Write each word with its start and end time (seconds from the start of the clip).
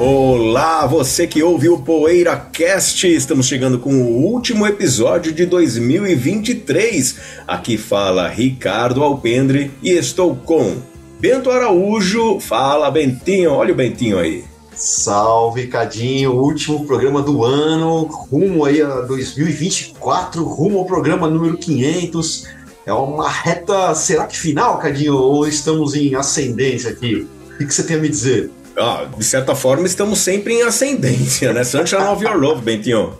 Olá, 0.00 0.86
você 0.86 1.26
que 1.26 1.42
ouve 1.42 1.68
o 1.68 1.76
Poeira 1.76 2.36
Cast. 2.36 3.04
Estamos 3.04 3.48
chegando 3.48 3.80
com 3.80 3.92
o 3.92 4.26
último 4.26 4.64
episódio 4.64 5.32
de 5.32 5.44
2023. 5.44 7.16
Aqui 7.44 7.76
fala 7.76 8.28
Ricardo 8.28 9.02
Alpendre 9.02 9.72
e 9.82 9.90
estou 9.90 10.36
com 10.36 10.76
Bento 11.18 11.50
Araújo. 11.50 12.38
Fala, 12.38 12.92
Bentinho. 12.92 13.50
Olha 13.50 13.72
o 13.72 13.76
Bentinho 13.76 14.20
aí. 14.20 14.44
Salve, 14.72 15.66
Cadinho, 15.66 16.30
último 16.30 16.86
programa 16.86 17.20
do 17.20 17.42
ano, 17.42 18.04
rumo 18.04 18.64
aí 18.64 18.80
a 18.80 19.00
2024, 19.00 20.44
rumo 20.44 20.78
ao 20.78 20.84
programa 20.84 21.28
número 21.28 21.56
500. 21.56 22.46
É 22.86 22.92
uma 22.92 23.28
reta, 23.28 23.92
será 23.96 24.28
que 24.28 24.38
final, 24.38 24.78
Cadinho, 24.78 25.16
ou 25.16 25.48
estamos 25.48 25.96
em 25.96 26.14
ascendência 26.14 26.90
aqui? 26.90 27.26
O 27.54 27.58
que 27.58 27.74
você 27.74 27.82
tem 27.82 27.96
a 27.96 28.00
me 28.00 28.08
dizer? 28.08 28.52
Ah, 28.78 29.06
de 29.16 29.24
certa 29.24 29.54
forma, 29.54 29.86
estamos 29.86 30.20
sempre 30.20 30.54
em 30.54 30.62
ascendência, 30.62 31.52
né? 31.52 31.64
Sunshine 31.64 32.02
of 32.02 32.24
Your 32.24 32.36
Love, 32.36 32.62
Bentinho. 32.62 33.12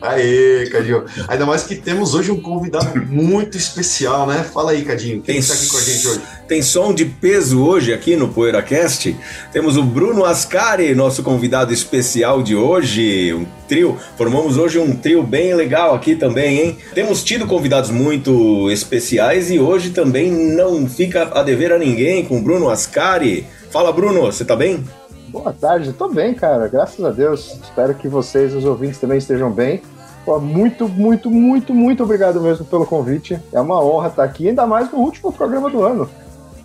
Aê, 0.00 0.68
Cadinho. 0.70 1.04
Ainda 1.26 1.44
mais 1.44 1.64
que 1.64 1.74
temos 1.74 2.14
hoje 2.14 2.30
um 2.30 2.40
convidado 2.40 3.04
muito 3.06 3.56
especial, 3.56 4.26
né? 4.26 4.44
Fala 4.44 4.70
aí, 4.70 4.82
Cadinho. 4.82 5.20
Quem 5.20 5.38
está 5.38 5.54
aqui 5.54 5.68
com 5.68 5.76
a 5.76 5.80
gente 5.80 6.08
hoje? 6.08 6.20
Tem 6.46 6.62
som 6.62 6.94
de 6.94 7.04
peso 7.04 7.62
hoje 7.62 7.92
aqui 7.92 8.16
no 8.16 8.28
PoeiraCast. 8.28 9.14
Temos 9.52 9.76
o 9.76 9.82
Bruno 9.82 10.24
Ascari, 10.24 10.94
nosso 10.94 11.22
convidado 11.22 11.72
especial 11.72 12.42
de 12.42 12.54
hoje. 12.54 13.34
Um 13.34 13.46
trio. 13.66 13.98
Formamos 14.16 14.56
hoje 14.56 14.78
um 14.78 14.94
trio 14.94 15.22
bem 15.22 15.54
legal 15.54 15.94
aqui 15.94 16.14
também, 16.14 16.60
hein? 16.60 16.78
Temos 16.94 17.22
tido 17.22 17.46
convidados 17.46 17.90
muito 17.90 18.70
especiais 18.70 19.50
e 19.50 19.58
hoje 19.58 19.90
também 19.90 20.30
não 20.30 20.88
fica 20.88 21.30
a 21.34 21.42
dever 21.42 21.72
a 21.72 21.78
ninguém 21.78 22.24
com 22.24 22.38
o 22.38 22.42
Bruno 22.42 22.70
Ascari. 22.70 23.46
Fala, 23.70 23.92
Bruno, 23.92 24.22
você 24.22 24.44
tá 24.44 24.56
bem? 24.56 24.82
Boa 25.28 25.52
tarde, 25.52 25.92
tô 25.92 26.08
bem, 26.08 26.32
cara, 26.32 26.66
graças 26.68 27.04
a 27.04 27.10
Deus. 27.10 27.58
Espero 27.62 27.94
que 27.94 28.08
vocês, 28.08 28.54
os 28.54 28.64
ouvintes, 28.64 28.98
também 28.98 29.18
estejam 29.18 29.50
bem. 29.50 29.82
Pô, 30.24 30.40
muito, 30.40 30.88
muito, 30.88 31.30
muito, 31.30 31.74
muito 31.74 32.02
obrigado 32.02 32.40
mesmo 32.40 32.64
pelo 32.64 32.86
convite. 32.86 33.38
É 33.52 33.60
uma 33.60 33.82
honra 33.82 34.08
estar 34.08 34.24
aqui, 34.24 34.48
ainda 34.48 34.66
mais 34.66 34.90
no 34.90 34.98
último 34.98 35.30
programa 35.30 35.68
do 35.68 35.82
ano. 35.82 36.08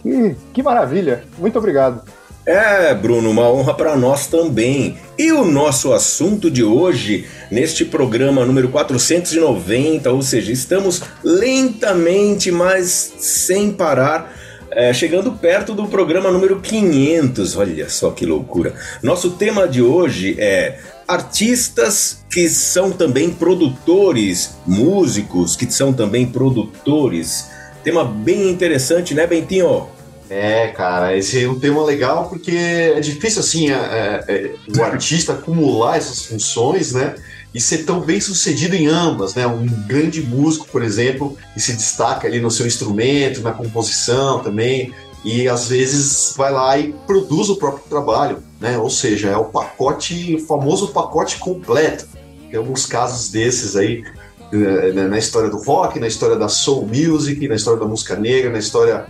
Que, 0.02 0.36
que 0.54 0.64
maravilha, 0.64 1.24
muito 1.38 1.60
obrigado. 1.60 2.02
É, 2.46 2.94
Bruno, 2.94 3.30
uma 3.32 3.50
honra 3.50 3.74
para 3.74 3.96
nós 3.98 4.28
também. 4.28 4.98
E 5.18 5.32
o 5.32 5.46
nosso 5.46 5.94
assunto 5.94 6.50
de 6.50 6.64
hoje, 6.64 7.26
neste 7.52 7.86
programa 7.86 8.46
número 8.46 8.70
490, 8.70 10.12
ou 10.12 10.22
seja, 10.22 10.52
estamos 10.52 11.02
lentamente, 11.24 12.52
mas 12.52 13.14
sem 13.18 13.72
parar 13.72 14.34
é, 14.76 14.94
chegando 14.94 15.32
perto 15.32 15.74
do 15.74 15.88
programa 15.88 16.32
número 16.32 16.60
500, 16.60 17.56
olha 17.58 17.90
só 17.90 18.12
que 18.12 18.26
loucura. 18.26 18.74
Nosso 19.02 19.32
tema 19.32 19.68
de 19.68 19.82
hoje 19.82 20.36
é 20.40 20.80
artistas 21.08 22.24
que 22.32 22.48
são 22.50 22.92
também 22.92 23.30
produtores, 23.32 24.58
músicos 24.66 25.56
que 25.56 25.72
são 25.72 25.94
também 25.94 26.26
produtores. 26.26 27.50
Tema 27.84 28.04
bem 28.04 28.50
interessante, 28.50 29.14
né, 29.14 29.28
Bentinho? 29.28 29.88
É, 30.30 30.68
cara, 30.70 31.16
esse 31.16 31.44
é 31.44 31.48
um 31.48 31.60
tema 31.60 31.84
legal 31.84 32.30
porque 32.30 32.56
é 32.56 33.00
difícil, 33.00 33.42
assim, 33.42 33.72
é, 33.72 33.76
é, 33.76 34.26
é 34.28 34.56
o 34.80 34.84
artista 34.84 35.34
acumular 35.34 35.98
essas 35.98 36.26
funções, 36.26 36.94
né? 36.94 37.14
E 37.54 37.62
ser 37.62 37.86
tão 37.86 38.00
bem 38.00 38.20
sucedido 38.20 38.76
em 38.76 38.88
ambas, 38.88 39.36
né? 39.36 39.46
Um 39.46 39.66
grande 39.88 40.22
músico, 40.22 40.68
por 40.68 40.84
exemplo, 40.84 41.38
e 41.56 41.60
se 41.60 41.74
destaca 41.74 42.28
ali 42.28 42.40
no 42.40 42.50
seu 42.50 42.66
instrumento, 42.66 43.42
na 43.42 43.52
composição 43.52 44.40
também, 44.40 44.92
e 45.24 45.48
às 45.48 45.68
vezes 45.68 46.34
vai 46.36 46.52
lá 46.52 46.78
e 46.78 46.94
produz 47.06 47.50
o 47.50 47.56
próprio 47.56 47.84
trabalho, 47.88 48.44
né? 48.60 48.78
Ou 48.78 48.90
seja, 48.90 49.30
é 49.30 49.38
o 49.38 49.46
pacote, 49.46 50.36
o 50.36 50.40
famoso 50.40 50.90
pacote 50.90 51.38
completo. 51.38 52.08
Tem 52.50 52.58
alguns 52.58 52.86
casos 52.86 53.30
desses 53.30 53.76
aí 53.76 54.04
né, 54.52 55.08
na 55.08 55.18
história 55.18 55.50
do 55.50 55.58
rock, 55.58 56.00
na 56.00 56.08
história 56.08 56.36
da 56.36 56.48
soul 56.48 56.88
music, 56.88 57.48
na 57.48 57.56
história 57.56 57.80
da 57.80 57.86
música 57.86 58.16
negra, 58.16 58.52
na 58.52 58.60
história 58.60 59.06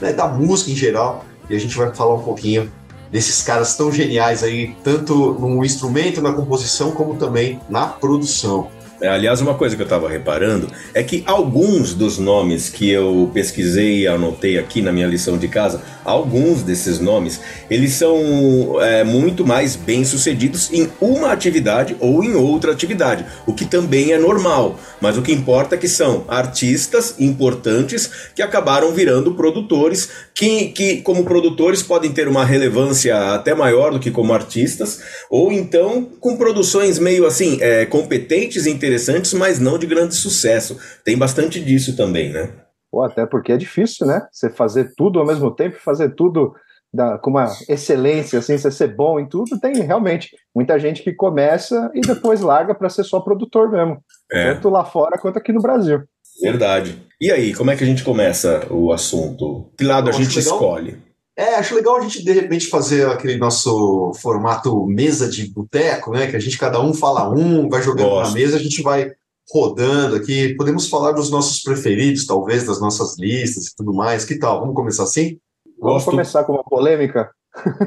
né, 0.00 0.12
da 0.12 0.26
música 0.26 0.70
em 0.70 0.76
geral, 0.76 1.24
e 1.48 1.56
a 1.56 1.58
gente 1.58 1.76
vai 1.76 1.94
falar 1.94 2.14
um 2.14 2.22
pouquinho 2.22 2.70
desses 3.12 3.42
caras 3.42 3.76
tão 3.76 3.92
geniais 3.92 4.42
aí, 4.42 4.74
tanto 4.82 5.34
no 5.34 5.62
instrumento, 5.62 6.22
na 6.22 6.32
composição, 6.32 6.92
como 6.92 7.16
também 7.16 7.60
na 7.68 7.86
produção. 7.86 8.70
É, 9.02 9.08
aliás, 9.08 9.40
uma 9.40 9.54
coisa 9.54 9.74
que 9.74 9.82
eu 9.82 9.86
estava 9.86 10.08
reparando 10.08 10.68
é 10.94 11.02
que 11.02 11.24
alguns 11.26 11.92
dos 11.92 12.18
nomes 12.18 12.68
que 12.68 12.88
eu 12.88 13.28
pesquisei 13.34 14.02
e 14.02 14.06
anotei 14.06 14.56
aqui 14.56 14.80
na 14.80 14.92
minha 14.92 15.08
lição 15.08 15.36
de 15.36 15.48
casa, 15.48 15.82
alguns 16.04 16.62
desses 16.62 17.00
nomes, 17.00 17.40
eles 17.68 17.94
são 17.94 18.80
é, 18.80 19.02
muito 19.02 19.44
mais 19.44 19.74
bem 19.74 20.04
sucedidos 20.04 20.72
em 20.72 20.88
uma 21.00 21.32
atividade 21.32 21.96
ou 21.98 22.22
em 22.22 22.36
outra 22.36 22.70
atividade, 22.70 23.26
o 23.44 23.52
que 23.52 23.64
também 23.64 24.12
é 24.12 24.18
normal. 24.18 24.78
Mas 25.00 25.18
o 25.18 25.22
que 25.22 25.32
importa 25.32 25.74
é 25.74 25.78
que 25.78 25.88
são 25.88 26.24
artistas 26.28 27.16
importantes 27.18 28.08
que 28.36 28.40
acabaram 28.40 28.92
virando 28.92 29.34
produtores, 29.34 30.08
que, 30.32 30.66
que 30.66 30.98
como 30.98 31.24
produtores 31.24 31.82
podem 31.82 32.12
ter 32.12 32.28
uma 32.28 32.44
relevância 32.44 33.34
até 33.34 33.52
maior 33.52 33.90
do 33.90 33.98
que 33.98 34.12
como 34.12 34.32
artistas, 34.32 35.00
ou 35.28 35.50
então 35.52 36.08
com 36.20 36.36
produções 36.36 37.00
meio 37.00 37.26
assim, 37.26 37.58
é, 37.60 37.84
competentes, 37.84 38.64
interessantes, 38.64 38.91
mas 39.36 39.58
não 39.58 39.78
de 39.78 39.86
grande 39.86 40.14
sucesso. 40.14 40.78
Tem 41.04 41.16
bastante 41.16 41.60
disso 41.60 41.96
também, 41.96 42.32
né? 42.32 42.50
Ou 42.90 43.02
até 43.02 43.24
porque 43.24 43.52
é 43.52 43.56
difícil, 43.56 44.06
né? 44.06 44.26
Você 44.30 44.50
fazer 44.50 44.92
tudo 44.96 45.18
ao 45.18 45.26
mesmo 45.26 45.50
tempo, 45.50 45.76
fazer 45.78 46.14
tudo 46.14 46.54
da, 46.92 47.16
com 47.18 47.30
uma 47.30 47.46
excelência, 47.68 48.38
assim, 48.38 48.58
você 48.58 48.70
ser 48.70 48.94
bom 48.94 49.18
em 49.18 49.26
tudo, 49.26 49.58
tem 49.58 49.74
realmente 49.82 50.36
muita 50.54 50.78
gente 50.78 51.02
que 51.02 51.12
começa 51.12 51.90
e 51.94 52.00
depois 52.02 52.42
larga 52.42 52.74
para 52.74 52.90
ser 52.90 53.04
só 53.04 53.20
produtor 53.20 53.70
mesmo. 53.70 53.98
É. 54.30 54.52
Tanto 54.52 54.68
lá 54.68 54.84
fora 54.84 55.18
quanto 55.18 55.38
aqui 55.38 55.52
no 55.52 55.62
Brasil. 55.62 56.02
Verdade. 56.40 56.98
E 57.20 57.30
aí, 57.30 57.54
como 57.54 57.70
é 57.70 57.76
que 57.76 57.84
a 57.84 57.86
gente 57.86 58.04
começa 58.04 58.66
o 58.70 58.92
assunto? 58.92 59.72
Que 59.78 59.84
lado 59.84 60.10
a 60.10 60.12
gente 60.12 60.38
escolhe? 60.38 60.98
É, 61.36 61.54
acho 61.54 61.74
legal 61.74 61.96
a 61.96 62.00
gente 62.02 62.22
de 62.22 62.32
repente 62.32 62.68
fazer 62.68 63.08
aquele 63.08 63.38
nosso 63.38 64.12
formato 64.20 64.86
mesa 64.86 65.28
de 65.28 65.50
boteco, 65.50 66.12
né? 66.12 66.26
Que 66.26 66.36
a 66.36 66.38
gente 66.38 66.58
cada 66.58 66.80
um 66.80 66.92
fala 66.92 67.30
um, 67.30 67.68
vai 67.68 67.82
jogando 67.82 68.10
Gosto. 68.10 68.28
na 68.28 68.38
mesa, 68.38 68.56
a 68.56 68.60
gente 68.60 68.82
vai 68.82 69.10
rodando 69.50 70.16
aqui. 70.16 70.54
Podemos 70.56 70.88
falar 70.88 71.12
dos 71.12 71.30
nossos 71.30 71.62
preferidos, 71.62 72.26
talvez, 72.26 72.66
das 72.66 72.80
nossas 72.80 73.18
listas 73.18 73.66
e 73.66 73.74
tudo 73.74 73.94
mais. 73.94 74.24
Que 74.24 74.38
tal? 74.38 74.60
Vamos 74.60 74.74
começar 74.74 75.04
assim? 75.04 75.38
Vamos 75.80 76.04
começar 76.04 76.44
com 76.44 76.52
uma 76.52 76.64
polêmica? 76.64 77.30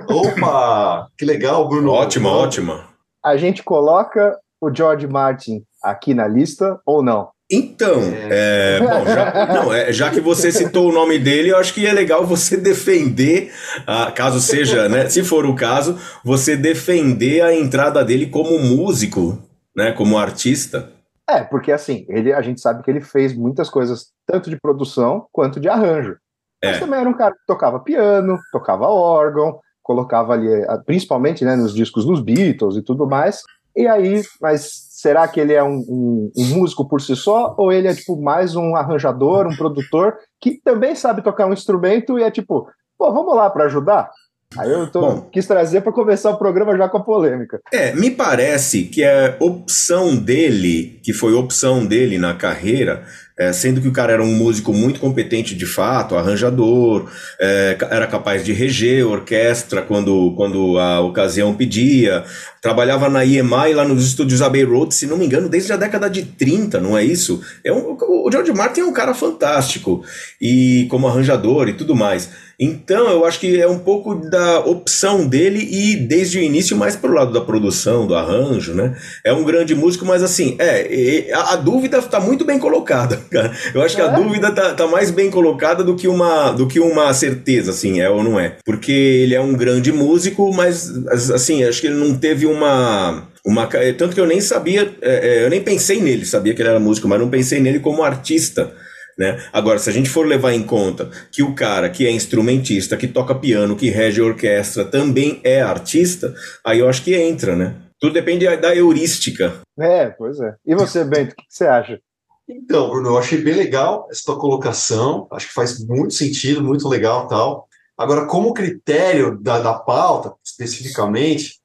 Opa! 0.09 1.07
que 1.17 1.23
legal, 1.23 1.67
Bruno. 1.67 1.91
Ótima, 1.91 2.29
ótima. 2.29 2.89
A 3.23 3.37
gente 3.37 3.63
coloca 3.63 4.37
o 4.59 4.73
George 4.73 5.07
Martin 5.07 5.63
aqui 5.83 6.13
na 6.13 6.27
lista 6.27 6.79
ou 6.85 7.03
não? 7.03 7.29
Então, 7.51 8.01
é. 8.01 8.77
É, 8.77 8.79
bom, 8.79 9.05
já, 9.05 9.45
não, 9.53 9.73
é, 9.73 9.93
já, 9.93 10.09
que 10.09 10.19
você 10.19 10.51
citou 10.51 10.89
o 10.89 10.91
nome 10.91 11.19
dele, 11.19 11.49
eu 11.49 11.57
acho 11.57 11.73
que 11.73 11.85
é 11.85 11.93
legal 11.93 12.25
você 12.25 12.57
defender, 12.57 13.53
ah, 13.85 14.11
caso 14.11 14.39
seja, 14.39 14.89
né, 14.89 15.07
se 15.09 15.23
for 15.23 15.45
o 15.45 15.55
caso, 15.55 15.99
você 16.23 16.57
defender 16.57 17.41
a 17.41 17.53
entrada 17.53 18.03
dele 18.03 18.25
como 18.27 18.57
músico, 18.57 19.37
né, 19.75 19.91
como 19.91 20.17
artista. 20.17 20.91
É, 21.29 21.43
porque 21.43 21.71
assim, 21.71 22.05
ele, 22.09 22.33
a 22.33 22.41
gente 22.41 22.61
sabe 22.61 22.81
que 22.83 22.89
ele 22.89 23.01
fez 23.01 23.35
muitas 23.35 23.69
coisas, 23.69 24.07
tanto 24.25 24.49
de 24.49 24.59
produção 24.59 25.27
quanto 25.31 25.59
de 25.59 25.69
arranjo. 25.69 26.17
É. 26.63 26.71
Mas 26.71 26.79
também 26.79 26.99
era 26.99 27.09
um 27.09 27.17
cara 27.17 27.33
que 27.33 27.45
tocava 27.45 27.79
piano, 27.79 28.39
tocava 28.51 28.87
órgão, 28.87 29.59
colocava 29.83 30.33
ali, 30.33 30.49
principalmente 30.85 31.45
né, 31.45 31.55
nos 31.55 31.75
discos 31.75 32.05
dos 32.05 32.21
Beatles 32.21 32.75
e 32.75 32.81
tudo 32.81 33.05
mais. 33.05 33.43
E 33.75 33.87
aí, 33.87 34.23
mas 34.41 34.84
será 35.05 35.27
que 35.27 35.39
ele 35.39 35.53
é 35.53 35.63
um, 35.63 35.85
um, 35.87 36.31
um, 36.35 36.45
músico 36.55 36.89
por 36.89 36.99
si 36.99 37.15
só? 37.15 37.53
Ou 37.59 37.71
ele 37.71 37.87
é 37.87 37.93
tipo 37.93 38.19
mais 38.19 38.55
um 38.55 38.75
arranjador, 38.75 39.45
um 39.45 39.55
produtor 39.55 40.15
que 40.41 40.59
também 40.63 40.95
sabe 40.95 41.21
tocar 41.21 41.45
um 41.45 41.53
instrumento 41.53 42.17
e 42.17 42.23
é 42.23 42.31
tipo, 42.31 42.67
pô, 42.97 43.13
vamos 43.13 43.35
lá 43.35 43.47
para 43.51 43.65
ajudar? 43.65 44.09
Aí 44.57 44.71
eu 44.71 44.89
tô, 44.89 45.01
Bom, 45.01 45.29
quis 45.31 45.45
trazer 45.45 45.81
para 45.81 45.91
começar 45.91 46.31
o 46.31 46.39
programa 46.39 46.75
já 46.75 46.89
com 46.89 46.97
a 46.97 47.03
polêmica. 47.03 47.59
É, 47.71 47.93
me 47.93 48.09
parece 48.09 48.85
que 48.85 49.03
a 49.03 49.37
opção 49.39 50.15
dele, 50.15 50.99
que 51.03 51.13
foi 51.13 51.33
opção 51.33 51.85
dele 51.85 52.17
na 52.17 52.33
carreira, 52.33 53.05
é, 53.37 53.51
sendo 53.51 53.81
que 53.81 53.87
o 53.87 53.91
cara 53.91 54.13
era 54.13 54.23
um 54.23 54.33
músico 54.33 54.73
muito 54.73 54.99
competente 54.99 55.55
de 55.55 55.65
fato, 55.65 56.15
arranjador, 56.15 57.09
é, 57.39 57.77
era 57.91 58.07
capaz 58.07 58.45
de 58.45 58.53
reger 58.53 59.05
orquestra 59.05 59.81
quando, 59.81 60.33
quando 60.37 60.77
a 60.79 61.01
ocasião 61.01 61.53
pedia, 61.53 62.23
trabalhava 62.61 63.09
na 63.09 63.25
EMI 63.25 63.73
lá 63.73 63.85
nos 63.85 64.07
estúdios 64.07 64.41
Abbey 64.41 64.63
Road, 64.63 64.93
se 64.93 65.05
não 65.05 65.17
me 65.17 65.25
engano, 65.25 65.49
desde 65.49 65.73
a 65.73 65.77
década 65.77 66.09
de 66.09 66.23
30, 66.23 66.79
não 66.79 66.97
é 66.97 67.03
isso? 67.03 67.41
É 67.63 67.71
um, 67.73 67.97
o 67.99 68.29
George 68.31 68.53
Martin 68.53 68.81
é 68.81 68.85
um 68.85 68.93
cara 68.93 69.13
fantástico, 69.13 70.03
e 70.41 70.87
como 70.89 71.07
arranjador 71.07 71.67
e 71.67 71.73
tudo 71.73 71.95
mais. 71.95 72.29
Então, 72.59 73.09
eu 73.09 73.25
acho 73.25 73.39
que 73.39 73.59
é 73.59 73.67
um 73.67 73.79
pouco 73.79 74.15
da 74.15 74.59
opção 74.59 75.27
dele 75.27 75.59
e 75.59 75.95
desde 75.95 76.39
o 76.39 76.41
início 76.41 76.75
mais 76.75 76.95
pro 76.95 77.13
lado 77.13 77.33
da 77.33 77.41
produção, 77.41 78.07
do 78.07 78.15
arranjo, 78.15 78.73
né? 78.73 78.95
É 79.23 79.33
um 79.33 79.43
grande 79.43 79.75
músico, 79.75 80.05
mas 80.05 80.23
assim, 80.23 80.55
é, 80.59 81.31
a, 81.33 81.53
a 81.53 81.55
dúvida 81.55 82.01
tá 82.01 82.19
muito 82.19 82.45
bem 82.45 82.57
colocada, 82.57 83.17
cara. 83.29 83.51
Eu 83.73 83.81
acho 83.81 83.95
que 83.95 84.01
a 84.01 84.11
é? 84.11 84.15
dúvida 84.15 84.51
tá, 84.51 84.73
tá, 84.73 84.87
mais 84.87 85.11
bem 85.11 85.29
colocada 85.29 85.83
do 85.83 85.95
que, 85.95 86.07
uma, 86.07 86.51
do 86.51 86.67
que 86.67 86.79
uma 86.79 87.13
certeza, 87.13 87.71
assim, 87.71 87.99
é 87.99 88.09
ou 88.09 88.23
não 88.23 88.39
é. 88.39 88.57
Porque 88.63 88.91
ele 88.91 89.35
é 89.35 89.41
um 89.41 89.53
grande 89.53 89.91
músico, 89.91 90.53
mas 90.53 90.91
assim, 91.31 91.63
acho 91.63 91.81
que 91.81 91.87
ele 91.87 91.95
não 91.95 92.15
teve 92.15 92.45
uma 92.45 93.27
uma, 93.45 93.69
tanto 93.97 94.15
que 94.15 94.19
eu 94.19 94.25
nem 94.25 94.41
sabia, 94.41 94.91
é, 95.01 95.27
é, 95.27 95.45
eu 95.45 95.49
nem 95.51 95.61
pensei 95.61 96.01
nele, 96.01 96.25
sabia 96.25 96.55
que 96.55 96.61
ele 96.63 96.69
era 96.69 96.79
músico, 96.79 97.07
mas 97.07 97.19
não 97.19 97.29
pensei 97.29 97.59
nele 97.59 97.79
como 97.79 98.01
artista. 98.01 98.73
Né? 99.17 99.41
Agora, 99.53 99.79
se 99.79 99.89
a 99.89 99.93
gente 99.93 100.09
for 100.09 100.27
levar 100.27 100.53
em 100.53 100.63
conta 100.63 101.09
que 101.31 101.41
o 101.41 101.55
cara 101.55 101.89
que 101.89 102.05
é 102.05 102.11
instrumentista, 102.11 102.97
que 102.97 103.07
toca 103.07 103.33
piano, 103.33 103.75
que 103.75 103.89
rege 103.89 104.19
a 104.19 104.25
orquestra, 104.25 104.83
também 104.83 105.39
é 105.43 105.61
artista, 105.61 106.33
aí 106.65 106.79
eu 106.79 106.89
acho 106.89 107.03
que 107.03 107.15
entra, 107.15 107.55
né? 107.55 107.75
Tudo 107.99 108.13
depende 108.13 108.45
da 108.57 108.75
heurística. 108.75 109.61
É, 109.79 110.09
pois 110.09 110.39
é. 110.39 110.55
E 110.65 110.75
você, 110.75 111.03
Bento, 111.05 111.31
o 111.31 111.35
que 111.35 111.43
você 111.49 111.65
acha? 111.65 111.99
Então, 112.47 112.89
Bruno, 112.89 113.09
eu 113.09 113.17
achei 113.17 113.41
bem 113.41 113.55
legal 113.55 114.07
essa 114.11 114.21
tua 114.25 114.39
colocação, 114.39 115.27
acho 115.31 115.47
que 115.47 115.53
faz 115.53 115.83
muito 115.85 116.13
sentido, 116.13 116.61
muito 116.61 116.87
legal 116.87 117.27
tal. 117.27 117.67
Agora, 117.97 118.25
como 118.25 118.53
critério 118.53 119.39
da, 119.41 119.59
da 119.59 119.73
pauta, 119.73 120.33
especificamente, 120.43 121.55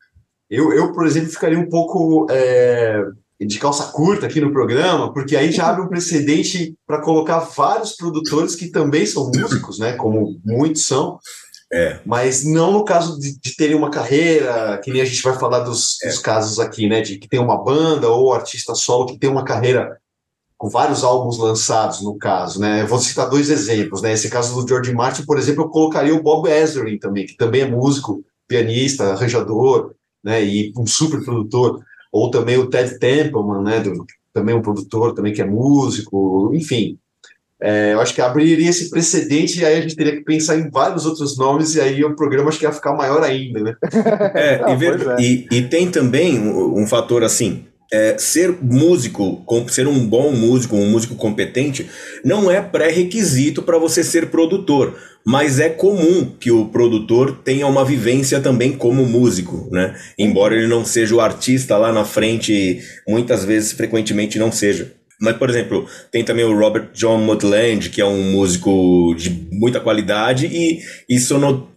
eu, 0.49 0.73
eu, 0.73 0.93
por 0.93 1.07
exemplo, 1.07 1.31
ficaria 1.31 1.59
um 1.59 1.69
pouco 1.69 2.27
é, 2.31 3.03
de 3.47 3.59
calça 3.59 3.85
curta 3.85 4.27
aqui 4.27 4.41
no 4.41 4.53
programa, 4.53 5.13
porque 5.13 5.35
aí 5.35 5.51
já 5.51 5.69
abre 5.69 5.83
um 5.83 5.89
precedente 5.89 6.75
para 6.87 7.01
colocar 7.01 7.39
vários 7.39 7.93
produtores 7.93 8.55
que 8.55 8.69
também 8.69 9.07
são 9.07 9.31
músicos, 9.35 9.79
né? 9.79 9.95
Como 9.95 10.39
muitos 10.45 10.85
são. 10.85 11.19
É. 11.73 12.01
Mas 12.05 12.45
não 12.45 12.73
no 12.73 12.85
caso 12.85 13.19
de, 13.19 13.39
de, 13.39 13.57
terem 13.57 13.77
uma 13.77 13.91
carreira, 13.91 14.79
que 14.83 14.93
nem 14.93 15.01
a 15.01 15.05
gente 15.05 15.23
vai 15.23 15.39
falar 15.39 15.61
dos, 15.61 16.03
é. 16.03 16.09
dos, 16.09 16.19
casos 16.19 16.59
aqui, 16.59 16.89
né? 16.89 17.01
De 17.01 17.19
que 17.19 17.29
tem 17.29 17.41
uma 17.41 17.63
banda 17.63 18.09
ou 18.09 18.33
artista 18.33 18.75
solo 18.75 19.07
que 19.07 19.19
tem 19.19 19.31
uma 19.31 19.45
carreira 19.45 19.97
com 20.59 20.69
vários 20.69 21.03
álbuns 21.03 21.39
lançados, 21.39 22.03
no 22.03 22.19
caso, 22.19 22.61
né? 22.61 22.83
Eu 22.83 22.87
vou 22.87 22.99
citar 22.99 23.31
dois 23.31 23.49
exemplos, 23.49 24.03
né? 24.03 24.13
Esse 24.13 24.29
caso 24.29 24.55
do 24.55 24.69
George 24.69 24.93
Martin, 24.93 25.25
por 25.25 25.39
exemplo, 25.39 25.65
eu 25.65 25.69
colocaria 25.71 26.15
o 26.15 26.23
Bob 26.23 26.47
Ezrin 26.51 26.99
também, 26.99 27.25
que 27.25 27.37
também 27.37 27.63
é 27.63 27.67
músico, 27.67 28.23
pianista, 28.47 29.13
arranjador, 29.13 29.95
né? 30.23 30.45
E 30.45 30.73
um 30.77 30.87
super 30.87 31.25
produtor 31.25 31.83
ou 32.13 32.31
também 32.31 32.57
o 32.59 32.69
Ted 32.69 32.99
Templeman, 32.99 33.63
né, 33.63 33.81
do, 33.81 34.05
também 34.33 34.55
um 34.55 34.63
produtor 34.63 35.15
também 35.15 35.33
que 35.33 35.43
é 35.43 35.45
músico, 35.45 36.51
enfim. 36.55 36.99
É, 37.63 37.93
eu 37.93 38.01
acho 38.01 38.15
que 38.15 38.23
abriria 38.23 38.71
esse 38.71 38.89
precedente 38.89 39.61
e 39.61 39.65
aí 39.67 39.77
a 39.77 39.81
gente 39.83 39.95
teria 39.95 40.17
que 40.17 40.25
pensar 40.25 40.57
em 40.57 40.71
vários 40.71 41.05
outros 41.05 41.37
nomes 41.37 41.75
e 41.75 41.81
aí 41.81 42.03
o 42.03 42.17
programa 42.17 42.49
acho 42.49 42.59
que 42.59 42.65
ia 42.65 42.73
ficar 42.73 42.95
maior 42.95 43.23
ainda, 43.23 43.61
né? 43.61 43.75
É, 44.35 44.63
Não, 44.63 44.73
e, 44.73 44.77
ver, 44.77 45.09
é. 45.09 45.17
e, 45.21 45.47
e, 45.51 45.63
tem 45.69 45.91
também 45.91 46.39
um, 46.39 46.81
um 46.81 46.87
fator 46.87 47.23
assim, 47.23 47.67
é, 47.93 48.17
ser 48.19 48.57
músico, 48.63 49.45
ser 49.69 49.87
um 49.89 50.07
bom 50.07 50.31
músico, 50.33 50.77
um 50.77 50.91
músico 50.91 51.17
competente, 51.17 51.89
não 52.25 52.51
é 52.51 52.61
pré-requisito 52.61 53.63
para 53.63 53.79
você 53.79 54.05
ser 54.05 54.27
produtor, 54.27 54.97
mas 55.25 55.59
é 55.59 55.69
comum 55.69 56.33
que 56.39 56.51
o 56.51 56.67
produtor 56.67 57.41
tenha 57.45 57.67
uma 57.67 57.85
vivência 57.85 58.41
também 58.41 58.73
como 58.73 59.05
músico, 59.05 59.69
né? 59.71 59.95
Embora 60.19 60.55
ele 60.55 60.67
não 60.67 60.85
seja 60.85 61.15
o 61.15 61.21
artista 61.21 61.77
lá 61.77 61.93
na 61.93 62.05
frente, 62.05 62.81
muitas 63.07 63.45
vezes, 63.45 63.73
frequentemente 63.73 64.39
não 64.39 64.51
seja. 64.51 64.93
Mas, 65.21 65.37
por 65.37 65.51
exemplo, 65.51 65.87
tem 66.11 66.25
também 66.25 66.47
o 66.47 66.59
Robert 66.59 66.93
John 66.95 67.19
Mutland, 67.19 67.91
que 67.91 68.01
é 68.01 68.07
um 68.07 68.33
músico 68.33 69.15
de 69.19 69.49
muita 69.53 69.79
qualidade 69.79 70.47
e, 70.47 70.81
e, 71.07 71.17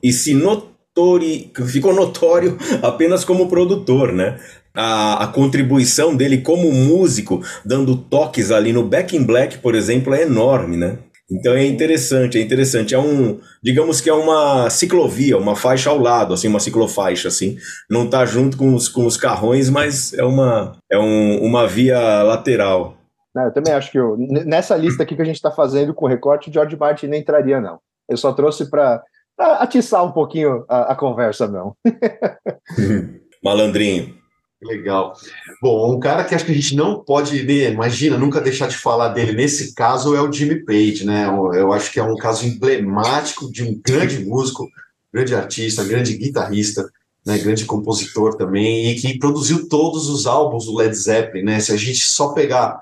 e 0.01 0.13
se 0.13 0.33
notori, 0.33 1.51
ficou 1.68 1.94
notório 1.94 2.57
apenas 2.81 3.25
como 3.25 3.50
produtor, 3.50 4.13
né? 4.13 4.39
A, 4.75 5.24
a, 5.24 5.28
contribuição 5.28 6.16
dele 6.16 6.40
como 6.40 6.72
músico, 6.72 7.42
dando 7.66 7.96
toques 7.96 8.52
ali 8.52 8.74
no 8.74 8.84
Back 8.84 9.16
in 9.16 9.24
Black, 9.24 9.60
por 9.60 9.75
exemplo, 9.75 10.14
é 10.14 10.24
enorme, 10.24 10.78
né? 10.78 10.98
Então 11.31 11.54
é 11.54 11.66
interessante, 11.66 12.38
é 12.38 12.42
interessante. 12.42 12.94
É 12.94 13.00
um, 13.00 13.40
digamos 13.64 14.02
que 14.02 14.10
é 14.10 14.14
uma 14.14 14.70
ciclovia, 14.70 15.38
uma 15.38 15.56
faixa 15.56 15.90
ao 15.90 15.98
lado, 15.98 16.34
assim, 16.34 16.48
uma 16.48 16.60
ciclofaixa, 16.60 17.28
assim. 17.28 17.58
Não 17.90 18.10
tá 18.10 18.25
junto 18.25 18.58
com 18.58 18.75
os, 18.75 18.90
com 18.90 19.06
os 19.06 19.18
carrões, 19.18 19.70
mas 19.70 20.14
é 20.14 20.24
uma, 20.24 20.78
é 20.92 20.98
um, 20.98 21.42
uma 21.44 21.68
via 21.68 22.22
lateral. 22.24 22.98
Não, 23.34 23.46
eu 23.46 23.54
também 23.54 23.74
acho 23.74 23.92
que 23.92 23.98
eu, 23.98 24.16
nessa 24.18 24.75
lista 24.75 25.02
aqui 25.02 25.16
que 25.16 25.22
a 25.22 25.25
gente 25.25 25.38
está 25.38 25.50
fazendo 25.50 25.94
com 25.94 26.06
o 26.06 26.10
recorte, 26.10 26.50
o 26.50 26.54
George 26.54 26.78
Martin 26.78 27.08
nem 27.08 27.22
entraria, 27.22 27.60
não. 27.60 27.80
Eu 28.08 28.18
só 28.18 28.31
trouxe 28.34 28.70
para 28.70 29.02
atiçar 29.40 30.06
um 30.06 30.12
pouquinho 30.12 30.66
a, 30.70 30.92
a 30.92 30.96
conversa, 30.96 31.48
não. 31.48 31.75
Malandrinho. 33.44 34.23
Legal. 34.65 35.13
Bom, 35.62 35.94
um 35.95 36.00
cara 36.00 36.24
que 36.24 36.33
acho 36.33 36.45
que 36.45 36.51
a 36.51 36.56
gente 36.56 36.75
não 36.75 37.04
pode, 37.04 37.44
né, 37.44 37.71
imagina, 37.71 38.18
nunca 38.18 38.42
deixar 38.42 38.68
de 38.68 38.77
falar 38.77 39.10
dele 39.10 39.33
nesse 39.33 39.74
caso 39.74 40.15
é 40.15 40.21
o 40.21 40.31
Jimmy 40.31 40.63
Page, 40.63 41.06
né? 41.06 41.25
Eu 41.27 41.71
acho 41.74 41.92
que 41.92 42.00
é 42.00 42.04
um 42.04 42.15
caso 42.15 42.45
emblemático 42.45 43.51
de 43.51 43.63
um 43.63 43.80
grande 43.86 44.24
músico, 44.25 44.68
grande 45.13 45.36
artista, 45.36 45.83
grande 45.83 46.18
guitarrista, 46.18 46.89
né, 47.25 47.38
grande 47.38 47.65
compositor 47.65 48.36
também, 48.36 48.89
e 48.89 48.95
que 48.95 49.18
produziu 49.18 49.68
todos 49.69 50.10
os 50.10 50.25
álbuns 50.25 50.65
do 50.65 50.75
Led 50.75 50.95
Zeppelin, 50.95 51.44
né? 51.44 51.60
Se 51.60 51.71
a 51.71 51.77
gente 51.77 52.00
só 52.00 52.33
pegar 52.33 52.81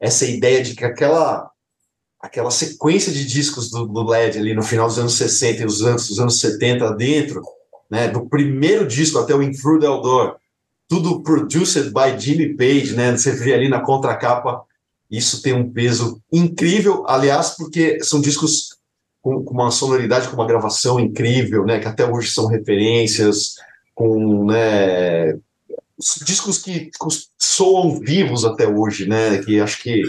essa 0.00 0.26
ideia 0.26 0.62
de 0.62 0.74
que 0.74 0.84
aquela 0.84 1.50
aquela 2.18 2.50
sequência 2.50 3.12
de 3.12 3.24
discos 3.24 3.70
do, 3.70 3.86
do 3.86 4.02
LED 4.02 4.38
ali 4.38 4.54
no 4.54 4.62
final 4.62 4.88
dos 4.88 4.98
anos 4.98 5.14
60 5.14 5.62
e 5.62 5.66
os 5.66 5.82
anos, 5.82 6.08
dos 6.08 6.18
anos 6.18 6.40
70 6.40 6.92
dentro, 6.94 7.42
né, 7.90 8.08
do 8.08 8.28
primeiro 8.28 8.86
disco 8.86 9.18
até 9.18 9.34
o 9.34 9.42
In 9.42 9.52
Through 9.52 9.80
the 9.80 9.86
Door, 9.86 10.36
tudo 10.88 11.22
produced 11.22 11.92
by 11.92 12.18
Jimmy 12.18 12.54
Page, 12.54 12.94
né? 12.94 13.16
Você 13.16 13.32
vê 13.32 13.54
ali 13.54 13.68
na 13.68 13.80
contracapa, 13.80 14.62
isso 15.10 15.42
tem 15.42 15.52
um 15.52 15.70
peso 15.70 16.20
incrível, 16.32 17.04
aliás, 17.08 17.50
porque 17.50 18.02
são 18.02 18.20
discos 18.20 18.76
com, 19.20 19.42
com, 19.44 19.54
uma 19.54 19.70
sonoridade, 19.70 20.28
com 20.28 20.36
uma 20.36 20.46
gravação 20.46 21.00
incrível, 21.00 21.64
né? 21.64 21.80
Que 21.80 21.88
até 21.88 22.08
hoje 22.08 22.30
são 22.30 22.46
referências, 22.46 23.54
com, 23.94 24.46
né? 24.46 25.38
Discos 26.24 26.58
que 26.58 26.90
soam 27.38 27.98
vivos 27.98 28.44
até 28.44 28.68
hoje, 28.68 29.08
né? 29.08 29.38
Que 29.38 29.60
acho 29.60 29.82
que 29.82 30.02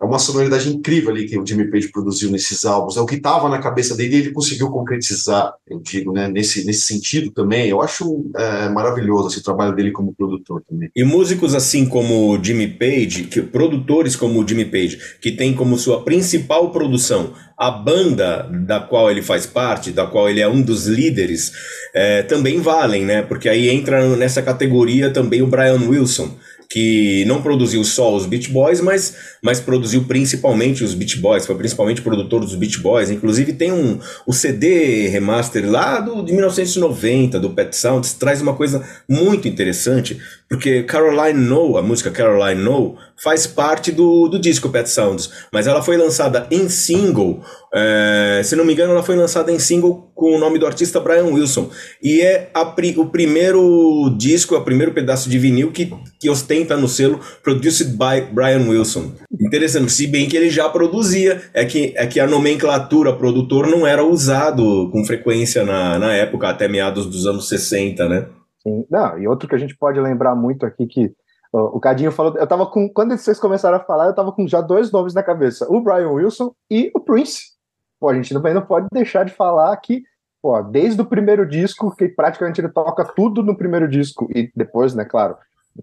é 0.00 0.04
uma 0.04 0.18
sonoridade 0.18 0.68
incrível 0.68 1.10
ali 1.10 1.26
que 1.26 1.36
o 1.36 1.44
Jimmy 1.44 1.68
Page 1.68 1.90
produziu 1.90 2.30
nesses 2.30 2.64
álbuns. 2.64 2.96
É 2.96 3.00
o 3.00 3.06
que 3.06 3.16
estava 3.16 3.48
na 3.48 3.58
cabeça 3.58 3.96
dele 3.96 4.16
e 4.16 4.18
ele 4.20 4.32
conseguiu 4.32 4.70
concretizar, 4.70 5.52
eu 5.68 5.80
digo, 5.80 6.12
né, 6.12 6.28
nesse, 6.28 6.64
nesse 6.64 6.82
sentido 6.82 7.32
também. 7.32 7.68
Eu 7.68 7.82
acho 7.82 8.30
é, 8.36 8.68
maravilhoso 8.68 9.28
esse 9.28 9.42
trabalho 9.42 9.74
dele 9.74 9.90
como 9.90 10.14
produtor 10.14 10.62
também. 10.68 10.88
E 10.94 11.02
músicos 11.02 11.52
assim 11.52 11.84
como 11.84 12.30
o 12.30 12.42
Jimmy 12.42 12.68
Page, 12.68 13.24
que, 13.24 13.42
produtores 13.42 14.14
como 14.14 14.40
o 14.40 14.46
Jimmy 14.46 14.66
Page, 14.66 15.00
que 15.20 15.32
tem 15.32 15.52
como 15.52 15.76
sua 15.76 16.04
principal 16.04 16.70
produção 16.70 17.32
a 17.58 17.72
banda 17.72 18.48
da 18.66 18.78
qual 18.78 19.10
ele 19.10 19.20
faz 19.20 19.44
parte, 19.44 19.90
da 19.90 20.06
qual 20.06 20.30
ele 20.30 20.40
é 20.40 20.48
um 20.48 20.62
dos 20.62 20.86
líderes, 20.86 21.50
é, 21.92 22.22
também 22.22 22.60
valem, 22.60 23.04
né? 23.04 23.22
Porque 23.22 23.48
aí 23.48 23.68
entra 23.68 24.16
nessa 24.16 24.40
categoria 24.40 25.12
também 25.12 25.42
o 25.42 25.48
Brian 25.48 25.88
Wilson 25.88 26.36
que 26.68 27.24
não 27.24 27.40
produziu 27.40 27.82
só 27.82 28.14
os 28.14 28.26
Beach 28.26 28.50
Boys, 28.50 28.80
mas, 28.82 29.16
mas 29.40 29.58
produziu 29.58 30.04
principalmente 30.04 30.84
os 30.84 30.92
Beach 30.92 31.18
Boys, 31.18 31.46
foi 31.46 31.56
principalmente 31.56 32.02
produtor 32.02 32.40
dos 32.40 32.54
Beach 32.54 32.78
Boys. 32.80 33.10
Inclusive 33.10 33.54
tem 33.54 33.72
um 33.72 33.98
o 34.26 34.32
CD 34.34 35.08
remaster 35.08 35.68
lá 35.68 35.98
do, 35.98 36.22
de 36.22 36.32
1990 36.32 37.40
do 37.40 37.50
Pet 37.50 37.74
Sounds, 37.74 38.12
traz 38.12 38.42
uma 38.42 38.54
coisa 38.54 38.86
muito 39.08 39.48
interessante, 39.48 40.20
porque 40.46 40.82
Caroline 40.82 41.40
No, 41.40 41.78
a 41.78 41.82
música 41.82 42.10
Caroline 42.10 42.62
No, 42.62 42.96
faz 43.22 43.46
parte 43.46 43.90
do, 43.90 44.28
do 44.28 44.38
disco 44.38 44.68
Pet 44.68 44.88
Sounds, 44.88 45.30
mas 45.52 45.66
ela 45.66 45.82
foi 45.82 45.96
lançada 45.96 46.46
em 46.50 46.68
single, 46.68 47.40
é, 47.74 48.40
se 48.44 48.54
não 48.56 48.64
me 48.64 48.72
engano, 48.72 48.92
ela 48.92 49.02
foi 49.02 49.16
lançada 49.16 49.52
em 49.52 49.58
single 49.58 50.10
com 50.14 50.34
o 50.34 50.38
nome 50.38 50.58
do 50.58 50.66
artista 50.66 51.00
Brian 51.00 51.26
Wilson, 51.26 51.70
e 52.02 52.20
é 52.20 52.50
a, 52.54 52.62
o 52.62 53.06
primeiro 53.06 54.14
disco, 54.16 54.54
é 54.54 54.58
o 54.58 54.64
primeiro 54.64 54.92
pedaço 54.92 55.28
de 55.28 55.38
vinil 55.38 55.72
que, 55.72 55.92
que 56.20 56.30
ostenta 56.30 56.76
no 56.76 56.88
selo 56.88 57.20
Produced 57.42 57.90
by 57.90 58.32
Brian 58.32 58.68
Wilson. 58.68 59.12
Interessante, 59.40 59.92
se 59.92 60.06
bem 60.06 60.28
que 60.28 60.36
ele 60.36 60.50
já 60.50 60.68
produzia, 60.68 61.42
é 61.52 61.64
que, 61.64 61.92
é 61.96 62.06
que 62.06 62.20
a 62.20 62.26
nomenclatura 62.26 63.12
produtor 63.12 63.66
não 63.66 63.86
era 63.86 64.04
usado 64.04 64.90
com 64.90 65.04
frequência 65.04 65.64
na, 65.64 65.98
na 65.98 66.12
época, 66.14 66.48
até 66.48 66.68
meados 66.68 67.06
dos 67.06 67.26
anos 67.26 67.48
60, 67.48 68.08
né? 68.08 68.26
Sim, 68.62 68.84
não, 68.90 69.18
e 69.18 69.26
outro 69.28 69.48
que 69.48 69.54
a 69.54 69.58
gente 69.58 69.76
pode 69.76 70.00
lembrar 70.00 70.34
muito 70.34 70.66
aqui 70.66 70.86
que 70.86 71.12
o 71.52 71.80
Cadinho 71.80 72.12
falou, 72.12 72.36
eu 72.36 72.46
tava 72.46 72.66
com, 72.66 72.88
quando 72.88 73.16
vocês 73.16 73.38
começaram 73.38 73.76
a 73.76 73.84
falar, 73.84 74.06
eu 74.06 74.14
tava 74.14 74.32
com 74.32 74.46
já 74.46 74.60
dois 74.60 74.92
nomes 74.92 75.14
na 75.14 75.22
cabeça, 75.22 75.66
o 75.70 75.80
Brian 75.80 76.10
Wilson 76.10 76.52
e 76.70 76.90
o 76.94 77.00
Prince. 77.00 77.56
Pô, 77.98 78.08
a 78.08 78.14
gente 78.14 78.32
também 78.32 78.54
não 78.54 78.62
pode 78.62 78.86
deixar 78.92 79.24
de 79.24 79.32
falar 79.32 79.76
que, 79.78 80.02
pô, 80.42 80.62
desde 80.62 81.00
o 81.00 81.06
primeiro 81.06 81.48
disco, 81.48 81.94
que 81.96 82.08
praticamente 82.08 82.60
ele 82.60 82.68
toca 82.68 83.04
tudo 83.04 83.42
no 83.42 83.56
primeiro 83.56 83.88
disco, 83.88 84.28
e 84.34 84.50
depois, 84.54 84.94
né, 84.94 85.04
claro, 85.04 85.36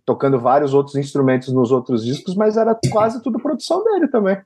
tocando 0.06 0.40
vários 0.40 0.74
outros 0.74 0.96
instrumentos 0.96 1.54
nos 1.54 1.72
outros 1.72 2.06
discos, 2.06 2.36
mas 2.36 2.58
era 2.58 2.78
quase 2.92 3.22
tudo 3.22 3.40
produção 3.40 3.84
dele 3.84 4.08
também. 4.08 4.38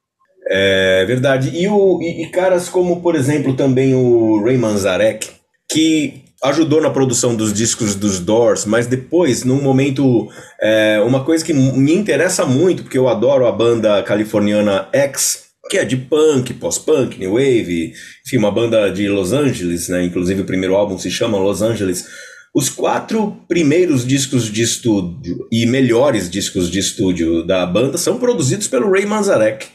É 0.47 1.05
verdade. 1.05 1.49
E, 1.55 1.67
o, 1.67 2.01
e, 2.01 2.23
e 2.23 2.29
caras 2.29 2.69
como, 2.69 3.01
por 3.01 3.15
exemplo, 3.15 3.55
também 3.55 3.93
o 3.93 4.43
Ray 4.43 4.57
Manzarek, 4.57 5.38
que 5.71 6.23
ajudou 6.43 6.81
na 6.81 6.89
produção 6.89 7.35
dos 7.35 7.53
discos 7.53 7.95
dos 7.95 8.19
Doors, 8.19 8.65
mas 8.65 8.87
depois, 8.87 9.43
num 9.43 9.61
momento, 9.61 10.27
é, 10.61 11.01
uma 11.05 11.23
coisa 11.23 11.43
que 11.43 11.53
me 11.53 11.93
interessa 11.93 12.45
muito, 12.45 12.83
porque 12.83 12.97
eu 12.97 13.09
adoro 13.09 13.45
a 13.45 13.51
banda 13.51 14.01
californiana 14.03 14.87
X, 14.93 15.49
que 15.69 15.77
é 15.77 15.85
de 15.85 15.97
punk, 15.97 16.53
pós-punk, 16.53 17.19
new 17.19 17.33
wave, 17.33 17.93
enfim, 18.25 18.37
uma 18.37 18.51
banda 18.51 18.89
de 18.89 19.07
Los 19.07 19.33
Angeles, 19.33 19.89
né? 19.89 20.03
Inclusive 20.03 20.41
o 20.41 20.45
primeiro 20.45 20.75
álbum 20.75 20.97
se 20.97 21.11
chama 21.11 21.37
Los 21.37 21.61
Angeles. 21.61 22.07
Os 22.55 22.69
quatro 22.69 23.37
primeiros 23.47 24.07
discos 24.07 24.51
de 24.51 24.63
estúdio 24.63 25.47
e 25.51 25.67
melhores 25.67 26.29
discos 26.29 26.71
de 26.71 26.79
estúdio 26.79 27.45
da 27.45 27.63
banda 27.65 27.97
são 27.97 28.17
produzidos 28.17 28.67
pelo 28.67 28.89
Ray 28.89 29.05
Manzarek. 29.05 29.67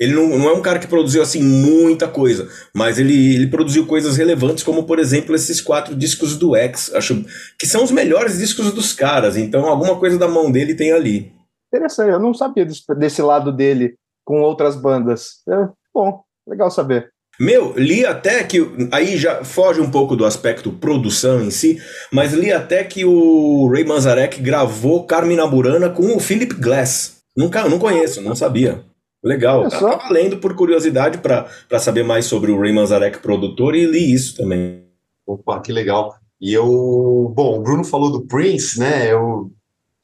Ele 0.00 0.14
não, 0.14 0.26
não 0.30 0.48
é 0.48 0.52
um 0.54 0.62
cara 0.62 0.78
que 0.78 0.86
produziu 0.86 1.20
assim 1.20 1.42
muita 1.42 2.08
coisa, 2.08 2.48
mas 2.74 2.98
ele, 2.98 3.34
ele 3.34 3.48
produziu 3.48 3.86
coisas 3.86 4.16
relevantes, 4.16 4.64
como 4.64 4.84
por 4.84 4.98
exemplo 4.98 5.34
esses 5.34 5.60
quatro 5.60 5.94
discos 5.94 6.38
do 6.38 6.56
X, 6.56 6.90
acho 6.94 7.22
que 7.58 7.66
são 7.66 7.84
os 7.84 7.90
melhores 7.90 8.38
discos 8.38 8.72
dos 8.72 8.94
caras, 8.94 9.36
então 9.36 9.66
alguma 9.66 9.98
coisa 9.98 10.18
da 10.18 10.26
mão 10.26 10.50
dele 10.50 10.74
tem 10.74 10.90
ali. 10.90 11.30
Interessante, 11.72 12.10
eu 12.10 12.18
não 12.18 12.32
sabia 12.32 12.66
desse, 12.96 13.20
lado 13.20 13.52
dele 13.52 13.94
com 14.24 14.40
outras 14.40 14.74
bandas. 14.74 15.42
É, 15.46 15.68
bom, 15.94 16.22
legal 16.48 16.70
saber. 16.70 17.10
Meu, 17.38 17.72
li 17.76 18.04
até 18.04 18.42
que. 18.42 18.60
Aí 18.92 19.16
já 19.16 19.44
foge 19.44 19.80
um 19.80 19.90
pouco 19.90 20.16
do 20.16 20.26
aspecto 20.26 20.72
produção 20.72 21.40
em 21.42 21.50
si, 21.50 21.80
mas 22.12 22.32
li 22.32 22.52
até 22.52 22.84
que 22.84 23.04
o 23.04 23.68
Ray 23.68 23.84
Manzarek 23.84 24.40
gravou 24.40 25.06
Carmina 25.06 25.46
Burana 25.46 25.88
com 25.88 26.16
o 26.16 26.20
Philip 26.20 26.54
Glass. 26.54 27.18
Nunca, 27.36 27.66
não 27.68 27.78
conheço, 27.78 28.20
não 28.20 28.34
sabia. 28.34 28.84
Legal. 29.22 29.64
Eu 29.64 29.70
tava 29.70 30.08
lendo 30.10 30.38
por 30.38 30.54
curiosidade 30.54 31.18
para 31.18 31.78
saber 31.78 32.02
mais 32.02 32.24
sobre 32.24 32.50
o 32.50 32.58
Ray 32.58 32.72
Manzarek, 32.72 33.18
produtor, 33.18 33.74
e 33.74 33.84
li 33.84 34.12
isso 34.12 34.36
também. 34.36 34.84
Opa, 35.26 35.60
que 35.60 35.72
legal. 35.72 36.14
E 36.40 36.52
eu. 36.52 37.32
Bom, 37.34 37.58
o 37.58 37.62
Bruno 37.62 37.84
falou 37.84 38.10
do 38.10 38.26
Prince, 38.26 38.78
né? 38.78 39.12
Eu 39.12 39.52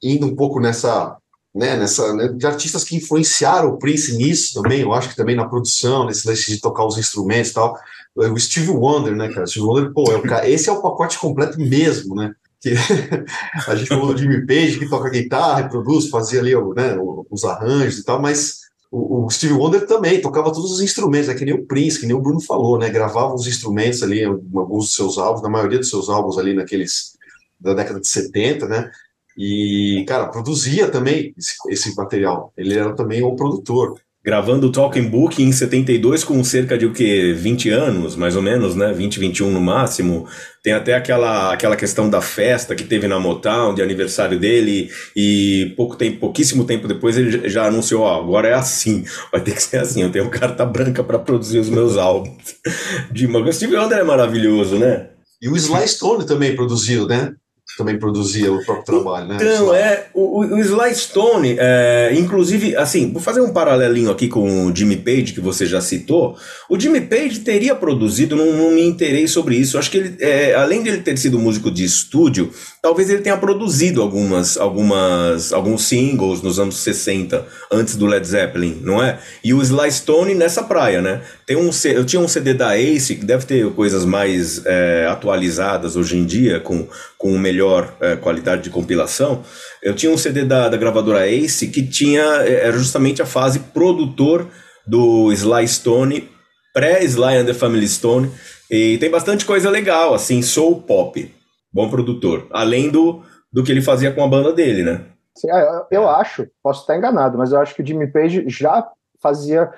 indo 0.01 0.27
um 0.27 0.35
pouco 0.35 0.59
nessa. 0.59 1.17
Né, 1.55 1.75
nessa, 1.75 2.13
né, 2.13 2.27
de 2.27 2.45
artistas 2.45 2.83
que 2.83 2.95
influenciaram 2.95 3.69
o 3.69 3.79
Prince 3.79 4.15
nisso 4.15 4.61
também, 4.61 4.81
eu 4.81 4.93
acho 4.93 5.09
que 5.09 5.15
também 5.15 5.35
na 5.35 5.47
produção, 5.47 6.05
nesse 6.05 6.27
lance 6.27 6.51
de 6.51 6.61
tocar 6.61 6.85
os 6.85 6.99
instrumentos 6.99 7.49
e 7.49 7.53
tal. 7.55 7.75
O 8.15 8.37
Steve 8.37 8.69
Wonder, 8.69 9.15
né, 9.15 9.27
cara? 9.29 9.47
Steve 9.47 9.65
Wonder, 9.65 9.91
pô, 9.91 10.03
é 10.11 10.17
o, 10.17 10.45
esse 10.45 10.69
é 10.69 10.71
o 10.71 10.83
pacote 10.83 11.17
completo 11.17 11.59
mesmo, 11.59 12.13
né? 12.13 12.31
Que 12.61 12.75
a 13.67 13.75
gente 13.75 13.87
falou 13.87 14.13
do 14.13 14.19
Jimmy 14.19 14.45
Page, 14.45 14.77
que 14.77 14.87
toca 14.87 15.09
guitarra, 15.09 15.67
produz, 15.67 16.09
fazia 16.09 16.41
ali 16.41 16.53
né, 16.75 16.95
os 17.31 17.43
arranjos 17.43 17.97
e 17.97 18.03
tal, 18.03 18.21
mas 18.21 18.66
o, 18.91 19.25
o 19.25 19.29
Steve 19.29 19.53
Wonder 19.53 19.85
também 19.85 20.21
tocava 20.21 20.51
todos 20.51 20.71
os 20.71 20.81
instrumentos, 20.81 21.29
é 21.29 21.35
que 21.35 21.45
nem 21.45 21.53
o 21.53 21.65
Prince, 21.65 21.99
que 21.99 22.05
nem 22.05 22.15
o 22.15 22.21
Bruno 22.21 22.41
falou, 22.41 22.77
né? 22.77 22.89
Gravava 22.89 23.33
os 23.33 23.47
instrumentos 23.47 24.01
ali, 24.01 24.23
alguns 24.23 24.85
dos 24.85 24.93
seus 24.93 25.17
álbuns, 25.17 25.41
na 25.41 25.49
maioria 25.49 25.79
dos 25.79 25.89
seus 25.89 26.09
álbuns 26.09 26.37
ali 26.37 26.53
naqueles 26.53 27.17
da 27.59 27.73
década 27.73 27.99
de 27.99 28.07
70, 28.07 28.67
né? 28.67 28.91
E, 29.37 30.03
cara, 30.07 30.27
produzia 30.29 30.89
também 30.89 31.33
esse, 31.37 31.55
esse 31.69 31.95
material. 31.95 32.51
Ele 32.57 32.77
era 32.77 32.95
também 32.95 33.21
o 33.21 33.35
produtor 33.35 33.99
gravando 34.27 34.67
o 34.67 34.71
Talking 34.73 35.07
Book 35.07 35.41
em 35.41 35.53
72 35.53 36.25
com 36.25 36.43
cerca 36.43 36.77
de 36.77 36.85
o 36.85 36.91
que 36.91 37.31
20 37.31 37.69
anos, 37.69 38.17
mais 38.17 38.35
ou 38.35 38.41
menos, 38.41 38.75
né? 38.75 38.91
20, 38.91 39.21
21 39.21 39.49
no 39.49 39.61
máximo. 39.61 40.27
Tem 40.61 40.73
até 40.73 40.95
aquela, 40.95 41.53
aquela 41.53 41.77
questão 41.77 42.09
da 42.09 42.19
festa 42.19 42.75
que 42.75 42.83
teve 42.83 43.07
na 43.07 43.21
Motown, 43.21 43.73
de 43.73 43.81
aniversário 43.81 44.37
dele, 44.37 44.91
e 45.15 45.73
pouco 45.77 45.95
tempo, 45.95 46.19
pouquíssimo 46.19 46.65
tempo 46.65 46.89
depois 46.89 47.17
ele 47.17 47.47
já 47.47 47.67
anunciou, 47.67 48.01
ó, 48.01 48.19
agora 48.19 48.49
é 48.49 48.53
assim, 48.53 49.05
vai 49.31 49.39
ter 49.39 49.55
que 49.55 49.63
ser 49.63 49.77
assim, 49.77 50.03
eu 50.03 50.11
tenho 50.11 50.29
carta 50.29 50.65
branca 50.65 51.01
para 51.05 51.19
produzir 51.19 51.59
os 51.59 51.69
meus 51.69 51.95
álbuns. 51.95 52.55
De 53.09 53.29
Steve 53.53 53.77
Wonder 53.77 53.99
é 53.99 54.03
maravilhoso, 54.03 54.77
né? 54.77 55.07
E 55.41 55.47
o 55.47 55.55
Sly 55.55 55.87
Stone 55.87 56.25
também 56.25 56.53
produziu, 56.53 57.07
né? 57.07 57.33
Também 57.77 57.99
produzia 57.99 58.51
o 58.51 58.65
próprio 58.65 58.83
trabalho, 58.83 59.27
né? 59.27 59.37
Então, 59.39 59.73
é, 59.73 60.07
o, 60.13 60.39
o 60.39 60.59
Sly 60.59 60.95
Stone, 60.95 61.55
é, 61.59 62.11
inclusive, 62.17 62.75
assim, 62.75 63.13
vou 63.13 63.21
fazer 63.21 63.39
um 63.39 63.53
paralelinho 63.53 64.09
aqui 64.09 64.27
com 64.27 64.65
o 64.65 64.75
Jimmy 64.75 64.97
Page, 64.97 65.33
que 65.33 65.39
você 65.39 65.65
já 65.65 65.79
citou. 65.79 66.35
O 66.67 66.79
Jimmy 66.79 67.01
Page 67.01 67.41
teria 67.41 67.75
produzido, 67.75 68.35
não, 68.35 68.51
não 68.51 68.71
me 68.71 68.81
interei 68.81 69.27
sobre 69.27 69.55
isso. 69.55 69.77
Acho 69.77 69.91
que 69.91 69.97
ele, 69.97 70.15
é, 70.19 70.55
além 70.55 70.81
de 70.81 70.89
ele 70.89 71.01
ter 71.03 71.15
sido 71.17 71.37
músico 71.37 71.69
de 71.69 71.83
estúdio, 71.83 72.51
talvez 72.87 73.09
ele 73.09 73.21
tenha 73.21 73.35
produzido 73.35 74.01
algumas, 74.01 74.55
algumas, 74.55 75.51
alguns 75.51 75.83
singles 75.83 76.41
nos 76.41 76.57
anos 76.57 76.77
60, 76.77 77.45
antes 77.69 77.97
do 77.97 78.05
Led 78.05 78.25
Zeppelin, 78.25 78.79
não 78.81 79.03
é? 79.03 79.19
E 79.43 79.53
o 79.53 79.61
Sly 79.61 79.91
Stone 79.91 80.33
nessa 80.33 80.63
praia, 80.63 81.01
né? 81.01 81.21
Tem 81.45 81.57
um, 81.57 81.69
eu 81.83 82.05
tinha 82.05 82.21
um 82.21 82.29
CD 82.29 82.53
da 82.53 82.79
Ace, 82.79 83.15
que 83.15 83.25
deve 83.25 83.45
ter 83.45 83.69
coisas 83.71 84.05
mais 84.05 84.65
é, 84.65 85.05
atualizadas 85.11 85.97
hoje 85.97 86.15
em 86.15 86.25
dia, 86.25 86.61
com, 86.61 86.87
com 87.17 87.37
melhor 87.37 87.93
é, 87.99 88.15
qualidade 88.15 88.61
de 88.61 88.69
compilação. 88.69 89.43
Eu 89.83 89.93
tinha 89.93 90.09
um 90.09 90.17
CD 90.17 90.45
da, 90.45 90.69
da 90.69 90.77
gravadora 90.77 91.29
Ace 91.29 91.67
que 91.67 91.85
tinha, 91.85 92.23
é, 92.45 92.67
era 92.67 92.77
justamente 92.77 93.21
a 93.21 93.25
fase 93.25 93.59
produtor 93.73 94.47
do 94.87 95.29
Sly 95.33 95.67
Stone, 95.67 96.29
pré-Sly 96.73 97.35
and 97.35 97.45
the 97.47 97.53
Family 97.53 97.87
Stone, 97.89 98.31
e 98.71 98.97
tem 98.97 99.09
bastante 99.09 99.43
coisa 99.43 99.69
legal, 99.69 100.13
assim, 100.13 100.41
soul 100.41 100.81
pop. 100.83 101.36
Bom 101.77 101.91
produtor. 101.91 102.47
Além 102.49 102.89
do, 102.89 103.21
do 103.53 103.63
que 103.63 103.71
ele 103.71 103.83
fazia 103.83 104.11
com 104.11 104.23
a 104.23 104.27
banda 104.27 104.51
dele, 104.51 104.81
né? 104.81 105.05
Sim, 105.35 105.51
é, 105.51 105.85
eu 105.91 106.09
acho, 106.09 106.47
posso 106.63 106.81
estar 106.81 106.97
enganado, 106.97 107.37
mas 107.37 107.51
eu 107.51 107.61
acho 107.61 107.75
que 107.75 107.83
o 107.83 107.85
Jimmy 107.85 108.07
Page 108.07 108.45
já 108.47 108.83
fazia. 109.21 109.69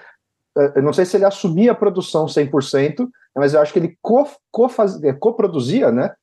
É, 0.57 0.77
eu 0.77 0.81
não 0.81 0.93
sei 0.93 1.03
se 1.03 1.17
ele 1.17 1.25
assumia 1.25 1.73
a 1.73 1.75
produção 1.75 2.25
100%, 2.25 3.05
mas 3.35 3.53
eu 3.53 3.59
acho 3.59 3.73
que 3.73 3.79
ele 3.79 3.97
co-produzia, 4.01 5.87
co, 5.87 5.91
co 5.91 5.95
né? 5.97 6.13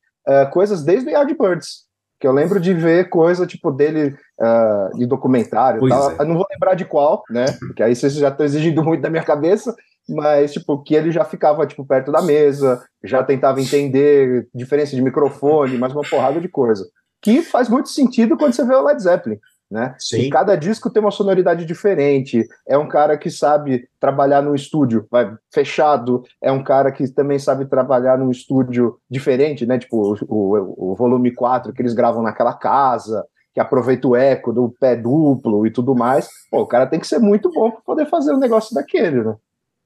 coisas 0.51 0.83
desde 0.83 1.11
o 1.11 1.13
Yardbirds. 1.13 1.85
Que 2.19 2.27
eu 2.27 2.33
lembro 2.33 2.59
de 2.59 2.73
ver 2.73 3.11
coisa 3.11 3.47
tipo 3.47 3.71
dele 3.71 4.17
uh, 4.41 4.97
de 4.97 5.05
documentário. 5.05 5.87
Tal. 5.87 6.11
É. 6.13 6.17
Eu 6.21 6.25
não 6.25 6.37
vou 6.37 6.47
lembrar 6.51 6.75
de 6.75 6.87
qual, 6.87 7.23
né? 7.29 7.45
Porque 7.59 7.83
aí 7.83 7.95
vocês 7.95 8.15
já 8.15 8.29
estão 8.29 8.47
exigindo 8.47 8.83
muito 8.83 9.03
da 9.03 9.11
minha 9.11 9.23
cabeça, 9.23 9.77
mas 10.09 10.53
tipo 10.53 10.83
que 10.83 10.95
ele 10.95 11.11
já 11.11 11.25
ficava 11.25 11.67
tipo 11.67 11.85
perto 11.85 12.13
da 12.13 12.23
mesa, 12.23 12.83
já 13.03 13.23
tentava 13.23 13.61
entender 13.61 14.49
diferença 14.55 14.95
de 14.95 15.03
microfone, 15.03 15.79
mais 15.79 15.93
uma 15.93 16.03
porrada 16.09 16.41
de 16.41 16.49
coisa. 16.49 16.85
Que 17.23 17.43
faz 17.43 17.69
muito 17.69 17.89
sentido 17.89 18.37
quando 18.37 18.53
você 18.53 18.65
vê 18.65 18.75
o 18.75 18.85
Led 18.85 19.03
Zeppelin, 19.03 19.39
né? 19.71 19.95
Sim. 19.99 20.19
E 20.19 20.31
cada 20.31 20.55
disco 20.55 20.91
tem 20.91 21.03
uma 21.03 21.11
sonoridade 21.11 21.65
diferente. 21.65 22.47
É 22.69 22.79
um 22.79 22.89
cara 22.89 23.17
que 23.19 23.31
sabe 23.31 23.89
trabalhar 23.99 24.43
no 24.43 24.55
estúdio, 24.55 25.07
vai 25.11 25.35
fechado. 25.53 26.23
É 26.41 26.53
um 26.53 26.63
cara 26.63 26.93
que 26.93 27.09
também 27.13 27.39
sabe 27.39 27.67
trabalhar 27.67 28.19
num 28.19 28.31
estúdio 28.31 28.99
diferente, 29.11 29.67
né? 29.67 29.79
Tipo 29.79 29.97
o, 29.97 30.17
o, 30.29 30.93
o 30.93 30.95
volume 30.95 31.35
4 31.35 31.73
que 31.73 31.83
eles 31.83 31.95
gravam 31.95 32.23
naquela 32.23 32.55
casa, 32.55 33.25
que 33.53 33.61
aproveita 33.61 34.07
o 34.07 34.15
eco 34.15 34.53
do 34.53 34.73
pé 34.79 34.95
duplo 34.95 35.67
e 35.67 35.71
tudo 35.71 35.95
mais. 35.95 36.29
Pô, 36.51 36.61
o 36.61 36.67
cara 36.67 36.87
tem 36.87 37.01
que 37.01 37.07
ser 37.07 37.19
muito 37.19 37.51
bom 37.51 37.71
para 37.71 37.81
poder 37.81 38.07
fazer 38.07 38.35
um 38.35 38.39
negócio 38.39 38.75
daquele, 38.75 39.25
né? 39.25 39.35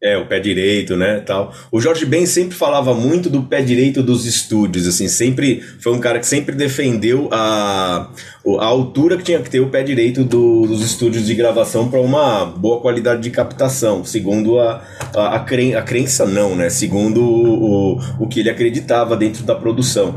É, 0.02 0.16
o 0.16 0.24
pé 0.24 0.40
direito, 0.40 0.96
né, 0.96 1.20
tal. 1.20 1.52
O 1.70 1.78
Jorge 1.78 2.06
Ben 2.06 2.24
sempre 2.24 2.56
falava 2.56 2.94
muito 2.94 3.28
do 3.28 3.42
pé 3.42 3.60
direito 3.60 4.02
dos 4.02 4.24
estúdios, 4.24 4.88
assim, 4.88 5.08
sempre 5.08 5.60
foi 5.78 5.92
um 5.92 5.98
cara 5.98 6.18
que 6.18 6.26
sempre 6.26 6.54
defendeu 6.54 7.28
a, 7.30 8.10
a 8.60 8.64
altura 8.64 9.18
que 9.18 9.24
tinha 9.24 9.38
que 9.40 9.50
ter 9.50 9.60
o 9.60 9.68
pé 9.68 9.82
direito 9.82 10.24
do, 10.24 10.62
dos 10.66 10.80
estúdios 10.80 11.26
de 11.26 11.34
gravação 11.34 11.90
para 11.90 12.00
uma 12.00 12.46
boa 12.46 12.80
qualidade 12.80 13.20
de 13.20 13.28
captação, 13.28 14.02
segundo 14.02 14.58
a, 14.58 14.82
a, 15.14 15.36
a, 15.36 15.40
cren, 15.40 15.74
a 15.74 15.82
crença 15.82 16.24
não, 16.24 16.56
né, 16.56 16.70
segundo 16.70 17.22
o, 17.22 18.00
o 18.18 18.26
que 18.26 18.40
ele 18.40 18.48
acreditava 18.48 19.14
dentro 19.18 19.42
da 19.44 19.54
produção. 19.54 20.14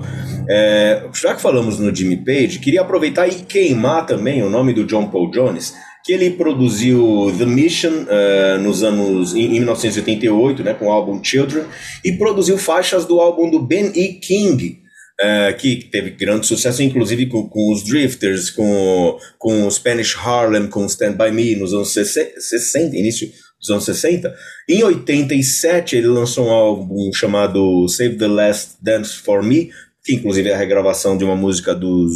É, 0.48 1.04
já 1.14 1.36
que 1.36 1.42
falamos 1.42 1.78
no 1.78 1.94
Jimmy 1.94 2.18
Page, 2.18 2.60
queria 2.60 2.82
aproveitar 2.82 3.28
e 3.28 3.36
queimar 3.36 4.06
também 4.06 4.44
o 4.44 4.50
nome 4.50 4.74
do 4.74 4.86
John 4.86 5.10
Paul 5.10 5.30
Jones, 5.30 5.74
que 6.04 6.12
ele 6.12 6.32
produziu 6.32 7.34
The 7.38 7.46
Mission 7.46 8.04
uh, 8.04 8.60
nos 8.62 8.84
anos 8.84 9.34
em, 9.34 9.46
em 9.56 9.60
1988, 9.60 10.64
né, 10.64 10.74
com 10.74 10.88
o 10.88 10.92
álbum 10.92 11.24
Children, 11.24 11.64
e 12.04 12.12
produziu 12.12 12.58
faixas 12.58 13.06
do 13.06 13.22
álbum 13.22 13.50
do 13.50 13.62
Ben 13.62 13.92
E. 13.96 14.14
King, 14.16 14.82
uh, 15.22 15.58
que 15.58 15.86
teve 15.86 16.12
grande 16.12 16.46
sucesso, 16.46 16.84
inclusive 16.84 17.28
com, 17.28 17.48
com, 17.48 17.72
os 17.72 17.84
Drifters, 17.84 18.50
com, 18.50 19.18
com 19.38 19.66
o 19.66 19.72
Spanish 19.72 20.16
Harlem, 20.18 20.68
com 20.68 20.86
Stand 20.86 21.14
By 21.14 21.32
Me 21.32 21.56
nos 21.56 21.74
anos 21.74 21.94
60, 21.94 22.98
início 22.98 23.32
dos 23.58 23.70
anos 23.70 23.86
60. 23.86 24.34
Em 24.68 24.84
87 24.84 25.96
ele 25.96 26.08
lançou 26.08 26.48
um 26.48 26.52
álbum 26.52 27.14
chamado 27.14 27.88
Save 27.88 28.18
the 28.18 28.28
Last 28.28 28.72
Dance 28.82 29.16
for 29.16 29.42
Me, 29.42 29.72
que 30.04 30.16
inclusive 30.16 30.50
é 30.50 30.54
a 30.54 30.58
regravação 30.58 31.18
de 31.18 31.24
uma 31.24 31.36
música 31.36 31.74
dos 31.74 32.14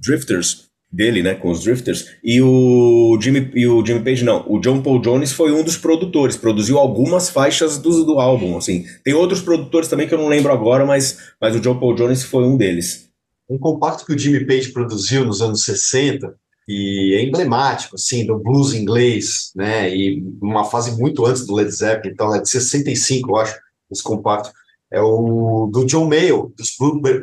Drifters, 0.00 0.65
dele, 0.96 1.22
né, 1.22 1.34
com 1.34 1.50
os 1.50 1.62
Drifters, 1.62 2.06
e 2.24 2.40
o 2.40 3.18
Jimmy, 3.20 3.50
e 3.54 3.66
o 3.66 3.84
Jimmy 3.84 4.02
Page 4.02 4.24
não, 4.24 4.44
o 4.48 4.58
John 4.58 4.80
Paul 4.80 5.00
Jones 5.00 5.30
foi 5.32 5.52
um 5.52 5.62
dos 5.62 5.76
produtores, 5.76 6.36
produziu 6.36 6.78
algumas 6.78 7.28
faixas 7.28 7.78
do, 7.78 8.04
do 8.04 8.18
álbum, 8.18 8.56
assim. 8.56 8.84
Tem 9.04 9.14
outros 9.14 9.40
produtores 9.40 9.88
também 9.88 10.08
que 10.08 10.14
eu 10.14 10.18
não 10.18 10.28
lembro 10.28 10.52
agora, 10.52 10.86
mas, 10.86 11.18
mas 11.40 11.54
o 11.54 11.60
John 11.60 11.78
Paul 11.78 11.94
Jones 11.94 12.24
foi 12.24 12.44
um 12.44 12.56
deles. 12.56 13.10
Um 13.48 13.58
compacto 13.58 14.04
que 14.04 14.12
o 14.12 14.18
Jimmy 14.18 14.44
Page 14.46 14.72
produziu 14.72 15.24
nos 15.24 15.40
anos 15.40 15.64
60 15.64 16.34
e 16.68 17.14
é 17.14 17.22
emblemático, 17.22 17.94
assim, 17.94 18.26
do 18.26 18.38
blues 18.38 18.74
inglês, 18.74 19.52
né, 19.54 19.94
e 19.94 20.24
uma 20.42 20.64
fase 20.64 20.98
muito 20.98 21.24
antes 21.24 21.46
do 21.46 21.54
Led 21.54 21.70
Zeppelin, 21.70 22.12
então 22.12 22.34
é 22.34 22.40
de 22.40 22.48
65, 22.48 23.30
eu 23.30 23.36
acho, 23.36 23.56
esse 23.90 24.02
compacto, 24.02 24.50
é 24.90 25.00
o 25.00 25.70
do 25.72 25.84
John 25.84 26.08
Mayall, 26.08 26.52
dos 26.56 26.74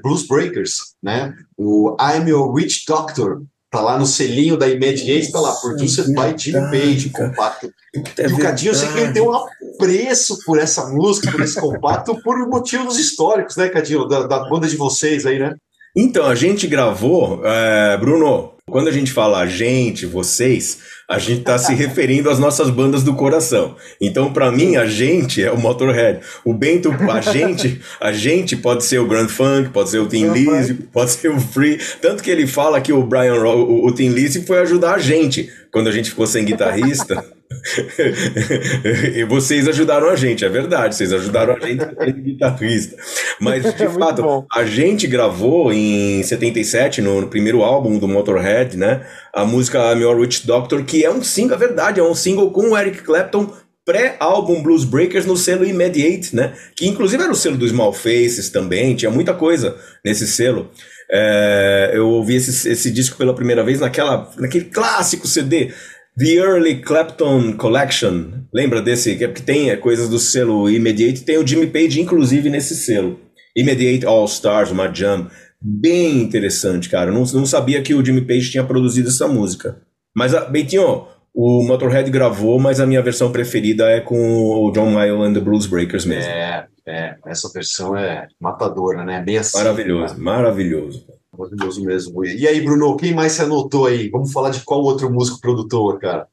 Blues 0.01 0.25
Breakers, 0.27 0.77
né, 1.01 1.35
o 1.57 1.95
I'm 1.99 2.29
Your 2.29 2.53
Witch 2.53 2.85
Doctor, 2.87 3.43
tá 3.73 3.81
lá 3.81 3.97
no 3.97 4.05
selinho 4.05 4.55
da 4.55 4.69
Immediate, 4.69 5.31
tá 5.31 5.39
lá, 5.39 5.51
Produced 5.55 6.13
by 6.13 6.37
Jimmy 6.37 6.69
Page, 6.69 7.09
compacto. 7.09 7.73
É 8.19 8.29
e 8.29 8.33
o 8.33 8.37
Cadinho, 8.37 8.69
eu 8.69 8.75
sei 8.75 8.87
que 8.89 8.99
ele 8.99 9.21
um 9.21 9.33
apreço 9.33 10.37
por 10.45 10.59
essa 10.59 10.85
música, 10.89 11.31
por 11.31 11.41
esse 11.41 11.59
compacto, 11.59 12.15
por 12.21 12.37
motivos 12.47 12.99
históricos, 12.99 13.57
né, 13.57 13.69
Cadinho, 13.69 14.07
da, 14.07 14.27
da 14.27 14.47
banda 14.47 14.67
de 14.67 14.77
vocês 14.77 15.25
aí, 15.25 15.39
né? 15.39 15.55
Então, 15.95 16.27
a 16.27 16.35
gente 16.35 16.67
gravou, 16.67 17.41
é, 17.43 17.97
Bruno, 17.97 18.53
quando 18.69 18.89
a 18.89 18.91
gente 18.91 19.11
fala 19.11 19.39
a 19.39 19.47
gente, 19.47 20.05
vocês, 20.05 20.77
a 21.13 21.19
gente 21.19 21.41
está 21.41 21.59
se 21.59 21.75
referindo 21.75 22.27
às 22.27 22.39
nossas 22.39 22.71
bandas 22.71 23.03
do 23.03 23.13
coração. 23.13 23.75
Então, 24.01 24.33
para 24.33 24.51
mim, 24.51 24.77
a 24.77 24.87
gente 24.87 25.43
é 25.43 25.51
o 25.51 25.59
Motorhead. 25.59 26.21
O 26.43 26.55
Bento, 26.55 26.89
a 27.07 27.21
gente, 27.21 27.79
a 28.01 28.11
gente 28.11 28.55
pode 28.55 28.83
ser 28.83 28.97
o 28.97 29.07
Grand 29.07 29.27
Funk, 29.27 29.69
pode 29.69 29.91
ser 29.91 29.99
o 29.99 30.07
Tim 30.07 30.31
Lizzy, 30.31 30.73
pode 30.73 31.11
ser 31.11 31.29
o 31.29 31.39
Free. 31.39 31.79
Tanto 32.01 32.23
que 32.23 32.31
ele 32.31 32.47
fala 32.47 32.81
que 32.81 32.91
o 32.91 33.03
Brian, 33.03 33.35
o, 33.35 33.85
o 33.85 33.91
Tim 33.91 34.09
Lizzy 34.09 34.43
foi 34.43 34.57
ajudar 34.61 34.95
a 34.95 34.97
gente 34.97 35.51
quando 35.71 35.87
a 35.87 35.91
gente 35.91 36.09
ficou 36.09 36.25
sem 36.25 36.43
guitarrista. 36.43 37.23
e 39.15 39.23
vocês 39.23 39.67
ajudaram 39.67 40.09
a 40.09 40.15
gente, 40.15 40.43
é 40.43 40.49
verdade, 40.49 40.95
vocês 40.95 41.13
ajudaram 41.13 41.55
a 41.55 41.59
gente 41.59 41.83
a 41.83 42.05
guitarrista. 42.05 42.97
Mas, 43.39 43.63
de 43.73 43.87
fato, 43.87 44.21
bom. 44.21 44.45
a 44.53 44.65
gente 44.65 45.07
gravou 45.07 45.71
em 45.71 46.21
77, 46.23 47.01
no, 47.01 47.21
no, 47.21 47.27
primeiro 47.27 47.63
álbum 47.63 47.97
do 47.97 48.07
Motorhead, 48.07 48.77
né? 48.77 49.05
A 49.33 49.45
música 49.45 49.93
I'm 49.93 50.01
Your 50.01 50.17
Witch 50.17 50.45
Doctor, 50.45 50.83
que 50.83 51.05
é 51.05 51.09
um 51.09 51.23
single, 51.23 51.55
é 51.55 51.59
verdade, 51.59 51.99
é 51.99 52.03
um 52.03 52.15
single 52.15 52.51
com 52.51 52.71
o 52.71 52.77
Eric 52.77 53.01
Clapton 53.01 53.51
pré-álbum 53.85 54.61
Blues 54.61 54.85
Breakers 54.85 55.25
no 55.25 55.35
selo 55.35 55.65
Immediate, 55.65 56.35
né? 56.35 56.53
Que 56.75 56.87
inclusive 56.87 57.21
era 57.21 57.31
o 57.31 57.35
selo 57.35 57.57
do 57.57 57.67
Small 57.67 57.93
Faces 57.93 58.49
também, 58.49 58.95
tinha 58.95 59.11
muita 59.11 59.33
coisa 59.33 59.75
nesse 60.03 60.27
selo. 60.27 60.69
É, 61.11 61.91
eu 61.93 62.09
ouvi 62.09 62.35
esse, 62.35 62.69
esse 62.69 62.89
disco 62.89 63.17
pela 63.17 63.35
primeira 63.35 63.63
vez 63.63 63.79
naquela, 63.79 64.31
naquele 64.37 64.65
clássico 64.65 65.27
CD 65.27 65.71
The 66.17 66.35
Early 66.35 66.81
Clapton 66.81 67.53
Collection. 67.53 68.43
Lembra 68.53 68.81
desse? 68.81 69.15
Que 69.15 69.27
tem 69.41 69.71
é, 69.71 69.75
coisas 69.75 70.07
do 70.07 70.19
selo 70.19 70.69
Immediate. 70.69 71.23
Tem 71.23 71.37
o 71.37 71.47
Jimmy 71.47 71.67
Page, 71.67 71.99
inclusive, 71.99 72.49
nesse 72.49 72.75
selo. 72.75 73.19
Immediate 73.55 74.05
All 74.05 74.25
Stars, 74.25 74.69
uma 74.69 74.93
jam. 74.93 75.27
Bem 75.59 76.21
interessante, 76.21 76.89
cara. 76.89 77.11
Não, 77.11 77.23
não 77.23 77.45
sabia 77.45 77.81
que 77.81 77.95
o 77.95 78.05
Jimmy 78.05 78.21
Page 78.21 78.51
tinha 78.51 78.63
produzido 78.63 79.09
essa 79.09 79.27
música. 79.27 79.81
Mas, 80.15 80.35
ah, 80.35 80.45
Beitinho, 80.45 81.07
o 81.33 81.63
Motorhead 81.65 82.11
gravou, 82.11 82.59
mas 82.59 82.79
a 82.79 82.85
minha 82.85 83.01
versão 83.01 83.31
preferida 83.31 83.89
é 83.89 83.99
com 83.99 84.15
o 84.15 84.71
John 84.71 84.91
Mayall 84.91 85.23
and 85.23 85.33
the 85.33 85.39
Blues 85.39 85.65
Breakers 85.65 86.05
mesmo. 86.05 86.29
É, 86.29 86.67
é. 86.87 87.15
Essa 87.25 87.49
versão 87.51 87.97
é 87.97 88.27
matadora, 88.39 89.03
né? 89.03 89.19
Bem 89.19 89.37
assim. 89.37 89.57
Maravilhoso, 89.57 90.13
cara. 90.13 90.23
maravilhoso. 90.23 91.07
Maravilhoso 91.37 91.83
mesmo. 91.83 92.23
E 92.23 92.47
aí, 92.47 92.61
Bruno, 92.61 92.95
quem 92.95 93.13
mais 93.13 93.31
se 93.31 93.41
anotou 93.41 93.87
aí? 93.87 94.09
Vamos 94.09 94.31
falar 94.31 94.51
de 94.51 94.63
qual 94.63 94.81
outro 94.81 95.11
músico 95.11 95.41
produtor, 95.41 95.99
cara? 95.99 96.27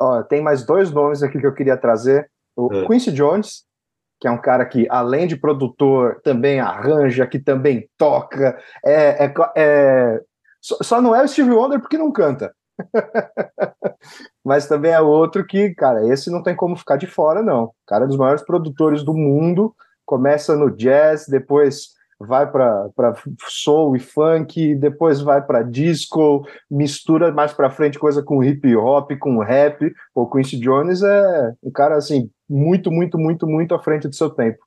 Ó, 0.00 0.22
tem 0.22 0.40
mais 0.40 0.64
dois 0.64 0.90
nomes 0.90 1.22
aqui 1.22 1.38
que 1.38 1.46
eu 1.46 1.54
queria 1.54 1.76
trazer. 1.76 2.30
O 2.56 2.72
é. 2.72 2.86
Quincy 2.86 3.12
Jones, 3.12 3.64
que 4.18 4.26
é 4.26 4.30
um 4.30 4.40
cara 4.40 4.64
que, 4.64 4.86
além 4.88 5.26
de 5.26 5.36
produtor, 5.36 6.20
também 6.24 6.60
arranja, 6.60 7.26
que 7.26 7.38
também 7.38 7.88
toca. 7.98 8.58
É, 8.84 9.26
é, 9.26 9.34
é... 9.56 10.20
Só 10.60 11.00
não 11.00 11.14
é 11.14 11.22
o 11.22 11.28
Steve 11.28 11.50
Wonder 11.50 11.80
porque 11.80 11.98
não 11.98 12.10
canta. 12.10 12.52
Mas 14.44 14.66
também 14.66 14.92
é 14.92 15.00
outro 15.00 15.46
que, 15.46 15.74
cara, 15.74 16.06
esse 16.08 16.30
não 16.30 16.42
tem 16.42 16.56
como 16.56 16.76
ficar 16.76 16.96
de 16.96 17.06
fora, 17.06 17.42
não. 17.42 17.64
O 17.64 17.74
cara 17.86 18.04
é 18.04 18.08
dos 18.08 18.16
maiores 18.16 18.42
produtores 18.42 19.04
do 19.04 19.12
mundo, 19.12 19.74
começa 20.06 20.56
no 20.56 20.70
jazz, 20.70 21.26
depois 21.28 21.97
vai 22.20 22.50
para 22.50 22.90
soul 23.46 23.96
e 23.96 24.00
funk, 24.00 24.74
depois 24.74 25.20
vai 25.20 25.40
para 25.40 25.62
disco, 25.62 26.44
mistura 26.70 27.32
mais 27.32 27.52
para 27.52 27.70
frente 27.70 27.98
coisa 27.98 28.22
com 28.22 28.42
hip 28.42 28.74
hop, 28.74 29.12
com 29.18 29.38
rap. 29.38 29.92
O 30.14 30.28
Quincy 30.28 30.58
Jones 30.58 31.02
é 31.02 31.54
um 31.62 31.70
cara 31.70 31.96
assim 31.96 32.28
muito, 32.48 32.90
muito, 32.90 33.16
muito, 33.18 33.46
muito 33.46 33.74
à 33.74 33.78
frente 33.78 34.08
do 34.08 34.14
seu 34.14 34.30
tempo. 34.30 34.58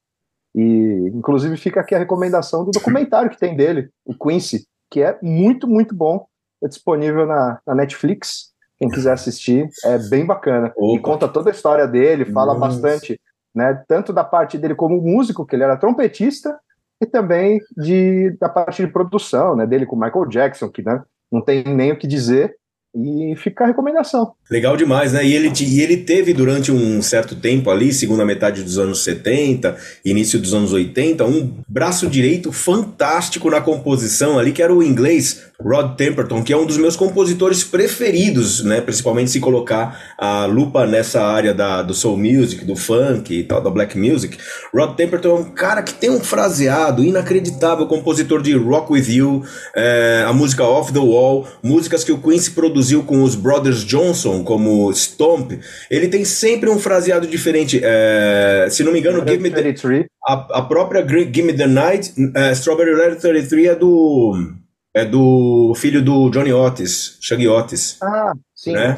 E 0.56 1.12
inclusive 1.14 1.58
fica 1.58 1.82
aqui 1.82 1.94
a 1.94 2.00
recomendação 2.00 2.64
do 2.64 2.72
documentário 2.72 3.30
que 3.30 3.40
tem 3.40 3.56
dele, 3.56 3.90
o 4.06 4.14
Quincy, 4.14 4.66
que 4.90 5.02
é 5.02 5.18
muito, 5.22 5.68
muito 5.68 5.94
bom. 5.96 6.26
É 6.64 6.68
disponível 6.68 7.26
na, 7.26 7.60
na 7.66 7.76
Netflix. 7.76 8.52
Quem 8.78 8.90
quiser 8.90 9.14
assistir, 9.14 9.70
é 9.86 9.98
bem 10.10 10.26
bacana. 10.26 10.74
Opa. 10.76 10.98
E 10.98 11.00
conta 11.00 11.28
toda 11.28 11.50
a 11.50 11.54
história 11.54 11.88
dele, 11.88 12.26
fala 12.26 12.56
Nossa. 12.58 12.82
bastante, 12.82 13.20
né? 13.54 13.84
Tanto 13.88 14.12
da 14.12 14.24
parte 14.24 14.58
dele 14.58 14.74
como 14.74 15.02
músico, 15.02 15.46
que 15.46 15.56
ele 15.56 15.64
era 15.64 15.78
trompetista, 15.78 16.58
e 17.02 17.06
também 17.06 17.60
de, 17.76 18.38
da 18.40 18.48
parte 18.48 18.86
de 18.86 18.92
produção, 18.92 19.56
né, 19.56 19.66
dele 19.66 19.88
com 19.88 19.96
Michael 19.96 20.28
Jackson, 20.28 20.70
que 20.70 20.84
né, 20.84 21.02
não 21.32 21.42
tem 21.42 21.64
nem 21.64 21.92
o 21.92 21.98
que 21.98 22.08
dizer, 22.08 22.56
e 22.94 23.36
fica 23.36 23.64
a 23.64 23.68
recomendação. 23.68 24.34
Legal 24.52 24.76
demais, 24.76 25.14
né? 25.14 25.26
E 25.26 25.34
ele, 25.34 25.50
e 25.62 25.82
ele 25.82 25.96
teve 25.96 26.34
durante 26.34 26.74
um 26.74 27.02
certo 27.02 27.36
tempo 27.36 27.70
ali, 27.70 27.94
segunda 27.94 28.26
metade 28.26 28.62
dos 28.64 28.78
anos 28.78 29.02
70, 29.02 29.78
início 30.04 30.38
dos 30.38 30.54
anos 30.54 30.74
80, 30.74 31.24
um 31.24 31.54
braço 31.66 32.06
direito 32.08 32.52
fantástico 32.52 33.50
na 33.50 33.62
composição 33.62 34.38
ali, 34.38 34.52
que 34.52 34.62
era 34.62 34.74
o 34.74 34.84
inglês 34.84 35.52
Rod 35.64 35.96
Temperton, 35.96 36.44
que 36.44 36.52
é 36.52 36.58
um 36.58 36.66
dos 36.66 36.78
meus 36.78 36.96
compositores 36.96 37.64
preferidos, 37.64 38.64
né? 38.64 38.82
Principalmente 38.82 39.32
se 39.32 39.40
colocar 39.40 40.16
a 40.18 40.46
lupa 40.46 40.86
nessa 40.86 41.22
área 41.22 41.54
da, 41.54 41.82
do 41.82 41.94
soul 41.94 42.18
music, 42.18 42.66
do 42.66 42.76
funk 42.76 43.34
e 43.34 43.44
tal, 43.44 43.62
da 43.62 43.70
black 43.70 43.98
music. 43.98 44.38
Rod 44.74 44.96
Temperton 44.96 45.30
é 45.30 45.40
um 45.40 45.44
cara 45.46 45.82
que 45.82 45.94
tem 45.94 46.10
um 46.10 46.20
fraseado 46.20 47.04
inacreditável, 47.04 47.88
compositor 47.88 48.42
de 48.42 48.54
Rock 48.58 48.92
With 48.92 49.10
You, 49.10 49.44
é, 49.76 50.26
a 50.28 50.34
música 50.34 50.64
Off 50.64 50.92
The 50.92 51.00
Wall, 51.00 51.48
músicas 51.64 52.04
que 52.04 52.12
o 52.12 52.18
Quincy 52.18 52.52
produziu 52.52 53.04
com 53.04 53.24
os 53.24 53.36
Brothers 53.36 53.86
Johnson, 53.86 54.41
como 54.44 54.92
Stomp. 54.94 55.52
Ele 55.90 56.08
tem 56.08 56.26
sempre 56.26 56.70
um 56.70 56.80
fraseado 56.80 57.28
diferente. 57.28 57.80
É, 57.84 58.68
se 58.70 58.84
não 58.84 58.92
me 58.92 59.00
engano, 59.00 59.26
Give 59.28 59.42
Me 59.42 59.50
The... 59.50 60.06
A, 60.28 60.60
a 60.60 60.62
própria 60.62 61.06
Give 61.08 61.44
Me 61.44 61.54
The 61.54 61.68
Night, 61.68 62.14
uh, 62.18 62.52
Strawberry 62.54 62.94
Letter 62.94 63.20
33 63.20 63.68
é 63.68 63.76
do 63.76 64.62
é 64.94 65.06
do 65.06 65.74
filho 65.76 66.02
do 66.02 66.30
Johnny 66.30 66.52
Otis, 66.52 67.18
Shaggy 67.22 67.48
Otis. 67.48 67.98
Ah, 68.02 68.34
sim. 68.54 68.74
Né? 68.74 68.96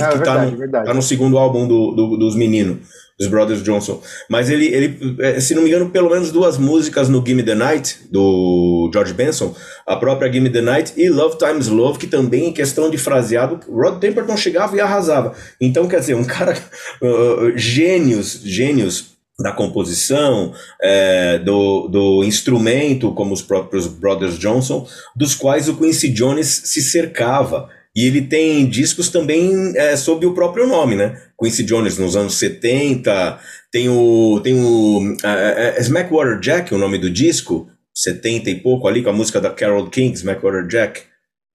Ah, 0.00 0.06
é, 0.06 0.12
que 0.12 0.16
verdade, 0.16 0.24
tá 0.24 0.44
no, 0.44 0.56
verdade. 0.56 0.86
tá 0.86 0.94
no 0.94 1.02
segundo 1.02 1.38
álbum 1.38 1.66
do, 1.66 1.90
do, 1.92 2.16
dos 2.16 2.34
meninos, 2.36 2.78
dos 3.18 3.28
Brothers 3.28 3.62
Johnson. 3.62 4.02
Mas 4.28 4.50
ele, 4.50 4.66
ele, 4.66 5.16
é, 5.20 5.40
se 5.40 5.54
não 5.54 5.62
me 5.62 5.68
engano, 5.68 5.90
pelo 5.90 6.10
menos 6.10 6.32
duas 6.32 6.58
músicas 6.58 7.08
no 7.08 7.24
Gimme 7.24 7.42
the 7.42 7.54
Night, 7.54 7.98
do 8.10 8.90
George 8.92 9.12
Benson, 9.12 9.54
a 9.86 9.96
própria 9.96 10.32
Gimme 10.32 10.50
the 10.50 10.60
Night 10.60 10.92
e 10.96 11.08
Love 11.08 11.38
Times 11.38 11.68
Love, 11.68 11.98
que 11.98 12.06
também, 12.06 12.48
em 12.48 12.52
questão 12.52 12.90
de 12.90 12.98
fraseado, 12.98 13.60
Rod 13.70 13.98
Temperton 14.00 14.36
chegava 14.36 14.76
e 14.76 14.80
arrasava. 14.80 15.34
Então, 15.60 15.86
quer 15.86 16.00
dizer, 16.00 16.14
um 16.14 16.24
cara, 16.24 16.56
uh, 17.00 17.56
gênios, 17.56 18.40
gênios 18.44 19.14
da 19.38 19.52
composição, 19.52 20.52
é, 20.80 21.38
do, 21.38 21.88
do 21.88 22.24
instrumento, 22.24 23.12
como 23.12 23.34
os 23.34 23.42
próprios 23.42 23.86
Brothers 23.86 24.38
Johnson, 24.38 24.86
dos 25.14 25.34
quais 25.34 25.68
o 25.68 25.76
Quincy 25.76 26.10
Jones 26.10 26.62
se 26.64 26.80
cercava. 26.80 27.68
E 27.96 28.06
ele 28.06 28.22
tem 28.22 28.66
discos 28.66 29.08
também 29.08 29.72
é, 29.76 29.96
sob 29.96 30.26
o 30.26 30.34
próprio 30.34 30.66
nome, 30.66 30.96
né? 30.96 31.20
Quincy 31.40 31.62
Jones 31.62 31.96
nos 31.96 32.16
anos 32.16 32.34
70, 32.34 33.38
tem 33.70 33.88
o, 33.88 34.40
tem 34.42 34.54
o 34.54 35.16
é, 35.22 35.76
é, 35.76 35.80
Smackwater 35.80 36.40
Jack, 36.40 36.74
o 36.74 36.78
nome 36.78 36.98
do 36.98 37.08
disco, 37.08 37.68
70 37.94 38.50
e 38.50 38.54
pouco 38.56 38.88
ali, 38.88 39.02
com 39.02 39.10
a 39.10 39.12
música 39.12 39.40
da 39.40 39.50
Carol 39.50 39.88
King, 39.88 40.14
Smackwater 40.14 40.66
Jack. 40.66 41.02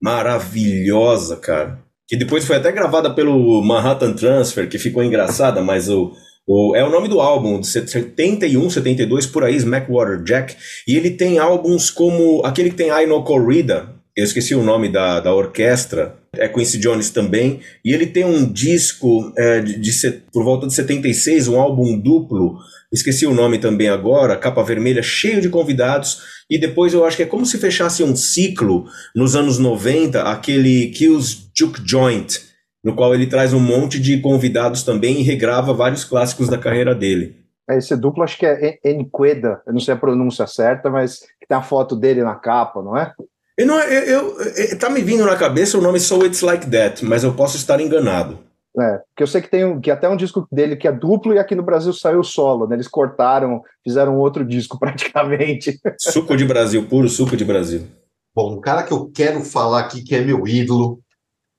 Maravilhosa, 0.01 1.35
cara. 1.35 1.79
Que 2.07 2.15
depois 2.15 2.45
foi 2.45 2.55
até 2.55 2.71
gravada 2.71 3.13
pelo 3.13 3.61
Manhattan 3.61 4.13
Transfer, 4.13 4.69
que 4.69 4.79
ficou 4.79 5.03
engraçada, 5.03 5.61
mas 5.61 5.89
o, 5.89 6.13
o, 6.47 6.73
é 6.75 6.83
o 6.83 6.89
nome 6.89 7.09
do 7.09 7.19
álbum, 7.19 7.59
de 7.59 7.67
71, 7.67 8.69
72, 8.69 9.25
por 9.25 9.43
aí, 9.43 9.55
Smackwater 9.57 10.23
Jack. 10.23 10.55
E 10.87 10.95
ele 10.95 11.11
tem 11.11 11.37
álbuns 11.37 11.91
como 11.91 12.41
aquele 12.45 12.69
que 12.69 12.77
tem 12.77 12.89
I 12.89 13.05
No 13.05 13.23
Corrida, 13.23 13.93
eu 14.15 14.25
esqueci 14.25 14.53
o 14.53 14.63
nome 14.63 14.89
da, 14.89 15.21
da 15.21 15.33
orquestra, 15.33 16.18
é 16.33 16.47
Quincy 16.47 16.77
Jones 16.77 17.09
também. 17.09 17.61
E 17.83 17.93
ele 17.93 18.07
tem 18.07 18.25
um 18.25 18.51
disco 18.51 19.31
é, 19.37 19.61
de, 19.61 19.79
de, 19.79 20.11
por 20.31 20.43
volta 20.43 20.67
de 20.67 20.73
76, 20.73 21.47
um 21.47 21.59
álbum 21.59 21.97
duplo, 21.97 22.57
esqueci 22.91 23.25
o 23.25 23.33
nome 23.33 23.57
também 23.59 23.89
agora, 23.89 24.37
capa 24.37 24.63
vermelha, 24.63 25.01
cheio 25.01 25.41
de 25.41 25.49
convidados. 25.49 26.39
E 26.49 26.57
depois 26.57 26.93
eu 26.93 27.05
acho 27.05 27.17
que 27.17 27.23
é 27.23 27.27
como 27.27 27.45
se 27.45 27.57
fechasse 27.57 28.03
um 28.03 28.15
ciclo 28.15 28.85
nos 29.15 29.35
anos 29.35 29.59
90, 29.59 30.23
aquele 30.23 30.87
Kills 30.87 31.49
Juke 31.55 31.81
Joint 31.85 32.49
no 32.83 32.95
qual 32.95 33.13
ele 33.13 33.27
traz 33.27 33.53
um 33.53 33.59
monte 33.59 33.99
de 33.99 34.21
convidados 34.21 34.83
também 34.83 35.19
e 35.19 35.23
regrava 35.23 35.73
vários 35.73 36.03
clássicos 36.03 36.49
da 36.49 36.57
carreira 36.57 36.95
dele. 36.95 37.35
É, 37.69 37.77
esse 37.77 37.95
duplo 37.95 38.23
acho 38.23 38.37
que 38.37 38.45
é 38.45 38.79
Enqueda, 38.83 39.61
eu 39.67 39.73
não 39.73 39.79
sei 39.79 39.93
a 39.93 39.97
pronúncia 39.97 40.47
certa, 40.47 40.89
mas 40.89 41.19
tem 41.47 41.57
a 41.57 41.61
foto 41.61 41.95
dele 41.95 42.23
na 42.23 42.35
capa, 42.35 42.81
não 42.81 42.97
é? 42.97 43.13
Eu 43.59 43.67
não, 43.67 43.77
eu, 43.81 44.03
eu, 44.03 44.41
eu, 44.41 44.79
tá 44.79 44.89
me 44.89 45.01
vindo 45.01 45.25
na 45.25 45.35
cabeça 45.35 45.77
o 45.77 45.81
nome 45.81 45.99
So 45.99 46.25
It's 46.25 46.39
Like 46.39 46.71
That, 46.71 47.03
mas 47.03 47.25
eu 47.25 47.33
posso 47.33 47.57
estar 47.57 47.81
enganado. 47.81 48.39
É, 48.79 48.99
porque 48.99 49.23
eu 49.23 49.27
sei 49.27 49.41
que 49.41 49.49
tem 49.49 49.65
um, 49.65 49.81
que 49.81 49.91
até 49.91 50.07
um 50.07 50.15
disco 50.15 50.47
dele 50.49 50.77
que 50.77 50.87
é 50.87 50.93
duplo 50.93 51.33
e 51.33 51.39
aqui 51.39 51.55
no 51.55 51.63
Brasil 51.63 51.91
saiu 51.91 52.23
solo, 52.23 52.65
né? 52.65 52.77
Eles 52.77 52.87
cortaram, 52.87 53.61
fizeram 53.83 54.17
outro 54.17 54.45
disco 54.45 54.79
praticamente. 54.79 55.77
Suco 55.99 56.37
de 56.37 56.45
Brasil, 56.45 56.87
puro 56.87 57.09
suco 57.09 57.35
de 57.35 57.43
Brasil. 57.43 57.85
Bom, 58.33 58.53
um 58.53 58.61
cara 58.61 58.83
que 58.83 58.93
eu 58.93 59.11
quero 59.13 59.41
falar 59.41 59.81
aqui 59.81 60.05
que 60.05 60.15
é 60.15 60.21
meu 60.21 60.47
ídolo, 60.47 61.01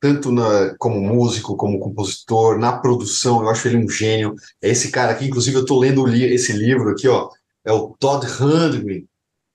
tanto 0.01 0.33
na, 0.33 0.75
como 0.79 0.99
músico, 0.99 1.55
como 1.55 1.79
compositor, 1.79 2.59
na 2.59 2.73
produção, 2.73 3.43
eu 3.43 3.51
acho 3.51 3.69
ele 3.69 3.77
um 3.77 3.91
gênio. 3.91 4.35
É 4.63 4.71
esse 4.71 4.91
cara 4.91 5.13
aqui, 5.13 5.27
inclusive 5.27 5.55
eu 5.55 5.63
estou 5.63 5.79
lendo 5.79 6.09
esse 6.09 6.55
livro 6.55 6.93
aqui, 6.93 7.07
ó, 7.07 7.29
é 7.63 7.71
o 7.71 7.95
Todd 8.01 8.27
Rundgren, 8.27 9.05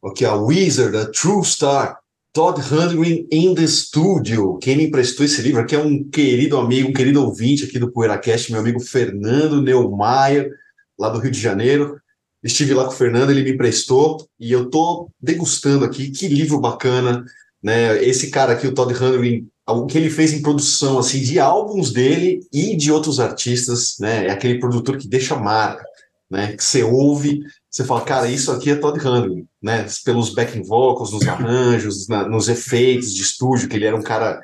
aqui 0.06 0.24
a 0.24 0.36
Wizard, 0.36 0.96
a 0.96 1.08
True 1.08 1.44
Star. 1.44 2.05
Todd 2.36 2.60
Rundgren 2.60 3.26
in 3.32 3.56
the 3.56 3.66
Studio. 3.66 4.58
Quem 4.58 4.76
me 4.76 4.88
emprestou 4.88 5.26
esse 5.26 5.42
livro 5.42 5.62
aqui 5.62 5.74
é 5.74 5.80
um 5.80 6.04
querido 6.04 6.58
amigo, 6.58 6.90
um 6.90 6.94
querido 6.94 7.24
ouvinte 7.24 7.64
aqui 7.64 7.80
do 7.80 7.90
PoeiraCast, 7.90 8.52
meu 8.52 8.60
amigo 8.60 8.82
Fernando 8.82 9.62
Neumayer, 9.62 10.52
lá 11.00 11.08
do 11.08 11.20
Rio 11.20 11.32
de 11.32 11.40
Janeiro. 11.40 11.98
Estive 12.44 12.74
lá 12.74 12.84
com 12.84 12.92
o 12.92 12.94
Fernando, 12.94 13.30
ele 13.30 13.42
me 13.42 13.52
emprestou 13.52 14.28
e 14.38 14.52
eu 14.52 14.70
tô 14.70 15.10
degustando 15.18 15.86
aqui. 15.86 16.12
Que 16.12 16.28
livro 16.28 16.60
bacana, 16.60 17.24
né? 17.64 18.04
Esse 18.04 18.30
cara 18.30 18.52
aqui, 18.52 18.68
o 18.68 18.74
Todd 18.74 18.94
Rundgren, 18.94 19.48
o 19.66 19.86
que 19.86 19.98
ele 19.98 20.10
fez 20.10 20.34
em 20.34 20.42
produção 20.42 21.00
assim 21.00 21.22
de 21.22 21.40
álbuns 21.40 21.94
dele 21.94 22.42
e 22.52 22.76
de 22.76 22.92
outros 22.92 23.22
artistas, 23.22 23.96
né? 23.98 24.28
É 24.28 24.32
aquele 24.32 24.60
produtor 24.60 24.98
que 24.98 25.08
deixa 25.08 25.38
marca, 25.38 25.86
né? 26.30 26.52
Que 26.52 26.64
você 26.66 26.84
ouve 26.84 27.40
você 27.76 27.84
fala, 27.84 28.06
cara, 28.06 28.32
isso 28.32 28.54
aqui 28.54 28.72
é 28.72 28.76
Todd 28.78 28.98
Rundgren, 28.98 29.46
né? 29.62 29.86
Pelos 30.06 30.34
backing 30.34 30.64
vocals, 30.64 31.12
nos 31.12 31.28
arranjos, 31.28 32.08
na, 32.08 32.26
nos 32.26 32.48
efeitos 32.48 33.14
de 33.14 33.22
estúdio, 33.22 33.68
que 33.68 33.76
ele 33.76 33.84
era 33.84 33.98
um 33.98 34.02
cara 34.02 34.42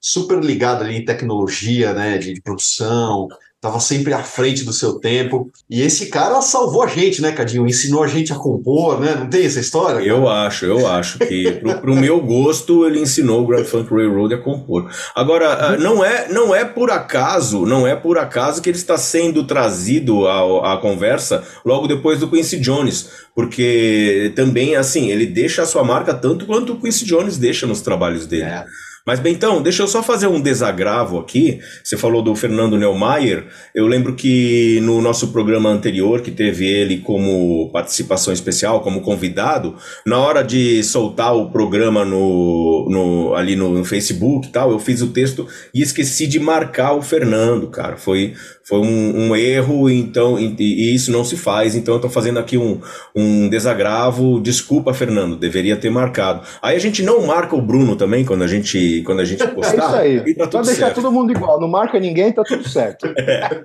super 0.00 0.42
ligado 0.42 0.82
ali 0.82 0.96
em 0.96 1.04
tecnologia, 1.04 1.94
né? 1.94 2.18
De, 2.18 2.34
de 2.34 2.42
produção, 2.42 3.28
estava 3.62 3.78
sempre 3.78 4.12
à 4.12 4.18
frente 4.24 4.64
do 4.64 4.72
seu 4.72 4.94
tempo. 4.94 5.48
E 5.70 5.82
esse 5.82 6.06
cara 6.06 6.42
salvou 6.42 6.82
a 6.82 6.88
gente, 6.88 7.22
né, 7.22 7.30
Cadinho? 7.30 7.64
Ensinou 7.64 8.02
a 8.02 8.08
gente 8.08 8.32
a 8.32 8.36
compor, 8.36 8.98
né? 8.98 9.14
Não 9.14 9.28
tem 9.28 9.46
essa 9.46 9.60
história? 9.60 9.98
Cara? 9.98 10.06
Eu 10.06 10.28
acho, 10.28 10.64
eu 10.66 10.84
acho 10.88 11.20
que 11.20 11.52
pro, 11.62 11.78
pro 11.78 11.94
meu 11.94 12.20
gosto 12.20 12.84
ele 12.84 12.98
ensinou 12.98 13.40
o 13.40 13.46
Grand 13.46 13.64
Funk 13.64 13.88
Railroad 13.94 14.34
a 14.34 14.38
compor. 14.38 14.90
Agora, 15.14 15.52
ah, 15.52 15.76
não 15.76 16.04
é, 16.04 16.28
não 16.28 16.52
é 16.52 16.64
por 16.64 16.90
acaso, 16.90 17.64
não 17.64 17.86
é 17.86 17.94
por 17.94 18.18
acaso 18.18 18.60
que 18.60 18.68
ele 18.68 18.76
está 18.76 18.98
sendo 18.98 19.44
trazido 19.44 20.26
à, 20.26 20.74
à 20.74 20.76
conversa 20.78 21.44
logo 21.64 21.86
depois 21.86 22.18
do 22.18 22.28
Quincy 22.28 22.58
Jones, 22.58 23.10
porque 23.32 24.32
também 24.34 24.74
assim, 24.74 25.08
ele 25.08 25.26
deixa 25.26 25.62
a 25.62 25.66
sua 25.66 25.84
marca 25.84 26.12
tanto 26.12 26.46
quanto 26.46 26.72
o 26.72 26.80
Quincy 26.80 27.04
Jones 27.04 27.38
deixa 27.38 27.64
nos 27.64 27.80
trabalhos 27.80 28.26
dele. 28.26 28.42
É. 28.42 28.64
Mas, 29.06 29.18
Bentão, 29.18 29.60
deixa 29.60 29.82
eu 29.82 29.88
só 29.88 30.02
fazer 30.02 30.28
um 30.28 30.40
desagravo 30.40 31.18
aqui. 31.18 31.60
Você 31.82 31.96
falou 31.96 32.22
do 32.22 32.36
Fernando 32.36 32.78
Neumayer. 32.78 33.46
Eu 33.74 33.86
lembro 33.86 34.14
que 34.14 34.80
no 34.82 35.02
nosso 35.02 35.28
programa 35.28 35.68
anterior, 35.68 36.20
que 36.20 36.30
teve 36.30 36.66
ele 36.66 36.98
como 36.98 37.68
participação 37.72 38.32
especial, 38.32 38.80
como 38.80 39.00
convidado, 39.00 39.74
na 40.06 40.18
hora 40.18 40.42
de 40.42 40.84
soltar 40.84 41.34
o 41.34 41.50
programa 41.50 42.04
no, 42.04 42.86
no 42.88 43.34
ali 43.34 43.56
no, 43.56 43.70
no 43.70 43.84
Facebook 43.84 44.46
e 44.46 44.50
tal, 44.52 44.70
eu 44.70 44.78
fiz 44.78 45.02
o 45.02 45.08
texto 45.08 45.48
e 45.74 45.82
esqueci 45.82 46.28
de 46.28 46.38
marcar 46.38 46.92
o 46.92 47.02
Fernando, 47.02 47.68
cara. 47.68 47.96
Foi, 47.96 48.34
foi 48.64 48.78
um, 48.78 49.28
um 49.28 49.36
erro, 49.36 49.90
então, 49.90 50.38
e, 50.38 50.54
e, 50.58 50.94
isso 50.94 51.10
não 51.10 51.24
se 51.24 51.36
faz, 51.36 51.74
então 51.74 51.94
eu 51.94 52.00
tô 52.00 52.08
fazendo 52.08 52.38
aqui 52.38 52.56
um, 52.56 52.80
um 53.14 53.48
desagravo. 53.48 54.40
Desculpa, 54.40 54.94
Fernando, 54.94 55.36
deveria 55.36 55.76
ter 55.76 55.90
marcado. 55.90 56.46
Aí 56.60 56.76
a 56.76 56.78
gente 56.78 57.02
não 57.02 57.26
marca 57.26 57.56
o 57.56 57.62
Bruno 57.62 57.96
também 57.96 58.24
quando 58.24 58.42
a 58.42 58.46
gente, 58.46 59.02
quando 59.04 59.20
a 59.20 59.24
gente 59.24 59.46
postar. 59.48 60.04
É 60.04 60.08
isso 60.14 60.24
aí. 60.24 60.34
Tá 60.34 60.46
Pra 60.46 60.62
deixar 60.62 60.86
certo. 60.86 61.02
todo 61.02 61.10
mundo 61.12 61.32
igual, 61.32 61.60
não 61.60 61.68
marca 61.68 61.98
ninguém, 61.98 62.32
tá 62.32 62.44
tudo 62.44 62.68
certo. 62.68 63.06
É. 63.18 63.62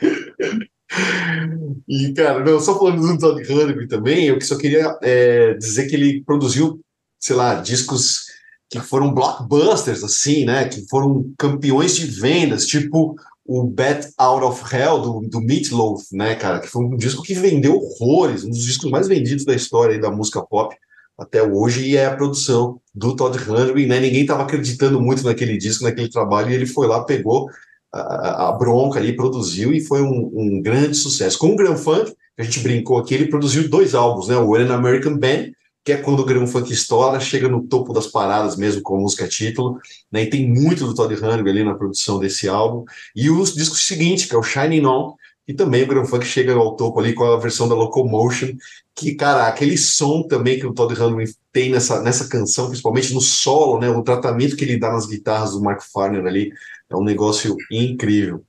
e, 1.88 2.12
cara, 2.14 2.40
não, 2.44 2.58
só 2.60 2.78
falando 2.78 3.00
do 3.00 3.18
Todd 3.18 3.42
Rundgren 3.42 3.88
também, 3.88 4.26
eu 4.26 4.40
só 4.40 4.56
queria 4.56 4.96
é, 5.02 5.54
dizer 5.54 5.88
que 5.88 5.94
ele 5.94 6.22
produziu, 6.24 6.80
sei 7.20 7.36
lá, 7.36 7.56
discos 7.56 8.24
que 8.70 8.80
foram 8.80 9.12
blockbusters, 9.12 10.02
assim, 10.02 10.44
né? 10.44 10.68
Que 10.68 10.86
foram 10.88 11.32
campeões 11.38 11.94
de 11.94 12.06
vendas, 12.06 12.66
tipo 12.66 13.14
o 13.46 13.64
Bat 13.64 14.08
Out 14.18 14.44
of 14.44 14.74
Hell 14.74 14.98
do, 15.00 15.20
do 15.28 15.40
Meatloaf, 15.40 16.04
né, 16.12 16.34
cara? 16.34 16.60
Que 16.60 16.68
foi 16.68 16.84
um 16.84 16.96
disco 16.96 17.22
que 17.22 17.34
vendeu 17.34 17.76
horrores, 17.76 18.44
um 18.44 18.50
dos 18.50 18.64
discos 18.64 18.90
mais 18.90 19.08
vendidos 19.08 19.44
da 19.44 19.54
história 19.54 19.98
da 19.98 20.10
música 20.10 20.42
pop 20.42 20.74
até 21.18 21.42
hoje, 21.42 21.88
e 21.88 21.96
é 21.96 22.06
a 22.06 22.14
produção 22.14 22.78
do 22.94 23.16
Todd 23.16 23.38
Rundgren, 23.38 23.86
né? 23.86 24.00
Ninguém 24.00 24.22
estava 24.22 24.42
acreditando 24.42 25.00
muito 25.00 25.24
naquele 25.24 25.56
disco, 25.56 25.84
naquele 25.84 26.08
trabalho, 26.08 26.50
e 26.50 26.54
ele 26.54 26.66
foi 26.66 26.86
lá, 26.86 27.04
pegou 27.04 27.48
a, 27.92 28.48
a 28.48 28.52
bronca 28.52 28.98
ali, 28.98 29.16
produziu, 29.16 29.72
e 29.72 29.80
foi 29.80 30.02
um, 30.02 30.30
um 30.34 30.62
grande 30.62 30.94
sucesso. 30.94 31.38
Com 31.38 31.48
o 31.48 31.56
Grand 31.56 31.76
Funk, 31.76 32.10
que 32.10 32.42
a 32.42 32.44
gente 32.44 32.60
brincou 32.60 32.98
aqui, 32.98 33.14
ele 33.14 33.28
produziu 33.28 33.68
dois 33.68 33.94
álbuns, 33.94 34.28
né? 34.28 34.36
O 34.36 34.54
An 34.54 34.74
American 34.74 35.16
Band 35.16 35.52
que 35.86 35.92
é 35.92 35.96
quando 35.96 36.18
o 36.18 36.24
Grêmio 36.24 36.48
Funk 36.48 36.72
estoura, 36.72 37.20
chega 37.20 37.48
no 37.48 37.62
topo 37.62 37.92
das 37.92 38.08
paradas 38.08 38.56
mesmo 38.56 38.82
com 38.82 38.96
a 38.96 39.00
música 39.00 39.28
título, 39.28 39.78
né? 40.10 40.24
E 40.24 40.28
tem 40.28 40.44
muito 40.44 40.84
do 40.84 40.92
Todd 40.92 41.14
Rundgren 41.14 41.48
ali 41.48 41.62
na 41.62 41.76
produção 41.76 42.18
desse 42.18 42.48
álbum. 42.48 42.84
E 43.14 43.30
o 43.30 43.44
disco 43.44 43.76
seguinte, 43.76 44.26
que 44.26 44.34
é 44.34 44.38
o 44.38 44.42
Shining 44.42 44.84
On, 44.84 45.14
e 45.46 45.54
também 45.54 45.84
o 45.84 45.86
Grêmio 45.86 46.08
Funk 46.08 46.26
chega 46.26 46.52
ao 46.54 46.74
topo 46.74 46.98
ali 46.98 47.14
com 47.14 47.22
a 47.22 47.38
versão 47.38 47.68
da 47.68 47.76
Locomotion, 47.76 48.48
que, 48.96 49.14
cara, 49.14 49.46
aquele 49.46 49.78
som 49.78 50.24
também 50.24 50.58
que 50.58 50.66
o 50.66 50.74
Todd 50.74 50.92
Rundgren 50.92 51.32
tem 51.52 51.70
nessa, 51.70 52.02
nessa 52.02 52.26
canção, 52.28 52.66
principalmente 52.66 53.14
no 53.14 53.20
solo, 53.20 53.78
né? 53.78 53.88
O 53.88 54.02
tratamento 54.02 54.56
que 54.56 54.64
ele 54.64 54.80
dá 54.80 54.90
nas 54.90 55.06
guitarras 55.06 55.52
do 55.52 55.62
Mark 55.62 55.82
Farner 55.82 56.26
ali, 56.26 56.50
é 56.90 56.96
um 56.96 57.04
negócio 57.04 57.56
incrível. 57.70 58.44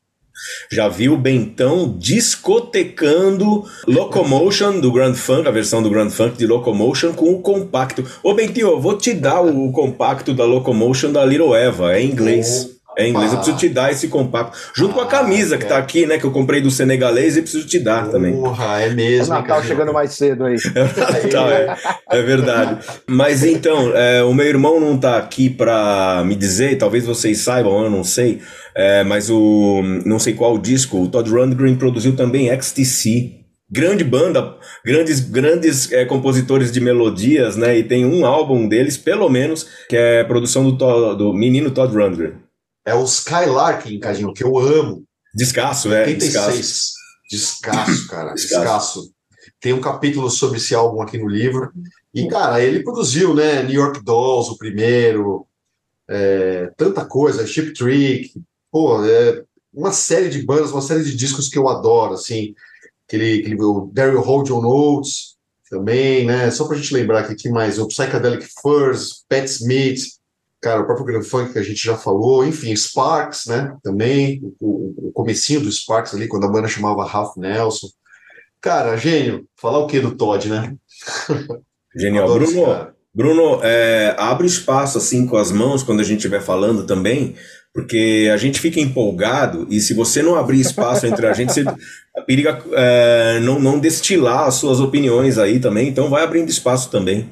Já 0.69 0.88
viu 0.88 1.13
o 1.13 1.17
Bentão 1.17 1.95
discotecando 1.97 3.65
Locomotion 3.88 4.80
do 4.80 4.91
Grand 4.91 5.15
Funk, 5.15 5.47
a 5.47 5.52
versão 5.52 5.82
do 5.82 5.89
Grand 5.89 6.10
Funk 6.10 6.38
de 6.38 6.45
Locomotion 6.45 7.13
com 7.13 7.32
o 7.34 7.41
compacto. 7.41 8.04
Ô 8.23 8.34
Bentinho, 8.34 8.67
eu 8.67 8.80
vou 8.80 8.97
te 8.97 9.13
dar 9.13 9.41
o 9.41 9.71
compacto 9.71 10.34
da 10.34 10.45
Locomotion 10.45 11.12
da 11.12 11.26
Little 11.26 11.56
Eva, 11.56 11.95
é 11.95 12.02
em 12.02 12.12
inglês. 12.12 12.76
É 12.97 13.05
em 13.05 13.12
inglês, 13.12 13.31
eu 13.31 13.38
preciso 13.38 13.57
te 13.57 13.69
dar 13.69 13.91
esse 13.91 14.07
compacto. 14.07 14.57
Junto 14.75 14.93
ah, 14.93 14.95
com 14.95 15.01
a 15.01 15.05
camisa 15.05 15.55
que 15.55 15.65
tá 15.65 15.77
aqui, 15.77 16.07
né? 16.07 16.17
Que 16.17 16.23
eu 16.23 16.31
comprei 16.31 16.60
do 16.60 16.71
senegalês 16.71 17.38
e 17.38 17.43
preciso 17.43 17.67
te 17.67 17.77
dar 17.77 18.10
também. 18.10 18.33
Porra, 18.33 18.81
é 18.81 18.89
mesmo. 18.89 19.36
O 19.36 19.38
Natal 19.38 19.63
chegando 19.63 19.93
mais 19.93 20.13
cedo 20.13 20.45
aí. 20.45 20.57
É, 20.77 21.23
Natal, 21.23 21.49
é, 21.49 21.77
é 22.12 22.21
verdade. 22.21 22.79
Mas 23.07 23.43
então, 23.43 23.95
é, 23.95 24.23
o 24.23 24.33
meu 24.33 24.45
irmão 24.45 24.79
não 24.79 24.97
tá 24.97 25.17
aqui 25.17 25.49
pra 25.49 26.23
me 26.25 26.36
dizer, 26.36 26.77
talvez 26.77 27.05
vocês 27.05 27.39
saibam, 27.39 27.83
eu 27.83 27.89
não 27.89 28.03
sei. 28.03 28.41
É, 28.75 29.03
mas 29.03 29.29
o. 29.29 29.81
Não 30.05 30.17
sei 30.17 30.33
qual 30.33 30.57
disco, 30.57 31.01
o 31.01 31.07
Todd 31.07 31.29
Rundgren 31.29 31.75
produziu 31.75 32.15
também 32.15 32.49
XTC. 32.49 33.33
Grande 33.69 34.03
banda, 34.03 34.55
grandes, 34.83 35.19
grandes 35.19 35.91
é, 35.91 36.05
compositores 36.05 36.71
de 36.71 36.79
melodias, 36.79 37.57
né? 37.57 37.77
E 37.77 37.83
tem 37.83 38.05
um 38.05 38.25
álbum 38.25 38.67
deles, 38.67 38.97
pelo 38.97 39.29
menos, 39.29 39.67
que 39.89 39.95
é 39.95 40.23
produção 40.23 40.71
do, 40.71 41.15
do 41.15 41.33
menino 41.33 41.69
Todd 41.69 41.93
Rundgren. 41.93 42.46
É 42.88 42.95
o 42.95 43.04
Skylark, 43.04 44.00
Cadinho, 44.00 44.34
que 44.34 44.45
eu 44.45 44.58
amo. 44.58 45.04
Descasso, 45.36 45.91
é. 45.91 46.06
86. 46.06 46.93
Descasso, 47.30 48.08
cara. 48.08 48.34
Descasso. 48.34 48.63
Descasso. 48.63 49.13
Tem 49.60 49.73
um 49.73 49.82
capítulo 49.82 50.30
sobre 50.30 50.58
esse 50.58 50.73
álbum 50.73 51.02
aqui 51.02 51.17
no 51.17 51.28
livro. 51.28 51.69
E, 52.13 52.30
cara, 52.30 52.62
ele 52.62 52.84
produziu, 52.84 53.34
né? 53.34 53.62
New 53.62 53.73
York 53.73 54.02
Dolls, 54.06 54.50
o 54.50 54.58
primeiro. 54.58 55.45
É, 56.10 56.71
tanta 56.78 57.04
coisa, 57.04 57.45
Chip 57.45 57.73
Trick. 57.73 58.32
Pô, 58.71 59.04
é 59.04 59.43
uma 59.73 59.91
série 59.91 60.30
de 60.30 60.41
bandas, 60.43 60.71
uma 60.71 60.82
série 60.82 61.04
de 61.04 61.13
discos 61.13 61.50
que 61.50 61.58
eu 61.58 61.67
adoro, 61.67 62.13
assim. 62.13 62.56
Aquele, 63.06 63.41
aquele 63.41 63.62
o 63.62 63.91
Daryl 63.91 64.21
Hold 64.21 64.50
on 64.50 64.62
Notes 64.62 65.36
também, 65.69 66.26
né? 66.26 66.50
Só 66.52 66.65
pra 66.65 66.78
gente 66.78 66.93
lembrar 66.93 67.19
aqui, 67.19 67.36
que 67.36 67.50
mais? 67.50 67.80
O 67.80 67.88
Psychedelic 67.88 68.47
Furs, 68.62 69.26
Pat 69.28 69.45
Smith, 69.45 70.16
cara, 70.62 70.82
o 70.82 70.86
próprio 70.86 71.06
Grand 71.06 71.24
Funk 71.24 71.54
que 71.54 71.60
a 71.60 71.63
gente 71.63 71.84
já 71.84 71.96
falou, 71.96 72.46
enfim, 72.46 72.76
Sparks, 72.76 73.46
né, 73.46 73.76
também, 73.84 74.41
o, 74.60 75.10
o 75.10 75.12
comecinho 75.12 75.62
do 75.62 75.72
Sparks 75.72 76.13
ali, 76.13 76.28
quando 76.28 76.46
a 76.46 76.52
banda 76.52 76.67
chamava 76.67 77.06
Ralph 77.06 77.38
Nelson. 77.38 77.88
Cara, 78.60 78.98
gênio, 78.98 79.46
falar 79.56 79.80
o 79.80 79.88
que 79.88 80.00
do 80.00 80.15
Todd, 80.15 80.50
né? 80.50 80.76
Genial. 81.96 82.28
Bruno, 82.28 82.88
Bruno 83.13 83.60
é, 83.63 84.15
abre 84.17 84.46
espaço 84.46 84.98
assim 84.98 85.26
com 85.26 85.38
as 85.38 85.52
mãos 85.52 85.84
quando 85.84 86.02
a 86.02 86.04
gente 86.04 86.17
estiver 86.17 86.41
falando 86.41 86.86
também, 86.86 87.36
porque 87.74 88.30
a 88.32 88.38
gente 88.38 88.60
fica 88.60 88.80
empolgado 88.80 89.67
e 89.70 89.80
se 89.80 89.93
você 89.93 90.22
não 90.22 90.36
abrir 90.36 90.60
espaço 90.60 91.06
entre 91.06 91.26
a 91.26 91.34
gente, 91.34 91.54
você 91.54 91.63
periga 92.26 92.62
é, 92.74 93.39
não, 93.41 93.60
não 93.60 93.80
destilar 93.80 94.48
as 94.48 94.56
suas 94.56 94.80
opiniões 94.80 95.38
aí 95.38 95.60
também, 95.60 95.88
então 95.88 96.10
vai 96.10 96.24
abrindo 96.24 96.50
espaço 96.50 96.89
também. 96.89 97.30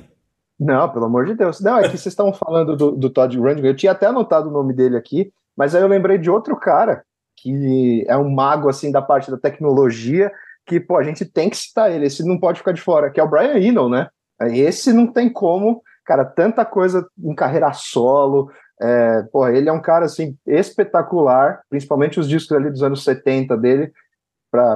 Não, 0.60 0.90
pelo 0.90 1.06
amor 1.06 1.26
de 1.26 1.36
Deus. 1.36 1.60
Não, 1.60 1.78
é 1.78 1.84
que 1.84 1.90
vocês 1.90 2.08
estavam 2.08 2.34
falando 2.34 2.76
do, 2.76 2.92
do 2.92 3.10
Todd 3.10 3.38
Rundgren, 3.38 3.66
eu 3.66 3.76
tinha 3.76 3.92
até 3.92 4.08
anotado 4.08 4.50
o 4.50 4.54
nome 4.54 4.74
dele 4.74 4.96
aqui, 4.96 5.32
mas 5.56 5.76
aí 5.76 5.82
eu 5.82 5.88
lembrei 5.88 6.18
de 6.18 6.30
outro 6.30 6.56
cara, 6.56 7.04
que 7.38 8.06
é 8.08 8.18
um 8.18 8.30
mago, 8.30 8.70
assim, 8.70 8.92
da 8.92 9.02
parte 9.02 9.30
da 9.30 9.38
tecnologia, 9.38 10.32
que, 10.66 10.80
pô, 10.80 10.98
a 10.98 11.04
gente 11.04 11.26
tem 11.26 11.50
que 11.50 11.58
citar 11.58 11.92
ele, 11.92 12.06
esse 12.06 12.26
não 12.26 12.40
pode 12.40 12.60
ficar 12.60 12.72
de 12.72 12.82
fora, 12.82 13.12
que 13.12 13.20
é 13.20 13.24
o 13.24 13.30
Brian 13.30 13.58
Eno, 13.58 13.90
né? 13.90 14.08
Esse 14.42 14.92
não 14.92 15.08
tem 15.08 15.32
como 15.32 15.82
cara, 16.06 16.24
tanta 16.24 16.64
coisa 16.64 17.06
em 17.18 17.34
carreira 17.34 17.74
solo. 17.74 18.50
É, 18.82 19.24
ele 19.54 19.70
é 19.70 19.74
um 19.74 19.82
cara 19.82 20.06
assim 20.06 20.38
espetacular, 20.46 21.62
principalmente 21.70 22.20
os 22.20 22.30
discos 22.30 22.56
ali 22.56 22.70
dos 22.70 22.84
anos 22.84 23.04
70 23.04 23.58
dele. 23.58 23.92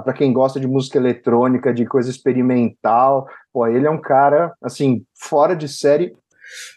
Para 0.03 0.13
quem 0.13 0.33
gosta 0.33 0.59
de 0.59 0.67
música 0.67 0.97
eletrônica, 0.97 1.73
de 1.73 1.85
coisa 1.85 2.09
experimental, 2.09 3.27
pô, 3.51 3.67
ele 3.67 3.87
é 3.87 3.91
um 3.91 4.01
cara 4.01 4.53
assim 4.61 5.03
fora 5.15 5.55
de 5.55 5.67
série 5.67 6.13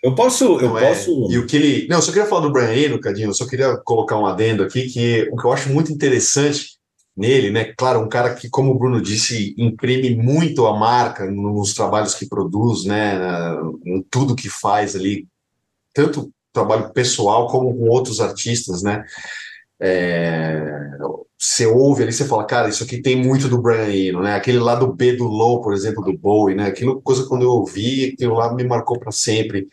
eu 0.02 0.14
posso. 0.14 0.60
Eu 0.60 0.78
é, 0.78 0.88
posso. 0.88 1.30
E 1.30 1.38
o 1.38 1.46
que 1.46 1.56
ele. 1.56 1.88
Não, 1.88 1.96
eu 1.96 2.02
só 2.02 2.12
queria 2.12 2.28
falar 2.28 2.42
do 2.42 2.52
Brian 2.52 2.72
Eno, 2.72 3.00
Cadinho, 3.00 3.28
eu 3.30 3.34
só 3.34 3.46
queria 3.46 3.76
colocar 3.78 4.18
um 4.18 4.26
adendo 4.26 4.62
aqui, 4.62 4.88
que 4.88 5.28
o 5.32 5.36
que 5.36 5.46
eu 5.46 5.52
acho 5.52 5.70
muito 5.70 5.92
interessante 5.92 6.76
nele, 7.16 7.50
né? 7.50 7.72
Claro, 7.76 8.00
um 8.00 8.08
cara 8.08 8.34
que, 8.34 8.48
como 8.48 8.70
o 8.70 8.78
Bruno 8.78 9.00
disse, 9.00 9.54
imprime 9.58 10.14
muito 10.14 10.66
a 10.66 10.76
marca 10.76 11.30
nos 11.30 11.74
trabalhos 11.74 12.14
que 12.14 12.28
produz, 12.28 12.84
né? 12.84 13.18
Em 13.84 14.02
tudo 14.10 14.36
que 14.36 14.48
faz 14.48 14.94
ali, 14.94 15.26
tanto 15.94 16.30
trabalho 16.52 16.92
pessoal 16.92 17.46
como 17.48 17.74
com 17.74 17.88
outros 17.88 18.20
artistas, 18.20 18.82
né? 18.82 19.04
É, 19.84 20.82
você 21.36 21.66
ouve 21.66 22.04
ali, 22.04 22.12
você 22.12 22.24
fala, 22.24 22.44
cara, 22.44 22.68
isso 22.68 22.84
aqui 22.84 23.02
tem 23.02 23.16
muito 23.16 23.48
do 23.48 23.60
Brian 23.60 23.88
Eno, 23.88 24.22
né? 24.22 24.36
Aquele 24.36 24.60
lado 24.60 24.92
B 24.92 25.16
do 25.16 25.24
Low, 25.24 25.60
por 25.60 25.74
exemplo, 25.74 26.04
do 26.04 26.16
Bowie, 26.16 26.54
né? 26.54 26.66
Aquilo 26.66 27.02
coisa 27.02 27.26
quando 27.26 27.42
eu 27.42 27.50
ouvi, 27.50 28.12
aquilo 28.14 28.34
lá 28.34 28.54
me 28.54 28.62
marcou 28.62 28.96
para 28.96 29.10
sempre. 29.10 29.66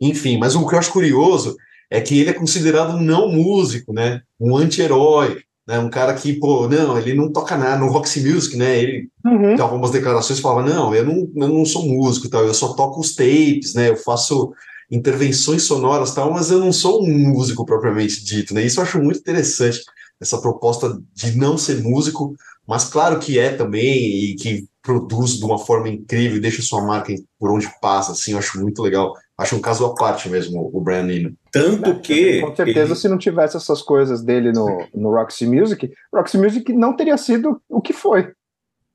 Enfim, 0.00 0.36
mas 0.36 0.56
o 0.56 0.66
que 0.66 0.74
eu 0.74 0.78
acho 0.80 0.92
curioso 0.92 1.56
é 1.88 2.00
que 2.00 2.18
ele 2.18 2.30
é 2.30 2.32
considerado 2.32 2.96
um 2.96 3.00
não 3.00 3.28
músico, 3.28 3.92
né? 3.92 4.22
Um 4.40 4.56
anti-herói, 4.56 5.38
né? 5.64 5.78
Um 5.78 5.88
cara 5.88 6.12
que, 6.14 6.32
pô, 6.32 6.68
não, 6.68 6.98
ele 6.98 7.14
não 7.14 7.30
toca 7.30 7.56
nada 7.56 7.78
no 7.78 7.86
Roxy 7.86 8.28
Music, 8.28 8.56
né? 8.56 8.76
Ele 8.76 9.08
uhum. 9.24 9.54
tem 9.54 9.60
algumas 9.60 9.92
declarações 9.92 10.40
falava, 10.40 10.68
não, 10.68 10.92
eu 10.92 11.04
não, 11.04 11.30
eu 11.36 11.48
não 11.48 11.64
sou 11.64 11.86
músico, 11.86 12.28
tal, 12.28 12.44
eu 12.44 12.54
só 12.54 12.72
toco 12.74 13.00
os 13.00 13.14
tapes, 13.14 13.74
né? 13.74 13.90
Eu 13.90 13.96
faço 13.96 14.52
intervenções 14.92 15.62
sonoras, 15.62 16.14
tal, 16.14 16.30
mas 16.30 16.50
eu 16.50 16.60
não 16.60 16.70
sou 16.70 17.02
um 17.02 17.30
músico 17.30 17.64
propriamente 17.64 18.22
dito, 18.22 18.52
né? 18.52 18.62
Isso 18.62 18.78
eu 18.78 18.84
acho 18.84 19.02
muito 19.02 19.20
interessante 19.20 19.80
essa 20.20 20.38
proposta 20.38 21.00
de 21.14 21.36
não 21.36 21.56
ser 21.56 21.82
músico, 21.82 22.36
mas 22.68 22.84
claro 22.84 23.18
que 23.18 23.38
é 23.38 23.50
também 23.50 23.96
e 23.96 24.36
que 24.36 24.66
produz 24.82 25.38
de 25.38 25.44
uma 25.44 25.58
forma 25.58 25.88
incrível 25.88 26.36
e 26.36 26.40
deixa 26.40 26.60
sua 26.60 26.84
marca 26.84 27.14
por 27.38 27.50
onde 27.50 27.68
passa, 27.80 28.12
assim, 28.12 28.32
eu 28.32 28.38
acho 28.38 28.60
muito 28.60 28.82
legal. 28.82 29.14
Acho 29.38 29.56
um 29.56 29.60
caso 29.60 29.86
à 29.86 29.94
parte 29.94 30.28
mesmo, 30.28 30.70
o 30.72 30.80
Brian 30.80 31.08
Eno. 31.10 31.32
Tanto 31.50 31.90
é, 31.90 31.94
que. 31.94 32.40
Com 32.42 32.54
certeza, 32.54 32.92
ele... 32.92 32.96
se 32.96 33.08
não 33.08 33.18
tivesse 33.18 33.56
essas 33.56 33.80
coisas 33.80 34.22
dele 34.22 34.52
no, 34.52 34.86
no 34.94 35.10
Roxy 35.10 35.46
Music, 35.46 35.90
Roxy 36.14 36.36
Music 36.36 36.72
não 36.72 36.94
teria 36.94 37.16
sido 37.16 37.60
o 37.68 37.80
que 37.80 37.92
foi. 37.92 38.30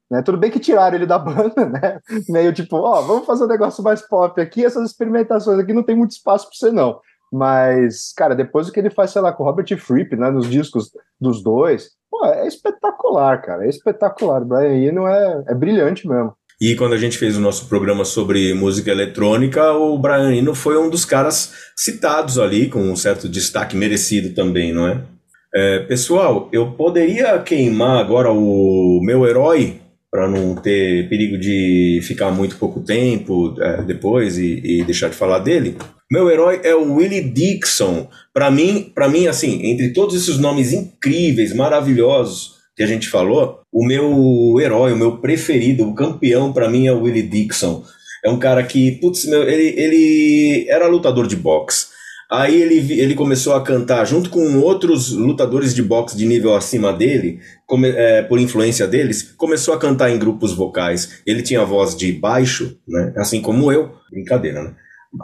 Né? 0.10 0.22
Tudo 0.22 0.38
bem 0.38 0.50
que 0.50 0.60
tiraram 0.60 0.96
ele 0.96 1.06
da 1.06 1.20
banda, 1.20 1.66
né? 1.66 2.00
Meio 2.30 2.54
tipo, 2.54 2.78
ó, 2.78 3.02
vamos 3.02 3.26
fazer 3.26 3.44
um 3.44 3.48
negócio 3.48 3.84
mais 3.84 4.02
pop 4.02 4.40
aqui, 4.40 4.66
essas 4.66 4.90
experimentações 4.90 5.60
aqui 5.60 5.74
não 5.74 5.84
tem 5.84 5.96
muito 5.96 6.12
espaço 6.12 6.48
para 6.48 6.58
você, 6.58 6.72
não. 6.72 7.00
Mas, 7.32 8.14
cara, 8.16 8.34
depois 8.34 8.68
do 8.68 8.74
que 8.74 8.80
ele 8.80 8.90
faz, 8.90 9.12
sei 9.12 9.22
lá, 9.22 9.34
com 9.34 9.44
o 9.44 9.46
Robert 9.46 9.78
Fripp, 9.78 10.16
né, 10.16 10.32
nos 10.32 10.50
discos 10.50 10.92
dos 11.20 11.44
dois, 11.44 11.90
pô, 12.10 12.26
é 12.26 12.48
espetacular, 12.48 13.42
cara, 13.42 13.66
é 13.66 13.70
espetacular. 13.70 14.42
O 14.42 14.46
Brian 14.46 14.90
Eno 14.90 15.08
é, 15.08 15.44
é 15.50 15.54
brilhante 15.54 16.08
mesmo. 16.08 16.34
E 16.60 16.76
quando 16.76 16.94
a 16.94 16.98
gente 16.98 17.18
fez 17.18 17.38
o 17.38 17.42
nosso 17.42 17.68
programa 17.68 18.04
sobre 18.04 18.54
música 18.54 18.90
eletrônica, 18.90 19.74
o 19.74 19.98
Brian 19.98 20.34
Eno 20.34 20.56
foi 20.56 20.78
um 20.78 20.90
dos 20.90 21.06
caras 21.06 21.54
citados 21.76 22.40
ali, 22.40 22.68
com 22.68 22.80
um 22.80 22.96
certo 22.96 23.30
destaque 23.30 23.76
merecido 23.76 24.34
também, 24.34 24.74
não 24.74 24.88
é? 24.88 25.04
é 25.54 25.80
pessoal, 25.82 26.50
eu 26.52 26.72
poderia 26.72 27.38
queimar 27.40 28.00
agora 28.00 28.32
o 28.32 29.00
meu 29.04 29.28
herói 29.28 29.82
para 30.12 30.28
não 30.28 30.56
ter 30.56 31.08
perigo 31.10 31.38
de 31.38 32.00
ficar 32.04 32.32
muito 32.32 32.58
pouco 32.58 32.80
tempo 32.82 33.56
é, 33.60 33.84
depois 33.84 34.38
e, 34.38 34.62
e 34.64 34.84
deixar 34.84 35.10
de 35.10 35.16
falar 35.16 35.40
dele. 35.40 35.78
Meu 36.10 36.30
herói 36.30 36.62
é 36.64 36.74
o 36.74 36.94
Willie 36.96 37.30
Dixon. 37.30 38.08
Para 38.34 38.50
mim, 38.50 38.92
para 38.96 39.10
mim 39.10 39.28
assim, 39.28 39.66
entre 39.66 39.90
todos 39.90 40.16
esses 40.16 40.38
nomes 40.38 40.72
incríveis, 40.72 41.54
maravilhosos 41.54 42.56
que 42.76 42.84
a 42.84 42.88
gente 42.88 43.10
falou, 43.10 43.60
o 43.74 43.86
meu 43.86 44.56
herói, 44.62 44.94
o 44.94 44.98
meu 44.98 45.18
preferido, 45.18 45.88
o 45.88 45.96
campeão 45.96 46.54
para 46.54 46.70
mim 46.70 46.88
é 46.88 46.94
o 46.94 47.02
Willie 47.02 47.24
Dixon. 47.24 47.84
É 48.24 48.30
um 48.30 48.40
cara 48.40 48.64
que, 48.64 48.92
putz, 48.94 49.26
meu, 49.26 49.44
ele, 49.44 49.74
ele 49.80 50.66
era 50.70 50.88
lutador 50.88 51.28
de 51.28 51.36
boxe. 51.36 51.88
Aí 52.30 52.62
ele, 52.62 53.00
ele 53.00 53.16
começou 53.16 53.54
a 53.54 53.64
cantar 53.64 54.06
junto 54.06 54.30
com 54.30 54.60
outros 54.60 55.12
lutadores 55.12 55.74
de 55.74 55.82
boxe 55.82 56.18
de 56.18 56.26
nível 56.26 56.56
acima 56.56 56.92
dele, 56.92 57.40
come, 57.66 57.90
é, 57.90 58.22
por 58.22 58.38
influência 58.38 58.86
deles, 58.86 59.34
começou 59.38 59.74
a 59.74 59.80
cantar 59.80 60.12
em 60.12 60.20
grupos 60.20 60.54
vocais. 60.54 61.22
Ele 61.26 61.42
tinha 61.42 61.64
voz 61.64 61.96
de 61.96 62.12
baixo, 62.12 62.78
né? 62.88 63.14
Assim 63.16 63.42
como 63.42 63.72
eu. 63.72 63.92
Brincadeira, 64.12 64.62
né? 64.62 64.76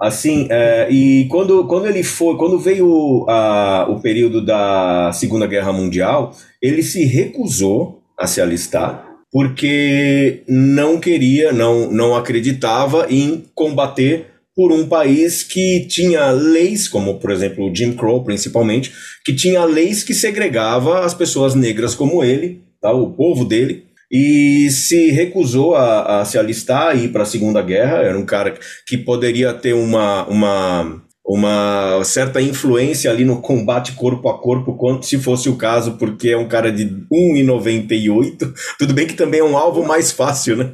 Assim, 0.01 0.47
é, 0.49 0.89
e 0.89 1.27
quando, 1.27 1.67
quando 1.67 1.87
ele 1.87 2.03
foi, 2.03 2.37
quando 2.37 2.57
veio 2.57 3.25
a, 3.27 3.85
o 3.89 3.99
período 3.99 4.43
da 4.43 5.11
Segunda 5.13 5.45
Guerra 5.45 5.73
Mundial, 5.73 6.33
ele 6.61 6.81
se 6.81 7.03
recusou 7.03 8.01
a 8.17 8.25
se 8.25 8.39
alistar 8.39 9.13
porque 9.33 10.43
não 10.47 10.99
queria, 10.99 11.51
não, 11.51 11.91
não 11.91 12.15
acreditava 12.15 13.07
em 13.09 13.45
combater 13.55 14.27
por 14.55 14.71
um 14.71 14.87
país 14.87 15.43
que 15.43 15.87
tinha 15.87 16.29
leis, 16.31 16.87
como 16.87 17.19
por 17.19 17.31
exemplo 17.31 17.69
o 17.69 17.75
Jim 17.75 17.93
Crow 17.93 18.23
principalmente, 18.23 18.91
que 19.25 19.33
tinha 19.33 19.65
leis 19.65 20.03
que 20.03 20.13
segregava 20.13 21.05
as 21.05 21.13
pessoas 21.13 21.55
negras 21.55 21.95
como 21.95 22.23
ele, 22.23 22.61
tá, 22.81 22.91
o 22.91 23.11
povo 23.11 23.45
dele, 23.45 23.85
e 24.11 24.69
se 24.69 25.09
recusou 25.09 25.73
a, 25.73 26.21
a 26.21 26.25
se 26.25 26.37
alistar 26.37 26.95
e 26.95 27.05
ir 27.05 27.07
para 27.11 27.23
a 27.23 27.25
Segunda 27.25 27.63
Guerra. 27.63 28.03
Era 28.03 28.17
um 28.17 28.25
cara 28.25 28.53
que 28.85 28.95
poderia 28.95 29.51
ter 29.53 29.73
uma, 29.73 30.27
uma, 30.27 31.02
uma 31.25 32.03
certa 32.03 32.41
influência 32.41 33.09
ali 33.09 33.23
no 33.23 33.41
combate 33.41 33.93
corpo 33.93 34.27
a 34.27 34.37
corpo, 34.37 34.75
quanto 34.75 35.05
se 35.05 35.17
fosse 35.17 35.47
o 35.47 35.55
caso, 35.55 35.93
porque 35.93 36.29
é 36.29 36.37
um 36.37 36.47
cara 36.47 36.71
de 36.71 36.85
1,98. 37.11 38.53
Tudo 38.77 38.93
bem 38.93 39.07
que 39.07 39.13
também 39.13 39.39
é 39.39 39.43
um 39.43 39.57
alvo 39.57 39.85
mais 39.85 40.11
fácil, 40.11 40.57
né? 40.57 40.71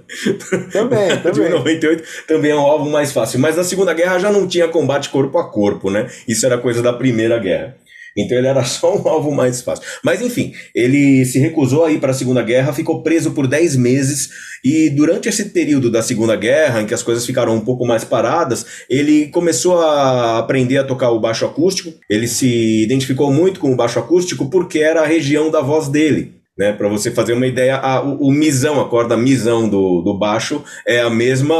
Também, 0.71 1.09
também. 1.21 1.49
de 1.49 1.55
1,98 1.55 2.03
também 2.27 2.51
é 2.51 2.55
um 2.55 2.59
alvo 2.59 2.89
mais 2.89 3.11
fácil. 3.11 3.39
Mas 3.39 3.55
na 3.55 3.63
Segunda 3.63 3.93
Guerra 3.93 4.17
já 4.17 4.31
não 4.31 4.47
tinha 4.47 4.67
combate 4.67 5.09
corpo 5.09 5.37
a 5.37 5.49
corpo, 5.49 5.91
né? 5.91 6.07
Isso 6.27 6.45
era 6.45 6.57
coisa 6.57 6.81
da 6.81 6.93
Primeira 6.93 7.37
Guerra. 7.37 7.75
Então 8.17 8.37
ele 8.37 8.47
era 8.47 8.63
só 8.65 8.95
um 8.95 9.07
alvo 9.07 9.31
mais 9.31 9.61
fácil. 9.61 9.85
Mas 10.03 10.21
enfim, 10.21 10.53
ele 10.73 11.25
se 11.25 11.39
recusou 11.39 11.85
a 11.85 11.91
ir 11.91 11.99
para 11.99 12.11
a 12.11 12.15
Segunda 12.15 12.41
Guerra, 12.41 12.73
ficou 12.73 13.03
preso 13.03 13.31
por 13.31 13.47
10 13.47 13.75
meses 13.75 14.29
e 14.63 14.89
durante 14.89 15.29
esse 15.29 15.45
período 15.45 15.89
da 15.89 16.01
Segunda 16.01 16.35
Guerra, 16.35 16.81
em 16.81 16.85
que 16.85 16.93
as 16.93 17.03
coisas 17.03 17.25
ficaram 17.25 17.55
um 17.55 17.61
pouco 17.61 17.85
mais 17.85 18.03
paradas, 18.03 18.65
ele 18.89 19.27
começou 19.27 19.79
a 19.79 20.39
aprender 20.39 20.77
a 20.77 20.83
tocar 20.83 21.11
o 21.11 21.19
baixo 21.19 21.45
acústico. 21.45 21.93
Ele 22.09 22.27
se 22.27 22.83
identificou 22.83 23.31
muito 23.31 23.59
com 23.59 23.71
o 23.71 23.75
baixo 23.75 23.99
acústico 23.99 24.49
porque 24.49 24.79
era 24.79 25.01
a 25.01 25.07
região 25.07 25.49
da 25.49 25.61
voz 25.61 25.87
dele. 25.87 26.39
Né, 26.57 26.73
para 26.73 26.89
você 26.89 27.09
fazer 27.09 27.31
uma 27.31 27.47
ideia, 27.47 27.77
a, 27.77 28.03
o, 28.03 28.27
o, 28.27 28.31
misão, 28.33 28.81
a 28.81 28.89
corda 28.89 29.15
misão 29.15 29.69
do, 29.69 30.01
do 30.01 30.19
baixo 30.19 30.61
é 30.85 30.99
a 30.99 31.09
mesma, 31.09 31.55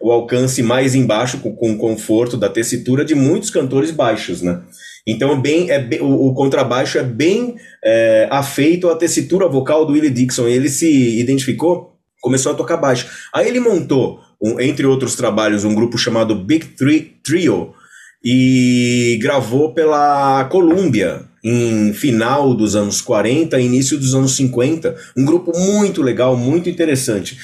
o, 0.00 0.08
o 0.08 0.12
alcance 0.12 0.62
mais 0.62 0.94
embaixo, 0.94 1.38
com, 1.38 1.52
com 1.56 1.76
conforto 1.76 2.36
da 2.36 2.48
tessitura 2.48 3.04
de 3.04 3.16
muitos 3.16 3.50
cantores 3.50 3.90
baixos, 3.90 4.40
né? 4.40 4.60
Então, 5.06 5.32
é 5.32 5.36
bem, 5.36 5.70
é 5.70 5.78
bem, 5.78 6.00
o, 6.00 6.28
o, 6.28 6.34
contrabaixo 6.34 6.98
é 6.98 7.02
bem 7.02 7.56
é, 7.84 8.28
afeito 8.30 8.88
à 8.88 8.96
tessitura 8.96 9.48
vocal 9.48 9.86
do 9.86 9.92
Willie 9.92 10.10
Dixon. 10.10 10.46
Ele 10.46 10.68
se 10.68 11.18
identificou, 11.18 11.96
começou 12.20 12.52
a 12.52 12.54
tocar 12.54 12.76
baixo. 12.76 13.06
Aí 13.34 13.48
ele 13.48 13.60
montou, 13.60 14.20
um, 14.40 14.60
entre 14.60 14.86
outros 14.86 15.14
trabalhos, 15.14 15.64
um 15.64 15.74
grupo 15.74 15.98
chamado 15.98 16.34
Big 16.34 16.66
Three 16.76 17.16
Trio 17.24 17.74
e 18.22 19.18
gravou 19.20 19.72
pela 19.72 20.44
Columbia 20.44 21.22
em 21.42 21.92
final 21.94 22.54
dos 22.54 22.76
anos 22.76 23.00
40, 23.00 23.58
início 23.58 23.98
dos 23.98 24.14
anos 24.14 24.36
50. 24.36 24.94
Um 25.16 25.24
grupo 25.24 25.58
muito 25.58 26.02
legal, 26.02 26.36
muito 26.36 26.68
interessante. 26.68 27.38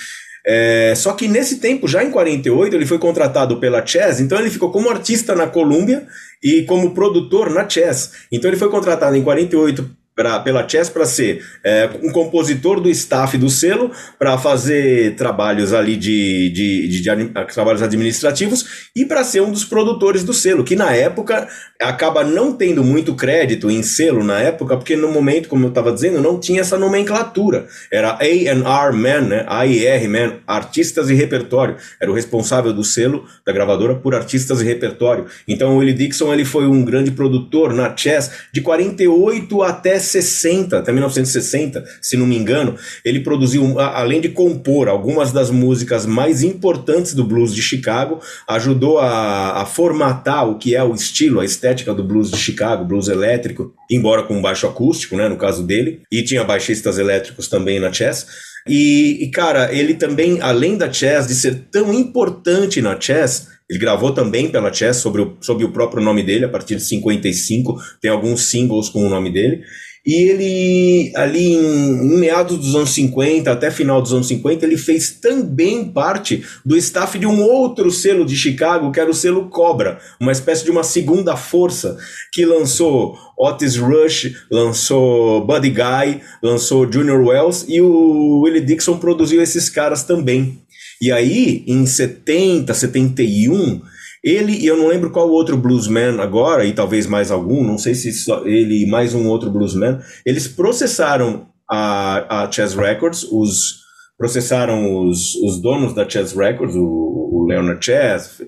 É, 0.46 0.92
só 0.94 1.12
que 1.12 1.26
nesse 1.26 1.56
tempo, 1.56 1.88
já 1.88 2.04
em 2.04 2.10
48, 2.10 2.76
ele 2.76 2.86
foi 2.86 2.98
contratado 2.98 3.58
pela 3.58 3.84
Chess, 3.84 4.20
então 4.20 4.38
ele 4.38 4.50
ficou 4.50 4.70
como 4.70 4.88
artista 4.88 5.34
na 5.34 5.48
Columbia 5.48 6.06
e 6.42 6.62
como 6.62 6.94
produtor 6.94 7.51
na 7.51 7.68
Chess. 7.68 8.27
Então 8.31 8.51
ele 8.51 8.59
foi 8.59 8.70
contratado 8.70 9.16
em 9.16 9.22
48 9.22 9.95
pra, 10.16 10.40
pela 10.40 10.66
Chess 10.66 10.88
para 10.88 11.05
ser 11.05 11.44
é, 11.62 11.90
um 12.02 12.11
compositor 12.11 12.81
do 12.81 12.88
staff 12.88 13.37
do 13.37 13.50
selo, 13.50 13.92
para 14.18 14.38
fazer 14.38 15.14
trabalhos 15.14 15.74
ali 15.74 15.94
de, 15.94 16.50
de, 16.50 16.88
de, 16.88 17.02
de 17.02 17.52
trabalhos 17.52 17.83
administrativos 17.83 18.88
e 18.96 19.05
para 19.05 19.22
ser 19.22 19.42
um 19.42 19.52
dos 19.52 19.64
produtores 19.64 20.24
do 20.24 20.33
selo, 20.33 20.64
que 20.64 20.74
na 20.74 20.92
época 20.92 21.46
acaba 21.81 22.24
não 22.24 22.52
tendo 22.55 22.83
muito 22.83 23.14
crédito 23.14 23.70
em 23.70 23.83
selo 23.83 24.24
na 24.24 24.40
época, 24.40 24.76
porque 24.76 24.96
no 24.96 25.12
momento, 25.12 25.48
como 25.48 25.66
eu 25.66 25.68
estava 25.68 25.92
dizendo, 25.92 26.22
não 26.22 26.40
tinha 26.40 26.62
essa 26.62 26.79
nomenclatura. 26.79 27.66
Era 27.92 28.16
A&R 28.18 28.96
Man, 28.96 29.20
né? 29.22 29.44
A&R 29.46 30.09
Man, 30.09 30.38
artistas 30.46 31.11
e 31.11 31.14
repertório. 31.14 31.76
Era 32.00 32.11
o 32.11 32.14
responsável 32.14 32.72
do 32.72 32.83
selo 32.83 33.26
da 33.44 33.52
gravadora 33.52 33.94
por 33.94 34.14
artistas 34.14 34.62
e 34.62 34.64
repertório. 34.64 35.26
Então 35.46 35.74
o 35.74 35.79
Willie 35.79 35.92
Dixon 35.92 36.33
ele 36.33 36.46
foi 36.46 36.66
um 36.66 36.83
grande 36.83 37.11
produtor 37.11 37.74
na 37.74 37.94
Chess 37.94 38.31
de 38.52 38.62
48 38.62 39.62
até 39.62 39.98
60, 40.06 40.78
até 40.78 40.92
1960, 40.92 41.84
se 42.00 42.16
não 42.16 42.26
me 42.26 42.36
engano, 42.36 42.76
ele 43.04 43.20
produziu, 43.20 43.78
além 43.78 44.20
de 44.20 44.28
compor 44.28 44.88
algumas 44.88 45.32
das 45.32 45.50
músicas 45.50 46.06
mais 46.06 46.42
importantes 46.42 47.14
do 47.14 47.24
blues 47.24 47.54
de 47.54 47.62
Chicago, 47.62 48.20
ajudou 48.48 48.98
a, 48.98 49.62
a 49.62 49.66
formatar 49.66 50.48
o 50.48 50.58
que 50.58 50.74
é 50.74 50.82
o 50.82 50.94
estilo, 50.94 51.40
a 51.40 51.44
estética 51.44 51.94
do 51.94 52.04
blues 52.04 52.30
de 52.30 52.38
Chicago, 52.38 52.84
blues 52.84 53.08
elétrico, 53.08 53.74
embora 53.90 54.22
com 54.22 54.40
baixo 54.40 54.66
acústico, 54.66 55.16
né, 55.16 55.28
no 55.28 55.36
caso 55.36 55.62
dele, 55.62 56.02
e 56.10 56.22
tinha 56.22 56.44
baixistas 56.44 56.98
elétricos 56.98 57.48
também 57.48 57.80
na 57.80 57.92
Chess. 57.92 58.26
E, 58.68 59.22
e, 59.22 59.30
cara, 59.30 59.72
ele 59.72 59.94
também, 59.94 60.40
além 60.40 60.76
da 60.76 60.92
Chess, 60.92 61.26
de 61.26 61.34
ser 61.34 61.66
tão 61.70 61.94
importante 61.94 62.82
na 62.82 63.00
Chess, 63.00 63.46
ele 63.68 63.78
gravou 63.78 64.12
também 64.12 64.48
pela 64.48 64.72
Chess 64.72 64.98
sobre 64.98 65.22
o, 65.22 65.36
sobre 65.40 65.64
o 65.64 65.72
próprio 65.72 66.02
nome 66.02 66.22
dele, 66.22 66.44
a 66.44 66.48
partir 66.48 66.76
de 66.76 66.82
55, 66.82 67.80
tem 68.00 68.10
alguns 68.10 68.42
singles 68.44 68.88
com 68.88 69.04
o 69.04 69.08
nome 69.08 69.32
dele. 69.32 69.62
E 70.06 70.14
ele, 70.14 71.12
ali 71.16 71.54
em, 71.54 72.14
em, 72.14 72.18
meados 72.20 72.56
dos 72.58 72.76
anos 72.76 72.90
50, 72.90 73.50
até 73.50 73.72
final 73.72 74.00
dos 74.00 74.12
anos 74.12 74.28
50, 74.28 74.64
ele 74.64 74.76
fez 74.76 75.10
também 75.10 75.84
parte 75.84 76.44
do 76.64 76.76
staff 76.76 77.18
de 77.18 77.26
um 77.26 77.42
outro 77.42 77.90
selo 77.90 78.24
de 78.24 78.36
Chicago, 78.36 78.92
que 78.92 79.00
era 79.00 79.10
o 79.10 79.14
selo 79.14 79.48
Cobra, 79.48 79.98
uma 80.20 80.30
espécie 80.30 80.64
de 80.64 80.70
uma 80.70 80.84
segunda 80.84 81.36
força, 81.36 81.98
que 82.32 82.44
lançou 82.44 83.18
Otis 83.36 83.76
Rush, 83.76 84.32
lançou 84.48 85.44
Buddy 85.44 85.70
Guy, 85.70 86.20
lançou 86.40 86.90
Junior 86.90 87.20
Wells, 87.26 87.66
e 87.68 87.80
o 87.80 88.42
Willie 88.42 88.64
Dixon 88.64 88.98
produziu 88.98 89.42
esses 89.42 89.68
caras 89.68 90.04
também. 90.04 90.62
E 91.02 91.10
aí, 91.10 91.64
em 91.66 91.84
70, 91.84 92.72
71, 92.72 93.82
ele, 94.26 94.52
e 94.52 94.66
eu 94.66 94.76
não 94.76 94.88
lembro 94.88 95.10
qual 95.10 95.30
outro 95.30 95.56
bluesman 95.56 96.20
agora, 96.20 96.64
e 96.64 96.72
talvez 96.72 97.06
mais 97.06 97.30
algum, 97.30 97.62
não 97.62 97.78
sei 97.78 97.94
se 97.94 98.10
ele 98.44 98.82
e 98.82 98.86
mais 98.86 99.14
um 99.14 99.28
outro 99.28 99.48
bluesman, 99.48 100.00
eles 100.26 100.48
processaram 100.48 101.46
a, 101.70 102.42
a 102.42 102.50
Chess 102.50 102.74
Records, 102.74 103.22
os 103.30 103.86
processaram 104.18 105.06
os, 105.06 105.36
os 105.36 105.62
donos 105.62 105.94
da 105.94 106.08
Chess 106.08 106.34
Records, 106.34 106.74
o, 106.74 106.82
o 106.82 107.46
Leonard 107.46 107.84
Chess, 107.84 108.42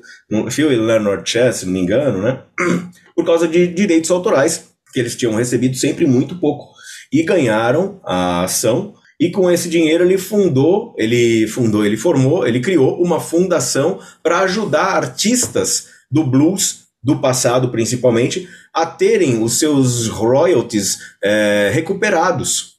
Phil 0.51 0.73
e 0.73 0.77
Leonard 0.77 1.29
Chess, 1.31 1.59
se 1.59 1.67
não 1.67 1.75
me 1.75 1.81
engano, 1.81 2.23
né? 2.23 2.43
Por 3.15 3.25
causa 3.25 3.47
de 3.47 3.69
direitos 3.69 4.11
autorais, 4.11 4.71
que 4.93 4.99
eles 4.99 5.15
tinham 5.15 5.35
recebido 5.35 5.77
sempre 5.77 6.07
muito 6.07 6.41
pouco. 6.41 6.73
E 7.13 7.23
ganharam 7.23 8.01
a 8.05 8.45
ação 8.45 8.95
e 9.21 9.31
com 9.31 9.51
esse 9.51 9.69
dinheiro 9.69 10.05
ele 10.05 10.17
fundou, 10.17 10.95
ele 10.97 11.47
fundou, 11.49 11.85
ele 11.85 11.97
formou, 11.97 12.47
ele 12.47 12.61
criou 12.61 13.03
uma 13.03 13.21
fundação 13.21 13.99
para 14.23 14.41
ajudar 14.41 14.97
artistas 14.97 15.89
do 16.11 16.25
blues 16.25 16.87
do 17.03 17.21
passado, 17.21 17.71
principalmente, 17.71 18.49
a 18.73 18.87
terem 18.87 19.43
os 19.43 19.59
seus 19.59 20.09
royalties 20.09 20.99
é, 21.23 21.71
recuperados. 21.73 22.79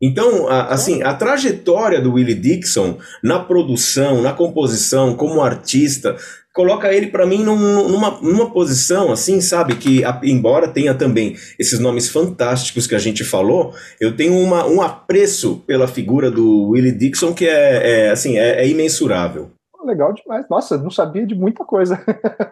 Então, 0.00 0.48
a, 0.48 0.66
assim, 0.66 1.02
a 1.02 1.12
trajetória 1.12 2.00
do 2.00 2.12
Willie 2.12 2.34
Dixon 2.34 2.98
na 3.22 3.40
produção, 3.40 4.22
na 4.22 4.32
composição, 4.32 5.14
como 5.14 5.42
artista, 5.42 6.16
coloca 6.58 6.92
ele 6.92 7.06
para 7.06 7.24
mim 7.24 7.44
num, 7.44 7.88
numa, 7.88 8.20
numa 8.20 8.50
posição 8.50 9.12
assim, 9.12 9.40
sabe, 9.40 9.76
que 9.76 10.02
embora 10.24 10.66
tenha 10.66 10.92
também 10.92 11.36
esses 11.56 11.78
nomes 11.78 12.10
fantásticos 12.10 12.84
que 12.84 12.96
a 12.96 12.98
gente 12.98 13.22
falou, 13.22 13.72
eu 14.00 14.16
tenho 14.16 14.36
uma, 14.36 14.66
um 14.66 14.82
apreço 14.82 15.62
pela 15.68 15.86
figura 15.86 16.32
do 16.32 16.70
Willie 16.70 16.90
Dixon 16.90 17.32
que 17.32 17.46
é, 17.46 18.06
é 18.06 18.10
assim, 18.10 18.36
é, 18.36 18.64
é, 18.64 18.68
imensurável. 18.68 19.52
Legal 19.84 20.12
demais. 20.12 20.46
Nossa, 20.50 20.76
não 20.76 20.90
sabia 20.90 21.24
de 21.24 21.36
muita 21.36 21.64
coisa. 21.64 22.04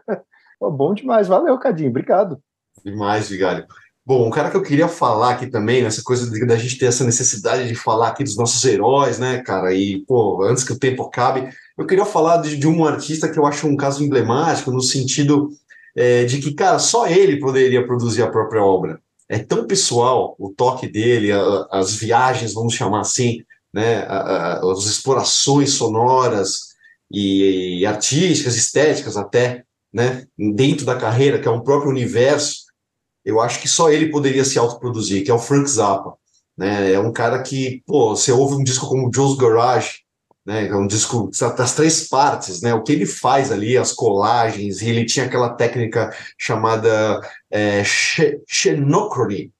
Bom 0.60 0.94
demais. 0.94 1.26
Valeu, 1.26 1.58
Cadinho. 1.58 1.90
Obrigado. 1.90 2.38
Demais, 2.84 3.28
Vigário. 3.28 3.66
Bom, 4.06 4.24
um 4.24 4.30
cara 4.30 4.52
que 4.52 4.56
eu 4.56 4.62
queria 4.62 4.86
falar 4.86 5.32
aqui 5.32 5.48
também, 5.48 5.82
nessa 5.82 6.00
coisa 6.00 6.30
da 6.46 6.56
gente 6.56 6.78
ter 6.78 6.86
essa 6.86 7.04
necessidade 7.04 7.66
de 7.66 7.74
falar 7.74 8.08
aqui 8.08 8.22
dos 8.22 8.36
nossos 8.36 8.64
heróis, 8.64 9.18
né, 9.18 9.42
cara? 9.42 9.74
E, 9.74 10.04
pô, 10.06 10.44
antes 10.44 10.62
que 10.62 10.72
o 10.72 10.78
tempo 10.78 11.02
acabe, 11.02 11.50
eu 11.76 11.86
queria 11.86 12.04
falar 12.04 12.38
de, 12.38 12.56
de 12.56 12.66
um 12.66 12.84
artista 12.84 13.28
que 13.28 13.38
eu 13.38 13.46
acho 13.46 13.66
um 13.66 13.76
caso 13.76 14.02
emblemático, 14.02 14.70
no 14.70 14.80
sentido 14.80 15.50
é, 15.94 16.24
de 16.24 16.40
que, 16.40 16.52
cara, 16.52 16.78
só 16.78 17.06
ele 17.06 17.38
poderia 17.38 17.86
produzir 17.86 18.22
a 18.22 18.30
própria 18.30 18.62
obra. 18.62 19.00
É 19.28 19.38
tão 19.38 19.66
pessoal 19.66 20.36
o 20.38 20.50
toque 20.50 20.88
dele, 20.88 21.32
a, 21.32 21.66
as 21.70 21.94
viagens, 21.94 22.54
vamos 22.54 22.74
chamar 22.74 23.00
assim, 23.00 23.42
né, 23.72 23.98
a, 24.08 24.18
a, 24.18 24.72
as 24.72 24.84
explorações 24.84 25.70
sonoras 25.70 26.74
e, 27.10 27.80
e 27.80 27.86
artísticas, 27.86 28.56
estéticas 28.56 29.16
até, 29.16 29.64
né, 29.92 30.26
dentro 30.36 30.86
da 30.86 30.96
carreira, 30.96 31.38
que 31.38 31.48
é 31.48 31.50
um 31.50 31.62
próprio 31.62 31.90
universo 31.90 32.66
eu 33.26 33.40
acho 33.40 33.60
que 33.60 33.68
só 33.68 33.90
ele 33.90 34.08
poderia 34.08 34.44
se 34.44 34.56
autoproduzir, 34.56 35.24
que 35.24 35.30
é 35.32 35.34
o 35.34 35.38
Frank 35.38 35.68
Zappa. 35.68 36.14
Né? 36.56 36.92
É 36.92 37.00
um 37.00 37.12
cara 37.12 37.42
que, 37.42 37.82
pô, 37.84 38.14
você 38.14 38.30
ouve 38.30 38.54
um 38.54 38.62
disco 38.62 38.86
como 38.86 39.12
Joe's 39.12 39.36
Garage, 39.36 40.04
né? 40.46 40.68
É 40.68 40.76
um 40.76 40.86
disco 40.86 41.30
das 41.56 41.74
três 41.74 42.08
partes, 42.08 42.62
né? 42.62 42.72
O 42.72 42.82
que 42.82 42.92
ele 42.92 43.04
faz 43.04 43.50
ali, 43.50 43.76
as 43.76 43.92
colagens, 43.92 44.80
e 44.80 44.88
ele 44.88 45.04
tinha 45.04 45.26
aquela 45.26 45.50
técnica 45.50 46.14
chamada 46.38 47.20
é, 47.50 47.82
xenochrony, 48.46 49.52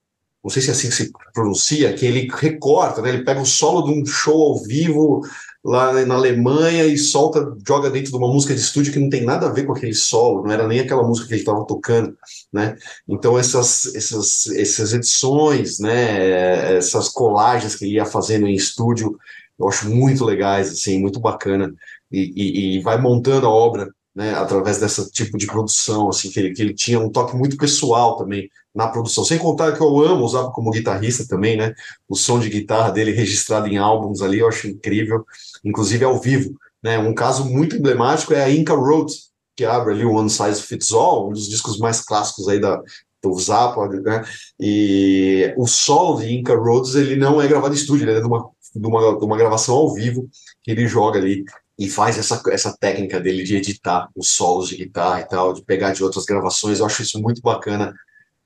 não 0.43 0.49
sei 0.49 0.61
se 0.61 0.69
é 0.69 0.71
assim 0.71 0.87
que 0.87 0.95
se 0.95 1.11
pronuncia, 1.33 1.93
que 1.93 2.05
ele 2.05 2.29
recorta, 2.33 3.01
né? 3.01 3.09
Ele 3.09 3.25
pega 3.25 3.41
o 3.41 3.45
solo 3.45 3.81
de 3.81 3.99
um 3.99 4.05
show 4.05 4.43
ao 4.43 4.63
vivo 4.63 5.21
lá 5.61 5.91
na 6.05 6.15
Alemanha 6.15 6.85
e 6.85 6.97
solta, 6.97 7.53
joga 7.67 7.89
dentro 7.89 8.11
de 8.11 8.17
uma 8.17 8.29
música 8.29 8.53
de 8.53 8.61
estúdio 8.61 8.93
que 8.93 8.99
não 8.99 9.09
tem 9.09 9.25
nada 9.25 9.47
a 9.47 9.51
ver 9.51 9.65
com 9.65 9.73
aquele 9.73 9.93
solo, 9.93 10.43
não 10.43 10.51
era 10.53 10.65
nem 10.65 10.79
aquela 10.79 11.03
música 11.03 11.27
que 11.27 11.33
ele 11.33 11.41
estava 11.41 11.67
tocando, 11.67 12.15
né? 12.53 12.77
Então 13.05 13.37
essas, 13.37 13.93
essas, 13.93 14.47
essas 14.55 14.93
edições, 14.93 15.79
né? 15.79 16.77
Essas 16.77 17.09
colagens 17.09 17.75
que 17.75 17.83
ele 17.83 17.95
ia 17.95 18.05
fazendo 18.05 18.47
em 18.47 18.53
estúdio, 18.53 19.17
eu 19.59 19.67
acho 19.67 19.89
muito 19.89 20.23
legais, 20.25 20.69
assim, 20.71 20.99
muito 20.99 21.19
bacana 21.19 21.73
e, 22.11 22.33
e, 22.35 22.77
e 22.77 22.81
vai 22.81 22.99
montando 22.99 23.47
a 23.47 23.49
obra 23.49 23.91
né, 24.17 24.33
através 24.33 24.79
desse 24.79 25.11
tipo 25.11 25.37
de 25.37 25.45
produção, 25.45 26.09
assim, 26.09 26.31
que 26.31 26.39
ele, 26.39 26.51
que 26.51 26.61
ele 26.61 26.73
tinha 26.73 26.99
um 26.99 27.09
toque 27.09 27.35
muito 27.35 27.55
pessoal 27.55 28.17
também 28.17 28.49
na 28.73 28.87
produção. 28.87 29.23
Sem 29.23 29.37
contar 29.37 29.73
que 29.73 29.81
eu 29.81 29.99
amo 29.99 30.25
usar 30.25 30.49
como 30.49 30.71
guitarrista 30.71 31.27
também, 31.27 31.55
né? 31.55 31.73
O 32.09 32.15
som 32.15 32.39
de 32.39 32.49
guitarra 32.49 32.91
dele 32.91 33.11
registrado 33.11 33.67
em 33.67 33.77
álbuns 33.77 34.21
ali, 34.23 34.39
eu 34.39 34.47
acho 34.47 34.67
incrível, 34.67 35.23
inclusive 35.63 36.03
ao 36.03 36.19
vivo. 36.19 36.55
Né? 36.83 36.97
Um 36.97 37.13
caso 37.13 37.45
muito 37.45 37.75
emblemático 37.75 38.33
é 38.33 38.43
a 38.43 38.51
Inca 38.51 38.73
Road, 38.73 39.11
que 39.55 39.65
abre 39.65 39.93
ali 39.93 40.03
o 40.05 40.13
One 40.13 40.29
Size 40.29 40.61
Fits 40.63 40.91
All, 40.91 41.29
um 41.29 41.33
dos 41.33 41.47
discos 41.47 41.77
mais 41.77 42.01
clássicos 42.01 42.47
aí 42.47 42.59
da, 42.59 42.81
do 43.23 43.33
Zappa, 43.39 43.87
né? 43.87 44.23
E 44.59 45.53
o 45.57 45.67
solo 45.67 46.19
de 46.19 46.33
Inca 46.33 46.55
Roads, 46.55 46.95
ele 46.95 47.15
não 47.15 47.41
é 47.41 47.47
gravado 47.47 47.73
em 47.73 47.77
estúdio, 47.77 48.05
ele 48.05 48.17
é 48.17 48.21
de 48.21 48.27
uma, 48.27 48.49
de 48.77 48.87
uma, 48.87 49.17
de 49.17 49.25
uma 49.25 49.37
gravação 49.37 49.75
ao 49.75 49.93
vivo 49.93 50.29
que 50.63 50.71
ele 50.71 50.87
joga 50.87 51.19
ali 51.19 51.43
e 51.77 51.89
faz 51.89 52.17
essa, 52.17 52.41
essa 52.49 52.75
técnica 52.77 53.19
dele 53.19 53.43
de 53.43 53.55
editar 53.55 54.09
os 54.15 54.29
solos 54.29 54.69
de 54.69 54.77
guitarra 54.77 55.21
e 55.21 55.27
tal, 55.27 55.53
de 55.53 55.63
pegar 55.63 55.93
de 55.93 56.03
outras 56.03 56.25
gravações, 56.25 56.79
eu 56.79 56.85
acho 56.85 57.03
isso 57.03 57.21
muito 57.21 57.41
bacana. 57.41 57.93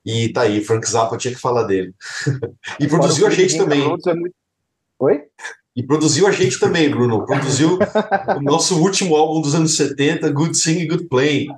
E 0.04 0.30
tá 0.32 0.42
aí, 0.42 0.62
Frank 0.62 0.88
Zappa 0.88 1.16
tinha 1.16 1.32
que 1.32 1.40
falar 1.40 1.62
dele. 1.62 1.94
e 2.78 2.86
produziu 2.86 3.26
a 3.26 3.30
gente 3.30 3.56
também. 3.56 3.82
É 3.82 3.88
muito... 3.88 4.34
Oi? 4.98 5.22
E 5.74 5.82
produziu 5.82 6.26
a 6.26 6.30
gente 6.30 6.60
também, 6.60 6.90
Bruno. 6.90 7.24
Produziu 7.24 7.78
o 8.36 8.42
nosso 8.42 8.78
último 8.78 9.16
álbum 9.16 9.40
dos 9.40 9.54
anos 9.54 9.74
70, 9.74 10.30
Good 10.30 10.56
Singing, 10.56 10.86
Good 10.86 11.08
Playing. 11.08 11.48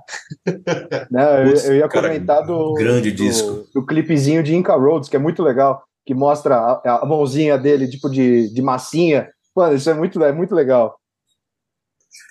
Não, 1.11 1.39
eu, 1.39 1.57
eu 1.57 1.77
ia 1.77 1.89
cara, 1.89 2.09
comentar 2.09 2.47
do, 2.47 2.75
grande 2.75 3.11
do, 3.11 3.17
disco. 3.17 3.67
do 3.75 3.85
clipezinho 3.85 4.43
de 4.43 4.55
Inca 4.55 4.75
Roads, 4.77 5.09
que 5.09 5.17
é 5.17 5.19
muito 5.19 5.43
legal, 5.43 5.83
que 6.05 6.15
mostra 6.15 6.57
a, 6.57 7.01
a 7.03 7.07
mãozinha 7.07 7.59
dele, 7.59 7.89
tipo 7.89 8.11
de, 8.11 8.53
de 8.53 8.63
massinha. 8.63 9.29
Mano, 9.57 9.75
isso 9.75 9.89
é 9.89 9.95
muito, 9.95 10.23
é 10.23 10.33
muito 10.33 10.55
legal. 10.55 10.97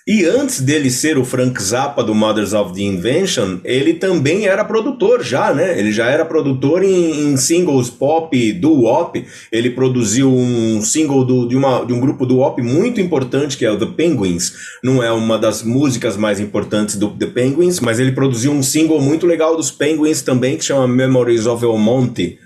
E 0.06 0.26
antes 0.26 0.60
dele 0.60 0.90
ser 0.90 1.16
o 1.16 1.24
Frank 1.24 1.62
Zappa 1.62 2.04
do 2.04 2.14
Mothers 2.14 2.52
of 2.52 2.74
the 2.74 2.82
Invention, 2.82 3.60
ele 3.64 3.94
também 3.94 4.46
era 4.46 4.62
produtor 4.62 5.22
já, 5.22 5.52
né? 5.54 5.78
Ele 5.78 5.92
já 5.92 6.06
era 6.06 6.26
produtor 6.26 6.82
em, 6.82 7.32
em 7.32 7.36
singles 7.38 7.88
pop 7.88 8.52
do 8.52 8.82
WOP. 8.82 9.24
Ele 9.50 9.70
produziu 9.70 10.30
um 10.30 10.82
single 10.82 11.24
do, 11.24 11.48
de, 11.48 11.56
uma, 11.56 11.86
de 11.86 11.94
um 11.94 12.00
grupo 12.00 12.26
do 12.26 12.36
WOP 12.36 12.60
muito 12.60 13.00
importante, 13.00 13.56
que 13.56 13.64
é 13.64 13.70
o 13.70 13.78
The 13.78 13.86
Penguins. 13.86 14.52
Não 14.82 15.02
é 15.02 15.10
uma 15.10 15.38
das 15.38 15.62
músicas 15.62 16.18
mais 16.18 16.38
importantes 16.38 16.96
do 16.96 17.08
The 17.10 17.26
Penguins, 17.26 17.80
mas 17.80 17.98
ele 17.98 18.12
produziu 18.12 18.52
um 18.52 18.62
single 18.62 19.00
muito 19.00 19.26
legal 19.26 19.56
dos 19.56 19.70
Penguins 19.70 20.20
também, 20.20 20.58
que 20.58 20.64
chama 20.64 20.86
Memories 20.86 21.46
of 21.46 21.64
El 21.64 21.78
Monte. 21.78 22.38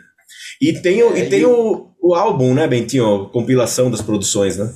E 0.60 0.72
tem, 0.72 1.00
é, 1.00 1.18
e 1.18 1.28
tem 1.28 1.44
o, 1.44 1.88
o 2.00 2.14
álbum, 2.14 2.54
né, 2.54 2.66
Bentinho? 2.66 3.22
A 3.22 3.28
compilação 3.30 3.90
das 3.90 4.02
produções, 4.02 4.56
né? 4.56 4.72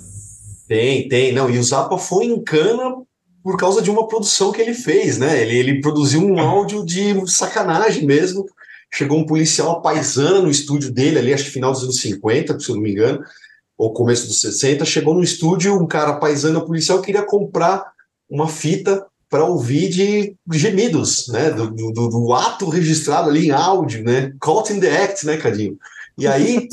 Tem, 0.68 1.08
tem. 1.08 1.32
Não, 1.32 1.50
e 1.50 1.58
o 1.58 1.62
Zappa 1.62 1.98
foi 1.98 2.26
em 2.26 2.42
cana 2.42 2.96
por 3.42 3.56
causa 3.56 3.82
de 3.82 3.90
uma 3.90 4.06
produção 4.06 4.52
que 4.52 4.60
ele 4.60 4.74
fez, 4.74 5.18
né? 5.18 5.42
Ele, 5.42 5.56
ele 5.56 5.80
produziu 5.80 6.20
um 6.20 6.38
áudio 6.38 6.84
de 6.84 7.14
sacanagem 7.30 8.06
mesmo. 8.06 8.46
Chegou 8.94 9.18
um 9.18 9.26
policial 9.26 9.82
paisana 9.82 10.40
no 10.40 10.50
estúdio 10.50 10.92
dele, 10.92 11.18
ali, 11.18 11.34
acho 11.34 11.44
que 11.44 11.50
final 11.50 11.72
dos 11.72 11.82
anos 11.82 12.00
50, 12.00 12.60
se 12.60 12.68
eu 12.68 12.76
não 12.76 12.82
me 12.82 12.92
engano, 12.92 13.20
ou 13.76 13.92
começo 13.92 14.28
dos 14.28 14.40
60. 14.40 14.84
Chegou 14.84 15.14
no 15.14 15.22
estúdio, 15.22 15.74
um 15.74 15.86
cara 15.86 16.14
paisano 16.14 16.64
policial 16.64 17.00
queria 17.00 17.22
comprar 17.22 17.90
uma 18.30 18.46
fita 18.46 19.04
para 19.32 19.46
ouvir 19.46 19.88
de 19.88 20.36
gemidos, 20.52 21.28
né? 21.28 21.48
Do, 21.48 21.70
do, 21.70 21.90
do, 21.90 22.34
ato 22.34 22.68
registrado 22.68 23.30
ali 23.30 23.46
em 23.46 23.50
áudio, 23.50 24.04
né? 24.04 24.30
Caught 24.38 24.74
in 24.74 24.78
the 24.78 25.04
act, 25.04 25.24
né, 25.24 25.38
Cadinho? 25.38 25.78
E 26.18 26.26
aí, 26.28 26.68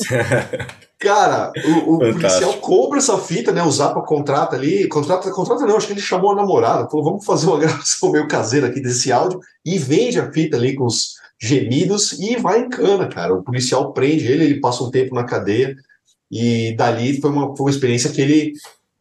cara, 0.99 1.53
o, 1.65 1.95
o 1.95 1.99
policial 1.99 2.51
compra 2.55 2.97
essa 2.97 3.17
fita, 3.17 3.53
né? 3.53 3.63
O 3.63 3.71
Zappa 3.71 4.01
contrata 4.01 4.57
ali, 4.57 4.89
contrata, 4.89 5.31
contrata 5.31 5.65
não, 5.65 5.77
acho 5.77 5.87
que 5.87 5.93
ele 5.93 6.01
chamou 6.01 6.33
a 6.33 6.35
namorada, 6.35 6.89
falou, 6.89 7.05
vamos 7.05 7.25
fazer 7.25 7.47
uma 7.47 7.59
gravação 7.63 8.11
meio 8.11 8.27
caseira 8.27 8.67
aqui 8.67 8.81
desse 8.81 9.09
áudio 9.09 9.39
e 9.65 9.77
vende 9.77 10.19
a 10.19 10.29
fita 10.29 10.57
ali 10.57 10.75
com 10.75 10.85
os 10.85 11.13
gemidos 11.41 12.11
e 12.19 12.35
vai 12.35 12.59
em 12.59 12.67
cana, 12.67 13.07
cara. 13.07 13.33
O 13.33 13.41
policial 13.41 13.93
prende 13.93 14.27
ele, 14.27 14.43
ele 14.43 14.59
passa 14.59 14.83
um 14.83 14.91
tempo 14.91 15.15
na 15.15 15.23
cadeia 15.23 15.77
e 16.29 16.75
dali 16.75 17.21
foi 17.21 17.31
uma, 17.31 17.55
foi 17.55 17.67
uma 17.67 17.71
experiência 17.71 18.09
que 18.09 18.21
ele 18.21 18.51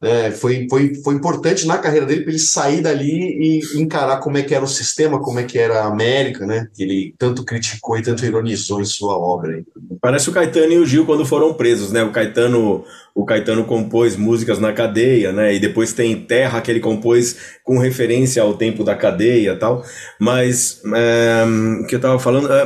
é, 0.01 0.30
foi, 0.30 0.66
foi, 0.70 0.94
foi 0.94 1.14
importante 1.14 1.66
na 1.66 1.76
carreira 1.76 2.07
dele 2.07 2.22
para 2.22 2.30
ele 2.30 2.38
sair 2.38 2.80
dali 2.80 3.61
e 3.64 3.80
encarar 3.80 4.18
como 4.18 4.38
é 4.38 4.42
que 4.42 4.55
era 4.55 4.64
o 4.64 4.68
sistema, 4.68 5.20
como 5.20 5.40
é 5.40 5.44
que 5.44 5.59
era 5.59 5.80
a 5.80 5.86
América, 5.86 6.46
né? 6.46 6.68
Que 6.72 6.84
ele 6.84 7.14
tanto 7.18 7.44
criticou 7.44 7.99
e 7.99 8.03
tanto 8.03 8.24
ironizou 8.24 8.80
em 8.80 8.84
sua 8.84 9.18
obra. 9.18 9.61
Parece 10.01 10.30
o 10.30 10.32
Caetano 10.32 10.72
e 10.72 10.78
o 10.78 10.86
Gil 10.86 11.05
quando 11.05 11.26
foram 11.26 11.53
presos, 11.55 11.90
né? 11.90 12.05
O 12.05 12.12
Caetano, 12.12 12.84
o 13.15 13.25
Caetano 13.25 13.65
compôs 13.65 14.17
músicas 14.17 14.59
na 14.59 14.73
cadeia, 14.73 15.33
né? 15.33 15.55
E 15.55 15.59
depois 15.59 15.93
tem 15.93 16.15
Terra 16.15 16.61
que 16.61 16.71
ele 16.71 16.81
compôs 16.81 17.37
com 17.65 17.79
referência 17.79 18.43
ao 18.43 18.55
tempo 18.55 18.85
da 18.85 18.95
cadeia, 18.95 19.57
tal. 19.57 19.85
Mas 20.21 20.81
é, 20.95 21.45
que 21.89 21.95
eu 21.97 22.01
tava 22.01 22.19
falando, 22.19 22.49
é, 22.53 22.65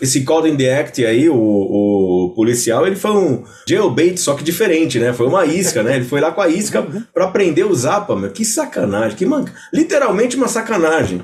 esse 0.00 0.24
Call 0.24 0.46
in 0.46 0.56
the 0.56 0.80
Act 0.80 1.04
aí, 1.04 1.28
o, 1.28 1.36
o 1.36 2.32
policial, 2.34 2.86
ele 2.86 2.96
foi 2.96 3.10
um 3.10 3.44
jailbait 3.68 4.18
só 4.18 4.34
que 4.34 4.42
diferente, 4.42 4.98
né? 4.98 5.12
Foi 5.12 5.26
uma 5.26 5.44
isca, 5.44 5.82
né? 5.82 5.96
Ele 5.96 6.04
foi 6.04 6.20
lá 6.20 6.32
com 6.32 6.40
a 6.40 6.48
isca 6.48 6.82
para 7.12 7.26
aprender 7.26 7.64
o 7.64 7.74
Zappa, 7.74 8.16
meu. 8.16 8.30
Que 8.30 8.44
sacanagem, 8.44 9.16
que 9.16 9.26
manca. 9.26 9.52
Literalmente 9.72 10.36
uma 10.36 10.48
sacanagem. 10.48 11.22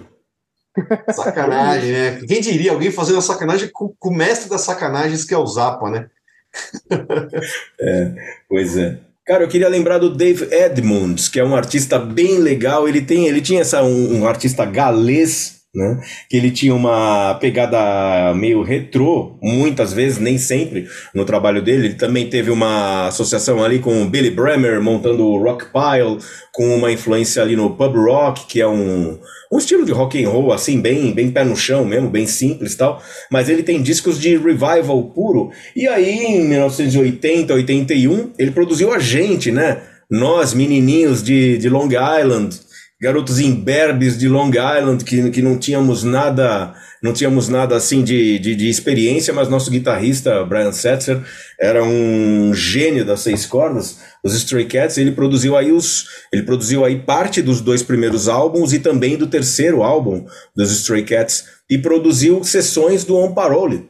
Sacanagem, 1.14 1.92
né? 1.92 2.20
Quem 2.26 2.40
diria 2.40 2.72
alguém 2.72 2.90
fazendo 2.90 3.22
sacanagem 3.22 3.70
com, 3.72 3.94
com 3.98 4.10
o 4.10 4.14
mestre 4.14 4.50
das 4.50 4.60
sacanagens 4.60 5.24
que 5.24 5.32
é 5.32 5.38
o 5.38 5.46
Zappa, 5.46 5.88
né? 5.88 6.06
é, 7.80 8.12
pois 8.48 8.76
é. 8.76 8.98
Cara, 9.26 9.42
eu 9.42 9.48
queria 9.48 9.68
lembrar 9.68 9.98
do 9.98 10.14
Dave 10.14 10.46
Edmunds, 10.54 11.28
que 11.28 11.40
é 11.40 11.44
um 11.44 11.56
artista 11.56 11.98
bem 11.98 12.38
legal. 12.38 12.88
Ele 12.88 13.00
tem, 13.00 13.26
ele 13.26 13.40
tinha 13.40 13.60
essa 13.60 13.82
um, 13.82 14.20
um 14.20 14.26
artista 14.26 14.64
galês 14.64 15.55
né? 15.76 16.00
Que 16.28 16.38
ele 16.38 16.50
tinha 16.50 16.74
uma 16.74 17.34
pegada 17.34 18.32
meio 18.34 18.62
retrô, 18.62 19.36
muitas 19.42 19.92
vezes, 19.92 20.18
nem 20.18 20.38
sempre, 20.38 20.88
no 21.14 21.24
trabalho 21.24 21.62
dele. 21.62 21.88
Ele 21.88 21.94
também 21.94 22.28
teve 22.30 22.50
uma 22.50 23.08
associação 23.08 23.62
ali 23.62 23.78
com 23.78 24.02
o 24.02 24.06
Billy 24.06 24.30
Bremer, 24.30 24.80
montando 24.80 25.26
o 25.26 25.38
Rock 25.38 25.66
Pile, 25.66 26.18
com 26.52 26.74
uma 26.74 26.90
influência 26.90 27.42
ali 27.42 27.54
no 27.54 27.76
pub 27.76 27.94
rock, 27.96 28.46
que 28.46 28.60
é 28.60 28.66
um, 28.66 29.18
um 29.52 29.58
estilo 29.58 29.84
de 29.84 29.92
rock 29.92 30.24
and 30.24 30.30
roll, 30.30 30.52
assim, 30.52 30.80
bem, 30.80 31.12
bem 31.12 31.30
pé 31.30 31.44
no 31.44 31.54
chão 31.54 31.84
mesmo, 31.84 32.08
bem 32.08 32.26
simples 32.26 32.74
tal. 32.74 33.02
Mas 33.30 33.50
ele 33.50 33.62
tem 33.62 33.82
discos 33.82 34.18
de 34.18 34.36
revival 34.38 35.02
puro. 35.14 35.50
E 35.76 35.86
aí, 35.86 36.24
em 36.24 36.48
1980, 36.48 37.52
81, 37.52 38.32
ele 38.38 38.50
produziu 38.50 38.94
a 38.94 38.98
gente, 38.98 39.52
né? 39.52 39.82
Nós, 40.10 40.54
menininhos 40.54 41.22
de, 41.22 41.58
de 41.58 41.68
Long 41.68 41.88
Island, 41.88 42.65
garotos 43.00 43.38
imberbes 43.38 44.16
de 44.16 44.28
Long 44.28 44.50
Island 44.50 45.04
que, 45.04 45.30
que 45.30 45.42
não 45.42 45.58
tínhamos 45.58 46.02
nada 46.02 46.74
não 47.02 47.12
tínhamos 47.12 47.48
nada 47.48 47.76
assim 47.76 48.02
de, 48.02 48.38
de, 48.38 48.54
de, 48.54 48.68
experiência, 48.68 49.34
mas 49.34 49.48
nosso 49.48 49.70
guitarrista 49.70 50.44
Brian 50.44 50.72
Setzer 50.72 51.20
era 51.60 51.84
um 51.84 52.54
gênio 52.54 53.04
das 53.04 53.20
seis 53.20 53.44
cordas, 53.44 53.98
os 54.24 54.34
Stray 54.34 54.64
Cats, 54.64 54.96
ele 54.96 55.12
produziu 55.12 55.56
aí 55.56 55.70
os 55.70 56.06
ele 56.32 56.42
produziu 56.42 56.84
aí 56.84 56.98
parte 56.98 57.42
dos 57.42 57.60
dois 57.60 57.82
primeiros 57.82 58.28
álbuns 58.28 58.72
e 58.72 58.78
também 58.78 59.16
do 59.16 59.26
terceiro 59.26 59.82
álbum 59.82 60.24
dos 60.54 60.72
Stray 60.72 61.04
Cats 61.04 61.44
e 61.70 61.76
produziu 61.76 62.42
sessões 62.42 63.04
do 63.04 63.16
On 63.16 63.34
Parole 63.34 63.88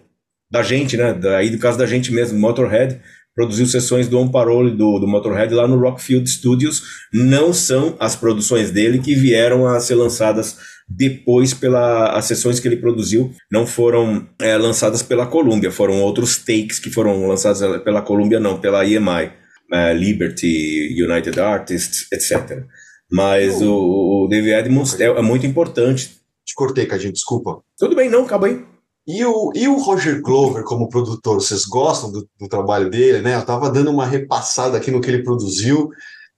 da 0.50 0.62
gente, 0.62 0.96
né, 0.96 1.12
daí 1.12 1.50
do 1.50 1.59
caso 1.59 1.78
da 1.78 1.86
gente 1.86 2.12
mesmo, 2.12 2.38
Motorhead, 2.38 3.00
produziu 3.37 3.66
sessões 3.66 4.09
do 4.09 4.18
On 4.18 4.28
Parole 4.28 4.70
do, 4.70 4.99
do 4.99 5.07
Motorhead 5.07 5.53
lá 5.53 5.68
no 5.68 5.78
Rockfield 5.78 6.28
Studios. 6.28 6.82
Não 7.12 7.53
são 7.53 7.95
as 8.01 8.16
produções 8.16 8.70
dele 8.70 8.99
que 8.99 9.14
vieram 9.14 9.66
a 9.66 9.78
ser 9.78 9.95
lançadas 9.95 10.57
depois 10.89 11.53
pela 11.53 12.16
as 12.16 12.26
sessões 12.26 12.61
que 12.61 12.68
ele 12.68 12.76
produziu 12.76 13.32
não 13.51 13.66
foram 13.66 14.26
é, 14.41 14.57
lançadas 14.57 15.03
pela 15.03 15.26
Columbia, 15.26 15.70
foram 15.70 16.01
outros 16.01 16.39
takes 16.39 16.78
que 16.78 16.91
foram 16.91 17.26
lançados 17.26 17.61
pela 17.82 18.01
Columbia, 18.01 18.39
não, 18.39 18.61
pela 18.61 18.87
EMI, 18.87 19.32
é, 19.72 19.93
Liberty, 19.93 20.97
United 21.03 21.39
Artists, 21.41 22.07
etc. 22.12 22.64
Mas 23.11 23.61
o, 23.61 24.24
o 24.24 24.28
David 24.28 24.53
Edmonds 24.53 24.99
é, 25.01 25.07
é 25.07 25.22
muito 25.22 25.45
importante. 25.45 26.20
Te 26.45 26.55
cortei, 26.55 26.87
Cadinho, 26.87 27.12
desculpa. 27.12 27.61
Tudo 27.76 27.97
bem, 27.97 28.09
não, 28.09 28.24
acaba 28.24 28.47
aí. 28.47 28.64
E 29.07 29.24
o, 29.24 29.52
e 29.54 29.68
o 29.68 29.78
Roger 29.78 30.20
Glover, 30.20 30.64
como 30.64 30.88
produtor, 30.88 31.40
vocês 31.40 31.64
gostam 31.64 32.11
do, 32.11 32.28
do 32.40 32.48
trabalho 32.48 32.90
dele, 32.90 33.22
né? 33.22 33.36
Eu 33.36 33.40
estava 33.40 33.70
dando 33.70 33.90
uma 33.90 34.04
repassada 34.04 34.76
aqui 34.76 34.90
no 34.90 35.00
que 35.00 35.09
ele 35.09 35.22
produziu. 35.22 35.90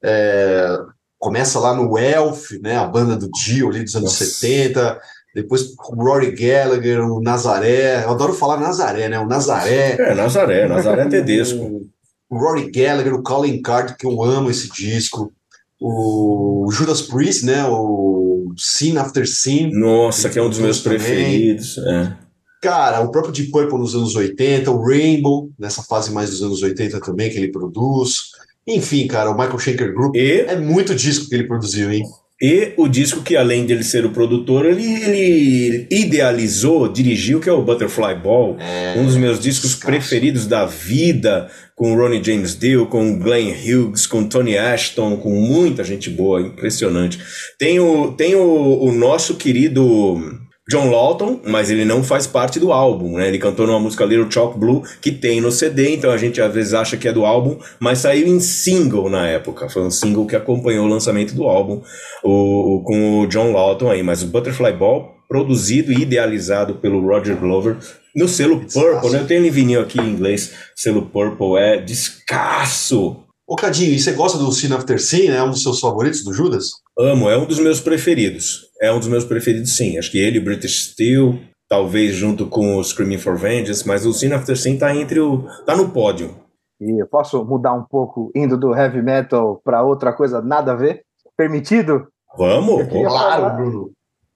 É, 0.05 0.79
começa 1.19 1.59
lá 1.59 1.75
no 1.75 1.97
Elf, 1.97 2.51
né? 2.63 2.77
A 2.77 2.87
banda 2.87 3.17
do 3.17 3.31
Dio 3.31 3.71
ali 3.71 3.83
dos 3.83 3.97
anos 3.97 4.13
Nossa. 4.13 4.25
70. 4.25 5.01
Depois 5.35 5.63
o 5.79 6.03
Rory 6.03 6.33
Gallagher, 6.33 7.01
o 7.01 7.23
Nazaré. 7.23 8.05
Eu 8.05 8.11
adoro 8.11 8.35
falar 8.35 8.59
Nazaré, 8.59 9.09
né? 9.09 9.19
O 9.19 9.27
Nazaré. 9.27 9.97
É, 9.99 10.15
Nazaré, 10.15 10.69
Nazaré 10.69 11.03
é 11.03 11.09
Tedesco. 11.09 11.89
O 12.29 12.39
Rory 12.39 12.71
Gallagher, 12.71 13.15
o 13.15 13.23
Colin 13.23 13.63
Card, 13.63 13.97
que 13.97 14.07
eu 14.07 14.23
amo 14.23 14.51
esse 14.51 14.71
disco. 14.71 15.33
O 15.81 16.69
Judas 16.71 17.01
Priest, 17.01 17.47
né? 17.47 17.65
O 17.67 18.53
Sin 18.59 18.99
After 18.99 19.27
Sin. 19.27 19.71
Nossa, 19.73 20.29
que 20.29 20.39
é 20.39 20.43
um 20.43 20.51
dos 20.51 20.59
meus 20.59 20.83
também. 20.83 20.99
preferidos. 20.99 21.79
É. 21.79 22.28
Cara, 22.61 23.01
o 23.01 23.11
próprio 23.11 23.33
Deep 23.33 23.51
Purple 23.51 23.79
nos 23.79 23.95
anos 23.95 24.17
80, 24.17 24.71
o 24.71 24.85
Rainbow, 24.85 25.51
nessa 25.59 25.83
fase 25.83 26.11
mais 26.11 26.31
dos 26.31 26.43
anos 26.43 26.63
80 26.63 27.01
também, 27.01 27.31
que 27.31 27.37
ele 27.37 27.53
produz. 27.53 28.31
Enfim, 28.67 29.07
cara, 29.07 29.31
o 29.31 29.39
Michael 29.39 29.59
Schenker 29.59 29.95
Group 29.95 30.17
e... 30.17 30.41
é 30.41 30.57
muito 30.57 30.95
disco 30.95 31.29
que 31.29 31.35
ele 31.35 31.47
produziu, 31.47 31.93
hein? 31.93 32.03
E 32.41 32.73
o 32.77 32.87
disco 32.87 33.23
que, 33.23 33.37
além 33.37 33.67
de 33.67 33.73
ele 33.73 33.83
ser 33.83 34.07
o 34.07 34.11
produtor, 34.11 34.65
ele, 34.65 34.85
ele 34.85 35.89
idealizou, 35.91 36.87
dirigiu, 36.87 37.41
que 37.41 37.49
é 37.49 37.53
o 37.53 37.63
Butterfly 37.63 38.15
Ball, 38.15 38.57
é, 38.61 38.95
um 38.97 39.05
dos 39.05 39.17
meus 39.17 39.41
discos 39.41 39.75
preferidos 39.75 40.47
da 40.47 40.65
vida, 40.65 41.51
com 41.75 41.97
Ronnie 41.97 42.23
James 42.23 42.57
Dio, 42.57 42.87
com 42.87 43.19
Glenn 43.19 43.51
Hughes, 43.51 44.07
com 44.07 44.23
Tony 44.23 44.57
Ashton, 44.57 45.17
com 45.17 45.31
muita 45.31 45.83
gente 45.83 46.09
boa, 46.11 46.41
impressionante. 46.41 47.19
Tem 47.59 47.81
o, 47.81 48.13
tem 48.13 48.37
o, 48.37 48.85
o 48.85 48.93
nosso 48.93 49.35
querido 49.35 50.39
John 50.69 50.91
Lawton, 50.91 51.41
mas 51.47 51.71
ele 51.71 51.87
não 51.87 52.05
faz 52.05 52.27
parte 52.27 52.61
do 52.61 52.73
álbum, 52.73 53.17
né? 53.17 53.29
Ele 53.29 53.39
cantou 53.39 53.67
numa 53.67 53.81
música 53.81 54.05
Little 54.05 54.31
Chalk 54.31 54.59
Blue, 54.59 54.83
que 55.01 55.11
tem 55.11 55.41
no 55.41 55.51
CD, 55.51 55.95
então 55.95 56.11
a 56.11 56.19
gente 56.19 56.43
às 56.43 56.53
vezes 56.53 56.75
acha 56.75 56.97
que 56.99 57.09
é 57.09 57.13
do 57.13 57.25
álbum, 57.25 57.59
mas 57.81 58.01
saiu 58.01 58.27
em 58.27 58.39
single 58.39 59.09
na 59.09 59.27
época. 59.27 59.71
Foi 59.71 59.83
um 59.83 59.91
single 59.91 60.27
que 60.27 60.37
acompanhou 60.37 60.85
o 60.85 60.89
lançamento 60.89 61.35
do 61.35 61.45
álbum, 61.45 61.81
o, 62.23 62.77
o 62.77 62.83
com 62.83 63.21
o 63.21 63.27
John 63.27 63.53
Lawton 63.53 63.91
aí. 63.91 64.03
Mas 64.03 64.23
o 64.23 64.27
Butterfly 64.27 64.75
Ball, 64.75 65.17
produzido 65.27 65.91
e 65.91 66.03
idealizado 66.03 66.75
pelo 66.75 67.01
Roger 67.01 67.37
Glover, 67.37 67.79
no 68.15 68.29
selo 68.29 68.61
Purple, 68.61 69.11
né? 69.11 69.21
Eu 69.21 69.27
tenho 69.27 69.41
ele 69.41 69.51
vinil 69.51 69.81
aqui 69.81 69.99
em 69.99 70.11
inglês, 70.11 70.53
selo 70.77 71.07
Purple 71.07 71.57
é 71.57 71.81
descasso. 71.81 73.17
Ô 73.47 73.57
Cadinho, 73.57 73.95
e 73.95 73.99
você 73.99 74.13
gosta 74.13 74.37
do 74.37 74.53
Sin 74.53 74.71
After 74.75 75.01
Sin, 75.01 75.29
né? 75.29 75.43
Um 75.43 75.49
dos 75.49 75.63
seus 75.63 75.81
favoritos 75.81 76.23
do 76.23 76.35
Judas? 76.35 76.67
Amo, 76.99 77.31
é 77.31 77.39
um 77.39 77.47
dos 77.47 77.61
meus 77.61 77.81
preferidos. 77.81 78.73
É 78.83 78.91
um 78.91 78.99
dos 78.99 79.07
meus 79.07 79.25
preferidos, 79.25 79.77
sim. 79.77 79.97
Acho 79.97 80.11
que 80.11 80.19
ele, 80.19 80.41
British 80.41 80.91
Steel, 80.91 81.39
talvez 81.69 82.17
junto 82.17 82.47
com 82.47 82.77
o 82.77 82.83
Screaming 82.83 83.19
for 83.19 83.37
Vengeance, 83.37 83.87
mas 83.87 84.05
o 84.05 84.13
Sin 84.13 84.33
After 84.33 84.57
Sin 84.57 84.77
tá 84.77 84.93
entre 84.95 85.21
o. 85.21 85.45
tá 85.65 85.77
no 85.77 85.91
pódio. 85.91 86.35
E 86.81 87.01
eu 87.01 87.07
posso 87.07 87.45
mudar 87.45 87.73
um 87.73 87.85
pouco, 87.85 88.33
indo 88.35 88.57
do 88.57 88.75
heavy 88.75 89.01
metal 89.01 89.61
para 89.65 89.83
outra 89.83 90.13
coisa 90.13 90.43
nada 90.43 90.73
a 90.73 90.75
ver? 90.75 91.03
Permitido? 91.37 92.09
Vamos, 92.37 92.89
claro, 92.89 93.57
Bruno. 93.57 93.91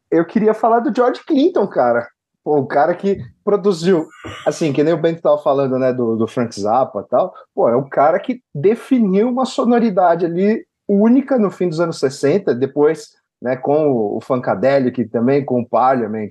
Eu 0.09 0.25
queria 0.25 0.55
falar 0.55 0.81
do 0.81 0.95
George 0.95 1.21
Clinton, 1.27 1.67
cara. 1.67 2.07
Pô, 2.45 2.59
o 2.59 2.67
cara 2.67 2.95
que 2.95 3.19
produziu, 3.45 4.07
assim, 4.47 4.73
que 4.73 4.83
nem 4.83 4.93
o 4.93 5.01
Bento 5.01 5.17
estava 5.17 5.39
falando, 5.39 5.79
né, 5.79 5.93
do, 5.93 6.17
do 6.17 6.27
Frank 6.27 6.59
Zappa 6.61 7.05
e 7.07 7.09
tal, 7.09 7.33
pô, 7.55 7.69
é 7.69 7.77
o 7.77 7.89
cara 7.89 8.19
que 8.19 8.41
definiu 8.53 9.29
uma 9.29 9.45
sonoridade 9.45 10.27
ali 10.27 10.65
única 11.01 11.39
no 11.39 11.51
fim 11.51 11.69
dos 11.69 11.81
anos 11.81 11.99
60, 11.99 12.55
depois, 12.55 13.11
né, 13.41 13.57
com 13.57 13.91
o, 13.91 14.17
o 14.17 14.21
Funkadelic 14.21 15.05
também, 15.07 15.45
com 15.45 15.61
o 15.61 15.69
Parliament 15.69 16.31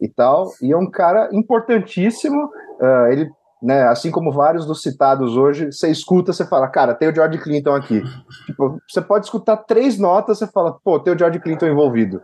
e 0.00 0.08
tal, 0.08 0.50
e 0.60 0.72
é 0.72 0.76
um 0.76 0.90
cara 0.90 1.28
importantíssimo, 1.32 2.44
uh, 2.80 3.06
ele, 3.10 3.30
né, 3.62 3.84
assim 3.84 4.10
como 4.10 4.32
vários 4.32 4.66
dos 4.66 4.82
citados 4.82 5.36
hoje, 5.36 5.72
você 5.72 5.88
escuta, 5.88 6.32
você 6.32 6.44
fala, 6.46 6.68
cara, 6.68 6.94
tem 6.94 7.08
o 7.08 7.14
George 7.14 7.38
Clinton 7.38 7.74
aqui. 7.74 8.02
Tipo, 8.46 8.80
você 8.88 9.00
pode 9.00 9.26
escutar 9.26 9.56
três 9.58 9.98
notas, 9.98 10.38
você 10.38 10.46
fala, 10.46 10.76
pô, 10.84 10.98
tem 10.98 11.14
o 11.14 11.18
George 11.18 11.40
Clinton 11.40 11.66
envolvido. 11.66 12.22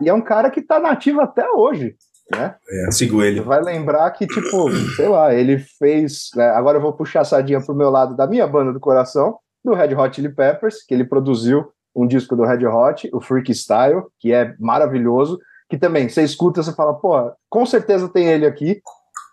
E 0.00 0.08
é 0.08 0.14
um 0.14 0.20
cara 0.20 0.50
que 0.50 0.62
tá 0.62 0.80
nativo 0.80 1.20
até 1.20 1.48
hoje 1.50 1.94
né? 2.30 2.54
É, 2.70 2.90
sigo 2.92 3.22
ele. 3.22 3.40
vai 3.40 3.60
lembrar 3.60 4.10
que, 4.12 4.26
tipo, 4.26 4.70
sei 4.94 5.08
lá, 5.08 5.34
ele 5.34 5.58
fez. 5.58 6.30
Né, 6.36 6.48
agora 6.50 6.78
eu 6.78 6.82
vou 6.82 6.92
puxar 6.92 7.22
a 7.22 7.24
sardinha 7.24 7.60
pro 7.60 7.74
meu 7.74 7.90
lado 7.90 8.16
da 8.16 8.26
minha 8.26 8.46
banda 8.46 8.72
do 8.72 8.80
coração, 8.80 9.36
do 9.64 9.74
Red 9.74 9.94
Hot 9.94 10.14
Chili 10.14 10.28
Peppers, 10.28 10.82
que 10.82 10.94
ele 10.94 11.04
produziu 11.04 11.72
um 11.94 12.06
disco 12.06 12.36
do 12.36 12.44
Red 12.44 12.66
Hot, 12.66 13.10
o 13.12 13.20
Freak 13.20 13.52
Style, 13.54 14.04
que 14.18 14.32
é 14.32 14.54
maravilhoso. 14.58 15.38
Que 15.68 15.78
também, 15.78 16.08
você 16.08 16.22
escuta, 16.22 16.62
você 16.62 16.72
fala, 16.72 16.94
pô, 16.94 17.30
com 17.48 17.64
certeza 17.64 18.08
tem 18.08 18.26
ele 18.26 18.46
aqui. 18.46 18.80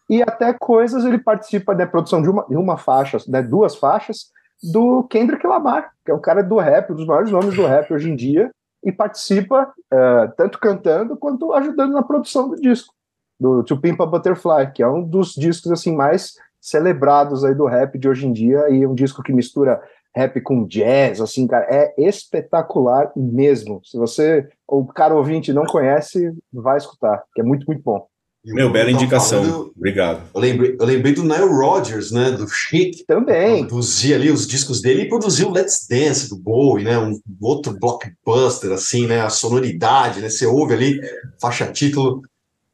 e 0.09 0.21
até 0.21 0.53
coisas 0.53 1.03
ele 1.03 1.17
participa 1.17 1.75
da 1.75 1.86
produção 1.86 2.21
de 2.21 2.30
uma, 2.30 2.45
de 2.47 2.55
uma 2.55 2.78
faixa, 2.78 3.17
né, 3.28 3.41
duas 3.41 3.75
faixas, 3.75 4.32
do 4.71 5.03
Kendrick 5.03 5.45
Lamar, 5.45 5.91
que 6.03 6.11
é 6.11 6.13
um 6.13 6.21
cara 6.21 6.41
do 6.41 6.57
rap, 6.57 6.91
um 6.91 6.95
dos 6.95 7.05
maiores 7.05 7.32
nomes 7.32 7.55
do 7.55 7.65
rap 7.65 7.93
hoje 7.93 8.09
em 8.09 8.15
dia, 8.15 8.49
e 8.84 8.91
participa 8.91 9.71
uh, 9.93 10.34
tanto 10.36 10.59
cantando 10.59 11.17
quanto 11.17 11.53
ajudando 11.53 11.93
na 11.93 12.01
produção 12.01 12.49
do 12.49 12.55
disco, 12.55 12.93
do 13.39 13.63
To 13.63 13.80
Pimp 13.80 13.99
a 14.01 14.05
Butterfly, 14.05 14.71
que 14.73 14.82
é 14.82 14.88
um 14.88 15.03
dos 15.03 15.34
discos 15.34 15.71
assim 15.71 15.95
mais 15.95 16.36
celebrados 16.59 17.43
aí 17.43 17.53
do 17.53 17.65
rap 17.65 17.97
de 17.99 18.09
hoje 18.09 18.25
em 18.25 18.34
dia, 18.34 18.69
e 18.69 18.86
um 18.86 18.95
disco 18.95 19.21
que 19.21 19.34
mistura 19.34 19.82
rap 20.18 20.41
com 20.41 20.65
jazz, 20.65 21.22
assim, 21.22 21.47
cara, 21.47 21.65
é 21.70 21.93
espetacular 21.97 23.11
mesmo. 23.15 23.82
Se 23.84 23.97
você, 23.97 24.47
o 24.68 24.86
cara 24.86 25.15
ouvinte 25.15 25.53
não 25.53 25.65
conhece, 25.65 26.32
vai 26.51 26.78
escutar, 26.78 27.24
que 27.34 27.41
é 27.41 27.43
muito, 27.43 27.65
muito 27.68 27.82
bom. 27.84 28.07
Meu, 28.53 28.72
bela 28.72 28.89
indicação. 28.89 29.43
Falando, 29.43 29.74
Obrigado. 29.76 30.22
Eu 30.34 30.39
lembrei, 30.39 30.78
eu 30.80 30.86
lembrei 30.86 31.13
do 31.13 31.24
Nile 31.24 31.49
Rodgers, 31.49 32.11
né? 32.11 32.32
Do 32.32 32.47
Chic. 32.47 33.05
Também. 33.05 33.68
Produzia 33.68 34.15
ali 34.15 34.32
os 34.32 34.47
discos 34.47 34.82
dele 34.82 35.01
e 35.01 35.09
produziu 35.09 35.51
Let's 35.51 35.86
Dance 35.89 36.30
do 36.30 36.38
Bowie, 36.38 36.86
né? 36.86 36.97
Um 36.97 37.20
outro 37.41 37.78
blockbuster, 37.78 38.72
assim, 38.72 39.05
né? 39.05 39.22
A 39.22 39.30
sonoridade, 39.30 40.22
né? 40.22 40.30
Você 40.30 40.45
ouve 40.45 40.74
ali, 40.74 41.01
faixa 41.41 41.68
título. 41.68 42.22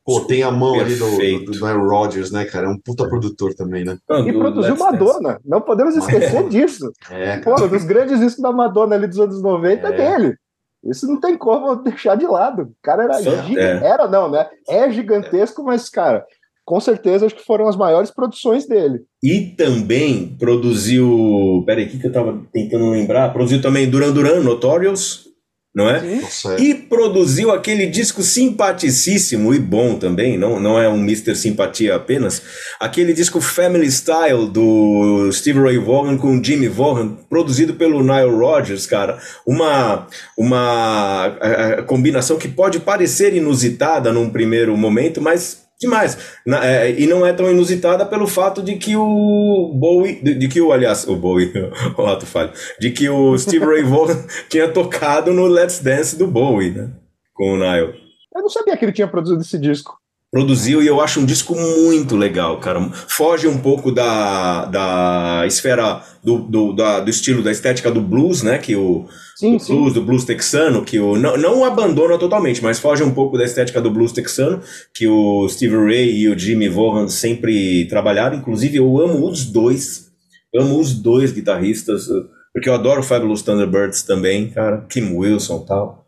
Pô, 0.06 0.20
tem 0.22 0.44
a 0.44 0.52
mão 0.52 0.74
Perfeito. 0.74 1.04
ali 1.06 1.46
do, 1.46 1.46
do, 1.46 1.60
do 1.60 1.66
Nile 1.66 1.88
Rodgers, 1.88 2.30
né, 2.30 2.44
cara? 2.44 2.68
É 2.68 2.70
um 2.70 2.78
puta 2.78 3.08
produtor 3.08 3.54
também, 3.54 3.86
né? 3.86 3.98
E 4.26 4.34
produziu 4.34 4.78
Madonna. 4.78 5.40
Não 5.46 5.62
podemos 5.62 5.96
esquecer 5.96 6.50
disso. 6.50 6.92
É, 7.10 7.38
Pô, 7.38 7.56
um 7.64 7.68
dos 7.70 7.86
grandes 7.86 8.20
discos 8.20 8.42
da 8.42 8.52
Madonna 8.52 8.96
ali 8.96 9.08
dos 9.08 9.20
anos 9.20 9.42
90 9.42 9.88
é, 9.88 9.92
é 9.92 9.96
dele. 9.96 10.36
Isso 10.84 11.08
não 11.08 11.20
tem 11.20 11.38
como 11.38 11.76
deixar 11.78 12.16
de 12.16 12.28
lado. 12.28 12.64
O 12.64 12.76
cara 12.82 13.04
era, 13.04 13.18
é. 13.18 13.88
era 13.88 14.08
não, 14.08 14.30
né? 14.30 14.46
É 14.68 14.92
gigantesco, 14.92 15.64
mas, 15.64 15.90
cara, 15.90 16.26
com 16.66 16.80
certeza 16.82 17.26
acho 17.26 17.36
que 17.36 17.46
foram 17.46 17.70
as 17.70 17.78
maiores 17.78 18.12
produções 18.12 18.68
dele. 18.68 19.04
E 19.24 19.54
também 19.58 20.36
produziu. 20.38 21.64
Peraí, 21.66 21.86
o 21.86 21.90
que, 21.90 22.00
que 22.00 22.08
eu 22.08 22.12
tava 22.12 22.42
tentando 22.52 22.90
lembrar? 22.90 23.32
Produziu 23.32 23.62
também 23.62 23.90
Duran 23.90 24.12
Duran, 24.12 24.42
Notorious 24.42 25.33
não 25.74 25.90
é? 25.90 26.22
E 26.60 26.76
produziu 26.76 27.50
aquele 27.50 27.88
disco 27.88 28.22
simpaticíssimo 28.22 29.54
e 29.56 29.60
bom 29.60 29.96
também, 29.96 30.38
não, 30.38 30.60
não 30.60 30.80
é 30.80 30.88
um 30.88 30.98
Mr. 30.98 31.36
Simpatia 31.36 31.96
apenas, 31.96 32.44
aquele 32.80 33.12
disco 33.12 33.42
Family 33.42 33.88
Style 33.88 34.48
do 34.48 35.32
Steve 35.32 35.60
Ray 35.60 35.80
Vaughan 35.80 36.18
com 36.18 36.44
Jimmy 36.44 36.68
Vaughan, 36.68 37.18
produzido 37.28 37.74
pelo 37.74 38.04
Nile 38.04 38.30
Rodgers, 38.30 38.86
cara. 38.86 39.18
Uma, 39.46 40.08
uma 40.38 41.38
a, 41.42 41.68
a 41.80 41.84
combinação 41.84 42.38
que 42.38 42.48
pode 42.48 42.80
parecer 42.80 43.34
inusitada 43.34 44.14
num 44.14 44.30
primeiro 44.30 44.78
momento, 44.78 45.20
mas 45.20 45.63
demais. 45.84 46.18
Na, 46.46 46.66
é, 46.66 46.92
e 46.92 47.08
não 47.08 47.26
é 47.26 47.32
tão 47.34 47.50
inusitada 47.50 48.06
pelo 48.06 48.28
fato 48.28 48.62
de 48.62 48.76
que 48.76 48.96
o 48.96 49.72
Bowie, 49.74 50.22
de, 50.22 50.36
de 50.36 50.48
que 50.48 50.60
o, 50.62 50.72
aliás, 50.72 51.08
o 51.08 51.16
Bowie, 51.16 51.52
o 51.98 52.06
ato 52.06 52.26
falho, 52.26 52.52
de 52.80 52.92
que 52.92 53.08
o 53.10 53.38
Steve 53.38 53.66
Ray 53.66 53.84
Vaughan 53.84 54.26
tinha 54.50 54.68
tocado 54.70 55.34
no 55.34 55.48
Let's 55.48 55.80
Dance 55.80 56.18
do 56.18 56.28
Bowie, 56.28 56.72
né? 56.72 56.90
Com 57.34 57.54
o 57.54 57.58
Nile. 57.58 57.94
Eu 58.36 58.42
não 58.42 58.50
sabia 58.50 58.76
que 58.76 58.84
ele 58.86 58.92
tinha 58.92 59.08
produzido 59.08 59.42
esse 59.42 59.60
disco 59.60 60.03
produziu 60.34 60.82
e 60.82 60.88
eu 60.88 61.00
acho 61.00 61.20
um 61.20 61.26
disco 61.26 61.56
muito 61.56 62.16
legal, 62.16 62.60
cara. 62.60 62.82
Foge 63.08 63.48
um 63.48 63.60
pouco 63.60 63.92
da, 63.92 64.66
da 64.66 65.44
esfera 65.46 66.02
do, 66.24 66.40
do, 66.40 66.74
da, 66.74 67.00
do 67.02 67.10
estilo, 67.12 67.44
da 67.44 67.52
estética 67.52 67.92
do 67.92 68.02
blues, 68.02 68.42
né? 68.42 68.58
Que 68.58 68.76
o 68.76 69.06
sim, 69.36 69.58
do 69.58 69.64
blues, 69.64 69.94
do 69.94 70.02
blues 70.02 70.26
texano, 70.26 70.84
que 70.84 71.00
o 71.00 71.16
não, 71.16 71.38
não 71.38 71.64
abandona 71.64 72.18
totalmente, 72.18 72.64
mas 72.64 72.80
foge 72.80 73.04
um 73.04 73.12
pouco 73.12 73.38
da 73.38 73.44
estética 73.44 73.80
do 73.80 73.92
blues 73.92 74.12
texano, 74.12 74.60
que 74.92 75.08
o 75.08 75.48
Steve 75.48 75.76
Ray 75.76 76.22
e 76.22 76.28
o 76.28 76.38
Jimmy 76.38 76.68
Vaughan 76.68 77.08
sempre 77.10 77.86
trabalharam. 77.88 78.36
Inclusive, 78.36 78.78
eu 78.78 79.00
amo 79.00 79.30
os 79.30 79.46
dois. 79.46 80.12
amo 80.56 80.80
os 80.80 80.96
dois 80.96 81.32
guitarristas, 81.32 82.08
porque 82.52 82.68
eu 82.68 82.74
adoro 82.74 83.04
Fabulous 83.04 83.44
Thunderbirds 83.44 84.02
também, 84.02 84.50
cara. 84.50 84.84
Kim 84.90 85.16
Wilson 85.16 85.62
e 85.64 85.68
tal 85.68 86.03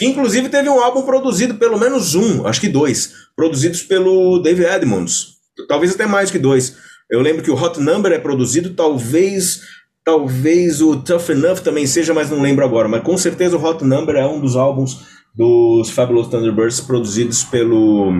que 0.00 0.06
inclusive 0.06 0.48
teve 0.48 0.66
um 0.66 0.80
álbum 0.80 1.02
produzido, 1.02 1.56
pelo 1.56 1.78
menos 1.78 2.14
um, 2.14 2.46
acho 2.46 2.58
que 2.58 2.70
dois, 2.70 3.12
produzidos 3.36 3.82
pelo 3.82 4.38
Dave 4.38 4.64
Edmonds, 4.64 5.34
talvez 5.68 5.92
até 5.92 6.06
mais 6.06 6.30
que 6.30 6.38
dois. 6.38 6.74
Eu 7.10 7.20
lembro 7.20 7.42
que 7.42 7.50
o 7.50 7.54
Hot 7.54 7.78
Number 7.78 8.10
é 8.10 8.18
produzido, 8.18 8.70
talvez 8.70 9.60
talvez 10.02 10.80
o 10.80 10.96
Tough 11.02 11.28
Enough 11.28 11.58
também 11.58 11.86
seja, 11.86 12.14
mas 12.14 12.30
não 12.30 12.40
lembro 12.40 12.64
agora, 12.64 12.88
mas 12.88 13.02
com 13.02 13.18
certeza 13.18 13.58
o 13.58 13.62
Hot 13.62 13.84
Number 13.84 14.16
é 14.16 14.26
um 14.26 14.40
dos 14.40 14.56
álbuns 14.56 15.02
dos 15.34 15.90
Fabulous 15.90 16.28
Thunderbirds 16.28 16.80
produzidos 16.80 17.44
pelo, 17.44 18.10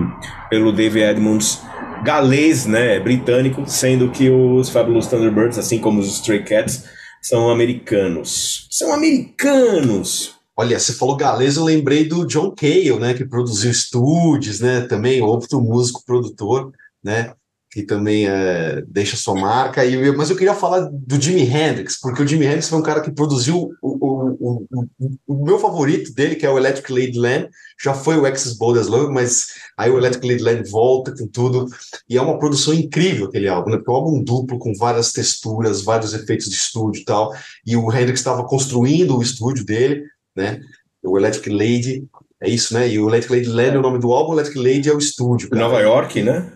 pelo 0.51 0.71
Dave 0.71 1.01
Edmonds, 1.01 1.61
galês, 2.05 2.67
né, 2.67 2.99
britânico, 2.99 3.63
sendo 3.65 4.11
que 4.11 4.29
os 4.29 4.69
Fabulous 4.69 5.07
Thunderbirds, 5.07 5.57
assim 5.57 5.79
como 5.79 5.99
os 5.99 6.05
Stray 6.17 6.43
Cats, 6.43 6.83
são 7.23 7.49
americanos. 7.49 8.67
São 8.69 8.93
americanos! 8.93 10.40
Olha, 10.61 10.79
você 10.79 10.93
falou 10.93 11.17
galês, 11.17 11.57
eu 11.57 11.63
lembrei 11.63 12.07
do 12.07 12.23
John 12.23 12.51
Cale, 12.51 12.99
né, 12.99 13.15
que 13.15 13.25
produziu 13.25 13.73
Studios, 13.73 14.59
né, 14.59 14.81
também 14.81 15.19
outro 15.19 15.59
músico 15.59 16.05
produtor, 16.05 16.71
né, 17.03 17.33
que 17.71 17.81
também 17.81 18.27
é, 18.27 18.83
deixa 18.87 19.17
sua 19.17 19.33
marca. 19.33 19.83
E, 19.83 20.15
mas 20.15 20.29
eu 20.29 20.35
queria 20.35 20.53
falar 20.53 20.81
do 20.81 21.19
Jimi 21.19 21.41
Hendrix, 21.41 21.99
porque 21.99 22.21
o 22.21 22.27
Jimi 22.27 22.45
Hendrix 22.45 22.69
foi 22.69 22.77
um 22.77 22.83
cara 22.83 23.01
que 23.01 23.11
produziu 23.11 23.71
o, 23.81 23.89
o, 23.89 24.67
o, 24.69 24.87
o 25.25 25.43
meu 25.43 25.57
favorito 25.57 26.13
dele, 26.13 26.35
que 26.35 26.45
é 26.45 26.49
o 26.51 26.59
Electric 26.59 26.93
Ladyland, 26.93 27.49
já 27.83 27.95
foi 27.95 28.19
o 28.19 28.25
Access 28.27 28.55
Bold 28.55 28.87
Love, 28.87 29.11
mas 29.11 29.47
aí 29.75 29.89
o 29.89 29.97
Electric 29.97 30.27
Ladyland 30.27 30.69
volta 30.69 31.11
com 31.17 31.25
tudo, 31.25 31.65
e 32.07 32.19
é 32.19 32.21
uma 32.21 32.37
produção 32.37 32.71
incrível 32.71 33.25
aquele 33.25 33.47
álbum, 33.47 33.71
né, 33.71 33.77
porque 33.77 33.89
é 33.89 33.93
um 33.93 33.97
álbum 33.97 34.23
duplo, 34.23 34.59
com 34.59 34.75
várias 34.75 35.11
texturas, 35.11 35.81
vários 35.81 36.13
efeitos 36.13 36.47
de 36.47 36.55
estúdio 36.55 37.01
e 37.01 37.05
tal, 37.05 37.33
e 37.65 37.75
o 37.75 37.91
Hendrix 37.91 38.19
estava 38.19 38.45
construindo 38.45 39.17
o 39.17 39.23
estúdio 39.23 39.65
dele, 39.65 40.03
né? 40.35 40.59
O 41.03 41.17
Electric 41.17 41.49
Lady 41.49 42.07
é 42.41 42.49
isso, 42.49 42.73
né? 42.73 42.89
E 42.89 42.99
o 42.99 43.09
Electric 43.09 43.35
Lady 43.35 43.49
Land 43.49 43.75
é 43.75 43.79
o 43.79 43.83
nome 43.83 43.99
do 43.99 44.11
álbum, 44.11 44.31
o 44.31 44.35
Electric 44.35 44.59
Lady 44.59 44.89
é 44.89 44.93
o 44.93 44.99
estúdio. 44.99 45.49
Em 45.53 45.57
Nova 45.57 45.79
York, 45.79 46.21
né? 46.21 46.51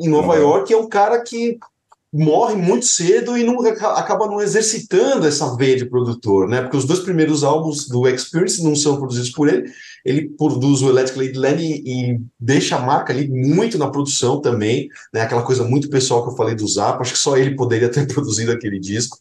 Em 0.00 0.08
Nova, 0.08 0.28
Nova 0.28 0.38
York 0.38 0.72
é 0.72 0.76
um 0.76 0.88
cara 0.88 1.20
que 1.22 1.58
morre 2.12 2.54
muito 2.54 2.86
cedo 2.86 3.36
e 3.36 3.44
não 3.44 3.60
acaba 3.66 4.26
não 4.26 4.40
exercitando 4.40 5.26
essa 5.26 5.54
veia 5.54 5.76
de 5.76 5.84
produtor, 5.84 6.48
né? 6.48 6.62
Porque 6.62 6.76
os 6.76 6.86
dois 6.86 7.00
primeiros 7.00 7.44
álbuns 7.44 7.86
do 7.88 8.08
Experience 8.08 8.62
não 8.62 8.74
são 8.74 8.96
produzidos 8.96 9.30
por 9.30 9.48
ele. 9.48 9.70
Ele 10.04 10.30
produz 10.30 10.80
o 10.80 10.88
Electric 10.88 11.18
Lady 11.18 11.38
Land 11.38 11.62
e, 11.62 11.82
e 11.84 12.20
deixa 12.40 12.76
a 12.76 12.80
marca 12.80 13.12
ali 13.12 13.28
muito 13.28 13.76
na 13.76 13.90
produção 13.90 14.40
também, 14.40 14.88
né? 15.12 15.20
Aquela 15.20 15.42
coisa 15.42 15.64
muito 15.64 15.90
pessoal 15.90 16.24
que 16.24 16.30
eu 16.30 16.36
falei 16.36 16.54
do 16.54 16.66
Zappa, 16.66 17.02
acho 17.02 17.12
que 17.12 17.18
só 17.18 17.36
ele 17.36 17.54
poderia 17.54 17.88
ter 17.92 18.06
produzido 18.06 18.52
aquele 18.52 18.80
disco. 18.80 19.18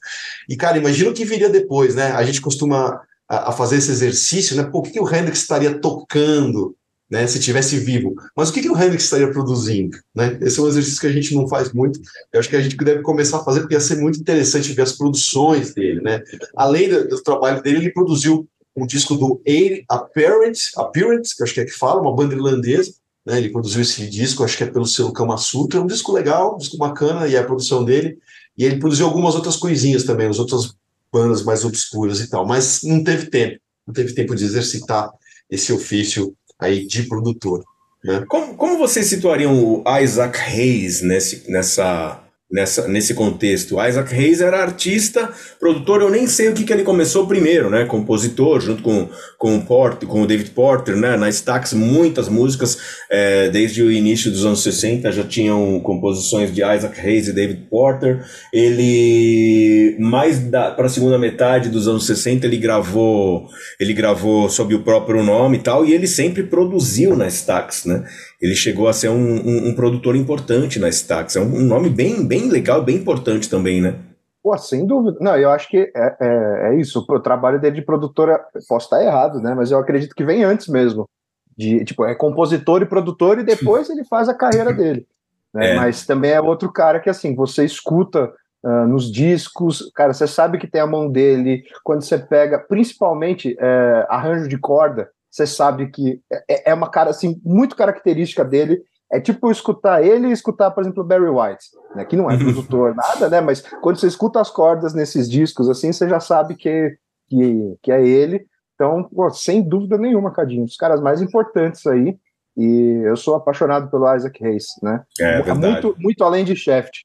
E 0.48 0.56
cara, 0.56 0.78
imagina 0.78 1.10
o 1.10 1.14
que 1.14 1.26
viria 1.26 1.50
depois, 1.50 1.96
né? 1.96 2.12
A 2.12 2.24
gente 2.24 2.40
costuma 2.40 3.02
a, 3.28 3.50
a 3.50 3.52
fazer 3.52 3.78
esse 3.78 3.92
exercício, 3.92 4.56
né? 4.56 4.64
Pô, 4.64 4.80
o 4.80 4.82
que, 4.84 4.92
que 4.92 5.00
o 5.00 5.08
Hendrix 5.08 5.40
estaria 5.40 5.80
tocando, 5.80 6.76
né? 7.10 7.26
Se 7.28 7.40
tivesse 7.40 7.78
vivo, 7.78 8.16
mas 8.36 8.50
o 8.50 8.54
que, 8.54 8.62
que 8.62 8.70
o 8.70 8.76
Hendrix 8.76 9.04
estaria 9.04 9.32
produzindo, 9.32 9.98
né? 10.14 10.38
Esse 10.42 10.60
é 10.60 10.64
um 10.64 10.68
exercício 10.68 11.02
que 11.02 11.08
a 11.08 11.12
gente 11.12 11.34
não 11.36 11.48
faz 11.48 11.72
muito. 11.74 12.00
Eu 12.34 12.40
acho 12.40 12.50
que 12.50 12.56
a 12.56 12.62
gente 12.62 12.76
deve 12.78 13.02
começar 13.02 13.38
a 13.38 13.44
fazer 13.44 13.62
porque 13.62 13.76
ia 13.76 13.80
ser 13.80 13.98
muito 13.98 14.20
interessante 14.20 14.74
ver 14.74 14.84
as 14.84 14.94
produções 14.94 15.74
dele, 15.74 16.02
né? 16.02 16.22
Além 16.56 16.90
do, 16.90 17.08
do 17.08 17.24
trabalho 17.24 17.62
dele, 17.62 17.78
ele 17.78 17.94
produziu 17.94 18.48
um 18.76 18.86
disco 18.86 19.16
do 19.16 19.42
Apparent, 19.88 20.58
Apparent, 20.76 21.30
que 21.36 21.44
acho 21.44 21.54
que 21.54 21.62
é 21.62 21.66
que 21.66 21.72
fala, 21.72 22.02
uma 22.02 22.14
banda 22.14 22.36
irlandesa, 22.36 22.94
né, 23.26 23.38
ele 23.38 23.50
produziu 23.50 23.82
esse 23.82 24.08
disco, 24.08 24.44
acho 24.44 24.58
que 24.58 24.64
é 24.64 24.68
pelo 24.68 24.86
selo 24.86 25.14
Kama 25.14 25.38
Sutra, 25.38 25.80
é 25.80 25.84
um 25.84 25.88
disco 25.88 26.12
legal, 26.12 26.56
um 26.56 26.58
disco 26.58 26.78
bacana, 26.78 27.28
e 27.28 27.36
é 27.36 27.40
a 27.40 27.44
produção 27.44 27.84
dele, 27.84 28.20
e 28.58 28.66
ele 28.66 28.78
produziu 28.78 29.06
algumas 29.06 29.34
outras 29.34 29.56
coisinhas 29.56 30.04
também, 30.04 30.28
as 30.28 30.40
outras 30.40 30.76
bandas 31.12 31.44
mais 31.44 31.64
obscuras 31.64 32.20
e 32.20 32.30
tal, 32.30 32.46
mas 32.46 32.82
não 32.84 33.04
teve 33.04 33.30
tempo, 33.30 33.60
não 33.88 33.94
teve 33.94 34.14
tempo 34.14 34.36
de 34.36 34.44
exercitar 34.44 35.10
esse 35.50 35.72
ofício 35.72 36.36
aí 36.60 36.86
de 36.86 37.04
produtor. 37.04 37.64
Né? 38.04 38.26
Como, 38.28 38.56
como 38.56 38.78
vocês 38.78 39.08
situariam 39.08 39.54
o 39.54 39.84
Isaac 40.00 40.38
Hayes 40.38 41.02
nesse, 41.02 41.50
nessa 41.50 42.25
nessa, 42.52 42.88
nesse 42.88 43.14
contexto. 43.14 43.76
Isaac 43.82 44.14
Hayes 44.14 44.40
era 44.40 44.62
artista, 44.62 45.32
produtor, 45.60 46.02
eu 46.02 46.10
nem 46.10 46.28
sei 46.28 46.50
o 46.50 46.54
que, 46.54 46.64
que 46.64 46.72
ele 46.72 46.84
começou 46.84 47.28
primeiro, 47.28 47.70
né? 47.70 47.86
Compositor, 47.86 48.60
junto 48.62 48.84
com, 48.84 49.10
com, 49.38 49.58
o, 49.58 49.62
Port, 49.62 50.06
com 50.06 50.22
o 50.22 50.28
David 50.28 50.52
Porter, 50.52 50.96
né? 50.96 51.18
Na 51.18 51.28
Stax, 51.30 51.74
muitas 51.74 52.30
músicas, 52.30 52.78
é, 53.10 53.50
desde 53.50 53.82
o 53.82 53.92
início 53.92 54.32
dos 54.32 54.46
anos 54.46 54.62
60, 54.62 55.12
já 55.12 55.24
tinham 55.24 55.80
composições 55.80 56.54
de 56.54 56.62
Isaac 56.62 57.00
Hayes 57.00 57.28
e 57.28 57.34
David 57.34 57.68
Porter. 57.70 58.24
Ele, 58.54 59.98
mais 60.00 60.40
para 60.40 60.86
a 60.86 60.90
segunda 60.90 61.18
metade 61.18 61.70
dos 61.70 61.88
anos 61.88 62.06
60, 62.06 62.46
ele 62.46 62.58
gravou, 62.58 63.48
ele 63.80 63.94
gravou 63.94 64.50
sob 64.50 64.76
o 64.76 64.84
próprio 64.84 65.24
nome 65.24 65.58
e 65.58 65.62
tal, 65.62 65.86
e 65.86 65.94
ele 65.94 66.08
sempre 66.08 66.44
produziu 66.44 67.18
na 67.18 67.28
Stax, 67.28 67.86
né? 67.86 68.04
Ele 68.46 68.56
chegou 68.56 68.88
a 68.88 68.94
ser 68.94 69.10
um, 69.10 69.16
um, 69.16 69.70
um 69.70 69.76
produtor 69.76 70.16
importante 70.16 70.78
na 70.78 70.88
Stax. 70.88 71.36
É 71.36 71.40
um, 71.40 71.56
um, 71.56 71.64
nome 71.64 71.90
bem, 71.90 72.26
bem 72.26 72.48
legal, 72.48 72.84
bem 72.84 72.98
importante 72.98 73.50
também, 73.50 73.82
né? 73.82 73.96
Pô, 74.44 74.56
sem 74.56 74.86
dúvida. 74.86 75.18
Não, 75.20 75.36
eu 75.36 75.50
acho 75.50 75.68
que 75.68 75.92
é, 75.96 76.16
é, 76.22 76.70
é 76.70 76.80
isso. 76.80 77.04
O 77.10 77.20
trabalho 77.20 77.60
dele 77.60 77.78
de 77.78 77.82
produtora, 77.82 78.40
posso 78.70 78.86
estar 78.86 79.04
errado, 79.04 79.42
né? 79.42 79.56
Mas 79.56 79.72
eu 79.72 79.80
acredito 79.80 80.14
que 80.14 80.24
vem 80.24 80.44
antes 80.44 80.68
mesmo. 80.68 81.10
De, 81.58 81.84
tipo, 81.84 82.06
é 82.06 82.14
compositor 82.14 82.84
e 82.84 82.86
produtor 82.86 83.40
e 83.40 83.44
depois 83.44 83.90
ele 83.90 84.04
faz 84.06 84.30
a 84.30 84.36
carreira 84.36 84.72
dele. 84.74 85.08
né? 85.52 85.72
É. 85.72 85.76
Mas 85.76 86.06
também 86.06 86.32
é 86.32 86.40
outro 86.40 86.72
cara 86.72 87.00
que, 87.00 87.10
assim, 87.10 87.34
você 87.34 87.66
escuta 87.66 88.32
uh, 88.64 88.88
nos 88.88 89.12
discos, 89.12 89.92
cara, 89.96 90.14
você 90.14 90.28
sabe 90.28 90.60
que 90.60 90.68
tem 90.68 90.82
a 90.82 90.88
mão 90.88 91.10
dele. 91.10 91.64
Quando 91.84 92.04
você 92.04 92.20
pega, 92.20 92.60
principalmente 92.60 93.58
é, 93.60 94.06
arranjo 94.08 94.48
de 94.48 94.60
corda, 94.60 95.10
você 95.36 95.46
sabe 95.46 95.90
que 95.90 96.22
é, 96.50 96.72
é 96.72 96.74
uma 96.74 96.90
cara, 96.90 97.10
assim, 97.10 97.42
muito 97.44 97.76
característica 97.76 98.46
dele. 98.46 98.82
É 99.12 99.20
tipo 99.20 99.52
escutar 99.52 100.02
ele 100.02 100.28
e 100.28 100.32
escutar, 100.32 100.72
por 100.72 100.82
exemplo, 100.82 101.04
Barry 101.04 101.28
White, 101.28 101.66
né? 101.94 102.06
Que 102.06 102.16
não 102.16 102.32
é 102.32 102.38
produtor, 102.38 102.96
nada, 102.96 103.30
né? 103.30 103.42
Mas 103.42 103.62
quando 103.82 104.00
você 104.00 104.08
escuta 104.08 104.40
as 104.40 104.50
cordas 104.50 104.94
nesses 104.94 105.30
discos, 105.30 105.70
assim, 105.70 105.92
você 105.92 106.08
já 106.08 106.22
sabe 106.22 106.56
que, 106.56 106.98
que, 107.28 107.78
que 107.84 107.92
é 107.92 108.06
ele. 108.06 108.46
Então, 108.74 109.04
pô, 109.04 109.30
sem 109.30 109.62
dúvida 109.62 109.98
nenhuma, 109.98 110.32
Cadinho, 110.32 110.62
um 110.62 110.66
dos 110.66 110.78
caras 110.78 111.02
mais 111.02 111.22
importantes 111.22 111.86
aí. 111.86 112.18
E 112.58 113.02
eu 113.06 113.18
sou 113.18 113.36
apaixonado 113.36 113.92
pelo 113.92 114.16
Isaac 114.16 114.44
Hayes, 114.44 114.68
né? 114.82 115.04
É, 115.20 115.42
é 115.42 115.54
muito, 115.54 115.96
muito 116.00 116.24
além 116.24 116.46
de 116.46 116.56
Shaft. 116.56 117.02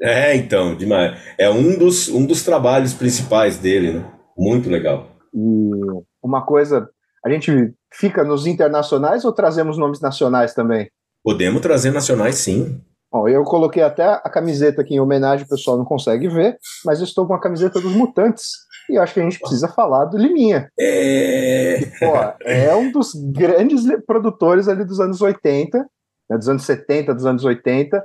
É, 0.00 0.34
então, 0.34 0.74
demais. 0.74 1.20
É 1.36 1.50
um 1.50 1.78
dos, 1.78 2.08
um 2.08 2.24
dos 2.24 2.42
trabalhos 2.42 2.94
principais 2.94 3.58
dele, 3.58 3.92
né? 3.92 4.10
Muito 4.36 4.70
legal. 4.70 5.10
E 5.34 5.70
uma 6.22 6.44
coisa, 6.46 6.88
a 7.24 7.30
gente 7.30 7.72
fica 7.92 8.24
nos 8.24 8.46
internacionais 8.46 9.24
ou 9.24 9.32
trazemos 9.32 9.78
nomes 9.78 10.00
nacionais 10.00 10.54
também? 10.54 10.88
Podemos 11.22 11.60
trazer 11.60 11.90
nacionais, 11.90 12.36
sim. 12.36 12.80
Bom, 13.10 13.26
eu 13.26 13.42
coloquei 13.44 13.82
até 13.82 14.04
a 14.04 14.30
camiseta 14.30 14.82
aqui 14.82 14.94
em 14.94 15.00
homenagem, 15.00 15.46
o 15.46 15.48
pessoal 15.48 15.78
não 15.78 15.84
consegue 15.84 16.28
ver, 16.28 16.58
mas 16.84 16.98
eu 16.98 17.04
estou 17.04 17.26
com 17.26 17.34
a 17.34 17.40
camiseta 17.40 17.80
dos 17.80 17.94
Mutantes. 17.94 18.50
E 18.90 18.98
acho 18.98 19.14
que 19.14 19.20
a 19.20 19.22
gente 19.22 19.38
precisa 19.38 19.68
falar 19.68 20.06
do 20.06 20.16
Liminha. 20.16 20.70
É, 20.78 21.80
pô, 21.98 22.14
é 22.42 22.74
um 22.74 22.90
dos 22.90 23.12
grandes 23.14 23.82
produtores 24.06 24.66
ali 24.66 24.84
dos 24.84 24.98
anos 24.98 25.20
80, 25.20 25.78
né, 26.30 26.38
dos 26.38 26.48
anos 26.48 26.64
70, 26.64 27.14
dos 27.14 27.26
anos 27.26 27.44
80. 27.44 28.02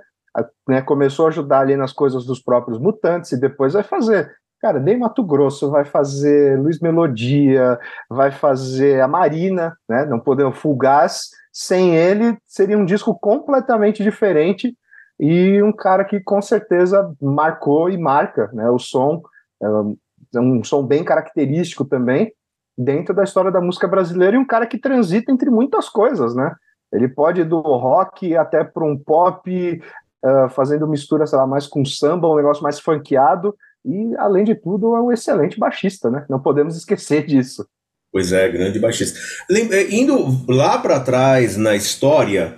Né, 0.68 0.82
começou 0.82 1.26
a 1.26 1.30
ajudar 1.30 1.60
ali 1.60 1.78
nas 1.78 1.94
coisas 1.94 2.26
dos 2.26 2.42
próprios 2.42 2.80
Mutantes 2.80 3.32
e 3.32 3.40
depois 3.40 3.74
vai 3.74 3.84
fazer. 3.84 4.30
Cara, 4.64 4.80
nem 4.80 4.98
Mato 4.98 5.22
Grosso 5.22 5.70
vai 5.70 5.84
fazer 5.84 6.58
Luiz 6.58 6.80
Melodia, 6.80 7.78
vai 8.10 8.32
fazer 8.32 9.02
a 9.02 9.10
Marina, 9.10 9.78
né? 9.90 10.06
Não 10.06 10.22
podemos 10.22 10.58
Fugaz. 10.58 11.32
Sem 11.52 11.98
ele, 11.98 12.38
seria 12.48 12.78
um 12.78 12.86
disco 12.86 13.14
completamente 13.14 14.02
diferente 14.02 14.74
e 15.20 15.62
um 15.62 15.74
cara 15.74 16.06
que 16.06 16.18
com 16.22 16.42
certeza 16.42 17.14
marcou 17.22 17.90
e 17.90 17.98
marca 17.98 18.50
né, 18.54 18.70
o 18.70 18.80
som. 18.80 19.22
É, 19.62 20.38
é 20.38 20.40
um 20.40 20.64
som 20.64 20.82
bem 20.82 21.04
característico 21.04 21.84
também 21.84 22.32
dentro 22.78 23.14
da 23.14 23.26
história 23.26 23.52
da 23.52 23.60
música 23.60 23.86
brasileira 23.86 24.38
e 24.38 24.40
um 24.40 24.48
cara 24.48 24.66
que 24.66 24.78
transita 24.78 25.30
entre 25.30 25.50
muitas 25.50 25.90
coisas, 25.90 26.34
né? 26.34 26.56
Ele 26.90 27.10
pode 27.10 27.42
ir 27.42 27.46
do 27.46 27.60
rock 27.60 28.34
até 28.38 28.64
para 28.64 28.86
um 28.86 28.98
pop, 28.98 29.82
uh, 30.24 30.50
fazendo 30.52 30.88
mistura, 30.88 31.28
sei 31.28 31.38
lá, 31.38 31.46
mais 31.46 31.68
com 31.68 31.84
samba, 31.84 32.30
um 32.30 32.38
negócio 32.38 32.64
mais 32.64 32.80
funkeado, 32.80 33.54
e 33.86 34.16
além 34.18 34.44
de 34.44 34.56
tudo 34.56 34.96
é 34.96 35.02
um 35.02 35.12
excelente 35.12 35.60
baixista, 35.60 36.10
né? 36.10 36.26
Não 36.30 36.40
podemos 36.40 36.76
esquecer 36.76 37.26
disso. 37.28 37.66
Pois 38.12 38.32
é, 38.32 38.48
grande 38.50 38.80
baixista. 38.80 39.20
É, 39.50 39.96
indo 39.96 40.46
lá 40.48 40.78
para 40.78 41.00
trás 41.00 41.58
na 41.58 41.76
história, 41.76 42.58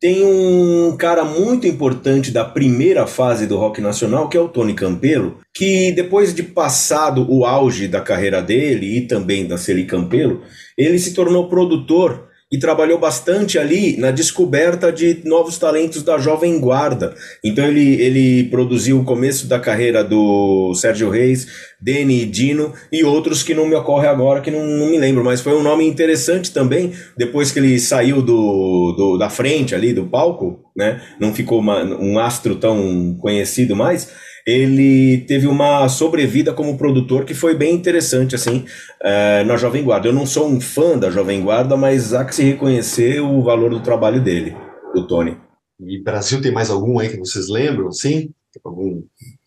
tem 0.00 0.24
um 0.24 0.96
cara 0.96 1.24
muito 1.24 1.66
importante 1.66 2.30
da 2.30 2.44
primeira 2.44 3.06
fase 3.06 3.46
do 3.46 3.56
rock 3.56 3.80
nacional, 3.80 4.28
que 4.28 4.36
é 4.36 4.40
o 4.40 4.48
Tony 4.48 4.74
Campelo, 4.74 5.38
que 5.54 5.92
depois 5.92 6.34
de 6.34 6.42
passado 6.42 7.26
o 7.30 7.46
auge 7.46 7.88
da 7.88 8.00
carreira 8.00 8.42
dele 8.42 8.98
e 8.98 9.06
também 9.06 9.46
da 9.46 9.56
Celi 9.56 9.86
Campelo, 9.86 10.42
ele 10.76 10.98
se 10.98 11.14
tornou 11.14 11.48
produtor 11.48 12.28
e 12.56 12.58
trabalhou 12.58 12.98
bastante 12.98 13.58
ali 13.58 13.98
na 13.98 14.10
descoberta 14.10 14.90
de 14.90 15.20
novos 15.26 15.58
talentos 15.58 16.02
da 16.02 16.16
Jovem 16.16 16.58
Guarda. 16.58 17.14
Então 17.44 17.66
ele, 17.66 18.00
ele 18.00 18.44
produziu 18.44 18.98
o 18.98 19.04
começo 19.04 19.46
da 19.46 19.60
carreira 19.60 20.02
do 20.02 20.72
Sérgio 20.74 21.10
Reis, 21.10 21.46
Deni 21.78 22.24
Dino 22.24 22.72
e 22.90 23.04
outros 23.04 23.42
que 23.42 23.52
não 23.52 23.68
me 23.68 23.74
ocorre 23.74 24.08
agora, 24.08 24.40
que 24.40 24.50
não, 24.50 24.64
não 24.66 24.86
me 24.86 24.96
lembro, 24.96 25.22
mas 25.22 25.42
foi 25.42 25.52
um 25.52 25.62
nome 25.62 25.86
interessante 25.86 26.50
também, 26.50 26.94
depois 27.14 27.52
que 27.52 27.58
ele 27.58 27.78
saiu 27.78 28.22
do, 28.22 28.94
do 28.96 29.18
da 29.18 29.28
frente 29.28 29.74
ali, 29.74 29.92
do 29.92 30.06
palco, 30.06 30.58
né? 30.74 31.02
Não 31.20 31.34
ficou 31.34 31.60
uma, 31.60 31.84
um 31.84 32.18
astro 32.18 32.56
tão 32.56 33.14
conhecido 33.20 33.76
mais 33.76 34.08
ele 34.46 35.22
teve 35.26 35.48
uma 35.48 35.88
sobrevida 35.88 36.54
como 36.54 36.78
produtor 36.78 37.24
que 37.24 37.34
foi 37.34 37.56
bem 37.56 37.74
interessante, 37.74 38.36
assim, 38.36 38.64
é, 39.02 39.42
na 39.42 39.56
Jovem 39.56 39.82
Guarda. 39.82 40.06
Eu 40.06 40.12
não 40.12 40.24
sou 40.24 40.46
um 40.46 40.60
fã 40.60 40.96
da 40.96 41.10
Jovem 41.10 41.42
Guarda, 41.42 41.76
mas 41.76 42.14
há 42.14 42.24
que 42.24 42.34
se 42.34 42.44
reconhecer 42.44 43.20
o 43.20 43.42
valor 43.42 43.70
do 43.70 43.82
trabalho 43.82 44.22
dele, 44.22 44.56
do 44.94 45.04
Tony. 45.04 45.36
E 45.80 46.00
Brasil 46.00 46.40
tem 46.40 46.52
mais 46.52 46.70
algum 46.70 47.00
aí 47.00 47.08
que 47.08 47.18
vocês 47.18 47.48
lembram, 47.48 47.90
sim? 47.90 48.30
Algum 48.64 49.02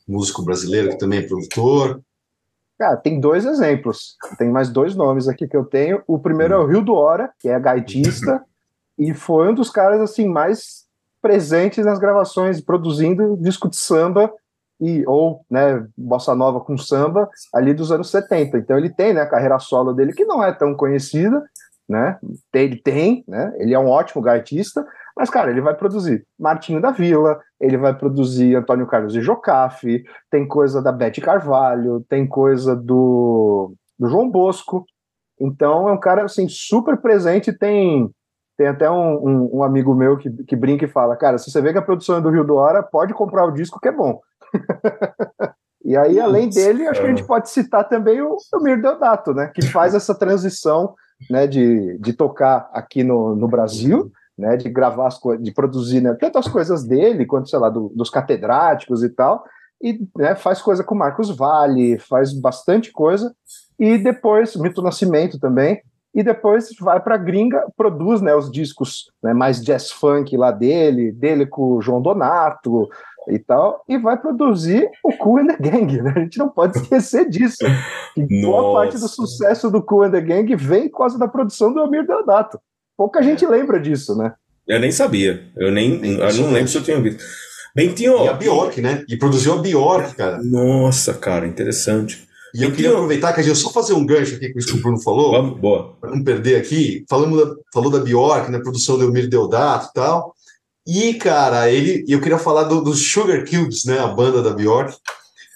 músico 0.05 0.43
brasileiro 0.43 0.89
que 0.89 0.97
também 0.97 1.19
é 1.19 1.27
produtor? 1.27 2.01
Cara, 2.77 2.97
tem 2.97 3.19
dois 3.21 3.45
exemplos. 3.45 4.17
Tem 4.37 4.49
mais 4.49 4.69
dois 4.69 4.95
nomes 4.95 5.29
aqui 5.29 5.47
que 5.47 5.55
eu 5.55 5.63
tenho. 5.63 6.03
O 6.05 6.19
primeiro 6.19 6.53
é 6.53 6.57
o 6.57 6.67
Rio 6.67 6.81
do 6.81 6.93
Hora, 6.93 7.31
que 7.39 7.47
é 7.47 7.57
gaitista, 7.59 8.43
e 8.99 9.13
foi 9.13 9.49
um 9.49 9.55
dos 9.55 9.69
caras 9.69 10.01
assim 10.01 10.27
mais 10.27 10.85
presentes 11.21 11.85
nas 11.85 11.99
gravações, 11.99 12.61
produzindo 12.61 13.37
disco 13.37 13.69
de 13.69 13.77
samba 13.77 14.31
e 14.79 15.03
ou 15.05 15.45
né, 15.49 15.85
bossa 15.97 16.33
nova 16.33 16.59
com 16.61 16.77
samba 16.77 17.29
ali 17.53 17.73
dos 17.73 17.91
anos 17.91 18.09
70. 18.09 18.57
Então 18.57 18.77
ele 18.77 18.89
tem 18.89 19.13
né, 19.13 19.21
a 19.21 19.29
carreira 19.29 19.59
solo 19.59 19.93
dele 19.93 20.13
que 20.13 20.25
não 20.25 20.43
é 20.43 20.51
tão 20.53 20.75
conhecida, 20.75 21.43
né? 21.87 22.17
Ele 22.53 22.79
tem, 22.81 23.23
né? 23.27 23.53
Ele 23.57 23.73
é 23.73 23.79
um 23.79 23.89
ótimo 23.89 24.21
gaitista, 24.21 24.85
mas 25.17 25.29
cara, 25.29 25.51
ele 25.51 25.59
vai 25.59 25.75
produzir 25.75 26.25
Martinho 26.39 26.81
da 26.81 26.91
Vila, 26.91 27.39
ele 27.59 27.77
vai 27.77 27.97
produzir 27.97 28.55
Antônio 28.55 28.87
Carlos 28.87 29.11
de 29.11 29.21
Jocafe, 29.21 30.03
tem 30.29 30.47
coisa 30.47 30.81
da 30.81 30.91
Bete 30.91 31.19
Carvalho, 31.19 32.05
tem 32.07 32.27
coisa 32.27 32.75
do, 32.75 33.73
do 33.97 34.07
João 34.07 34.29
Bosco. 34.29 34.85
Então 35.41 35.89
é 35.89 35.91
um 35.91 35.99
cara 35.99 36.23
assim 36.23 36.47
super 36.47 36.97
presente, 36.97 37.51
tem 37.51 38.09
tem 38.57 38.67
até 38.67 38.91
um, 38.91 39.25
um, 39.25 39.49
um, 39.59 39.63
amigo 39.63 39.95
meu 39.95 40.17
que, 40.17 40.29
que 40.43 40.53
brinca 40.53 40.83
e 40.83 40.89
fala: 40.89 41.15
Cara, 41.15 41.37
se 41.37 41.49
você 41.49 41.61
vê 41.61 41.71
que 41.71 41.79
a 41.79 41.81
produção 41.81 42.17
é 42.17 42.21
do 42.21 42.29
Rio 42.29 42.43
do 42.43 42.55
Hora, 42.55 42.83
pode 42.83 43.13
comprar 43.13 43.45
o 43.45 43.53
disco 43.53 43.79
que 43.79 43.87
é 43.87 43.91
bom. 43.91 44.19
e 45.83 45.95
aí, 45.95 46.19
além 46.19 46.49
dele, 46.49 46.87
acho 46.87 47.01
que 47.01 47.07
a 47.07 47.09
gente 47.09 47.25
pode 47.25 47.49
citar 47.49 47.87
também 47.87 48.21
o, 48.21 48.35
o 48.53 48.59
Mir 48.63 48.81
Deodato, 48.81 49.33
né? 49.33 49.51
Que 49.53 49.61
faz 49.61 49.93
essa 49.93 50.13
transição 50.13 50.93
né, 51.29 51.47
de, 51.47 51.97
de 51.99 52.13
tocar 52.13 52.69
aqui 52.73 53.03
no, 53.03 53.35
no 53.35 53.47
Brasil, 53.47 54.11
né? 54.37 54.57
De 54.57 54.69
gravar 54.69 55.07
as 55.07 55.17
coisas, 55.17 55.43
de 55.43 55.51
produzir 55.51 56.01
né, 56.01 56.15
tanto 56.19 56.37
as 56.37 56.47
coisas 56.47 56.85
dele, 56.85 57.25
quanto, 57.25 57.49
sei 57.49 57.59
lá, 57.59 57.69
do, 57.69 57.89
dos 57.95 58.09
catedráticos 58.09 59.03
e 59.03 59.09
tal. 59.09 59.43
E 59.81 59.99
né, 60.17 60.35
faz 60.35 60.61
coisa 60.61 60.83
com 60.83 60.95
Marcos 60.95 61.29
Vale, 61.35 61.99
faz 61.99 62.33
bastante 62.33 62.91
coisa. 62.91 63.33
E 63.79 63.97
depois, 63.97 64.55
Mito 64.55 64.81
Nascimento 64.81 65.39
também, 65.39 65.81
e 66.13 66.23
depois 66.23 66.69
vai 66.79 66.99
para 66.99 67.17
gringa, 67.17 67.65
produz 67.77 68.19
né, 68.21 68.35
os 68.35 68.51
discos 68.51 69.11
né, 69.21 69.33
mais 69.33 69.63
jazz 69.63 69.91
funk 69.91 70.35
lá 70.35 70.51
dele, 70.51 71.11
dele 71.11 71.45
com 71.45 71.77
o 71.77 71.81
João 71.81 72.01
Donato 72.01 72.89
e 73.29 73.39
tal, 73.39 73.83
e 73.87 73.97
vai 73.97 74.17
produzir 74.17 74.89
o 75.03 75.11
Cool 75.13 75.39
and 75.39 75.47
the 75.47 75.57
Gang, 75.57 76.01
né? 76.01 76.13
A 76.15 76.19
gente 76.19 76.39
não 76.39 76.49
pode 76.49 76.77
esquecer 76.77 77.29
disso. 77.29 77.57
E 78.17 78.41
boa 78.41 78.73
parte 78.73 78.97
do 78.97 79.07
sucesso 79.07 79.69
do 79.69 79.81
Cool 79.81 80.03
and 80.03 80.11
the 80.11 80.21
Gang 80.21 80.55
vem 80.55 80.89
por 80.89 80.99
causa 80.99 81.17
da 81.17 81.27
produção 81.27 81.73
do 81.73 81.79
Amir 81.79 82.05
Deodato. 82.05 82.59
Pouca 82.97 83.21
gente 83.21 83.45
lembra 83.45 83.79
disso, 83.79 84.15
né? 84.15 84.33
Eu 84.67 84.79
nem 84.79 84.91
sabia, 84.91 85.47
eu 85.57 85.71
nem, 85.71 86.03
eu 86.03 86.33
não 86.35 86.51
lembro 86.51 86.67
se 86.67 86.77
eu 86.77 86.83
tinha 86.83 86.99
visto. 86.99 87.23
Bentinho, 87.75 88.25
e 88.25 88.27
a 88.27 88.33
Bjork, 88.33 88.81
né? 88.81 89.03
E 89.07 89.15
produziu 89.15 89.53
a 89.53 89.57
Bjork, 89.57 90.15
cara. 90.15 90.39
Nossa, 90.43 91.13
cara, 91.13 91.47
interessante. 91.47 92.27
E 92.53 92.63
eu 92.63 92.71
queria 92.71 92.91
aproveitar 92.91 93.31
que 93.31 93.39
a 93.39 93.43
gente 93.43 93.57
só 93.57 93.69
fazer 93.69 93.93
um 93.93 94.05
gancho 94.05 94.35
aqui 94.35 94.51
com 94.51 94.59
isso 94.59 94.69
que 94.69 94.79
o 94.79 94.81
Bruno 94.81 94.99
falou. 95.01 95.31
Vamos, 95.31 95.59
boa. 95.59 95.95
Para 96.01 96.11
não 96.11 96.23
perder 96.23 96.55
aqui. 96.55 97.05
Falamos 97.07 97.37
da, 97.37 97.55
falou 97.71 97.91
da 97.91 97.99
Bjork, 97.99 98.49
né? 98.49 98.59
Produção 98.59 98.97
do 98.97 99.03
Elmir 99.03 99.29
Deodato 99.29 99.89
e 99.89 99.93
tal. 99.93 100.33
E, 100.87 101.13
cara, 101.15 101.69
ele, 101.71 102.03
eu 102.07 102.21
queria 102.21 102.39
falar 102.39 102.63
dos 102.63 102.83
do 102.83 102.93
Sugar 102.93 103.43
Cubes, 103.47 103.85
né? 103.85 103.99
A 103.99 104.07
banda 104.07 104.41
da 104.41 104.51
Bjork, 104.51 104.95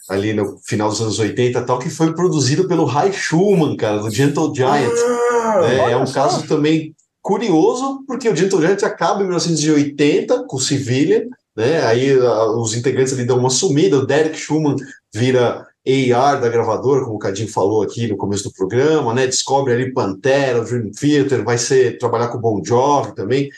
ali 0.10 0.34
no 0.34 0.58
final 0.66 0.90
dos 0.90 1.02
anos 1.02 1.20
80 1.20 1.60
e 1.60 1.66
tal, 1.66 1.80
que 1.80 1.90
foi 1.90 2.14
produzido 2.14 2.68
pelo 2.68 2.86
Rai 2.86 3.12
Schumann, 3.12 3.76
cara, 3.76 4.00
do 4.00 4.12
Gentle 4.12 4.54
Giant. 4.54 4.94
Ah, 5.42 5.62
né? 5.62 5.92
É 5.92 5.98
um 5.98 6.06
só. 6.06 6.14
caso 6.14 6.48
também 6.48 6.96
curioso, 7.22 8.04
porque 8.06 8.30
o 8.30 8.36
Gentle 8.36 8.62
Giant 8.62 8.84
acaba 8.84 9.22
em 9.22 9.28
1980 9.28 10.46
com 10.46 10.58
o 10.58 10.62
Civilian, 10.62 11.24
né? 11.56 11.84
Aí 11.86 12.16
os 12.18 12.76
integrantes 12.76 13.14
ali 13.14 13.26
dão 13.26 13.38
uma 13.38 13.50
sumida, 13.50 13.98
o 13.98 14.06
Derek 14.06 14.38
Schumann 14.38 14.76
vira 15.14 15.66
AR 15.86 16.40
da 16.40 16.48
gravadora, 16.48 17.04
como 17.04 17.16
o 17.16 17.20
Cadinho 17.20 17.50
falou 17.50 17.84
aqui 17.84 18.08
no 18.08 18.16
começo 18.16 18.44
do 18.46 18.54
programa, 18.54 19.14
né? 19.14 19.26
Descobre 19.26 19.74
ali 19.74 19.94
Pantera, 19.94 20.64
Dream 20.64 20.92
Theater, 20.92 21.44
vai 21.44 21.58
ser 21.58 21.98
trabalhar 21.98 22.30
com 22.30 22.38
o 22.38 22.42
Bon 22.42 22.64
Jovi 22.64 23.14
também. 23.14 23.50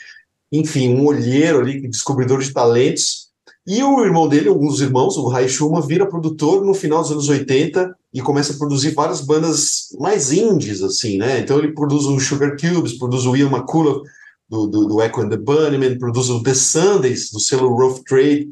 Enfim, 0.52 0.94
um 0.94 1.04
olheiro 1.04 1.60
ali, 1.60 1.88
descobridor 1.88 2.40
de 2.40 2.52
talentos. 2.52 3.26
E 3.66 3.82
o 3.82 4.04
irmão 4.04 4.28
dele, 4.28 4.48
alguns 4.48 4.80
irmãos, 4.80 5.16
o 5.16 5.28
Rai 5.28 5.48
Schumann, 5.48 5.84
vira 5.84 6.08
produtor 6.08 6.64
no 6.64 6.72
final 6.72 7.02
dos 7.02 7.10
anos 7.10 7.28
80 7.28 7.96
e 8.14 8.22
começa 8.22 8.52
a 8.52 8.56
produzir 8.56 8.94
várias 8.94 9.20
bandas 9.20 9.88
mais 9.98 10.32
indies, 10.32 10.82
assim, 10.82 11.18
né? 11.18 11.40
Então 11.40 11.58
ele 11.58 11.72
produz 11.72 12.04
o 12.04 12.18
Sugar 12.20 12.56
Cubes, 12.56 12.96
produz 12.96 13.26
o 13.26 13.36
Ian 13.36 13.50
McCullough, 13.50 14.02
do, 14.48 14.66
do, 14.66 14.86
do 14.86 15.02
Echo 15.02 15.20
and 15.20 15.28
the 15.28 15.36
Bunnymen, 15.36 15.98
produz 15.98 16.30
o 16.30 16.42
The 16.42 16.54
Sundays, 16.54 17.30
do 17.30 17.40
selo 17.40 17.74
Rough 17.74 18.02
Trade, 18.06 18.48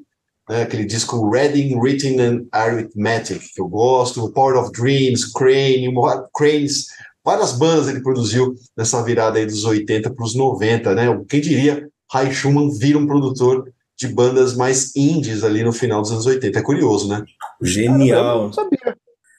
né, 0.49 0.63
aquele 0.63 0.85
disco 0.85 1.31
Reading, 1.31 1.79
Written 1.79 2.21
and 2.21 2.47
Arithmetic, 2.53 3.41
que 3.55 3.61
eu 3.61 3.69
gosto, 3.69 4.25
o 4.25 4.31
Power 4.31 4.57
of 4.57 4.73
Dreams, 4.73 5.33
Crane, 5.33 5.93
Cranes, 6.37 6.87
várias 7.25 7.53
bandas 7.53 7.89
ele 7.89 8.03
produziu 8.03 8.55
nessa 8.77 9.03
virada 9.03 9.39
aí 9.39 9.47
dos 9.47 9.65
80 9.65 10.13
para 10.13 10.25
os 10.25 10.35
90, 10.35 10.95
né? 10.95 11.25
Quem 11.29 11.41
diria, 11.41 11.89
Ray 12.13 12.33
Schumann 12.33 12.71
vira 12.71 12.99
um 12.99 13.07
produtor 13.07 13.73
de 13.97 14.09
bandas 14.09 14.55
mais 14.55 14.95
indies 14.95 15.45
ali 15.45 15.63
no 15.63 15.73
final 15.73 16.03
dos 16.03 16.11
anos 16.13 16.27
80. 16.27 16.59
É 16.59 16.63
curioso, 16.63 17.09
né? 17.09 17.25
Genial. 17.63 18.53
sabia. 18.53 18.97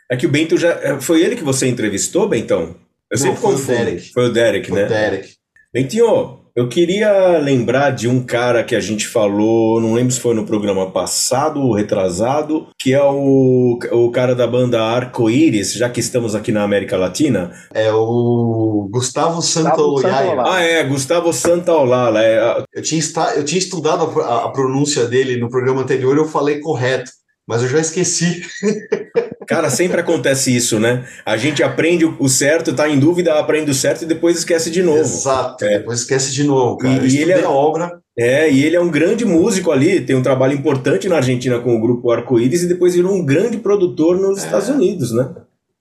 É 0.10 0.16
que 0.16 0.26
o 0.26 0.30
Bento 0.30 0.58
já. 0.58 0.70
É, 0.70 1.00
foi 1.02 1.22
ele 1.22 1.36
que 1.36 1.44
você 1.44 1.68
entrevistou, 1.68 2.28
Bentão? 2.30 2.76
Eu 3.12 3.18
Não, 3.18 3.18
sempre 3.18 3.42
foi 3.42 3.52
confundo. 3.54 3.72
o 3.72 3.76
Derek. 3.76 4.14
Foi 4.14 4.26
o 4.26 4.34
Derek, 4.34 4.70
foi 4.70 4.80
né? 4.80 4.86
O 4.86 4.90
Derek. 4.90 5.30
Bentinho, 5.74 6.40
eu 6.56 6.70
queria 6.70 7.38
lembrar 7.38 7.92
de 7.92 8.08
um 8.08 8.24
cara 8.24 8.64
que 8.64 8.76
a 8.76 8.80
gente 8.80 9.08
falou, 9.08 9.82
não 9.82 9.94
lembro 9.94 10.14
se 10.14 10.22
foi 10.22 10.34
no 10.34 10.46
programa 10.46 10.90
passado 10.90 11.60
ou 11.60 11.74
retrasado, 11.74 12.68
que 12.80 12.94
é 12.94 13.04
o, 13.04 13.78
o 13.92 14.10
cara 14.12 14.34
da 14.34 14.48
banda 14.48 14.82
Arco-Íris, 14.82 15.74
já 15.74 15.90
que 15.90 16.00
estamos 16.00 16.34
aqui 16.34 16.54
na 16.54 16.64
América 16.64 16.96
Latina. 16.96 17.52
É 17.74 17.92
o 17.92 18.88
Gustavo 18.90 19.42
Santaolalla. 19.42 20.44
Ah, 20.48 20.62
é, 20.62 20.82
Gustavo 20.86 21.34
Santaolalla. 21.34 22.24
É. 22.24 22.64
Eu, 22.74 22.82
tinha, 22.82 23.02
eu 23.36 23.44
tinha 23.44 23.60
estudado 23.60 24.22
a, 24.22 24.46
a 24.46 24.50
pronúncia 24.50 25.06
dele 25.06 25.36
no 25.38 25.50
programa 25.50 25.82
anterior 25.82 26.16
e 26.16 26.20
eu 26.20 26.28
falei 26.28 26.60
correto 26.60 27.12
mas 27.48 27.62
eu 27.62 27.70
já 27.70 27.80
esqueci. 27.80 28.42
Cara, 29.48 29.70
sempre 29.70 30.02
acontece 30.02 30.56
isso, 30.56 30.80
né? 30.80 31.06
A 31.26 31.38
gente 31.38 31.62
aprende 31.62 32.06
o 32.06 32.28
certo, 32.28 32.74
tá 32.74 32.90
em 32.90 33.00
dúvida, 33.00 33.40
aprende 33.40 33.72
o 33.72 33.76
certo 33.76 34.04
e 34.04 34.06
depois 34.06 34.38
esquece 34.38 34.70
de 34.70 34.82
novo. 34.82 35.00
Exato, 35.00 35.64
é. 35.66 35.80
depois 35.80 36.00
esquece 36.00 36.34
de 36.34 36.44
novo, 36.44 36.78
cara. 36.78 37.06
E, 37.06 37.16
e 37.16 37.22
ele 37.22 37.32
é 37.32 37.44
a 37.44 37.50
obra. 37.50 38.00
É, 38.18 38.50
e 38.50 38.64
ele 38.64 38.78
é 38.78 38.82
um 38.82 38.90
grande 38.90 39.26
músico 39.26 39.72
ali, 39.72 40.00
tem 40.00 40.16
um 40.16 40.24
trabalho 40.24 40.54
importante 40.54 41.10
na 41.10 41.18
Argentina 41.18 41.60
com 41.60 41.76
o 41.76 41.82
grupo 41.82 42.10
Arco-Íris 42.12 42.64
e 42.64 42.68
depois 42.68 42.96
virou 42.96 43.14
um 43.14 43.26
grande 43.26 43.58
produtor 43.58 44.18
nos 44.18 44.42
é. 44.42 44.46
Estados 44.46 44.70
Unidos, 44.70 45.12
né? 45.12 45.36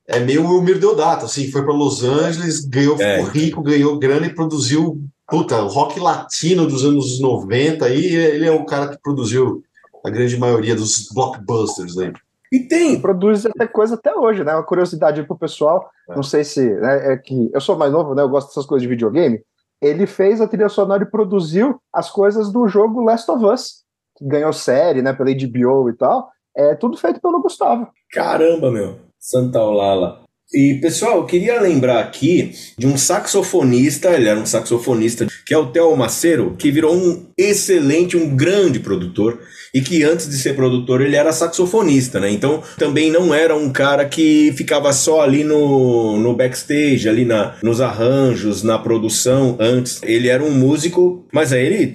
É 0.06 0.18
meio 0.18 0.46
o 0.46 0.56
Elmir 0.56 0.78
Deodato, 0.78 1.24
assim, 1.24 1.50
foi 1.50 1.62
para 1.62 1.72
Los 1.72 2.02
Angeles, 2.02 2.64
ganhou, 2.64 3.00
é. 3.00 3.18
ficou 3.18 3.30
rico, 3.30 3.62
ganhou 3.62 3.98
grana 3.98 4.26
e 4.26 4.34
produziu, 4.34 5.00
puta, 5.28 5.60
rock 5.60 5.98
latino 5.98 6.66
dos 6.66 6.84
anos 6.84 7.20
90 7.20 7.86
aí, 7.86 8.04
ele 8.14 8.46
é 8.46 8.52
o 8.52 8.66
cara 8.66 8.88
que 8.88 9.00
produziu 9.00 9.62
a 10.04 10.10
grande 10.10 10.36
maioria 10.36 10.74
dos 10.74 11.08
blockbusters 11.14 11.96
aí. 11.96 12.12
E 12.54 12.60
tem. 12.68 13.00
Produz 13.00 13.44
até 13.44 13.66
coisa 13.66 13.96
até 13.96 14.14
hoje, 14.14 14.44
né? 14.44 14.54
Uma 14.54 14.62
curiosidade 14.62 15.24
pro 15.24 15.36
pessoal. 15.36 15.90
É. 16.08 16.14
Não 16.14 16.22
sei 16.22 16.44
se. 16.44 16.64
Né, 16.64 17.14
é 17.14 17.16
que 17.16 17.50
eu 17.52 17.60
sou 17.60 17.76
mais 17.76 17.90
novo, 17.90 18.14
né? 18.14 18.22
Eu 18.22 18.28
gosto 18.28 18.46
dessas 18.46 18.64
coisas 18.64 18.82
de 18.82 18.88
videogame. 18.88 19.40
Ele 19.82 20.06
fez 20.06 20.40
a 20.40 20.46
trilha 20.46 20.68
sonora 20.68 21.02
e 21.02 21.10
produziu 21.10 21.80
as 21.92 22.08
coisas 22.08 22.52
do 22.52 22.68
jogo 22.68 23.02
Last 23.02 23.28
of 23.28 23.44
Us, 23.44 23.82
que 24.16 24.24
ganhou 24.24 24.52
série, 24.52 25.02
né? 25.02 25.12
Pela 25.12 25.30
HBO 25.30 25.90
e 25.90 25.96
tal. 25.96 26.30
É 26.56 26.76
tudo 26.76 26.96
feito 26.96 27.20
pelo 27.20 27.42
Gustavo. 27.42 27.88
Caramba, 28.12 28.70
meu. 28.70 29.00
Santa 29.18 29.60
Olala. 29.60 30.22
E, 30.52 30.78
pessoal, 30.80 31.16
eu 31.16 31.26
queria 31.26 31.60
lembrar 31.60 31.98
aqui 31.98 32.52
de 32.78 32.86
um 32.86 32.96
saxofonista, 32.96 34.10
ele 34.10 34.28
era 34.28 34.38
um 34.38 34.46
saxofonista, 34.46 35.26
que 35.44 35.52
é 35.52 35.58
o 35.58 35.72
Theo 35.72 35.96
Macero, 35.96 36.54
que 36.56 36.70
virou 36.70 36.94
um 36.94 37.26
excelente, 37.36 38.16
um 38.16 38.36
grande 38.36 38.78
produtor 38.78 39.40
e 39.74 39.80
que 39.80 40.04
antes 40.04 40.28
de 40.28 40.36
ser 40.36 40.54
produtor 40.54 41.00
ele 41.00 41.16
era 41.16 41.32
saxofonista, 41.32 42.20
né? 42.20 42.30
Então 42.30 42.62
também 42.78 43.10
não 43.10 43.34
era 43.34 43.56
um 43.56 43.72
cara 43.72 44.04
que 44.04 44.52
ficava 44.52 44.92
só 44.92 45.20
ali 45.20 45.42
no, 45.42 46.16
no 46.16 46.36
backstage, 46.36 47.08
ali 47.08 47.24
na, 47.24 47.56
nos 47.60 47.80
arranjos, 47.80 48.62
na 48.62 48.78
produção 48.78 49.56
antes. 49.58 50.00
Ele 50.04 50.28
era 50.28 50.44
um 50.44 50.52
músico, 50.52 51.26
mas 51.32 51.52
aí 51.52 51.66
ele, 51.66 51.92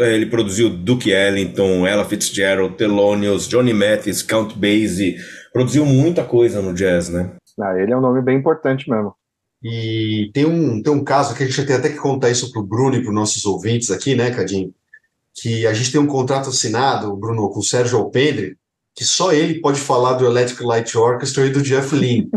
ele 0.00 0.26
produziu 0.26 0.68
Duke 0.68 1.10
Ellington, 1.10 1.86
Ella 1.86 2.04
Fitzgerald, 2.04 2.76
Thelonious, 2.76 3.48
Johnny 3.48 3.72
Mathis, 3.72 4.22
Count 4.22 4.54
Basie, 4.54 5.16
produziu 5.54 5.86
muita 5.86 6.22
coisa 6.22 6.60
no 6.60 6.74
jazz, 6.74 7.08
né? 7.08 7.32
Ah, 7.58 7.74
ele 7.78 7.92
é 7.92 7.96
um 7.96 8.00
nome 8.00 8.20
bem 8.20 8.36
importante 8.36 8.90
mesmo. 8.90 9.14
E 9.62 10.30
tem 10.34 10.44
um, 10.44 10.82
tem 10.82 10.92
um 10.92 11.04
caso 11.04 11.34
que 11.34 11.44
a 11.44 11.46
gente 11.46 11.64
tem 11.64 11.76
até 11.76 11.88
que 11.88 11.96
contar 11.96 12.30
isso 12.30 12.50
para 12.50 12.60
o 12.60 12.66
Bruno 12.66 12.96
e 12.96 13.00
para 13.00 13.10
os 13.10 13.14
nossos 13.14 13.44
ouvintes 13.44 13.90
aqui, 13.90 14.14
né, 14.14 14.30
Cadinho? 14.30 14.74
Que 15.34 15.66
a 15.66 15.72
gente 15.72 15.92
tem 15.92 16.00
um 16.00 16.06
contrato 16.06 16.50
assinado, 16.50 17.16
Bruno, 17.16 17.50
com 17.50 17.60
o 17.60 17.64
Sérgio 17.64 17.98
Alpendre, 17.98 18.56
que 18.94 19.04
só 19.04 19.32
ele 19.32 19.60
pode 19.60 19.80
falar 19.80 20.14
do 20.14 20.26
Electric 20.26 20.62
Light 20.62 20.96
Orchestra 20.96 21.46
e 21.46 21.50
do 21.50 21.62
Jeff 21.62 21.94
Lynne. 21.94 22.28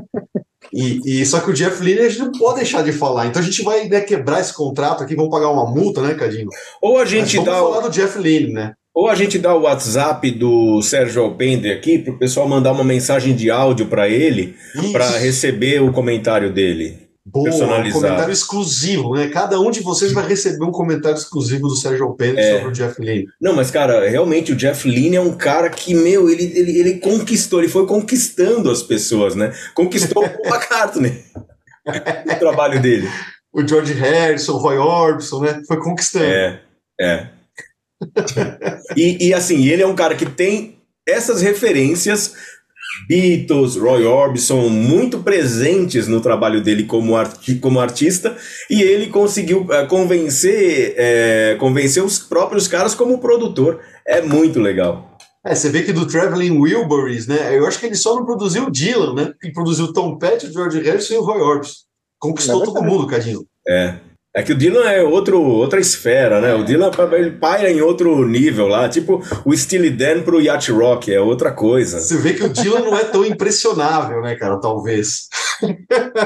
E, 0.73 1.21
e, 1.21 1.25
só 1.25 1.39
que 1.39 1.49
o 1.49 1.53
Jeff 1.53 1.81
Lynne 1.81 2.01
a 2.01 2.09
gente 2.09 2.19
não 2.19 2.31
pode 2.31 2.57
deixar 2.57 2.83
de 2.83 2.91
falar. 2.91 3.27
Então 3.27 3.41
a 3.41 3.45
gente 3.45 3.61
vai 3.63 3.87
né, 3.87 4.01
quebrar 4.01 4.41
esse 4.41 4.53
contrato 4.53 5.03
aqui, 5.03 5.15
vamos 5.15 5.31
pagar 5.31 5.49
uma 5.49 5.69
multa, 5.69 6.01
né, 6.01 6.13
Cadinho? 6.15 6.49
Ou 6.81 6.97
a 6.97 7.05
gente 7.05 7.37
Mas 7.37 7.45
dá. 7.45 7.53
Vamos 7.53 7.69
falar 7.69 7.87
do 7.87 7.93
Jeff 7.93 8.17
Lynne, 8.17 8.51
né? 8.51 8.73
Ou 8.93 9.09
a 9.09 9.15
gente 9.15 9.37
dá 9.37 9.53
o 9.53 9.63
WhatsApp 9.63 10.31
do 10.31 10.81
Sérgio 10.81 11.21
Alpendre 11.21 11.71
aqui 11.71 11.99
para 11.99 12.13
o 12.13 12.17
pessoal 12.17 12.47
mandar 12.47 12.71
uma 12.71 12.83
mensagem 12.83 13.35
de 13.35 13.51
áudio 13.51 13.87
para 13.87 14.07
ele 14.07 14.55
para 14.93 15.17
receber 15.17 15.81
o 15.81 15.91
comentário 15.91 16.51
dele. 16.51 17.04
Boa, 17.27 17.49
um 17.49 17.91
comentário 17.91 18.31
exclusivo, 18.31 19.15
né? 19.15 19.27
Cada 19.29 19.59
um 19.59 19.71
de 19.71 19.79
vocês 19.79 20.11
vai 20.11 20.27
receber 20.27 20.63
um 20.63 20.71
comentário 20.71 21.17
exclusivo 21.17 21.67
do 21.67 21.75
Sérgio 21.75 22.05
Alpendre 22.05 22.39
é. 22.39 22.53
sobre 22.53 22.67
o 22.67 22.71
Jeff 22.71 23.01
Lynne. 23.01 23.27
Não, 23.41 23.55
mas, 23.55 23.71
cara, 23.71 24.07
realmente 24.07 24.51
o 24.51 24.55
Jeff 24.55 24.87
Lynne 24.87 25.15
é 25.15 25.21
um 25.21 25.33
cara 25.33 25.71
que, 25.71 25.95
meu, 25.95 26.29
ele, 26.29 26.43
ele, 26.55 26.79
ele 26.79 26.99
conquistou, 26.99 27.59
ele 27.59 27.67
foi 27.67 27.87
conquistando 27.87 28.69
as 28.69 28.83
pessoas, 28.83 29.33
né? 29.33 29.51
Conquistou 29.73 30.23
o 30.23 30.47
McCartney 30.47 31.23
o 32.31 32.39
trabalho 32.39 32.79
dele. 32.79 33.09
O 33.51 33.67
George 33.67 33.93
Harrison, 33.93 34.53
o 34.53 34.57
Roy 34.57 34.77
Orbison, 34.77 35.41
né? 35.41 35.63
Foi 35.67 35.79
conquistando. 35.79 36.25
É, 36.25 36.61
é. 37.01 37.29
e, 38.95 39.29
e 39.29 39.33
assim, 39.33 39.65
ele 39.65 39.81
é 39.81 39.87
um 39.87 39.95
cara 39.95 40.15
que 40.15 40.27
tem 40.27 40.77
essas 41.07 41.41
referências 41.41 42.35
Beatles, 43.07 43.75
Roy 43.75 44.05
Orbison, 44.05 44.69
muito 44.69 45.19
presentes 45.19 46.07
no 46.07 46.21
trabalho 46.21 46.61
dele 46.61 46.83
como, 46.83 47.15
arti 47.15 47.55
como 47.55 47.79
artista, 47.79 48.35
e 48.69 48.81
ele 48.81 49.07
conseguiu 49.07 49.67
é, 49.71 49.85
convencer, 49.85 50.93
é, 50.97 51.55
convencer 51.59 52.03
os 52.03 52.19
próprios 52.19 52.67
caras 52.67 52.95
como 52.95 53.19
produtor. 53.19 53.81
É 54.05 54.21
muito 54.21 54.59
legal. 54.59 55.17
É, 55.45 55.53
você 55.53 55.69
vê 55.69 55.83
que 55.83 55.93
do 55.93 56.07
Traveling 56.07 56.57
Wilburys, 56.57 57.27
né? 57.27 57.55
Eu 57.55 57.67
acho 57.67 57.79
que 57.79 57.85
ele 57.85 57.95
só 57.95 58.15
não 58.15 58.25
produziu 58.25 58.65
o 58.65 58.71
Dylan, 58.71 59.13
né? 59.13 59.33
Ele 59.43 59.53
produziu 59.53 59.93
Tom 59.93 60.17
Petty, 60.17 60.51
George 60.51 60.81
Harrison 60.81 61.13
e 61.13 61.17
o 61.17 61.23
Roy 61.23 61.39
Orbison. 61.39 61.75
Conquistou 62.19 62.63
é 62.63 62.65
todo 62.65 62.83
mundo, 62.83 63.05
Cadinho. 63.05 63.45
É. 63.67 63.99
É 64.35 64.43
que 64.43 64.51
o 64.51 64.55
Dylan 64.55 64.83
é 64.89 65.01
outro, 65.01 65.41
outra 65.41 65.79
esfera, 65.79 66.41
né? 66.41 66.53
O 66.53 66.65
Dylan 66.65 66.91
ele 67.13 67.31
paira 67.31 67.71
em 67.71 67.79
outro 67.79 68.27
nível 68.27 68.67
lá, 68.67 68.89
tipo 68.89 69.23
o 69.45 69.55
Steely 69.55 69.89
Dan 69.89 70.23
pro 70.23 70.41
Yacht 70.41 70.73
Rock, 70.73 71.13
é 71.13 71.21
outra 71.21 71.53
coisa. 71.53 72.01
Você 72.01 72.17
vê 72.17 72.33
que 72.33 72.43
o 72.43 72.49
Dylan 72.49 72.81
não 72.81 72.97
é 72.97 73.05
tão 73.05 73.23
impressionável, 73.25 74.21
né, 74.21 74.35
cara? 74.35 74.59
Talvez. 74.59 75.29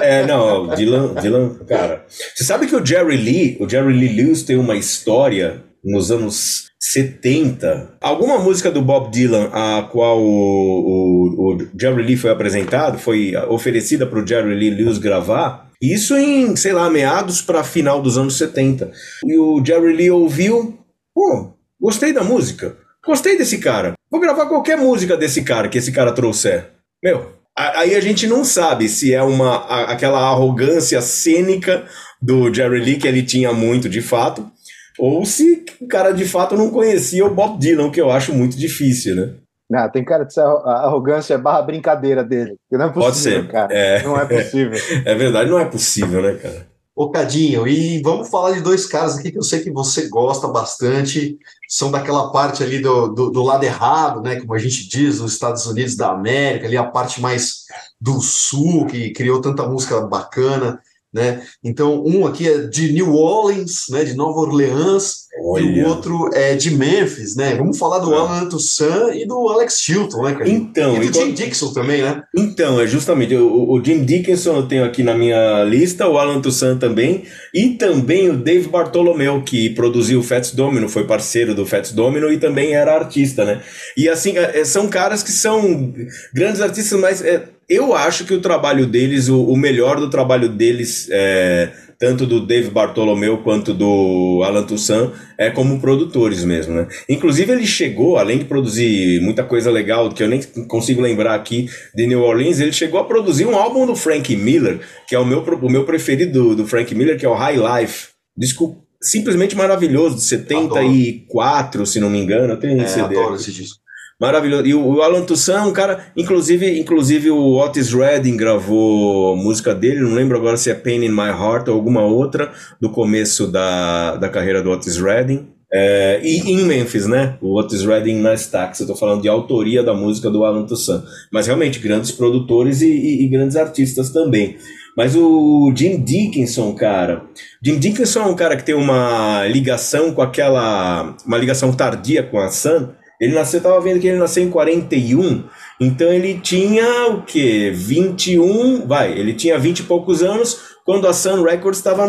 É, 0.01 0.25
não, 0.25 0.63
o 0.63 0.75
Dylan, 0.75 1.13
Dylan, 1.21 1.53
cara. 1.67 2.03
Você 2.33 2.43
sabe 2.43 2.65
que 2.65 2.75
o 2.75 2.83
Jerry 2.83 3.15
Lee, 3.15 3.57
o 3.59 3.69
Jerry 3.69 3.93
Lee 3.93 4.23
Lewis 4.23 4.41
tem 4.41 4.57
uma 4.57 4.75
história 4.75 5.63
nos 5.83 6.09
anos 6.09 6.71
70. 6.79 7.97
Alguma 8.01 8.39
música 8.39 8.71
do 8.71 8.81
Bob 8.81 9.11
Dylan 9.11 9.49
a 9.53 9.83
qual 9.83 10.19
o, 10.19 10.25
o, 10.31 11.53
o 11.53 11.67
Jerry 11.79 12.01
Lee 12.01 12.17
foi 12.17 12.31
apresentado, 12.31 12.97
foi 12.97 13.35
oferecida 13.47 14.07
para 14.07 14.19
o 14.19 14.25
Jerry 14.25 14.55
Lee 14.55 14.71
Lewis 14.71 14.97
gravar 14.97 15.68
isso 15.81 16.17
em, 16.17 16.55
sei 16.55 16.73
lá, 16.73 16.89
meados 16.89 17.41
para 17.41 17.63
final 17.63 18.01
dos 18.01 18.17
anos 18.17 18.37
70. 18.37 18.91
E 19.25 19.37
o 19.37 19.63
Jerry 19.63 19.95
Lee 19.95 20.11
ouviu, 20.11 20.77
pô, 21.13 21.53
gostei 21.79 22.11
da 22.11 22.23
música, 22.23 22.77
gostei 23.05 23.37
desse 23.37 23.59
cara, 23.59 23.93
vou 24.11 24.19
gravar 24.19 24.47
qualquer 24.47 24.77
música 24.77 25.15
desse 25.15 25.43
cara 25.43 25.69
que 25.69 25.77
esse 25.77 25.91
cara 25.91 26.11
trouxer. 26.11 26.71
Meu, 27.01 27.31
aí 27.55 27.95
a 27.95 28.01
gente 28.01 28.27
não 28.27 28.43
sabe 28.43 28.89
se 28.89 29.13
é 29.13 29.23
uma 29.23 29.65
aquela 29.85 30.19
arrogância 30.19 31.01
cênica 31.01 31.87
do 32.21 32.53
Jerry 32.53 32.79
Lee 32.79 32.97
que 32.97 33.07
ele 33.07 33.23
tinha 33.23 33.53
muito 33.53 33.87
de 33.87 34.01
fato, 34.01 34.51
ou 34.97 35.25
se 35.25 35.63
o 35.79 35.87
cara 35.87 36.11
de 36.11 36.25
fato 36.25 36.57
não 36.57 36.69
conhecia 36.69 37.25
o 37.25 37.33
Bob 37.33 37.57
Dylan, 37.57 37.89
que 37.89 38.01
eu 38.01 38.11
acho 38.11 38.33
muito 38.33 38.57
difícil, 38.57 39.15
né? 39.15 39.33
Não, 39.69 39.87
tem 39.89 40.03
cara 40.03 40.25
de 40.25 40.33
ser 40.33 40.41
a 40.41 40.85
arrogância 40.85 41.37
barra 41.37 41.61
brincadeira 41.61 42.23
dele. 42.23 42.55
Não 42.71 42.85
é 42.85 42.89
possível, 42.89 43.03
Pode 43.03 43.17
ser. 43.17 43.51
cara. 43.51 43.73
É. 43.73 44.03
Não 44.03 44.19
é 44.19 44.25
possível. 44.25 44.79
É 45.05 45.15
verdade, 45.15 45.49
não 45.49 45.59
é 45.59 45.65
possível, 45.65 46.21
né, 46.21 46.33
cara? 46.35 46.67
Ô, 46.95 47.09
Cadinho, 47.11 47.65
e 47.65 48.01
vamos 48.01 48.27
falar 48.29 48.51
de 48.51 48.61
dois 48.61 48.85
caras 48.85 49.17
aqui 49.17 49.31
que 49.31 49.37
eu 49.37 49.43
sei 49.43 49.61
que 49.61 49.71
você 49.71 50.09
gosta 50.09 50.47
bastante. 50.47 51.37
São 51.67 51.91
daquela 51.91 52.31
parte 52.31 52.61
ali 52.61 52.79
do, 52.79 53.07
do, 53.07 53.29
do 53.29 53.43
lado 53.43 53.63
errado, 53.63 54.21
né? 54.21 54.37
Como 54.39 54.53
a 54.53 54.57
gente 54.57 54.89
diz, 54.89 55.21
nos 55.21 55.31
Estados 55.33 55.65
Unidos 55.65 55.95
da 55.95 56.11
América, 56.11 56.65
ali 56.67 56.75
a 56.75 56.83
parte 56.83 57.21
mais 57.21 57.65
do 58.01 58.19
sul, 58.19 58.85
que 58.85 59.11
criou 59.11 59.39
tanta 59.39 59.65
música 59.67 60.01
bacana 60.01 60.81
né? 61.13 61.41
Então, 61.63 62.03
um 62.05 62.25
aqui 62.25 62.47
é 62.47 62.67
de 62.67 62.91
New 62.93 63.13
Orleans, 63.13 63.85
né, 63.89 64.03
de 64.03 64.13
Nova 64.13 64.39
Orleans, 64.39 65.29
Olha. 65.41 65.63
E 65.63 65.83
o 65.83 65.87
outro 65.87 66.29
é 66.33 66.55
de 66.55 66.71
Memphis, 66.71 67.35
né? 67.35 67.55
Vamos 67.55 67.77
falar 67.77 67.99
do 67.99 68.13
ah. 68.13 68.19
Alan 68.19 68.49
Toussaint 68.49 69.15
e 69.15 69.25
do 69.25 69.47
Alex 69.47 69.79
Chilton, 69.79 70.23
né, 70.23 70.33
cara? 70.33 70.49
Então, 70.49 71.01
e 71.01 71.07
do 71.07 71.13
Jim 71.13 71.31
Dixon 71.33 71.71
também, 71.71 72.01
né? 72.01 72.21
Então, 72.35 72.79
é 72.79 72.87
justamente. 72.87 73.35
O, 73.35 73.71
o, 73.71 73.83
Jim 73.83 74.03
Dickinson 74.03 74.57
eu 74.57 74.67
tenho 74.67 74.83
aqui 74.83 75.03
na 75.03 75.15
minha 75.15 75.63
lista, 75.63 76.07
o 76.07 76.17
Alan 76.17 76.41
Toussaint 76.41 76.79
também, 76.79 77.23
e 77.53 77.69
também 77.69 78.29
o 78.29 78.37
Dave 78.37 78.67
Bartolomeu, 78.67 79.41
que 79.43 79.69
produziu 79.69 80.19
o 80.19 80.23
Fats 80.23 80.51
Domino, 80.51 80.89
foi 80.89 81.05
parceiro 81.05 81.53
do 81.53 81.65
Fats 81.65 81.91
Domino 81.91 82.31
e 82.31 82.37
também 82.37 82.73
era 82.73 82.95
artista, 82.95 83.45
né? 83.45 83.61
E 83.95 84.09
assim, 84.09 84.37
é, 84.37 84.59
é, 84.59 84.65
são 84.65 84.89
caras 84.89 85.23
que 85.23 85.31
são 85.31 85.93
grandes 86.33 86.59
artistas, 86.59 86.99
mas 86.99 87.21
é, 87.21 87.47
eu 87.69 87.93
acho 87.93 88.25
que 88.25 88.33
o 88.33 88.41
trabalho 88.41 88.87
deles, 88.87 89.29
o, 89.29 89.43
o 89.43 89.55
melhor 89.55 89.99
do 89.99 90.09
trabalho 90.09 90.49
deles 90.49 91.07
é 91.11 91.71
tanto 91.99 92.25
do 92.25 92.39
Dave 92.39 92.69
Bartolomeu 92.69 93.39
quanto 93.39 93.73
do 93.73 94.41
Alan 94.45 94.63
Toussaint, 94.63 95.11
é 95.37 95.51
como 95.51 95.81
produtores 95.81 96.45
mesmo, 96.45 96.73
né? 96.73 96.87
Inclusive 97.09 97.51
ele 97.51 97.67
chegou, 97.67 98.17
além 98.17 98.37
de 98.37 98.45
produzir 98.45 99.21
muita 99.21 99.43
coisa 99.43 99.69
legal, 99.69 100.09
que 100.09 100.23
eu 100.23 100.29
nem 100.29 100.41
consigo 100.69 101.01
lembrar 101.01 101.35
aqui, 101.35 101.69
de 101.93 102.07
New 102.07 102.21
Orleans, 102.21 102.61
ele 102.61 102.71
chegou 102.71 103.01
a 103.01 103.03
produzir 103.03 103.45
um 103.45 103.53
álbum 103.53 103.85
do 103.85 103.97
Frank 103.97 104.33
Miller, 104.33 104.79
que 105.09 105.13
é 105.13 105.19
o 105.19 105.25
meu, 105.25 105.43
o 105.43 105.69
meu 105.69 105.83
preferido 105.83 106.55
do, 106.55 106.65
Frank 106.65 106.95
Miller, 106.95 107.19
que 107.19 107.25
é 107.25 107.29
o 107.29 107.33
High 107.33 107.57
Life. 107.57 108.07
Disco 108.37 108.81
simplesmente 109.01 109.55
maravilhoso, 109.55 110.15
de 110.15 110.23
74, 110.23 111.79
adoro. 111.79 111.85
se 111.85 111.99
não 111.99 112.09
me 112.09 112.19
engano, 112.19 112.53
eu 112.53 112.59
tenho 112.59 112.81
é, 112.81 112.87
CD. 112.87 113.17
Adoro 113.17 113.35
esse 113.35 113.51
disco. 113.51 113.77
Maravilhoso. 114.19 114.65
E 114.65 114.73
o, 114.75 115.01
Alan 115.01 115.23
Toussaint 115.23 115.59
é 115.59 115.67
um 115.67 115.71
cara. 115.71 116.07
Inclusive, 116.15 116.77
inclusive 116.79 117.31
o 117.31 117.55
Otis 117.57 117.93
Redding 117.93 118.35
gravou 118.35 119.37
música 119.37 119.73
dele, 119.73 120.01
não 120.01 120.13
lembro 120.13 120.37
agora 120.37 120.57
se 120.57 120.69
é 120.69 120.73
Pain 120.73 121.05
in 121.05 121.09
My 121.09 121.29
Heart 121.29 121.69
ou 121.69 121.75
alguma 121.75 122.01
outra, 122.01 122.51
do 122.81 122.89
começo 122.89 123.47
da, 123.47 124.17
da 124.17 124.27
carreira 124.27 124.61
do 124.61 124.71
Otis 124.71 124.97
Redding. 124.97 125.47
É, 125.71 126.19
e 126.23 126.51
em 126.51 126.63
Memphis, 126.63 127.05
né? 127.05 127.37
O 127.41 127.57
Otis 127.57 127.85
Redding 127.85 128.19
na 128.19 128.33
Stax. 128.33 128.81
Eu 128.81 128.87
tô 128.87 128.95
falando 128.95 129.21
de 129.21 129.29
autoria 129.29 129.83
da 129.83 129.93
música 129.93 130.29
do 130.29 130.43
Alan 130.43 130.65
Toussaint. 130.65 131.03
Mas 131.31 131.47
realmente, 131.47 131.79
grandes 131.79 132.11
produtores 132.11 132.81
e, 132.81 132.89
e, 132.89 133.23
e 133.23 133.27
grandes 133.29 133.55
artistas 133.55 134.09
também. 134.09 134.57
Mas 134.97 135.15
o 135.15 135.71
Jim 135.73 136.03
Dickinson, 136.03 136.73
cara. 136.73 137.23
Jim 137.63 137.77
Dickinson 137.77 138.21
é 138.21 138.25
um 138.25 138.35
cara 138.35 138.57
que 138.57 138.65
tem 138.65 138.75
uma 138.75 139.45
ligação 139.47 140.11
com 140.11 140.21
aquela. 140.21 141.15
Uma 141.25 141.37
ligação 141.37 141.71
tardia 141.71 142.23
com 142.23 142.39
a 142.39 142.49
Sun 142.49 142.89
ele 143.19 143.33
nasceu, 143.33 143.61
tava 143.61 143.81
vendo 143.81 143.99
que 143.99 144.07
ele 144.07 144.17
nasceu 144.17 144.43
em 144.43 144.49
41, 144.49 145.43
então 145.79 146.11
ele 146.11 146.39
tinha 146.39 147.07
o 147.07 147.23
quê? 147.23 147.71
21, 147.73 148.87
vai, 148.87 149.11
ele 149.11 149.33
tinha 149.33 149.59
20 149.59 149.79
e 149.79 149.83
poucos 149.83 150.23
anos 150.23 150.69
quando 150.85 151.07
a 151.07 151.13
Sun 151.13 151.43
Records 151.43 151.77
estava 151.77 152.07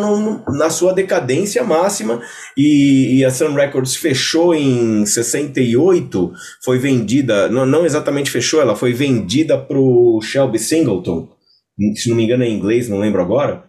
na 0.49 0.71
sua 0.71 0.95
decadência 0.95 1.63
máxima 1.63 2.23
e, 2.57 3.19
e, 3.19 3.25
a 3.25 3.31
Sun 3.31 3.53
Records 3.53 3.95
fechou 3.95 4.55
em 4.55 5.05
68, 5.05 6.33
foi 6.65 6.79
vendida, 6.79 7.49
não, 7.51 7.67
não 7.67 7.85
exatamente 7.85 8.31
fechou, 8.31 8.61
ela 8.61 8.75
foi 8.75 8.95
vendida 8.95 9.59
para 9.59 9.79
o 9.79 10.21
Shelby 10.23 10.59
Singleton, 10.59 11.29
se 11.95 12.09
não 12.09 12.17
me 12.17 12.25
engano 12.25 12.43
é 12.43 12.47
em 12.47 12.57
inglês, 12.57 12.89
não 12.89 13.01
lembro 13.01 13.21
agora. 13.21 13.65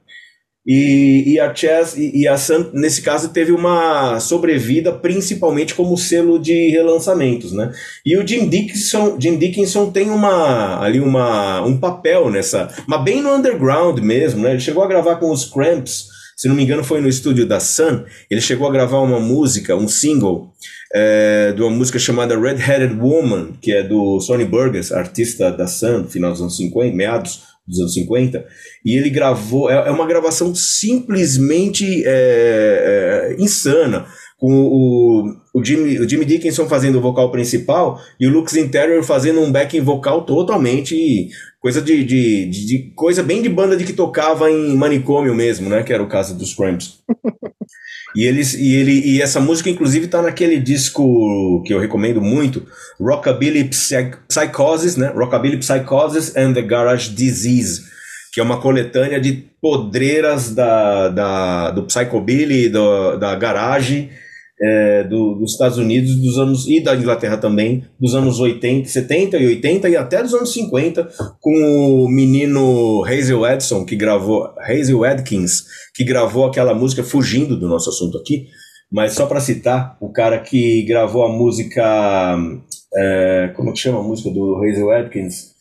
E, 0.66 1.34
e, 1.34 1.40
a 1.40 1.54
Chess 1.54 1.98
e, 1.98 2.22
e, 2.22 2.28
a 2.28 2.38
Sun, 2.38 2.70
nesse 2.74 3.02
caso, 3.02 3.30
teve 3.30 3.52
uma 3.52 4.20
sobrevida 4.20 4.92
principalmente 4.92 5.74
como 5.74 5.98
selo 5.98 6.38
de 6.38 6.70
relançamentos, 6.70 7.52
né? 7.52 7.72
E 8.06 8.16
o 8.16 8.28
Jim 8.28 8.48
Dickinson, 8.48 9.18
Jim 9.20 9.38
Dickinson 9.38 9.90
tem 9.90 10.12
uma 10.12 10.80
ali 10.80 11.00
uma, 11.00 11.62
um 11.64 11.78
papel 11.78 12.30
nessa, 12.30 12.70
mas 12.86 13.04
bem 13.04 13.24
no 13.24 13.34
underground 13.34 13.98
mesmo, 14.00 14.44
né? 14.44 14.52
Ele 14.52 14.60
chegou 14.60 14.84
a 14.84 14.88
gravar 14.88 15.16
com 15.16 15.32
os 15.32 15.46
Cramps, 15.46 16.06
se 16.38 16.48
não 16.48 16.54
me 16.54 16.64
engano 16.64 16.84
foi 16.84 17.02
no 17.02 17.10
estúdio 17.10 17.48
da 17.48 17.60
Sun, 17.60 18.04
ele 18.30 18.42
chegou 18.42 18.68
a 18.68 18.72
gravar 18.72 19.00
uma 19.00 19.20
música, 19.20 19.76
um 19.76 19.88
single, 19.88 20.54
é, 20.94 21.54
de 21.54 21.62
uma 21.62 21.72
música 21.72 21.98
chamada 21.98 22.40
Red 22.40 22.58
Headed 22.58 23.00
Woman, 23.00 23.54
que 23.60 23.72
é 23.72 23.82
do 23.82 24.20
Sonny 24.20 24.46
Burgess, 24.46 24.92
artista 24.92 25.52
da 25.52 25.66
Sun, 25.66 26.06
final 26.08 26.32
dos 26.32 26.42
anos 26.42 26.58
50, 26.58 26.96
meados 26.96 27.51
dos 27.72 27.80
anos 27.80 27.94
50, 27.94 28.46
e 28.86 28.98
ele 28.98 29.10
gravou, 29.10 29.72
é, 29.72 29.88
é 29.88 29.92
uma 29.92 30.06
gravação 30.06 30.54
simplesmente 30.54 32.04
é, 32.06 33.36
é, 33.38 33.42
insana, 33.42 34.06
com 34.38 34.52
o, 34.52 35.36
o, 35.54 35.64
Jimmy, 35.64 36.00
o 36.00 36.10
Jimmy 36.10 36.26
Dickinson 36.26 36.68
fazendo 36.68 36.98
o 36.98 37.02
vocal 37.02 37.32
principal 37.32 38.02
e 38.20 38.26
o 38.26 38.32
Lux 38.32 38.56
Interior 38.56 39.04
fazendo 39.04 39.40
um 39.40 39.52
backing 39.52 39.82
vocal 39.82 40.26
totalmente 40.26 41.30
coisa 41.60 41.80
de, 41.80 42.04
de, 42.04 42.48
de, 42.48 42.66
de, 42.66 42.80
coisa 42.96 43.22
bem 43.22 43.44
de 43.44 43.50
banda 43.50 43.78
de 43.78 43.84
que 43.84 43.94
tocava 43.94 44.50
em 44.50 44.76
manicômio 44.76 45.36
mesmo, 45.36 45.70
né, 45.70 45.84
que 45.84 45.94
era 45.94 46.02
o 46.02 46.10
caso 46.10 46.36
dos 46.36 46.56
Cramps. 46.56 47.04
E, 48.16 48.26
eles, 48.26 48.54
e, 48.54 48.76
ele, 48.76 48.92
e 48.92 49.22
essa 49.22 49.40
música, 49.40 49.70
inclusive, 49.70 50.06
está 50.06 50.22
naquele 50.22 50.60
disco 50.60 51.64
que 51.66 51.74
eu 51.74 51.80
recomendo 51.80 52.22
muito, 52.22 52.66
Rockabilly 53.00 53.70
Psychosis, 53.70 54.98
né? 54.98 55.12
Rockabilly 55.16 55.58
Psychosis 55.58 56.36
and 56.36 56.54
the 56.54 56.62
Garage 56.62 57.10
Disease, 57.10 57.84
que 58.34 58.40
é 58.40 58.44
uma 58.44 58.60
coletânea 58.60 59.20
de 59.20 59.46
podreiras 59.62 60.54
da, 60.54 61.10
da, 61.10 61.72
do 61.72 61.84
Psychobilly, 61.84 62.70
do, 62.70 63.18
da 63.18 63.36
garage 63.36 64.10
é, 64.62 65.04
do, 65.04 65.34
dos 65.36 65.54
Estados 65.54 65.78
Unidos 65.78 66.16
dos 66.16 66.38
anos 66.38 66.68
e 66.68 66.80
da 66.80 66.96
Inglaterra 66.96 67.38
também, 67.38 67.84
dos 68.00 68.14
anos 68.14 68.40
80, 68.40 68.88
70 68.88 69.38
e 69.38 69.48
80 69.48 69.90
e 69.90 69.98
até 69.98 70.22
dos 70.22 70.34
anos 70.34 70.54
50, 70.54 71.10
com 71.40 72.04
o 72.04 72.08
menino 72.08 73.04
Hazel 73.04 73.46
Edson, 73.46 73.84
que 73.84 73.96
gravou, 73.96 74.54
Hazel 74.60 75.04
Adkins, 75.04 75.64
que 75.96 76.04
gravou 76.04 76.46
aquela 76.46 76.76
música, 76.76 77.04
fugindo 77.04 77.58
do 77.58 77.68
nosso 77.68 77.90
assunto 77.90 78.18
aqui, 78.18 78.46
mas 78.92 79.14
só 79.14 79.26
para 79.26 79.40
citar, 79.40 79.98
o 80.00 80.12
cara 80.12 80.38
que 80.40 80.84
gravou 80.84 81.26
a 81.26 81.30
música, 81.30 82.38
é, 82.94 83.52
como 83.56 83.74
que 83.74 83.80
chama 83.80 84.00
a 84.00 84.04
música 84.04 84.30
do 84.30 84.58
Hazel 84.64 84.92
Adkins? 84.92 85.52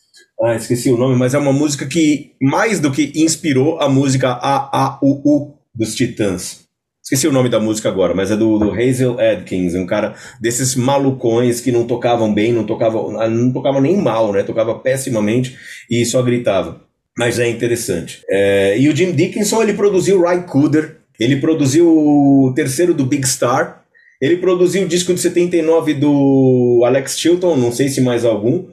Ah, 0.43 0.55
esqueci 0.55 0.91
o 0.91 0.97
nome, 0.97 1.15
mas 1.15 1.33
é 1.33 1.37
uma 1.37 1.53
música 1.53 1.85
que 1.85 2.31
mais 2.41 2.79
do 2.79 2.91
que 2.91 3.11
inspirou 3.15 3.79
a 3.79 3.87
música 3.87 4.29
A 4.31 4.69
A 4.73 4.99
U 5.01 5.21
U 5.23 5.53
dos 5.73 5.95
Titãs. 5.95 6.61
Esqueci 7.03 7.27
o 7.27 7.31
nome 7.31 7.49
da 7.49 7.59
música 7.59 7.89
agora, 7.89 8.13
mas 8.13 8.29
é 8.29 8.37
do, 8.37 8.59
do 8.59 8.71
Hazel 8.71 9.19
Adkins, 9.19 9.73
um 9.73 9.87
cara 9.87 10.13
desses 10.39 10.75
malucões 10.75 11.59
que 11.59 11.71
não 11.71 11.85
tocavam 11.87 12.31
bem, 12.31 12.53
não 12.53 12.63
tocavam, 12.63 13.11
não 13.29 13.51
tocavam 13.51 13.81
nem 13.81 13.97
mal, 13.97 14.31
né? 14.31 14.43
Tocava 14.43 14.75
pessimamente 14.75 15.57
e 15.89 16.05
só 16.05 16.21
gritava. 16.21 16.81
Mas 17.17 17.39
é 17.39 17.49
interessante. 17.49 18.23
É, 18.29 18.77
e 18.77 18.87
o 18.87 18.95
Jim 18.95 19.11
Dickinson, 19.13 19.63
ele 19.63 19.73
produziu 19.73 20.23
Cooder, 20.47 20.97
ele 21.19 21.37
produziu 21.37 21.87
o 21.87 22.53
terceiro 22.55 22.93
do 22.93 23.05
Big 23.05 23.27
Star, 23.27 23.83
ele 24.21 24.37
produziu 24.37 24.83
o 24.83 24.87
disco 24.87 25.13
de 25.13 25.19
79 25.19 25.95
do 25.95 26.83
Alex 26.85 27.19
Chilton, 27.19 27.57
não 27.57 27.71
sei 27.71 27.89
se 27.89 27.99
mais 27.99 28.23
algum, 28.23 28.67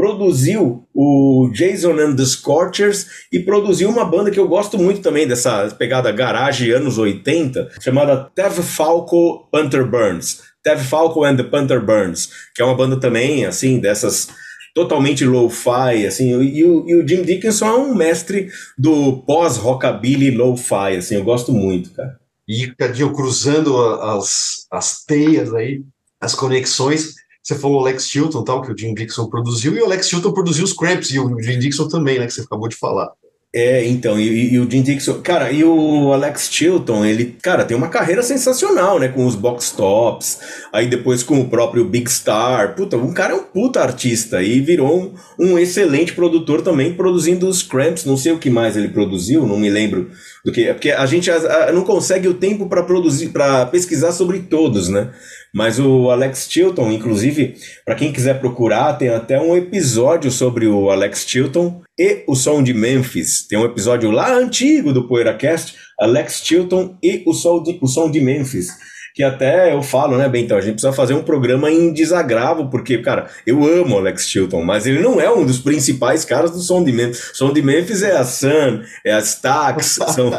produziu 0.00 0.88
o 0.94 1.50
Jason 1.52 1.92
and 2.00 2.16
the 2.16 2.24
Scorchers 2.24 3.06
e 3.30 3.38
produziu 3.40 3.90
uma 3.90 4.02
banda 4.02 4.30
que 4.30 4.40
eu 4.40 4.48
gosto 4.48 4.78
muito 4.78 5.02
também 5.02 5.28
dessa 5.28 5.68
pegada 5.78 6.10
garage 6.10 6.70
anos 6.70 6.96
80, 6.96 7.68
chamada 7.82 8.30
Tev 8.34 8.62
Falco 8.62 9.46
Panther 9.52 9.84
Burns. 9.84 10.40
Tev 10.62 10.82
Falco 10.82 11.22
and 11.22 11.36
the 11.36 11.42
Panther 11.42 11.84
Burns, 11.84 12.30
que 12.54 12.62
é 12.62 12.64
uma 12.64 12.74
banda 12.74 12.98
também, 12.98 13.44
assim, 13.44 13.78
dessas 13.78 14.28
totalmente 14.74 15.22
lo-fi, 15.22 16.06
assim, 16.06 16.30
e 16.30 16.64
o, 16.64 16.88
e 16.88 16.94
o, 16.94 17.06
Jim 17.06 17.22
Dickinson 17.22 17.66
é 17.66 17.74
um 17.74 17.94
mestre 17.94 18.48
do 18.78 19.18
pós-rockabilly 19.26 20.30
lo-fi, 20.30 20.96
assim, 20.96 21.16
eu 21.16 21.24
gosto 21.24 21.52
muito, 21.52 21.90
cara. 21.90 22.18
E, 22.48 22.68
Cadinho, 22.68 23.12
cruzando 23.12 23.76
as, 24.00 24.66
as 24.70 25.04
teias 25.04 25.52
aí, 25.52 25.82
as 26.18 26.34
conexões, 26.34 27.16
você 27.50 27.58
falou 27.58 27.80
Alex 27.80 28.08
Chilton, 28.08 28.42
tal, 28.42 28.62
que 28.62 28.72
o 28.72 28.78
Jim 28.78 28.94
Dixon 28.94 29.26
produziu, 29.26 29.74
e 29.74 29.80
o 29.80 29.84
Alex 29.84 30.08
Chilton 30.08 30.32
produziu 30.32 30.64
os 30.64 30.72
Cramps, 30.72 31.10
e 31.10 31.18
o 31.18 31.40
Jim 31.40 31.58
Dixon 31.58 31.88
também, 31.88 32.18
né, 32.18 32.26
que 32.26 32.32
você 32.32 32.42
acabou 32.42 32.68
de 32.68 32.76
falar. 32.76 33.10
É, 33.52 33.84
então, 33.84 34.18
e, 34.20 34.54
e, 34.54 34.60
o 34.60 34.70
Jim 34.70 34.80
Dixon, 34.80 35.14
cara, 35.22 35.50
e 35.50 35.64
o 35.64 36.12
Alex 36.12 36.48
Chilton, 36.52 37.04
ele, 37.04 37.36
cara, 37.42 37.64
tem 37.64 37.76
uma 37.76 37.88
carreira 37.88 38.22
sensacional, 38.22 39.00
né, 39.00 39.08
com 39.08 39.26
os 39.26 39.34
box 39.34 39.72
tops, 39.72 40.38
aí 40.72 40.86
depois 40.86 41.24
com 41.24 41.40
o 41.40 41.48
próprio 41.48 41.84
Big 41.84 42.08
Star, 42.08 42.76
puta, 42.76 42.96
um 42.96 43.12
cara 43.12 43.32
é 43.32 43.36
um 43.36 43.42
puta 43.42 43.80
artista 43.80 44.40
e 44.40 44.60
virou 44.60 44.96
um, 44.96 45.14
um 45.36 45.58
excelente 45.58 46.12
produtor 46.12 46.62
também, 46.62 46.94
produzindo 46.94 47.48
os 47.48 47.60
Cramps, 47.60 48.04
não 48.04 48.16
sei 48.16 48.30
o 48.30 48.38
que 48.38 48.48
mais 48.48 48.76
ele 48.76 48.88
produziu, 48.88 49.44
não 49.44 49.58
me 49.58 49.68
lembro 49.68 50.12
do 50.44 50.52
que, 50.52 50.68
é 50.68 50.72
porque 50.72 50.92
a 50.92 51.04
gente 51.06 51.28
a, 51.28 51.70
a, 51.70 51.72
não 51.72 51.82
consegue 51.82 52.28
o 52.28 52.34
tempo 52.34 52.68
para 52.68 52.84
produzir, 52.84 53.30
para 53.30 53.66
pesquisar 53.66 54.12
sobre 54.12 54.38
todos, 54.38 54.88
né, 54.88 55.10
mas 55.54 55.78
o 55.78 56.10
Alex 56.10 56.46
Chilton, 56.48 56.92
inclusive, 56.92 57.54
para 57.84 57.94
quem 57.94 58.12
quiser 58.12 58.38
procurar, 58.38 58.94
tem 58.94 59.08
até 59.08 59.40
um 59.40 59.56
episódio 59.56 60.30
sobre 60.30 60.66
o 60.66 60.90
Alex 60.90 61.24
Chilton 61.26 61.82
e 61.98 62.22
o 62.26 62.34
som 62.34 62.62
de 62.62 62.72
Memphis. 62.72 63.46
Tem 63.46 63.58
um 63.58 63.64
episódio 63.64 64.10
lá 64.10 64.32
antigo 64.32 64.92
do 64.92 65.08
PoeiraCast, 65.08 65.74
Alex 65.98 66.42
Chilton 66.44 66.96
e 67.02 67.22
o 67.26 67.32
som 67.32 67.62
de, 67.62 67.78
o 67.80 67.86
som 67.86 68.10
de 68.10 68.20
Memphis. 68.20 68.68
Que 69.12 69.24
até 69.24 69.74
eu 69.74 69.82
falo, 69.82 70.16
né, 70.16 70.28
Bem, 70.28 70.44
então 70.44 70.56
a 70.56 70.60
gente 70.60 70.74
precisa 70.74 70.92
fazer 70.92 71.14
um 71.14 71.22
programa 71.22 71.68
em 71.68 71.92
desagravo, 71.92 72.70
porque, 72.70 72.98
cara, 72.98 73.28
eu 73.44 73.64
amo 73.64 73.98
Alex 73.98 74.28
Chilton, 74.28 74.62
mas 74.62 74.86
ele 74.86 75.00
não 75.00 75.20
é 75.20 75.28
um 75.28 75.44
dos 75.44 75.58
principais 75.58 76.24
caras 76.24 76.52
do 76.52 76.60
som 76.60 76.84
de 76.84 76.92
Memphis. 76.92 77.32
Som 77.34 77.52
de 77.52 77.60
Memphis 77.60 78.02
é 78.02 78.16
a 78.16 78.24
Sun, 78.24 78.82
é 79.04 79.12
a 79.12 79.18
Stax, 79.18 79.98
são, 80.14 80.30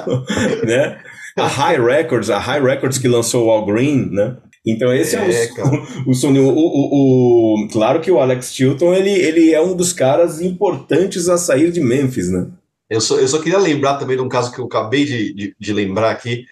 né? 0.64 0.98
a 1.38 1.48
High 1.48 1.80
Records, 1.82 2.30
a 2.30 2.40
High 2.40 2.62
Records 2.62 2.98
que 2.98 3.08
lançou 3.08 3.48
o 3.48 3.52
All 3.52 3.66
Green, 3.66 4.10
né? 4.12 4.38
Então 4.66 4.94
esse 4.94 5.16
é, 5.16 5.46
é 5.46 5.50
o, 6.06 6.12
o. 6.12 6.40
O, 6.40 6.60
o, 6.60 7.66
o, 7.66 7.68
claro 7.70 8.00
que 8.00 8.12
o 8.12 8.20
Alex 8.20 8.54
Chilton 8.54 8.94
ele, 8.94 9.10
ele 9.10 9.54
é 9.54 9.62
um 9.62 9.76
dos 9.76 9.92
caras 9.92 10.40
importantes 10.40 11.28
a 11.28 11.38
sair 11.38 11.72
de 11.72 11.82
Memphis, 11.82 12.30
né? 12.30 12.48
Eu 12.90 13.00
só, 13.00 13.18
eu 13.18 13.28
só 13.28 13.42
queria 13.42 13.58
lembrar 13.58 13.98
também 13.98 14.18
de 14.18 14.22
um 14.22 14.30
caso 14.30 14.52
que 14.52 14.60
eu 14.60 14.66
acabei 14.66 15.06
de, 15.06 15.34
de, 15.34 15.56
de 15.58 15.74
lembrar 15.74 16.12
aqui, 16.12 16.46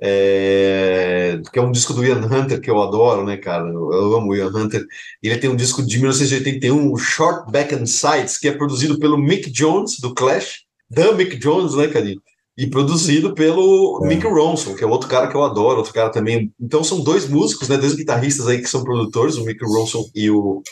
é, 0.00 1.40
que 1.50 1.58
é 1.58 1.62
um 1.62 1.72
disco 1.72 1.94
do 1.94 2.04
Ian 2.04 2.20
Hunter 2.20 2.60
que 2.60 2.70
eu 2.70 2.80
adoro, 2.80 3.24
né, 3.24 3.36
cara? 3.36 3.66
Eu, 3.66 3.90
eu 3.92 4.16
amo 4.16 4.30
o 4.30 4.36
Ian 4.36 4.48
Hunter. 4.48 4.84
Ele 5.22 5.38
tem 5.38 5.48
um 5.48 5.56
disco 5.56 5.82
de 5.82 5.98
1981, 5.98 6.92
o 6.92 6.96
Short 6.98 7.50
Back 7.50 7.74
and 7.74 7.86
Sides, 7.86 8.38
que 8.38 8.48
é 8.48 8.52
produzido 8.52 8.98
pelo 8.98 9.18
Mick 9.18 9.50
Jones 9.50 9.98
do 9.98 10.14
Clash, 10.14 10.64
da 10.88 11.12
Mick 11.12 11.36
Jones, 11.36 11.74
né, 11.74 11.88
Cadinho? 11.88 12.20
E 12.56 12.66
produzido 12.66 13.34
pelo 13.34 14.00
é. 14.04 14.08
Mick 14.08 14.26
Ronson, 14.26 14.74
que 14.74 14.84
é 14.84 14.86
outro 14.86 15.08
cara 15.08 15.28
que 15.28 15.36
eu 15.36 15.44
adoro, 15.44 15.78
outro 15.78 15.92
cara 15.92 16.10
também. 16.10 16.52
Então 16.60 16.84
são 16.84 17.00
dois 17.00 17.28
músicos, 17.28 17.68
né, 17.68 17.76
dois 17.76 17.94
guitarristas 17.94 18.46
aí 18.46 18.58
que 18.58 18.68
são 18.68 18.84
produtores, 18.84 19.36
o 19.36 19.44
Mick 19.44 19.64
Ronson 19.64 20.04
e 20.14 20.30
o 20.30 20.62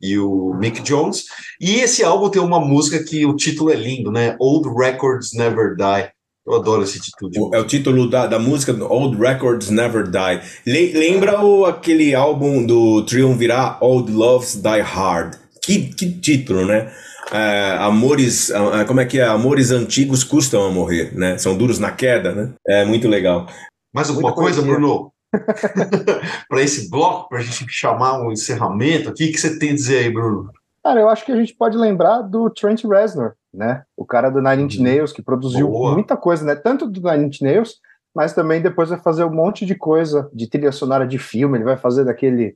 e 0.00 0.18
o 0.18 0.54
Mick 0.58 0.82
Jones. 0.82 1.24
E 1.60 1.76
esse 1.76 2.04
álbum 2.04 2.28
tem 2.28 2.42
uma 2.42 2.60
música 2.60 3.02
que 3.02 3.24
o 3.24 3.34
título 3.34 3.70
é 3.70 3.74
lindo, 3.74 4.12
né? 4.12 4.36
Old 4.38 4.68
Records 4.76 5.32
Never 5.32 5.74
Die. 5.74 6.10
Eu 6.46 6.54
adoro 6.54 6.84
esse 6.84 7.00
título. 7.00 7.52
é 7.52 7.58
o 7.58 7.66
título 7.66 8.08
da, 8.08 8.26
da 8.26 8.38
música 8.38 8.72
Old 8.84 9.16
Records 9.18 9.68
Never 9.68 10.08
Die. 10.08 10.40
Le, 10.64 10.92
lembra 10.92 11.44
o, 11.44 11.64
aquele 11.64 12.14
álbum 12.14 12.64
do 12.64 13.02
Triunvirá 13.04 13.78
Old 13.80 14.12
Loves 14.12 14.54
Die 14.54 14.80
Hard? 14.80 15.34
Que, 15.60 15.92
que 15.92 16.12
título, 16.12 16.64
né? 16.64 16.92
É, 17.32 17.76
amores, 17.80 18.50
é, 18.50 18.84
como 18.84 19.00
é 19.00 19.04
que 19.04 19.18
é? 19.18 19.26
Amores 19.26 19.70
antigos 19.70 20.22
custam 20.22 20.64
a 20.64 20.70
morrer, 20.70 21.12
né? 21.16 21.36
São 21.38 21.56
duros 21.56 21.78
na 21.78 21.90
queda, 21.90 22.32
né? 22.32 22.52
É 22.66 22.84
muito 22.84 23.08
legal. 23.08 23.46
Mais 23.92 24.08
alguma 24.08 24.32
coisa, 24.32 24.62
Bruno? 24.62 25.12
para 26.48 26.62
esse 26.62 26.88
bloco, 26.88 27.28
para 27.28 27.38
a 27.38 27.42
gente 27.42 27.66
chamar 27.68 28.20
um 28.20 28.30
encerramento 28.30 29.08
aqui, 29.08 29.28
o 29.28 29.32
que 29.32 29.38
você 29.38 29.58
tem 29.58 29.70
a 29.70 29.74
dizer 29.74 29.98
aí, 29.98 30.10
Bruno? 30.10 30.50
Cara, 30.84 31.00
eu 31.00 31.08
acho 31.08 31.24
que 31.24 31.32
a 31.32 31.36
gente 31.36 31.54
pode 31.54 31.76
lembrar 31.76 32.22
do 32.22 32.48
Trent 32.48 32.84
Reznor, 32.84 33.32
né? 33.52 33.82
O 33.96 34.04
cara 34.04 34.30
do 34.30 34.40
Nine 34.40 34.62
Inch 34.62 34.76
uhum. 34.76 34.84
Nails, 34.84 35.12
que 35.12 35.20
produziu 35.20 35.68
Boa. 35.68 35.94
muita 35.94 36.16
coisa, 36.16 36.44
né? 36.44 36.54
Tanto 36.54 36.86
do 36.86 37.00
Nine 37.02 37.26
Inch 37.26 37.40
Nails, 37.40 37.80
mas 38.14 38.32
também 38.32 38.62
depois 38.62 38.88
vai 38.88 39.00
fazer 39.00 39.24
um 39.24 39.34
monte 39.34 39.66
de 39.66 39.74
coisa 39.74 40.30
de 40.32 40.48
trilha 40.48 40.70
sonora 40.70 41.06
de 41.06 41.18
filme. 41.18 41.58
Ele 41.58 41.64
vai 41.64 41.76
fazer 41.76 42.04
daquele. 42.04 42.54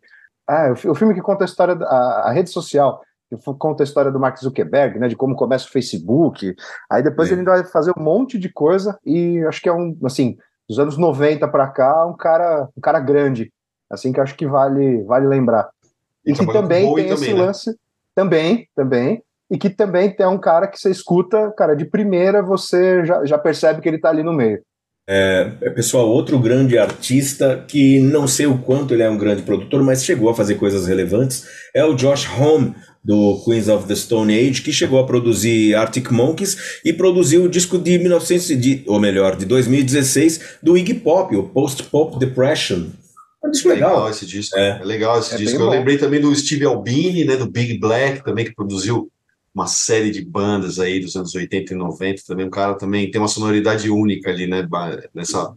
Ah, 0.48 0.72
o 0.72 0.94
filme 0.94 1.12
que 1.12 1.20
conta 1.20 1.42
a 1.42 1.46
história 1.46 1.74
da 1.74 1.86
a 1.86 2.32
rede 2.32 2.50
social 2.50 3.02
que 3.30 3.36
conta 3.58 3.82
a 3.82 3.84
história 3.84 4.10
do 4.10 4.18
Mark 4.18 4.36
Zuckerberg, 4.38 4.98
né, 4.98 5.08
de 5.08 5.16
como 5.16 5.36
começa 5.36 5.66
o 5.66 5.70
Facebook. 5.70 6.54
Aí 6.90 7.02
depois 7.02 7.28
Sim. 7.28 7.36
ele 7.36 7.44
vai 7.44 7.64
fazer 7.64 7.92
um 7.96 8.02
monte 8.02 8.38
de 8.38 8.48
coisa 8.48 8.98
e 9.06 9.38
acho 9.46 9.62
que 9.62 9.68
é 9.68 9.72
um, 9.72 9.96
assim, 10.04 10.36
dos 10.68 10.78
anos 10.78 10.98
90 10.98 11.46
para 11.48 11.68
cá, 11.68 12.06
um 12.06 12.16
cara, 12.16 12.68
um 12.76 12.80
cara 12.80 12.98
grande, 12.98 13.52
assim 13.88 14.12
que 14.12 14.20
acho 14.20 14.36
que 14.36 14.46
vale, 14.46 15.02
vale 15.04 15.26
lembrar. 15.26 15.68
E, 16.26 16.32
e 16.32 16.34
que 16.34 16.46
também 16.52 16.92
tem 16.94 17.10
esse 17.10 17.32
né? 17.32 17.40
lance, 17.40 17.76
também, 18.14 18.68
também, 18.74 19.22
e 19.50 19.58
que 19.58 19.70
também 19.70 20.14
tem 20.14 20.26
um 20.26 20.38
cara 20.38 20.66
que 20.66 20.78
você 20.78 20.90
escuta, 20.90 21.52
cara, 21.56 21.74
de 21.74 21.84
primeira 21.84 22.42
você 22.42 23.04
já, 23.04 23.24
já 23.24 23.38
percebe 23.38 23.80
que 23.80 23.88
ele 23.88 23.98
tá 23.98 24.08
ali 24.08 24.22
no 24.22 24.32
meio. 24.32 24.62
É, 25.12 25.50
é, 25.62 25.70
pessoal, 25.70 26.08
outro 26.08 26.38
grande 26.38 26.78
artista 26.78 27.64
que 27.66 27.98
não 27.98 28.28
sei 28.28 28.46
o 28.46 28.58
quanto 28.58 28.94
ele 28.94 29.02
é 29.02 29.10
um 29.10 29.18
grande 29.18 29.42
produtor, 29.42 29.82
mas 29.82 30.04
chegou 30.04 30.30
a 30.30 30.34
fazer 30.34 30.54
coisas 30.54 30.86
relevantes, 30.86 31.48
é 31.74 31.84
o 31.84 31.94
Josh 31.94 32.28
Home, 32.38 32.76
do 33.02 33.40
Queens 33.44 33.68
of 33.68 33.86
the 33.86 33.94
Stone 33.94 34.32
Age, 34.32 34.62
que 34.62 34.72
chegou 34.72 34.98
a 34.98 35.06
produzir 35.06 35.74
Arctic 35.74 36.10
Monkeys 36.10 36.80
e 36.84 36.92
produziu 36.92 37.44
o 37.44 37.48
disco 37.48 37.78
de 37.78 37.98
1900, 37.98 38.60
de, 38.60 38.82
ou 38.86 39.00
melhor, 39.00 39.36
de 39.36 39.46
2016 39.46 40.58
do 40.62 40.76
Iggy 40.76 40.94
Pop, 40.94 41.34
o 41.34 41.44
Post 41.44 41.84
Pop 41.84 42.18
Depression. 42.18 42.86
É 43.42 43.48
um 43.48 43.50
disco 43.50 43.68
legal. 43.68 43.90
legal 43.90 44.10
esse 44.10 44.26
disco. 44.26 44.58
É, 44.58 44.80
é 44.80 44.84
legal 44.84 45.18
esse 45.18 45.34
é 45.34 45.38
disco. 45.38 45.60
Eu 45.60 45.70
lembrei 45.70 45.96
também 45.96 46.20
do 46.20 46.34
Steve 46.34 46.66
Albini, 46.66 47.24
né, 47.24 47.36
do 47.36 47.50
Big 47.50 47.78
Black, 47.78 48.22
também 48.22 48.44
que 48.44 48.54
produziu 48.54 49.10
uma 49.54 49.66
série 49.66 50.10
de 50.10 50.24
bandas 50.24 50.78
aí 50.78 51.00
dos 51.00 51.16
anos 51.16 51.34
80 51.34 51.72
e 51.72 51.76
90, 51.76 52.22
também 52.26 52.46
um 52.46 52.50
cara 52.50 52.74
também 52.74 53.10
tem 53.10 53.20
uma 53.20 53.26
sonoridade 53.26 53.90
única 53.90 54.30
ali, 54.30 54.46
né, 54.46 54.66
nessa 55.12 55.52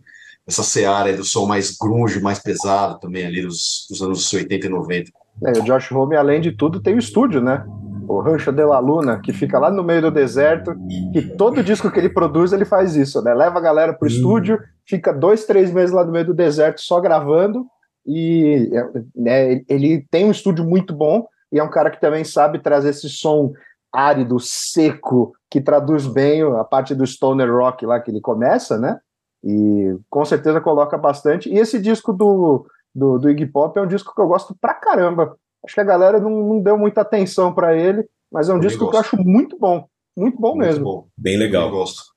nessa 0.45 0.63
seara 0.63 1.15
do 1.15 1.23
som 1.23 1.45
mais 1.45 1.77
grunge, 1.77 2.19
mais 2.19 2.39
pesado 2.39 2.99
também 2.99 3.25
ali 3.25 3.41
dos, 3.41 3.87
dos 3.89 4.01
anos 4.01 4.31
80 4.31 4.67
e 4.67 4.69
90. 4.69 5.11
É, 5.45 5.51
o 5.59 5.63
Josh 5.63 5.91
Homme, 5.91 6.15
além 6.15 6.41
de 6.41 6.51
tudo, 6.51 6.81
tem 6.81 6.95
o 6.95 6.99
estúdio, 6.99 7.41
né? 7.41 7.65
O 8.07 8.19
Rancho 8.19 8.51
de 8.51 8.63
la 8.63 8.79
Luna, 8.79 9.19
que 9.19 9.31
fica 9.31 9.57
lá 9.57 9.71
no 9.71 9.83
meio 9.83 10.01
do 10.01 10.11
deserto, 10.11 10.75
que 11.13 11.21
todo 11.35 11.63
disco 11.63 11.89
que 11.89 11.99
ele 11.99 12.09
produz, 12.09 12.51
ele 12.51 12.65
faz 12.65 12.95
isso, 12.95 13.21
né? 13.23 13.33
Leva 13.33 13.59
a 13.59 13.61
galera 13.61 13.93
pro 13.93 14.07
hum. 14.07 14.11
estúdio, 14.11 14.59
fica 14.85 15.13
dois, 15.13 15.45
três 15.45 15.71
meses 15.71 15.91
lá 15.91 16.03
no 16.03 16.11
meio 16.11 16.25
do 16.25 16.33
deserto 16.33 16.81
só 16.81 16.99
gravando, 16.99 17.65
e 18.05 18.69
né, 19.15 19.61
ele 19.69 20.05
tem 20.11 20.25
um 20.25 20.31
estúdio 20.31 20.65
muito 20.65 20.93
bom, 20.93 21.25
e 21.51 21.59
é 21.59 21.63
um 21.63 21.69
cara 21.69 21.89
que 21.89 22.01
também 22.01 22.23
sabe 22.23 22.59
trazer 22.59 22.89
esse 22.89 23.07
som 23.07 23.53
árido, 23.93 24.39
seco, 24.39 25.33
que 25.49 25.61
traduz 25.61 26.07
bem 26.07 26.41
a 26.41 26.63
parte 26.63 26.95
do 26.95 27.05
stoner 27.05 27.51
rock 27.51 27.85
lá 27.85 27.99
que 27.99 28.09
ele 28.09 28.19
começa, 28.19 28.77
né? 28.77 28.99
E 29.43 29.95
com 30.09 30.25
certeza 30.25 30.59
coloca 30.59 30.97
bastante. 30.97 31.47
E 31.47 31.59
esse 31.59 31.79
disco 31.79 32.11
do 32.11 32.65
do, 32.93 33.17
do 33.17 33.29
Iggy 33.29 33.47
Pop, 33.47 33.77
é 33.77 33.81
um 33.81 33.87
disco 33.87 34.13
que 34.13 34.21
eu 34.21 34.27
gosto 34.27 34.55
pra 34.59 34.73
caramba. 34.73 35.35
Acho 35.65 35.75
que 35.75 35.81
a 35.81 35.85
galera 35.85 36.19
não, 36.19 36.29
não 36.29 36.61
deu 36.61 36.77
muita 36.77 37.01
atenção 37.01 37.53
para 37.53 37.75
ele, 37.75 38.05
mas 38.31 38.49
é 38.49 38.53
um 38.53 38.57
eu 38.57 38.61
disco 38.61 38.89
que 38.89 38.95
eu 38.95 38.99
acho 38.99 39.17
muito 39.17 39.57
bom. 39.57 39.87
Muito 40.15 40.39
bom 40.39 40.55
muito 40.55 40.67
mesmo. 40.67 40.83
Bom. 40.83 41.07
Bem 41.17 41.37
legal. 41.37 41.67
Eu 41.67 41.71
gosto. 41.71 42.13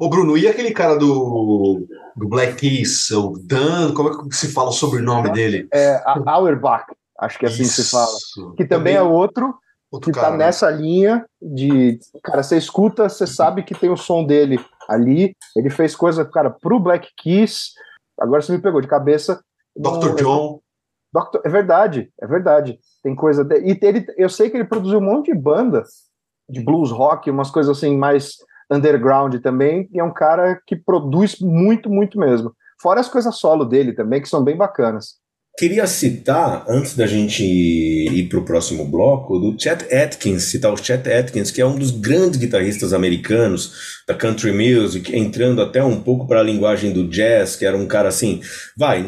Ô, 0.00 0.08
Bruno, 0.08 0.36
e 0.36 0.48
aquele 0.48 0.72
cara 0.72 0.96
do, 0.96 1.86
do 2.16 2.28
Black 2.28 2.56
Keys, 2.56 3.10
o 3.10 3.34
Dan, 3.44 3.92
como 3.94 4.08
é 4.08 4.28
que 4.28 4.34
se 4.34 4.52
fala 4.52 4.70
o 4.70 4.72
sobrenome 4.72 5.30
dele? 5.32 5.68
É, 5.72 6.02
Auerbach, 6.26 6.86
acho 7.18 7.38
que 7.38 7.44
é 7.44 7.48
assim 7.48 7.62
Isso. 7.62 7.82
se 7.82 7.90
fala. 7.90 8.10
Que 8.56 8.64
também, 8.64 8.94
também 8.94 8.94
é 8.94 9.02
outro, 9.02 9.54
outro 9.90 10.10
que 10.10 10.14
tá 10.14 10.22
cara, 10.22 10.32
tá 10.32 10.38
nessa 10.38 10.70
né? 10.70 10.78
linha 10.78 11.26
de. 11.40 11.98
Cara, 12.22 12.42
você 12.42 12.56
escuta, 12.56 13.08
você 13.08 13.26
sabe 13.26 13.62
que 13.62 13.74
tem 13.74 13.90
o 13.90 13.96
som 13.96 14.24
dele 14.24 14.58
ali. 14.88 15.34
Ele 15.54 15.68
fez 15.68 15.94
coisa, 15.94 16.24
cara, 16.24 16.50
pro 16.50 16.80
Black 16.80 17.08
Keys. 17.16 17.72
Agora 18.18 18.40
você 18.40 18.52
me 18.52 18.62
pegou 18.62 18.80
de 18.80 18.88
cabeça. 18.88 19.42
Dr. 19.80 20.14
John. 20.16 20.60
Doctor, 21.12 21.40
é 21.44 21.48
verdade, 21.48 22.12
é 22.20 22.26
verdade. 22.26 22.78
Tem 23.02 23.14
coisa. 23.14 23.44
De, 23.44 23.58
e 23.60 23.78
ele, 23.82 24.06
eu 24.16 24.28
sei 24.28 24.48
que 24.48 24.56
ele 24.56 24.64
produziu 24.64 24.98
um 24.98 25.04
monte 25.04 25.32
de 25.32 25.38
banda 25.38 25.82
de 26.48 26.60
blues 26.60 26.90
rock, 26.90 27.30
umas 27.30 27.50
coisas 27.50 27.76
assim 27.76 27.96
mais 27.96 28.36
underground 28.70 29.34
também. 29.42 29.88
E 29.92 29.98
é 29.98 30.04
um 30.04 30.12
cara 30.12 30.60
que 30.66 30.76
produz 30.76 31.38
muito, 31.40 31.90
muito 31.90 32.18
mesmo. 32.18 32.54
Fora 32.80 33.00
as 33.00 33.08
coisas 33.08 33.36
solo 33.36 33.64
dele 33.64 33.92
também, 33.92 34.22
que 34.22 34.28
são 34.28 34.42
bem 34.42 34.56
bacanas. 34.56 35.19
Queria 35.58 35.86
citar, 35.86 36.64
antes 36.66 36.96
da 36.96 37.06
gente 37.06 37.44
ir 37.44 38.28
para 38.30 38.38
o 38.38 38.44
próximo 38.44 38.86
bloco, 38.86 39.38
do 39.38 39.60
Chet 39.60 39.94
Atkins, 39.94 40.44
citar 40.44 40.72
o 40.72 40.76
Chet 40.76 41.06
Atkins, 41.06 41.50
que 41.50 41.60
é 41.60 41.66
um 41.66 41.76
dos 41.76 41.90
grandes 41.90 42.38
guitarristas 42.38 42.94
americanos 42.94 44.00
da 44.08 44.14
country 44.14 44.52
music, 44.52 45.14
entrando 45.14 45.60
até 45.60 45.84
um 45.84 46.00
pouco 46.00 46.26
para 46.26 46.40
a 46.40 46.42
linguagem 46.42 46.92
do 46.92 47.06
jazz, 47.06 47.56
que 47.56 47.66
era 47.66 47.76
um 47.76 47.86
cara 47.86 48.08
assim, 48.08 48.40
vai, 48.74 49.04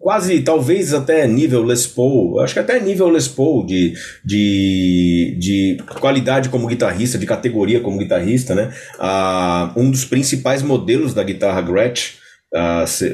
quase, 0.00 0.40
talvez 0.40 0.92
até 0.92 1.28
nível 1.28 1.62
Les 1.62 1.86
Paul, 1.86 2.40
acho 2.40 2.54
que 2.54 2.60
até 2.60 2.80
nível 2.80 3.08
Les 3.08 3.28
Paul 3.28 3.64
de, 3.64 3.94
de, 4.24 5.36
de 5.38 5.76
qualidade 6.00 6.48
como 6.48 6.66
guitarrista, 6.66 7.18
de 7.18 7.26
categoria 7.26 7.80
como 7.80 7.98
guitarrista, 7.98 8.52
né? 8.52 8.74
Ah, 8.98 9.72
um 9.76 9.90
dos 9.90 10.04
principais 10.04 10.60
modelos 10.60 11.14
da 11.14 11.22
guitarra 11.22 11.60
Gretsch, 11.60 12.23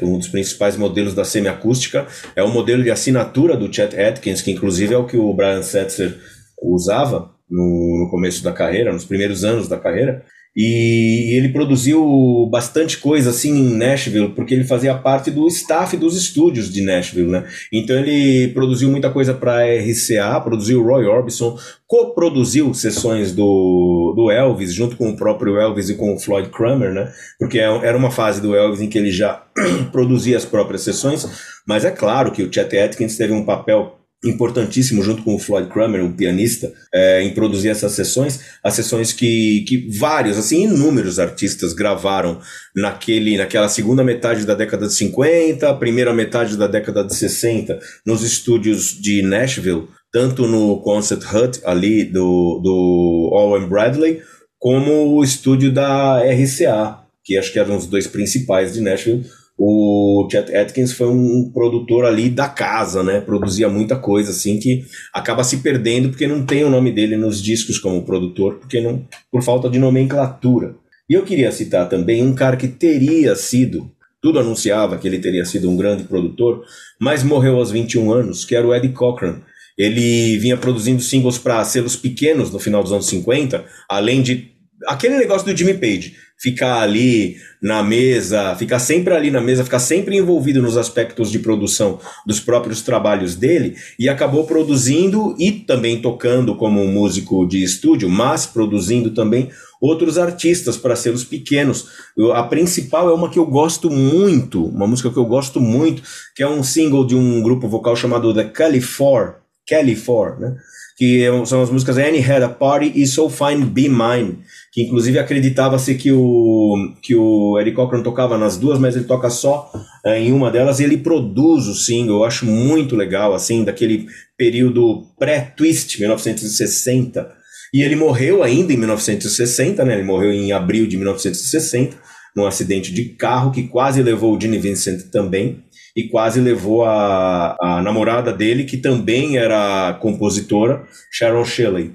um 0.03 0.17
dos 0.17 0.27
principais 0.27 0.77
modelos 0.77 1.13
da 1.13 1.23
semiacústica. 1.23 2.07
É 2.35 2.43
o 2.43 2.49
modelo 2.49 2.83
de 2.83 2.91
assinatura 2.91 3.57
do 3.57 3.73
Chet 3.73 3.99
Atkins, 3.99 4.41
que 4.41 4.51
inclusive 4.51 4.93
é 4.93 4.97
o 4.97 5.07
que 5.07 5.17
o 5.17 5.33
Brian 5.33 5.63
Setzer 5.63 6.17
usava 6.61 7.31
no, 7.49 8.03
no 8.03 8.09
começo 8.09 8.43
da 8.43 8.53
carreira, 8.53 8.93
nos 8.93 9.05
primeiros 9.05 9.43
anos 9.43 9.67
da 9.67 9.77
carreira. 9.77 10.23
E 10.55 11.37
ele 11.37 11.49
produziu 11.49 12.47
bastante 12.51 12.97
coisa 12.97 13.29
assim 13.29 13.57
em 13.57 13.77
Nashville, 13.77 14.33
porque 14.35 14.53
ele 14.53 14.65
fazia 14.65 14.93
parte 14.93 15.31
do 15.31 15.47
staff 15.47 15.95
dos 15.95 16.17
estúdios 16.17 16.69
de 16.71 16.81
Nashville, 16.81 17.29
né? 17.29 17.45
Então 17.71 17.97
ele 17.97 18.49
produziu 18.49 18.89
muita 18.89 19.09
coisa 19.09 19.33
para 19.33 19.63
RCA, 19.63 20.41
produziu 20.41 20.83
Roy 20.83 21.05
Orbison, 21.05 21.57
coproduziu 21.87 22.73
sessões 22.73 23.31
do, 23.31 24.13
do 24.15 24.29
Elvis 24.29 24.73
junto 24.73 24.97
com 24.97 25.09
o 25.09 25.15
próprio 25.15 25.57
Elvis 25.57 25.89
e 25.89 25.95
com 25.95 26.13
o 26.13 26.19
Floyd 26.19 26.49
Kramer, 26.49 26.93
né? 26.93 27.09
Porque 27.39 27.57
é 27.57 27.71
era 27.81 27.97
uma 27.97 28.11
fase 28.11 28.41
do 28.41 28.53
Elvis 28.53 28.81
em 28.81 28.89
que 28.89 28.97
ele 28.97 29.11
já 29.11 29.43
produzia 29.93 30.35
as 30.35 30.43
próprias 30.43 30.81
sessões, 30.81 31.25
mas 31.65 31.85
é 31.85 31.91
claro 31.91 32.31
que 32.31 32.43
o 32.43 32.53
Chet 32.53 32.77
Atkins 32.77 33.15
teve 33.15 33.31
um 33.31 33.45
papel 33.45 34.00
importantíssimo 34.23 35.01
junto 35.01 35.23
com 35.23 35.35
o 35.35 35.39
Floyd 35.39 35.67
Kramer, 35.69 36.03
um 36.03 36.11
pianista, 36.11 36.71
é, 36.93 37.23
em 37.23 37.33
produzir 37.33 37.69
essas 37.69 37.93
sessões, 37.93 38.39
as 38.63 38.75
sessões 38.75 39.11
que, 39.11 39.65
que 39.67 39.89
vários, 39.97 40.37
assim, 40.37 40.65
inúmeros 40.65 41.19
artistas 41.19 41.73
gravaram 41.73 42.39
naquele, 42.75 43.37
naquela 43.37 43.67
segunda 43.67 44.03
metade 44.03 44.45
da 44.45 44.53
década 44.53 44.87
de 44.87 44.93
50, 44.93 45.73
primeira 45.75 46.13
metade 46.13 46.55
da 46.55 46.67
década 46.67 47.03
de 47.03 47.15
60, 47.15 47.79
nos 48.05 48.21
estúdios 48.21 48.99
de 48.99 49.23
Nashville, 49.23 49.87
tanto 50.11 50.47
no 50.47 50.81
Concert 50.81 51.23
Hut 51.33 51.59
ali 51.65 52.03
do, 52.03 52.59
do 52.63 53.29
Owen 53.33 53.67
Bradley, 53.67 54.21
como 54.59 55.15
o 55.15 55.23
estúdio 55.23 55.71
da 55.71 56.19
RCA, 56.19 56.99
que 57.23 57.37
acho 57.37 57.51
que 57.51 57.57
eram 57.57 57.77
os 57.77 57.87
dois 57.87 58.05
principais 58.05 58.73
de 58.73 58.81
Nashville, 58.81 59.25
o 59.57 60.27
Chet 60.31 60.55
Atkins 60.55 60.93
foi 60.93 61.07
um 61.07 61.51
produtor 61.53 62.05
ali 62.05 62.29
da 62.29 62.47
casa, 62.47 63.03
né? 63.03 63.21
Produzia 63.21 63.69
muita 63.69 63.95
coisa 63.95 64.31
assim 64.31 64.59
que 64.59 64.83
acaba 65.13 65.43
se 65.43 65.57
perdendo 65.57 66.09
porque 66.09 66.27
não 66.27 66.45
tem 66.45 66.63
o 66.63 66.69
nome 66.69 66.91
dele 66.91 67.15
nos 67.15 67.41
discos 67.41 67.77
como 67.77 68.03
produtor, 68.03 68.55
porque 68.55 68.81
não 68.81 69.05
por 69.31 69.43
falta 69.43 69.69
de 69.69 69.77
nomenclatura. 69.77 70.75
E 71.09 71.13
eu 71.13 71.23
queria 71.23 71.51
citar 71.51 71.89
também 71.89 72.23
um 72.23 72.33
cara 72.33 72.55
que 72.55 72.67
teria 72.67 73.35
sido, 73.35 73.91
tudo 74.21 74.39
anunciava 74.39 74.97
que 74.97 75.07
ele 75.07 75.19
teria 75.19 75.45
sido 75.45 75.69
um 75.69 75.75
grande 75.75 76.05
produtor, 76.05 76.63
mas 76.99 77.23
morreu 77.23 77.57
aos 77.57 77.69
21 77.69 78.13
anos, 78.13 78.45
que 78.45 78.55
era 78.55 78.65
o 78.65 78.73
Eddie 78.73 78.93
Cochran. 78.93 79.41
Ele 79.77 80.37
vinha 80.37 80.57
produzindo 80.57 81.01
singles 81.01 81.37
para 81.37 81.63
selos 81.65 81.95
pequenos 81.95 82.51
no 82.51 82.59
final 82.59 82.81
dos 82.81 82.91
anos 82.91 83.07
50, 83.07 83.65
além 83.89 84.21
de 84.21 84.50
aquele 84.87 85.17
negócio 85.17 85.45
do 85.45 85.55
Jimmy 85.55 85.75
Page, 85.75 86.15
ficar 86.37 86.81
ali 86.81 87.37
na 87.61 87.83
mesa, 87.83 88.55
ficar 88.55 88.79
sempre 88.79 89.13
ali 89.13 89.29
na 89.29 89.39
mesa, 89.39 89.63
ficar 89.63 89.79
sempre 89.79 90.17
envolvido 90.17 90.61
nos 90.61 90.75
aspectos 90.75 91.31
de 91.31 91.39
produção 91.39 91.99
dos 92.25 92.39
próprios 92.39 92.81
trabalhos 92.81 93.35
dele, 93.35 93.75
e 93.99 94.09
acabou 94.09 94.45
produzindo 94.45 95.35
e 95.37 95.51
também 95.51 96.01
tocando 96.01 96.55
como 96.55 96.87
músico 96.87 97.45
de 97.47 97.63
estúdio, 97.63 98.09
mas 98.09 98.45
produzindo 98.45 99.11
também 99.11 99.49
outros 99.79 100.17
artistas 100.17 100.77
para 100.77 100.95
selos 100.95 101.23
pequenos. 101.23 101.87
A 102.33 102.43
principal 102.43 103.09
é 103.09 103.13
uma 103.13 103.29
que 103.29 103.39
eu 103.39 103.45
gosto 103.45 103.89
muito, 103.89 104.65
uma 104.65 104.87
música 104.87 105.09
que 105.09 105.17
eu 105.17 105.25
gosto 105.25 105.59
muito, 105.59 106.03
que 106.35 106.43
é 106.43 106.47
um 106.47 106.63
single 106.63 107.05
de 107.05 107.15
um 107.15 107.41
grupo 107.41 107.67
vocal 107.67 107.95
chamado 107.95 108.33
The 108.33 108.45
Kelly 108.45 108.81
Four, 108.81 110.39
né? 110.39 110.55
que 110.97 111.23
é 111.23 111.45
são 111.45 111.63
as 111.63 111.71
músicas 111.71 111.97
Annie 111.97 112.23
Had 112.23 112.43
a 112.43 112.49
Party 112.49 112.91
e 112.93 113.07
So 113.07 113.27
Fine 113.27 113.65
Be 113.65 113.89
Mine 113.89 114.39
que 114.71 114.81
inclusive 114.81 115.19
acreditava-se 115.19 115.95
que 115.95 116.11
o, 116.11 116.93
que 117.01 117.13
o 117.13 117.59
Eric 117.59 117.75
Cochran 117.75 118.01
tocava 118.01 118.37
nas 118.37 118.55
duas, 118.57 118.79
mas 118.79 118.95
ele 118.95 119.03
toca 119.03 119.29
só 119.29 119.69
é, 120.05 120.17
em 120.17 120.31
uma 120.31 120.49
delas 120.49 120.79
e 120.79 120.85
ele 120.85 120.97
produz 120.97 121.67
o 121.67 121.75
single, 121.75 122.19
eu 122.19 122.23
acho 122.23 122.45
muito 122.45 122.95
legal, 122.95 123.33
assim, 123.33 123.65
daquele 123.65 124.07
período 124.37 125.07
pré-twist, 125.19 125.99
1960. 125.99 127.41
E 127.73 127.83
ele 127.83 127.95
morreu 127.95 128.43
ainda 128.43 128.71
em 128.71 128.77
1960, 128.77 129.83
né? 129.83 129.93
Ele 129.93 130.03
morreu 130.03 130.31
em 130.31 130.51
abril 130.51 130.87
de 130.87 130.95
1960, 130.95 131.97
num 132.35 132.45
acidente 132.45 132.93
de 132.93 133.09
carro 133.15 133.51
que 133.51 133.67
quase 133.67 134.01
levou 134.01 134.35
o 134.35 134.39
Gene 134.39 134.57
Vincent 134.57 135.09
também 135.11 135.63
e 135.95 136.07
quase 136.07 136.39
levou 136.39 136.85
a, 136.85 137.57
a 137.61 137.81
namorada 137.81 138.31
dele, 138.31 138.63
que 138.63 138.77
também 138.77 139.37
era 139.37 139.97
compositora, 140.01 140.85
Sharon 141.11 141.43
Shelley. 141.43 141.93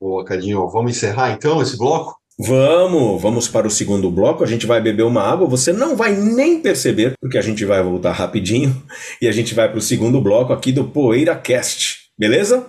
Boa, 0.00 0.24
Cadinho. 0.24 0.68
Vamos 0.68 0.92
encerrar 0.92 1.32
então 1.32 1.60
esse 1.60 1.76
bloco? 1.76 2.17
Vamos, 2.40 3.20
vamos 3.20 3.48
para 3.48 3.66
o 3.66 3.70
segundo 3.70 4.08
bloco. 4.12 4.44
A 4.44 4.46
gente 4.46 4.64
vai 4.64 4.80
beber 4.80 5.02
uma 5.02 5.22
água. 5.22 5.48
Você 5.48 5.72
não 5.72 5.96
vai 5.96 6.14
nem 6.14 6.60
perceber, 6.60 7.14
porque 7.20 7.36
a 7.36 7.42
gente 7.42 7.64
vai 7.64 7.82
voltar 7.82 8.12
rapidinho 8.12 8.80
e 9.20 9.26
a 9.26 9.32
gente 9.32 9.56
vai 9.56 9.68
para 9.68 9.78
o 9.78 9.82
segundo 9.82 10.20
bloco 10.20 10.52
aqui 10.52 10.70
do 10.70 10.84
Poeira 10.84 11.34
Cast. 11.34 11.96
Beleza? 12.16 12.64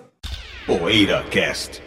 Poeira 0.65 1.23
Cast. 1.29 1.83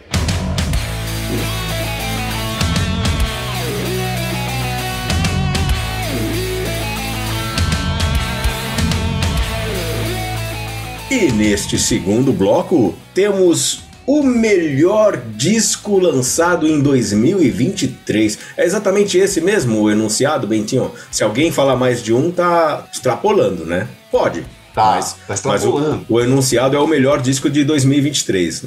E 11.11 11.31
neste 11.33 11.77
segundo 11.77 12.31
bloco 12.31 12.95
temos 13.13 13.82
o 14.05 14.23
melhor 14.23 15.21
disco 15.35 15.99
lançado 15.99 16.67
em 16.67 16.81
2023. 16.81 18.37
É 18.57 18.65
exatamente 18.65 19.17
esse 19.17 19.41
mesmo 19.41 19.81
o 19.81 19.91
enunciado, 19.91 20.47
Bentinho? 20.47 20.91
Se 21.11 21.23
alguém 21.23 21.51
falar 21.51 21.75
mais 21.75 22.01
de 22.01 22.13
um, 22.13 22.31
tá 22.31 22.85
extrapolando, 22.91 23.65
né? 23.65 23.87
Pode. 24.11 24.45
Tá, 24.73 24.93
mas, 24.95 25.15
tá 25.27 25.33
extrapolando. 25.35 25.97
Mas 25.97 26.09
o, 26.09 26.13
o, 26.13 26.21
enunciado 26.21 26.75
é 26.75 26.79
o 26.79 26.87
melhor 26.87 27.21
disco 27.21 27.49
de 27.49 27.63
2023. 27.63 28.65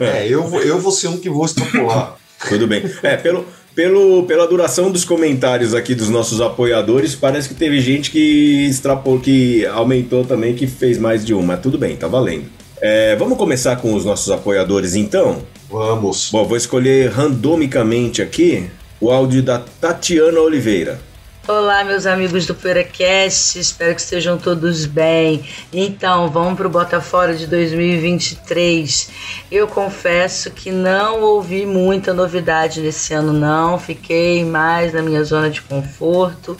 é, 0.00 0.26
eu, 0.28 0.46
vou, 0.46 0.60
eu 0.60 0.78
vou 0.78 0.92
ser 0.92 1.08
um 1.08 1.16
que 1.16 1.30
vou 1.30 1.44
extrapolar. 1.44 2.16
Tudo 2.48 2.66
bem. 2.66 2.82
É, 3.02 3.16
pelo, 3.16 3.46
pelo, 3.74 4.24
pela 4.24 4.46
duração 4.46 4.90
dos 4.90 5.04
comentários 5.04 5.74
aqui 5.74 5.94
dos 5.94 6.08
nossos 6.08 6.40
apoiadores, 6.40 7.14
parece 7.14 7.48
que 7.48 7.54
teve 7.54 7.80
gente 7.80 8.10
que 8.10 8.66
extrapolou, 8.66 9.20
que 9.20 9.66
aumentou 9.66 10.24
também, 10.24 10.54
que 10.54 10.66
fez 10.66 10.98
mais 10.98 11.24
de 11.24 11.34
um, 11.34 11.42
mas 11.42 11.60
tudo 11.60 11.78
bem, 11.78 11.96
tá 11.96 12.06
valendo. 12.06 12.55
É, 12.80 13.16
vamos 13.16 13.38
começar 13.38 13.76
com 13.76 13.94
os 13.94 14.04
nossos 14.04 14.30
apoiadores 14.30 14.94
então? 14.94 15.42
Vamos. 15.70 16.30
Bom, 16.30 16.44
vou 16.44 16.56
escolher 16.56 17.10
randomicamente 17.10 18.20
aqui 18.20 18.70
o 19.00 19.10
áudio 19.10 19.42
da 19.42 19.58
Tatiana 19.58 20.40
Oliveira. 20.40 21.00
Olá, 21.48 21.84
meus 21.84 22.06
amigos 22.06 22.44
do 22.44 22.56
PoeiraCast, 22.56 23.60
espero 23.60 23.94
que 23.94 24.00
estejam 24.00 24.36
todos 24.36 24.84
bem. 24.84 25.48
Então, 25.72 26.28
vamos 26.28 26.56
para 26.56 26.66
o 26.66 26.70
Botafora 26.70 27.36
de 27.36 27.46
2023. 27.46 29.10
Eu 29.48 29.68
confesso 29.68 30.50
que 30.50 30.72
não 30.72 31.22
ouvi 31.22 31.64
muita 31.64 32.12
novidade 32.12 32.80
nesse 32.80 33.14
ano, 33.14 33.32
não. 33.32 33.78
Fiquei 33.78 34.44
mais 34.44 34.92
na 34.92 35.00
minha 35.02 35.22
zona 35.22 35.48
de 35.48 35.62
conforto. 35.62 36.58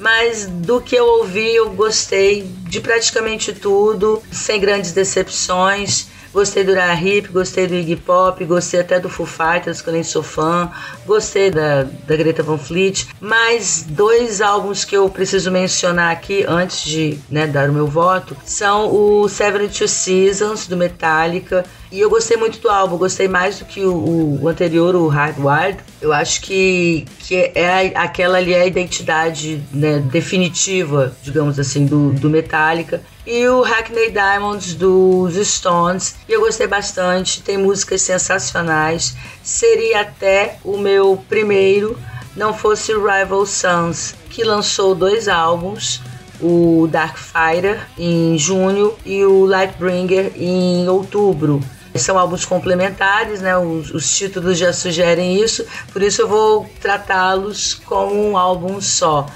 Mas 0.00 0.46
do 0.48 0.80
que 0.80 0.96
eu 0.96 1.06
ouvi, 1.06 1.54
eu 1.54 1.70
gostei 1.70 2.42
de 2.42 2.80
praticamente 2.80 3.52
tudo, 3.52 4.20
sem 4.32 4.60
grandes 4.60 4.90
decepções. 4.90 6.08
Gostei 6.38 6.62
do 6.62 6.72
Hip, 6.72 7.32
gostei 7.32 7.66
do 7.66 7.74
Iggy 7.74 7.96
Pop, 7.96 8.44
gostei 8.44 8.78
até 8.78 9.00
do 9.00 9.08
Foo 9.08 9.26
Fighters, 9.26 9.82
que 9.82 9.88
eu 9.88 9.92
nem 9.92 10.04
sou 10.04 10.22
fã, 10.22 10.70
gostei 11.04 11.50
da, 11.50 11.82
da 11.82 12.14
Greta 12.14 12.44
Van 12.44 12.56
Fleet, 12.56 13.08
mas 13.20 13.84
dois 13.88 14.40
álbuns 14.40 14.84
que 14.84 14.96
eu 14.96 15.10
preciso 15.10 15.50
mencionar 15.50 16.12
aqui 16.12 16.44
antes 16.46 16.84
de 16.84 17.18
né, 17.28 17.44
dar 17.44 17.68
o 17.68 17.72
meu 17.72 17.88
voto 17.88 18.36
são 18.44 18.88
o 18.94 19.28
72 19.28 19.90
Seasons 19.90 20.68
do 20.68 20.76
Metallica. 20.76 21.64
E 21.90 21.98
eu 21.98 22.08
gostei 22.08 22.36
muito 22.36 22.60
do 22.60 22.68
álbum, 22.68 22.98
gostei 22.98 23.26
mais 23.26 23.58
do 23.58 23.64
que 23.64 23.84
o, 23.84 24.38
o 24.40 24.46
anterior, 24.46 24.94
o 24.94 25.08
Hardwired. 25.08 25.80
Eu 26.00 26.12
acho 26.12 26.42
que, 26.42 27.04
que 27.18 27.50
é 27.52 27.92
aquela 27.96 28.38
ali 28.38 28.54
é 28.54 28.60
a 28.60 28.66
identidade 28.66 29.60
né, 29.72 29.98
definitiva, 29.98 31.16
digamos 31.20 31.58
assim, 31.58 31.84
do, 31.84 32.12
do 32.12 32.30
Metallica 32.30 33.02
e 33.28 33.46
o 33.46 33.60
Hackney 33.60 34.10
Diamonds 34.10 34.74
dos 34.74 35.34
Stones. 35.46 36.16
E 36.26 36.32
eu 36.32 36.40
gostei 36.40 36.66
bastante, 36.66 37.42
tem 37.42 37.58
músicas 37.58 38.00
sensacionais. 38.00 39.14
Seria 39.42 40.00
até 40.00 40.56
o 40.64 40.78
meu 40.78 41.22
primeiro, 41.28 41.98
não 42.34 42.54
fosse 42.54 42.90
Rival 42.94 43.44
Sons, 43.44 44.14
que 44.30 44.42
lançou 44.42 44.94
dois 44.94 45.28
álbuns. 45.28 46.00
O 46.40 46.88
Dark 46.90 47.18
Fighter 47.18 47.86
em 47.98 48.38
junho 48.38 48.94
e 49.04 49.24
o 49.24 49.44
Lightbringer 49.44 50.32
em 50.36 50.88
outubro. 50.88 51.60
São 51.96 52.16
álbuns 52.16 52.44
complementares, 52.46 53.42
né? 53.42 53.58
Os, 53.58 53.90
os, 53.90 54.16
títulos 54.16 54.56
já 54.56 54.72
sugerem 54.72 55.42
isso, 55.42 55.66
por 55.92 56.00
isso 56.00 56.22
eu 56.22 56.28
vou 56.28 56.70
tratá-los 56.80 57.74
como 57.74 58.14
um 58.14 58.38
álbum 58.38 58.80
só. 58.80 59.26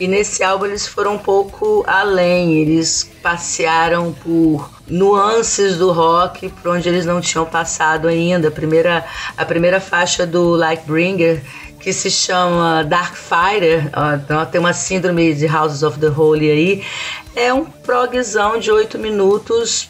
E 0.00 0.08
nesse 0.08 0.42
álbum 0.42 0.64
eles 0.64 0.86
foram 0.86 1.16
um 1.16 1.18
pouco 1.18 1.84
além, 1.86 2.54
eles 2.54 3.10
passearam 3.22 4.12
por 4.12 4.70
nuances 4.88 5.76
do 5.76 5.92
rock 5.92 6.48
por 6.48 6.70
onde 6.70 6.88
eles 6.88 7.04
não 7.04 7.20
tinham 7.20 7.44
passado 7.44 8.08
ainda. 8.08 8.48
A 8.48 8.50
primeira, 8.50 9.04
a 9.36 9.44
primeira 9.44 9.78
faixa 9.78 10.26
do 10.26 10.56
Lightbringer, 10.56 11.42
que 11.78 11.92
se 11.92 12.10
chama 12.10 12.82
Dark 12.82 13.14
Fighter, 13.14 13.90
ó, 13.94 14.44
tem 14.46 14.58
uma 14.58 14.72
síndrome 14.72 15.34
de 15.34 15.46
Houses 15.46 15.82
of 15.82 15.98
the 15.98 16.08
Holy 16.08 16.50
aí, 16.50 16.84
é 17.36 17.52
um 17.52 17.66
progzão 17.66 18.58
de 18.58 18.70
oito 18.70 18.98
minutos 18.98 19.86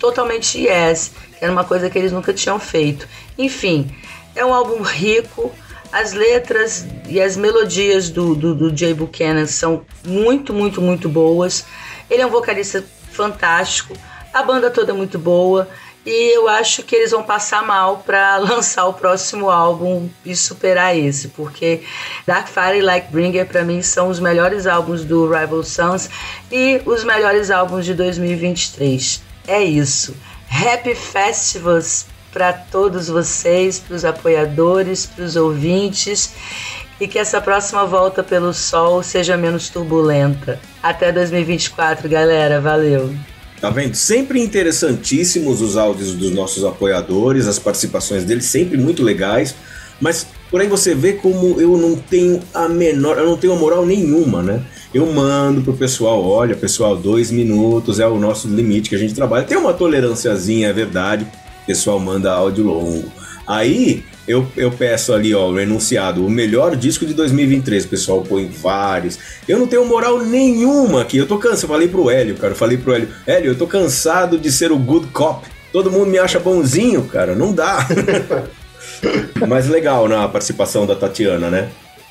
totalmente 0.00 0.58
yes, 0.58 1.12
que 1.38 1.44
era 1.44 1.52
uma 1.52 1.64
coisa 1.64 1.90
que 1.90 1.98
eles 1.98 2.12
nunca 2.12 2.32
tinham 2.32 2.58
feito. 2.58 3.06
Enfim, 3.36 3.94
é 4.34 4.42
um 4.42 4.54
álbum 4.54 4.82
rico, 4.82 5.52
as 5.92 6.12
letras 6.12 6.86
e 7.08 7.20
as 7.20 7.36
melodias 7.36 8.10
do, 8.10 8.34
do, 8.34 8.54
do 8.54 8.76
Jay 8.76 8.94
Buchanan 8.94 9.46
são 9.46 9.84
muito, 10.06 10.52
muito, 10.52 10.80
muito 10.80 11.08
boas. 11.08 11.64
Ele 12.08 12.22
é 12.22 12.26
um 12.26 12.30
vocalista 12.30 12.84
fantástico, 13.12 13.94
a 14.32 14.42
banda 14.42 14.70
toda 14.70 14.92
é 14.92 14.94
muito 14.94 15.18
boa 15.18 15.68
e 16.04 16.34
eu 16.34 16.48
acho 16.48 16.82
que 16.82 16.96
eles 16.96 17.10
vão 17.10 17.22
passar 17.22 17.62
mal 17.66 17.98
para 17.98 18.36
lançar 18.38 18.86
o 18.86 18.94
próximo 18.94 19.50
álbum 19.50 20.08
e 20.24 20.34
superar 20.34 20.96
esse, 20.96 21.28
porque 21.28 21.82
Dark 22.26 22.48
Fire 22.48 22.78
e 22.78 22.82
Lightbringer 22.82 23.46
para 23.46 23.64
mim 23.64 23.82
são 23.82 24.08
os 24.08 24.18
melhores 24.18 24.66
álbuns 24.66 25.04
do 25.04 25.30
Rival 25.30 25.62
Sons 25.62 26.08
e 26.50 26.80
os 26.86 27.04
melhores 27.04 27.50
álbuns 27.50 27.84
de 27.84 27.94
2023. 27.94 29.22
É 29.46 29.62
isso. 29.62 30.16
Happy 30.50 30.94
Festivals 30.94 32.06
para 32.32 32.52
todos 32.52 33.08
vocês, 33.08 33.78
para 33.78 33.96
os 33.96 34.04
apoiadores, 34.04 35.06
para 35.06 35.24
os 35.24 35.36
ouvintes 35.36 36.32
e 37.00 37.08
que 37.08 37.18
essa 37.18 37.40
próxima 37.40 37.86
volta 37.86 38.22
pelo 38.22 38.52
sol 38.52 39.02
seja 39.02 39.36
menos 39.36 39.68
turbulenta. 39.68 40.60
Até 40.82 41.10
2024, 41.10 42.08
galera. 42.08 42.60
Valeu. 42.60 43.12
Tá 43.60 43.70
vendo? 43.70 43.94
Sempre 43.94 44.40
interessantíssimos 44.40 45.60
os 45.60 45.76
áudios 45.76 46.14
dos 46.14 46.30
nossos 46.30 46.64
apoiadores, 46.64 47.46
as 47.46 47.58
participações 47.58 48.24
deles, 48.24 48.44
sempre 48.44 48.76
muito 48.76 49.02
legais. 49.02 49.54
Mas 50.00 50.26
Porém, 50.50 50.68
você 50.68 50.96
vê 50.96 51.12
como 51.12 51.60
eu 51.60 51.78
não 51.78 51.94
tenho 51.94 52.40
a 52.52 52.68
menor, 52.68 53.16
eu 53.18 53.26
não 53.26 53.36
tenho 53.36 53.54
moral 53.54 53.86
nenhuma, 53.86 54.42
né? 54.42 54.60
Eu 54.92 55.06
mando 55.06 55.62
pro 55.62 55.72
pessoal, 55.74 56.24
olha, 56.26 56.56
pessoal, 56.56 56.96
dois 56.96 57.30
minutos 57.30 58.00
é 58.00 58.06
o 58.06 58.18
nosso 58.18 58.48
limite 58.48 58.88
que 58.88 58.96
a 58.96 58.98
gente 58.98 59.14
trabalha. 59.14 59.44
Tem 59.44 59.56
uma 59.56 59.72
tolerânciazinha, 59.72 60.66
é 60.66 60.72
verdade. 60.72 61.24
Pessoal 61.70 62.00
manda 62.00 62.32
áudio 62.32 62.64
longo. 62.64 63.12
Aí 63.46 64.02
eu, 64.26 64.44
eu 64.56 64.72
peço 64.72 65.12
ali, 65.12 65.32
ó, 65.32 65.48
o 65.48 65.60
enunciado, 65.60 66.26
o 66.26 66.28
melhor 66.28 66.74
disco 66.74 67.06
de 67.06 67.14
2023. 67.14 67.84
O 67.84 67.88
pessoal 67.88 68.22
põe 68.22 68.48
vários. 68.48 69.16
Eu 69.46 69.56
não 69.56 69.68
tenho 69.68 69.84
moral 69.84 70.18
nenhuma 70.18 71.02
aqui. 71.02 71.16
Eu 71.16 71.28
tô 71.28 71.38
cansado. 71.38 71.62
Eu 71.62 71.68
falei 71.68 71.86
pro 71.86 72.10
Hélio, 72.10 72.34
cara. 72.34 72.54
Eu 72.54 72.56
falei 72.56 72.76
pro 72.76 72.92
Hélio, 72.92 73.08
Hélio, 73.24 73.52
eu 73.52 73.54
tô 73.54 73.68
cansado 73.68 74.36
de 74.36 74.50
ser 74.50 74.72
o 74.72 74.76
good 74.76 75.06
cop. 75.12 75.46
Todo 75.72 75.92
mundo 75.92 76.06
me 76.06 76.18
acha 76.18 76.40
bonzinho, 76.40 77.04
cara. 77.04 77.36
Não 77.36 77.52
dá. 77.52 77.86
Mas 79.46 79.68
legal 79.68 80.08
na 80.08 80.26
participação 80.26 80.84
da 80.88 80.96
Tatiana, 80.96 81.48
né? 81.50 81.68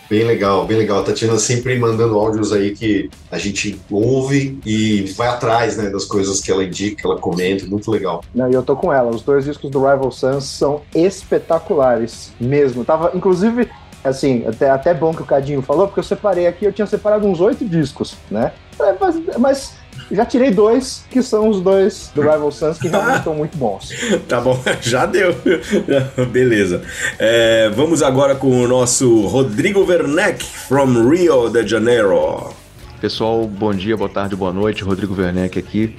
Bem 0.09 0.23
legal, 0.23 0.65
bem 0.65 0.77
legal. 0.77 1.01
A 1.01 1.03
Tatiana 1.03 1.37
sempre 1.37 1.77
mandando 1.77 2.17
áudios 2.17 2.51
aí 2.51 2.71
que 2.71 3.09
a 3.31 3.37
gente 3.37 3.79
ouve 3.91 4.59
e 4.65 5.03
vai 5.15 5.27
atrás, 5.27 5.77
né, 5.77 5.89
das 5.91 6.05
coisas 6.05 6.41
que 6.41 6.51
ela 6.51 6.63
indica, 6.63 7.01
que 7.01 7.05
ela 7.05 7.17
comenta, 7.17 7.65
muito 7.67 7.91
legal. 7.91 8.23
Não, 8.33 8.49
e 8.49 8.53
eu 8.53 8.63
tô 8.63 8.75
com 8.75 8.91
ela. 8.91 9.11
Os 9.11 9.21
dois 9.21 9.45
discos 9.45 9.69
do 9.69 9.79
Rival 9.79 10.11
Sons 10.11 10.45
são 10.45 10.81
espetaculares 10.95 12.31
mesmo. 12.39 12.83
Tava, 12.83 13.11
inclusive, 13.13 13.69
assim, 14.03 14.43
até, 14.47 14.71
até 14.71 14.93
bom 14.95 15.13
que 15.13 15.21
o 15.21 15.25
Cadinho 15.25 15.61
falou, 15.61 15.87
porque 15.87 15.99
eu 15.99 16.03
separei 16.03 16.47
aqui, 16.47 16.65
eu 16.65 16.73
tinha 16.73 16.87
separado 16.87 17.27
uns 17.27 17.39
oito 17.39 17.63
discos, 17.63 18.15
né? 18.31 18.51
É, 18.79 18.95
mas, 18.99 19.37
mas 19.37 19.73
já 20.11 20.25
tirei 20.25 20.51
dois, 20.51 21.03
que 21.09 21.21
são 21.21 21.49
os 21.49 21.61
dois 21.61 22.11
do 22.13 22.21
Rival 22.21 22.51
Sons, 22.51 22.77
que 22.77 22.87
realmente 22.87 23.17
estão 23.19 23.35
muito 23.35 23.57
bons. 23.57 23.91
Tá 24.27 24.41
bom, 24.41 24.59
já 24.81 25.05
deu. 25.05 25.35
Beleza. 26.31 26.81
É, 27.17 27.69
vamos 27.69 28.01
agora 28.01 28.35
com 28.35 28.63
o 28.63 28.67
nosso 28.67 29.25
Rodrigo 29.27 29.85
Werneck, 29.85 30.43
from 30.43 31.09
Rio 31.09 31.49
de 31.49 31.67
Janeiro. 31.67 32.53
Pessoal, 32.99 33.45
bom 33.45 33.73
dia, 33.73 33.95
boa 33.95 34.09
tarde, 34.09 34.35
boa 34.35 34.51
noite. 34.51 34.83
Rodrigo 34.83 35.19
Werneck 35.19 35.57
aqui. 35.57 35.95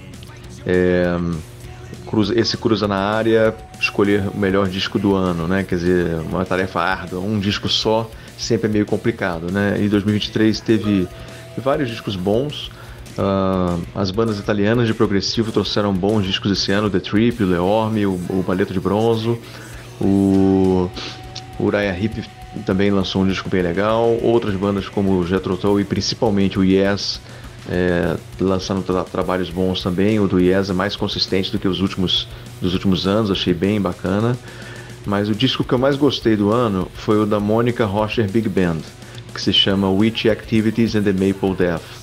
É, 0.67 1.17
esse 2.35 2.57
cruza 2.57 2.89
na 2.89 2.97
área, 2.97 3.55
escolher 3.81 4.25
o 4.35 4.37
melhor 4.37 4.69
disco 4.69 4.99
do 4.99 5.15
ano, 5.15 5.47
né? 5.47 5.63
Quer 5.63 5.77
dizer, 5.77 6.15
uma 6.29 6.45
tarefa 6.45 6.81
árdua, 6.81 7.21
um 7.21 7.39
disco 7.39 7.69
só 7.69 8.11
sempre 8.37 8.69
é 8.69 8.73
meio 8.73 8.87
complicado, 8.87 9.51
né? 9.53 9.77
E 9.81 9.89
2023 9.89 10.61
teve 10.61 11.09
vários 11.57 11.89
discos 11.89 12.17
bons. 12.17 12.71
Uh, 13.19 13.81
as 13.95 14.11
bandas 14.11 14.39
italianas 14.39 14.87
de 14.87 14.95
progressivo 14.95 15.53
trouxeram 15.53 15.93
bons 15.93 16.25
discos 16.25 16.51
esse 16.53 16.73
ano, 16.73 16.89
The 16.89 17.01
Trip, 17.01 17.43
o 17.43 17.47
Leorme, 17.47 18.07
o, 18.07 18.13
o 18.31 18.45
Baleto 18.47 18.73
de 18.73 18.81
Bronzo, 18.81 19.39
o 20.01 20.89
Uriah 21.59 21.99
Heep 21.99 22.25
também 22.65 22.91
lançou 22.91 23.23
um 23.23 23.27
disco 23.27 23.49
bem 23.51 23.63
legal, 23.63 24.19
outras 24.23 24.55
bandas 24.55 24.89
como 24.89 25.19
o 25.19 25.27
Jethro 25.27 25.81
e 25.81 25.85
principalmente 25.85 26.59
o 26.59 26.65
Yes 26.65 27.21
é, 27.69 28.17
lançando 28.41 28.83
tra 28.83 29.05
trabalhos 29.05 29.51
bons 29.51 29.83
também, 29.83 30.19
o 30.19 30.27
do 30.27 30.41
Yes 30.41 30.71
é 30.71 30.73
mais 30.73 30.97
consistente 30.97 31.53
do 31.53 31.59
que 31.59 31.69
os 31.69 31.81
últimos, 31.81 32.27
dos 32.61 32.73
últimos 32.73 33.07
anos, 33.07 33.31
achei 33.31 33.55
bem 33.55 33.81
bacana, 33.81 34.37
mas 35.07 35.29
o 35.29 35.35
disco 35.35 35.63
que 35.63 35.73
eu 35.73 35.79
mais 35.79 35.97
gostei 35.97 36.37
do 36.37 36.51
ano 36.51 36.89
foi 36.95 37.21
o 37.21 37.27
da 37.27 37.39
Monica 37.39 37.85
Rocher 37.85 38.29
Big 38.31 38.49
Band, 38.49 38.79
que 39.33 39.41
se 39.41 39.53
chama 39.53 39.91
Witch 39.91 40.27
Activities 40.27 40.95
and 40.95 41.03
the 41.03 41.13
Maple 41.13 41.55
Death. 41.55 42.00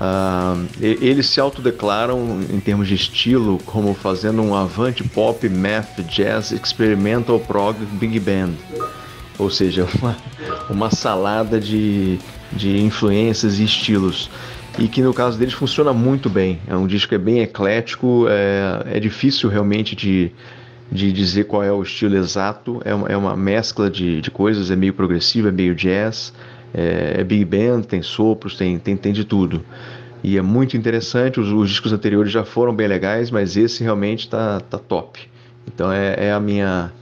Uh, 0.00 0.68
eles 0.80 1.26
se 1.26 1.40
autodeclaram 1.40 2.40
em 2.52 2.60
termos 2.60 2.86
de 2.86 2.94
estilo 2.94 3.58
como 3.66 3.94
fazendo 3.94 4.40
um 4.42 4.54
avant 4.54 4.94
pop, 5.12 5.48
math, 5.48 6.00
jazz, 6.08 6.52
experimental 6.52 7.40
prog, 7.40 7.76
big 7.94 8.20
band, 8.20 8.52
ou 9.36 9.50
seja, 9.50 9.88
uma, 10.00 10.16
uma 10.70 10.90
salada 10.90 11.58
de, 11.58 12.18
de 12.52 12.78
influências 12.78 13.58
e 13.58 13.64
estilos. 13.64 14.30
E 14.78 14.86
que 14.86 15.02
no 15.02 15.12
caso 15.12 15.36
deles 15.36 15.54
funciona 15.54 15.92
muito 15.92 16.30
bem. 16.30 16.60
É 16.68 16.76
um 16.76 16.86
disco 16.86 17.08
que 17.08 17.14
é 17.16 17.18
bem 17.18 17.40
eclético, 17.40 18.26
é, 18.28 18.96
é 18.96 19.00
difícil 19.00 19.48
realmente 19.50 19.96
de, 19.96 20.30
de 20.92 21.12
dizer 21.12 21.44
qual 21.44 21.64
é 21.64 21.72
o 21.72 21.82
estilo 21.82 22.16
exato, 22.16 22.80
é 22.84 22.94
uma, 22.94 23.08
é 23.08 23.16
uma 23.16 23.36
mescla 23.36 23.90
de, 23.90 24.20
de 24.20 24.30
coisas, 24.30 24.70
é 24.70 24.76
meio 24.76 24.94
progressivo, 24.94 25.48
é 25.48 25.50
meio 25.50 25.74
jazz, 25.74 26.32
é, 26.74 27.20
é 27.20 27.24
big 27.24 27.44
band, 27.44 27.82
tem 27.82 28.02
sopros, 28.02 28.56
tem, 28.56 28.78
tem, 28.78 28.96
tem 28.96 29.12
de 29.12 29.24
tudo. 29.24 29.64
E 30.22 30.36
é 30.36 30.42
muito 30.42 30.76
interessante, 30.76 31.38
os, 31.38 31.50
os 31.50 31.68
discos 31.68 31.92
anteriores 31.92 32.32
já 32.32 32.44
foram 32.44 32.74
bem 32.74 32.88
legais, 32.88 33.30
mas 33.30 33.56
esse 33.56 33.82
realmente 33.82 34.20
está 34.20 34.60
tá 34.60 34.78
top. 34.78 35.30
Então 35.66 35.92
é, 35.92 36.26
é, 36.26 36.32
a 36.32 36.40
minha, 36.40 36.92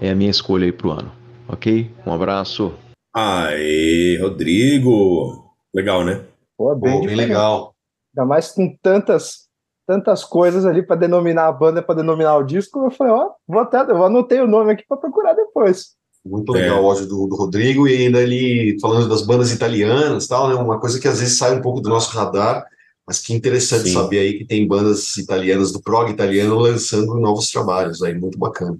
é 0.00 0.10
a 0.10 0.14
minha 0.14 0.30
escolha 0.30 0.64
aí 0.64 0.72
pro 0.72 0.90
ano. 0.90 1.12
Ok? 1.48 1.90
Um 2.06 2.12
abraço. 2.12 2.74
Aê, 3.14 4.18
Rodrigo! 4.20 5.52
Legal, 5.72 6.04
né? 6.04 6.22
Pô, 6.56 6.74
bem, 6.74 7.00
Pô, 7.00 7.06
bem 7.06 7.14
legal. 7.14 7.74
Ainda 8.16 8.26
mais 8.26 8.50
com 8.50 8.76
tantas 8.82 9.44
tantas 9.86 10.24
coisas 10.24 10.64
ali 10.64 10.82
para 10.82 10.96
denominar 10.96 11.46
a 11.46 11.52
banda, 11.52 11.82
para 11.82 11.96
denominar 11.96 12.38
o 12.38 12.42
disco, 12.42 12.84
eu 12.84 12.90
falei, 12.90 13.12
ó, 13.12 13.32
vou 13.46 13.60
até, 13.60 13.78
eu 13.80 14.02
anotei 14.02 14.40
o 14.40 14.46
nome 14.46 14.72
aqui 14.72 14.84
para 14.88 14.96
procurar 14.96 15.34
depois. 15.34 15.94
Muito 16.24 16.52
legal 16.52 16.78
é. 16.78 16.80
o 16.80 16.86
áudio 16.86 17.06
do, 17.06 17.26
do, 17.26 17.36
Rodrigo 17.36 17.86
e 17.86 17.96
ainda 17.96 18.22
ele 18.22 18.78
falando 18.80 19.08
das 19.08 19.20
bandas 19.20 19.52
italianas 19.52 20.26
tal, 20.26 20.48
né? 20.48 20.54
Uma 20.54 20.80
coisa 20.80 20.98
que 20.98 21.06
às 21.06 21.20
vezes 21.20 21.36
sai 21.36 21.54
um 21.54 21.60
pouco 21.60 21.82
do 21.82 21.90
nosso 21.90 22.16
radar, 22.16 22.64
mas 23.06 23.20
que 23.20 23.34
interessante 23.34 23.88
Sim. 23.88 23.92
saber 23.92 24.20
aí 24.20 24.38
que 24.38 24.46
tem 24.46 24.66
bandas 24.66 25.18
italianas 25.18 25.70
do 25.70 25.82
prog 25.82 26.10
italiano 26.10 26.58
lançando 26.58 27.14
novos 27.20 27.50
trabalhos 27.50 28.02
aí, 28.02 28.14
muito 28.14 28.38
bacana. 28.38 28.78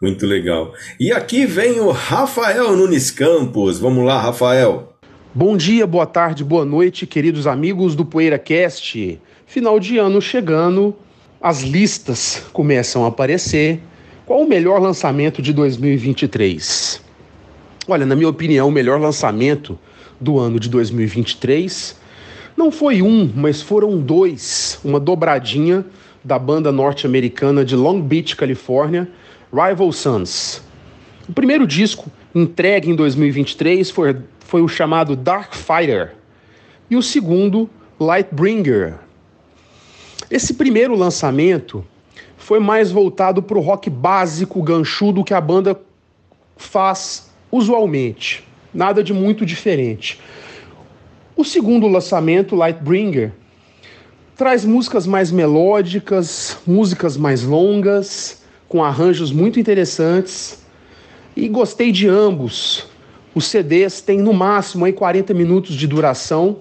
Muito 0.00 0.26
legal. 0.26 0.72
E 0.98 1.12
aqui 1.12 1.44
vem 1.44 1.78
o 1.78 1.90
Rafael 1.90 2.74
Nunes 2.74 3.10
Campos. 3.10 3.78
Vamos 3.78 4.04
lá, 4.06 4.20
Rafael. 4.20 4.94
Bom 5.34 5.56
dia, 5.56 5.86
boa 5.86 6.06
tarde, 6.06 6.42
boa 6.42 6.64
noite, 6.64 7.06
queridos 7.06 7.46
amigos 7.46 7.94
do 7.94 8.04
PoeiraCast. 8.04 9.20
Final 9.46 9.78
de 9.78 9.98
ano 9.98 10.20
chegando, 10.20 10.96
as 11.40 11.60
listas 11.60 12.42
começam 12.52 13.04
a 13.04 13.08
aparecer 13.08 13.80
qual 14.32 14.44
o 14.44 14.48
melhor 14.48 14.80
lançamento 14.80 15.42
de 15.42 15.52
2023? 15.52 17.02
Olha, 17.86 18.06
na 18.06 18.16
minha 18.16 18.30
opinião, 18.30 18.66
o 18.66 18.72
melhor 18.72 18.98
lançamento 18.98 19.78
do 20.18 20.38
ano 20.38 20.58
de 20.58 20.70
2023 20.70 22.00
não 22.56 22.70
foi 22.70 23.02
um, 23.02 23.30
mas 23.36 23.60
foram 23.60 23.98
dois, 23.98 24.80
uma 24.82 24.98
dobradinha 24.98 25.84
da 26.24 26.38
banda 26.38 26.72
norte-americana 26.72 27.62
de 27.62 27.76
Long 27.76 28.00
Beach, 28.00 28.34
Califórnia, 28.34 29.06
Rival 29.52 29.92
Sons. 29.92 30.62
O 31.28 31.32
primeiro 31.34 31.66
disco 31.66 32.10
entregue 32.34 32.88
em 32.88 32.96
2023 32.96 33.90
foi, 33.90 34.16
foi 34.40 34.62
o 34.62 34.68
chamado 34.68 35.14
Dark 35.14 35.52
Fighter 35.52 36.14
e 36.88 36.96
o 36.96 37.02
segundo, 37.02 37.68
Lightbringer. 38.00 38.94
Esse 40.30 40.54
primeiro 40.54 40.94
lançamento 40.94 41.84
foi 42.42 42.58
mais 42.58 42.90
voltado 42.90 43.40
para 43.40 43.56
o 43.56 43.60
rock 43.60 43.88
básico, 43.88 44.60
ganchudo 44.60 45.22
que 45.22 45.32
a 45.32 45.40
banda 45.40 45.80
faz 46.56 47.30
usualmente. 47.52 48.44
Nada 48.74 49.00
de 49.00 49.12
muito 49.12 49.46
diferente. 49.46 50.18
O 51.36 51.44
segundo 51.44 51.86
lançamento, 51.86 52.56
Lightbringer, 52.56 53.30
traz 54.36 54.64
músicas 54.64 55.06
mais 55.06 55.30
melódicas, 55.30 56.58
músicas 56.66 57.16
mais 57.16 57.44
longas, 57.44 58.42
com 58.68 58.82
arranjos 58.82 59.30
muito 59.30 59.60
interessantes. 59.60 60.66
E 61.36 61.46
gostei 61.46 61.92
de 61.92 62.08
ambos. 62.08 62.88
Os 63.36 63.44
CDs 63.46 64.00
têm 64.00 64.18
no 64.18 64.32
máximo 64.32 64.84
aí 64.84 64.92
40 64.92 65.32
minutos 65.32 65.76
de 65.76 65.86
duração. 65.86 66.58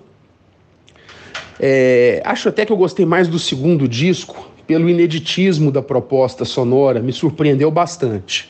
É, 1.59 2.21
acho 2.23 2.49
até 2.49 2.67
que 2.67 2.71
eu 2.71 2.77
gostei 2.77 3.05
mais 3.05 3.27
do 3.27 3.39
segundo 3.39 3.87
disco, 3.87 4.50
pelo 4.71 4.89
ineditismo 4.89 5.69
da 5.69 5.81
proposta 5.81 6.45
sonora, 6.45 7.01
me 7.01 7.11
surpreendeu 7.11 7.69
bastante. 7.69 8.49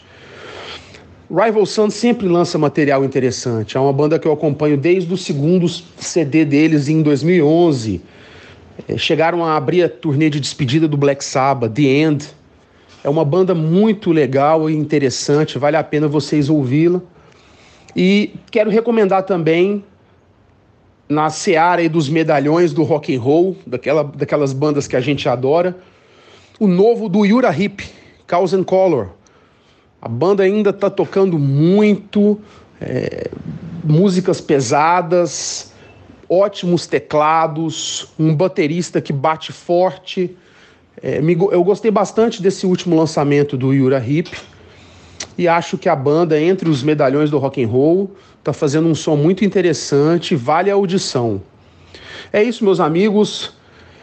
Rival 1.27 1.65
Sons 1.65 1.95
sempre 1.95 2.27
lança 2.27 2.59
material 2.59 3.03
interessante. 3.03 3.75
É 3.75 3.79
uma 3.79 3.91
banda 3.91 4.19
que 4.19 4.27
eu 4.27 4.31
acompanho 4.31 4.77
desde 4.77 5.11
o 5.11 5.17
segundo 5.17 5.67
CD 5.67 6.45
deles 6.45 6.87
em 6.87 7.01
2011. 7.01 8.03
É, 8.87 8.99
chegaram 8.99 9.43
a 9.43 9.57
abrir 9.57 9.81
a 9.81 9.89
turnê 9.89 10.29
de 10.29 10.39
despedida 10.39 10.87
do 10.87 10.95
Black 10.95 11.25
Sabbath, 11.25 11.73
The 11.73 11.81
End. 11.81 12.27
É 13.03 13.09
uma 13.09 13.25
banda 13.25 13.55
muito 13.55 14.11
legal 14.11 14.69
e 14.69 14.75
interessante, 14.75 15.57
vale 15.57 15.75
a 15.75 15.83
pena 15.83 16.07
vocês 16.07 16.51
ouvi-la. 16.51 17.01
E 17.95 18.35
quero 18.51 18.69
recomendar 18.69 19.23
também 19.23 19.83
na 21.09 21.31
seara 21.31 21.89
dos 21.89 22.07
medalhões 22.07 22.73
do 22.73 22.83
rock 22.83 23.15
and 23.15 23.19
roll, 23.19 23.57
daquela, 23.65 24.03
daquelas 24.03 24.53
bandas 24.53 24.87
que 24.87 24.95
a 24.95 25.01
gente 25.01 25.27
adora, 25.27 25.75
o 26.61 26.67
novo 26.67 27.09
do 27.09 27.25
Yura 27.25 27.51
Hip, 27.51 27.83
Cause 28.27 28.55
and 28.55 28.63
Color. 28.63 29.09
A 29.99 30.07
banda 30.07 30.43
ainda 30.43 30.69
está 30.69 30.91
tocando 30.91 31.39
muito, 31.39 32.39
é, 32.79 33.31
músicas 33.83 34.39
pesadas, 34.39 35.73
ótimos 36.29 36.85
teclados, 36.85 38.09
um 38.19 38.35
baterista 38.35 39.01
que 39.01 39.11
bate 39.11 39.51
forte. 39.51 40.37
É, 41.01 41.19
me, 41.19 41.33
eu 41.33 41.63
gostei 41.63 41.89
bastante 41.89 42.43
desse 42.43 42.67
último 42.67 42.95
lançamento 42.95 43.57
do 43.57 43.73
Yura 43.73 43.97
Hip. 43.97 44.29
e 45.35 45.47
acho 45.47 45.79
que 45.79 45.89
a 45.89 45.95
banda 45.95 46.39
entre 46.39 46.69
os 46.69 46.83
medalhões 46.83 47.31
do 47.31 47.39
rock 47.39 47.63
and 47.63 47.69
roll 47.69 48.11
está 48.37 48.53
fazendo 48.53 48.87
um 48.87 48.93
som 48.93 49.15
muito 49.15 49.43
interessante, 49.43 50.35
vale 50.35 50.69
a 50.69 50.75
audição. 50.75 51.41
É 52.31 52.43
isso, 52.43 52.63
meus 52.63 52.79
amigos. 52.79 53.59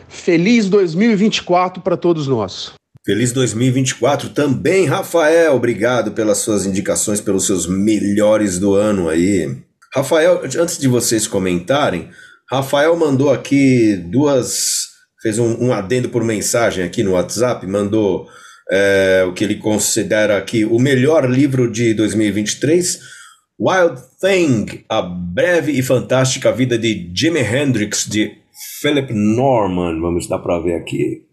Feliz 0.09 0.69
2024 0.69 1.83
para 1.83 1.97
todos 1.97 2.27
nós. 2.27 2.73
Feliz 3.05 3.33
2024 3.33 4.31
também, 4.31 4.87
Rafael. 4.87 5.55
Obrigado 5.55 6.13
pelas 6.13 6.39
suas 6.39 6.67
indicações, 6.67 7.21
pelos 7.21 7.47
seus 7.47 7.67
melhores 7.67 8.59
do 8.59 8.75
ano 8.75 9.09
aí. 9.09 9.57
Rafael, 9.95 10.43
antes 10.45 10.79
de 10.79 10.89
vocês 10.89 11.27
comentarem, 11.27 12.11
Rafael 12.51 12.95
mandou 12.97 13.33
aqui 13.33 13.97
duas. 13.97 14.89
fez 15.23 15.39
um, 15.39 15.69
um 15.69 15.73
adendo 15.73 16.09
por 16.09 16.25
mensagem 16.25 16.85
aqui 16.85 17.03
no 17.03 17.13
WhatsApp, 17.13 17.67
mandou 17.67 18.29
é, 18.71 19.25
o 19.27 19.33
que 19.33 19.45
ele 19.45 19.57
considera 19.57 20.37
aqui 20.37 20.65
o 20.65 20.79
melhor 20.79 21.31
livro 21.31 21.71
de 21.71 21.95
2023. 21.95 23.01
Wild 23.61 24.01
Thing, 24.21 24.85
A 24.89 25.03
Breve 25.03 25.73
e 25.73 25.83
Fantástica 25.83 26.53
Vida 26.53 26.79
de 26.79 27.11
Jimi 27.13 27.41
Hendrix, 27.41 28.07
de 28.07 28.38
Philip 28.81 29.13
Norman. 29.13 30.01
Vamos 30.01 30.29
dar 30.29 30.39
para 30.39 30.61
ver 30.61 30.75
aqui. 30.75 31.25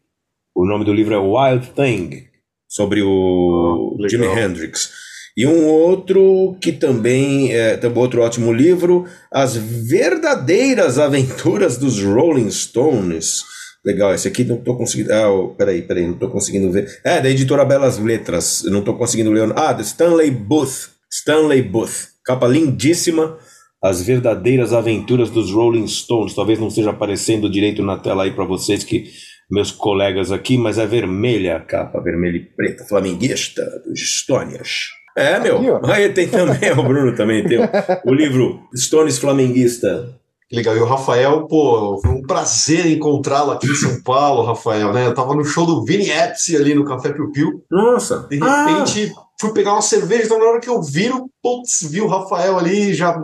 O 0.56 0.66
nome 0.66 0.86
do 0.86 0.94
livro 0.94 1.14
é 1.14 1.18
Wild 1.18 1.72
Thing, 1.72 2.28
sobre 2.68 3.02
o 3.02 3.98
oh, 4.00 4.08
Jimi 4.08 4.26
Hendrix. 4.26 4.90
E 5.38 5.46
um 5.46 5.68
outro 5.68 6.56
que 6.62 6.72
também 6.72 7.54
é 7.54 7.76
também 7.76 8.02
outro 8.02 8.22
ótimo 8.22 8.54
livro, 8.54 9.06
As 9.30 9.58
Verdadeiras 9.58 10.98
Aventuras 10.98 11.78
dos 11.78 12.02
Rolling 12.02 12.50
Stones. 12.50 13.44
Legal, 13.86 14.16
esse 14.16 14.28
aqui 14.30 14.46
não 14.46 14.56
estou 14.56 14.78
conseguindo. 14.78 15.14
Ah, 15.14 15.30
oh, 15.30 15.50
peraí, 15.50 15.82
peraí, 15.82 16.06
não 16.06 16.14
estou 16.14 16.30
conseguindo 16.30 16.72
ver. 16.72 17.02
É, 17.04 17.22
da 17.22 17.30
editora 17.30 17.66
Belas 17.66 18.00
Letras. 18.00 18.64
Não 18.64 18.80
estou 18.80 18.98
conseguindo 18.98 19.32
ler. 19.32 19.54
Ah, 19.56 19.78
Stanley 19.82 20.32
Booth. 20.32 20.90
Stanley 21.12 21.62
Booth. 21.62 22.08
Capa 22.24 22.48
lindíssima. 22.48 23.38
As 23.86 24.02
verdadeiras 24.02 24.74
aventuras 24.74 25.30
dos 25.30 25.52
Rolling 25.52 25.88
Stones. 25.88 26.34
Talvez 26.34 26.60
não 26.60 26.70
esteja 26.70 26.90
aparecendo 26.90 27.48
direito 27.48 27.84
na 27.84 28.00
tela 28.00 28.24
aí 28.24 28.32
para 28.32 28.44
vocês 28.44 28.84
que 28.84 29.12
meus 29.52 29.70
colegas 29.70 30.32
aqui, 30.32 30.58
mas 30.58 30.80
é 30.80 30.88
vermelha 30.88 31.58
a 31.58 31.60
capa, 31.60 32.02
vermelha 32.02 32.38
e 32.38 32.40
preta, 32.40 32.84
flamenguista 32.84 33.62
dos 33.86 34.02
Estônias. 34.02 34.88
É, 35.16 35.40
meu. 35.40 35.80
Aí 35.86 36.10
tem 36.10 36.28
também, 36.28 36.72
o 36.72 36.82
Bruno 36.82 37.14
também 37.14 37.46
tem 37.46 37.60
o, 38.04 38.12
livro 38.12 38.60
Stones 38.76 39.20
Flamenguista. 39.20 40.20
Legal, 40.52 40.76
e 40.76 40.80
o 40.80 40.86
Rafael, 40.86 41.46
pô, 41.48 42.00
foi 42.02 42.12
um 42.12 42.24
prazer 42.24 42.88
encontrá-lo 42.88 43.52
aqui 43.52 43.68
em 43.68 43.76
São 43.76 44.02
Paulo, 44.02 44.48
Rafael, 44.48 44.94
né? 44.94 45.06
Eu 45.06 45.14
tava 45.14 45.36
no 45.36 45.46
show 45.46 45.64
do 45.64 45.86
Vini 45.86 46.10
Epsi 46.10 46.56
ali 46.56 46.74
no 46.74 46.86
Café 46.86 47.14
Piu 47.14 47.32
Piu. 47.32 47.64
Nossa! 47.70 48.28
De 48.30 48.40
repente, 48.40 49.14
ah. 49.16 49.22
fui 49.40 49.54
pegar 49.54 49.74
uma 49.74 49.82
cerveja, 49.82 50.26
então 50.26 50.40
na 50.40 50.46
hora 50.46 50.60
que 50.60 50.70
eu 50.70 50.82
viro, 50.82 51.30
putz, 51.42 51.88
vi 51.88 52.02
o 52.02 52.08
Rafael 52.08 52.58
ali, 52.58 52.94
já, 52.94 53.16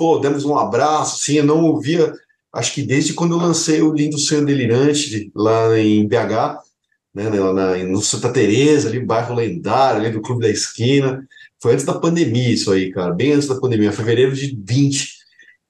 pô, 0.00 0.18
demos 0.18 0.46
um 0.46 0.56
abraço, 0.56 1.16
assim, 1.16 1.34
eu 1.34 1.44
não 1.44 1.62
ouvia, 1.62 2.10
acho 2.54 2.72
que 2.72 2.80
desde 2.80 3.12
quando 3.12 3.34
eu 3.34 3.38
lancei 3.38 3.82
o 3.82 3.92
Lindo 3.92 4.16
Sonho 4.16 4.46
Delirante, 4.46 5.30
lá 5.34 5.78
em 5.78 6.08
BH, 6.08 6.58
né, 7.14 7.28
na, 7.28 7.76
no 7.84 8.00
Santa 8.00 8.32
Teresa, 8.32 8.88
ali, 8.88 8.98
bairro 8.98 9.34
lendário, 9.34 10.00
ali 10.00 10.10
do 10.10 10.22
Clube 10.22 10.40
da 10.40 10.48
Esquina. 10.48 11.22
Foi 11.60 11.74
antes 11.74 11.84
da 11.84 11.98
pandemia 11.98 12.48
isso 12.48 12.72
aí, 12.72 12.90
cara, 12.90 13.12
bem 13.12 13.32
antes 13.32 13.46
da 13.46 13.60
pandemia, 13.60 13.92
fevereiro 13.92 14.32
de 14.32 14.56
20. 14.66 15.18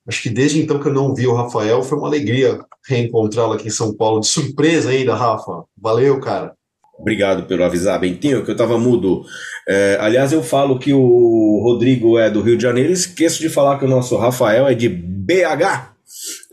Acho 0.06 0.22
que 0.22 0.30
desde 0.30 0.62
então 0.62 0.78
que 0.78 0.86
eu 0.86 0.94
não 0.94 1.12
vi 1.12 1.26
o 1.26 1.34
Rafael, 1.34 1.82
foi 1.82 1.98
uma 1.98 2.06
alegria 2.06 2.64
reencontrá-lo 2.86 3.54
aqui 3.54 3.66
em 3.66 3.72
São 3.72 3.92
Paulo, 3.96 4.20
de 4.20 4.28
surpresa 4.28 4.90
ainda, 4.90 5.16
Rafa. 5.16 5.64
Valeu, 5.76 6.20
cara. 6.20 6.54
Obrigado 7.00 7.44
pelo 7.44 7.64
avisar, 7.64 7.98
Bentinho, 7.98 8.44
que 8.44 8.50
eu 8.50 8.56
tava 8.56 8.78
mudo. 8.78 9.24
É, 9.66 9.96
aliás, 10.00 10.32
eu 10.32 10.42
falo 10.42 10.78
que 10.78 10.92
o 10.92 11.62
Rodrigo 11.64 12.18
é 12.18 12.28
do 12.28 12.42
Rio 12.42 12.56
de 12.56 12.62
Janeiro, 12.62 12.92
esqueço 12.92 13.40
de 13.40 13.48
falar 13.48 13.78
que 13.78 13.86
o 13.86 13.88
nosso 13.88 14.16
Rafael 14.16 14.68
é 14.68 14.74
de 14.74 14.88
BH. 14.88 15.94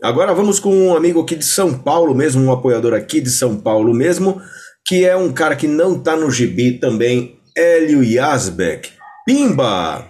Agora 0.02 0.32
vamos 0.32 0.58
com 0.58 0.74
um 0.74 0.96
amigo 0.96 1.20
aqui 1.20 1.36
de 1.36 1.44
São 1.44 1.78
Paulo 1.78 2.14
mesmo, 2.14 2.42
um 2.42 2.50
apoiador 2.50 2.94
aqui 2.94 3.20
de 3.20 3.30
São 3.30 3.56
Paulo 3.56 3.92
mesmo, 3.92 4.40
que 4.86 5.04
é 5.04 5.14
um 5.14 5.30
cara 5.32 5.54
que 5.54 5.66
não 5.66 5.98
tá 5.98 6.16
no 6.16 6.30
gibi 6.30 6.78
também, 6.78 7.38
Hélio 7.54 8.02
Yazbek. 8.02 8.90
Pimba! 9.26 10.06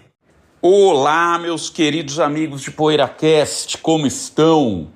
Olá, 0.62 1.39
meus 1.39 1.69
queridos 1.69 2.20
amigos 2.20 2.62
de 2.62 2.70
PoeiraCast, 2.70 3.78
como 3.78 4.06
estão? 4.06 4.89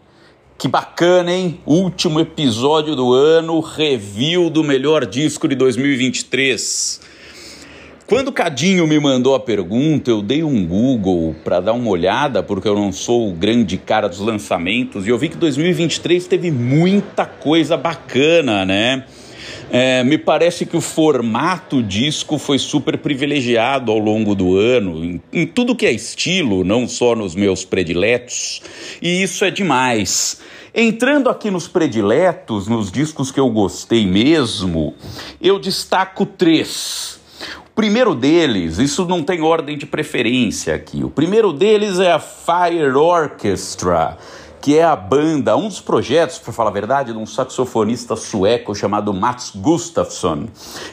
Que 0.63 0.69
bacana, 0.69 1.33
hein? 1.33 1.59
Último 1.67 2.21
episódio 2.21 2.95
do 2.95 3.13
ano, 3.13 3.59
review 3.59 4.49
do 4.49 4.63
melhor 4.63 5.05
disco 5.05 5.49
de 5.49 5.57
2023. 5.57 7.01
Quando 8.07 8.29
o 8.29 8.33
Cadinho 8.33 8.87
me 8.87 8.97
mandou 9.01 9.35
a 9.35 9.41
pergunta, 9.41 10.09
eu 10.09 10.23
dei 10.23 10.45
um 10.45 10.65
Google 10.65 11.35
para 11.43 11.59
dar 11.59 11.73
uma 11.73 11.91
olhada, 11.91 12.45
porque 12.45 12.69
eu 12.69 12.77
não 12.77 12.93
sou 12.93 13.29
o 13.29 13.33
grande 13.33 13.77
cara 13.77 14.09
dos 14.09 14.21
lançamentos, 14.21 15.05
e 15.05 15.11
eu 15.11 15.19
vi 15.19 15.31
que 15.31 15.37
2023 15.37 16.29
teve 16.29 16.53
muita 16.53 17.27
coisa 17.27 17.77
bacana, 17.77 18.65
né? 18.65 19.05
É, 19.69 20.05
me 20.05 20.17
parece 20.17 20.65
que 20.65 20.77
o 20.77 20.81
formato 20.81 21.83
disco 21.83 22.39
foi 22.39 22.61
super 22.61 22.99
privilegiado 22.99 23.91
ao 23.91 23.99
longo 23.99 24.33
do 24.33 24.57
ano, 24.57 25.05
em, 25.05 25.21
em 25.33 25.45
tudo 25.45 25.75
que 25.75 25.87
é 25.87 25.91
estilo, 25.91 26.63
não 26.63 26.87
só 26.87 27.17
nos 27.17 27.35
meus 27.35 27.65
prediletos, 27.65 28.63
e 29.01 29.23
isso 29.25 29.45
é 29.45 29.51
demais. 29.51 30.41
Entrando 30.75 31.29
aqui 31.29 31.51
nos 31.51 31.69
prediletos, 31.69 32.67
nos 32.67 32.91
discos 32.91 33.31
que 33.31 33.39
eu 33.39 33.51
gostei 33.51 34.07
mesmo, 34.07 34.95
eu 35.39 35.59
destaco 35.59 36.25
três. 36.25 37.21
O 37.67 37.75
primeiro 37.75 38.15
deles, 38.15 38.79
isso 38.79 39.05
não 39.05 39.23
tem 39.23 39.43
ordem 39.43 39.77
de 39.77 39.85
preferência 39.85 40.75
aqui, 40.75 41.05
o 41.05 41.11
primeiro 41.11 41.53
deles 41.53 41.99
é 41.99 42.13
a 42.13 42.19
Fire 42.19 42.91
Orchestra 42.97 44.17
que 44.63 44.79
é 44.79 44.85
a 44.85 44.95
banda, 44.95 45.57
um 45.57 45.67
dos 45.67 45.81
projetos, 45.81 46.39
para 46.39 46.53
falar 46.53 46.71
a 46.71 46.73
verdade, 46.73 47.13
de 47.13 47.19
um 47.19 47.27
saxofonista 47.27 48.15
sueco 48.15 48.73
chamado 48.77 49.13
Mats 49.13 49.51
Gustafsson. 49.57 50.47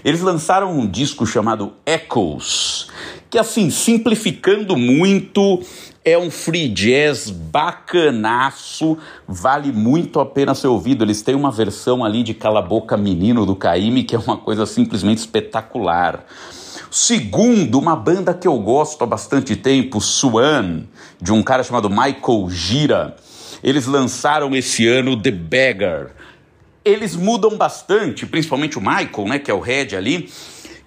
Eles 0.04 0.22
lançaram 0.22 0.72
um 0.72 0.88
disco 0.88 1.24
chamado 1.24 1.74
Echoes, 1.86 2.88
que 3.30 3.38
assim, 3.38 3.70
simplificando 3.70 4.76
muito, 4.76 5.62
é 6.04 6.18
um 6.18 6.32
free 6.32 6.70
jazz 6.70 7.30
bacanaço, 7.30 8.98
vale 9.28 9.72
muito 9.72 10.20
a 10.20 10.26
pena 10.26 10.56
ser 10.56 10.68
ouvido. 10.68 11.04
Eles 11.04 11.22
têm 11.22 11.36
uma 11.36 11.52
versão 11.52 12.04
ali 12.04 12.24
de 12.24 12.34
Cala 12.34 12.62
Boca 12.62 12.96
Menino 12.96 13.46
do 13.46 13.56
Caime, 13.56 14.04
que 14.04 14.16
é 14.16 14.20
uma 14.20 14.38
coisa 14.38 14.66
simplesmente 14.66 15.20
espetacular. 15.20 16.26
Segundo, 16.90 17.78
uma 17.78 17.96
banda 17.96 18.34
que 18.34 18.48
eu 18.48 18.58
gosto 18.58 19.04
há 19.04 19.08
bastante 19.08 19.56
tempo, 19.56 20.02
Swan, 20.02 20.84
de 21.22 21.32
um 21.32 21.44
cara 21.44 21.64
chamado 21.64 21.90
Michael 21.90 22.50
Gira. 22.50 23.16
Eles 23.64 23.86
lançaram 23.86 24.56
esse 24.56 24.88
ano 24.88 25.22
The 25.22 25.32
Beggar. 25.32 26.12
Eles 26.84 27.16
mudam 27.16 27.58
bastante, 27.58 28.26
principalmente 28.26 28.80
o 28.80 28.82
Michael, 28.82 29.28
né, 29.28 29.38
que 29.38 29.52
é 29.52 29.54
o 29.54 29.60
head 29.60 29.96
ali. 29.96 30.32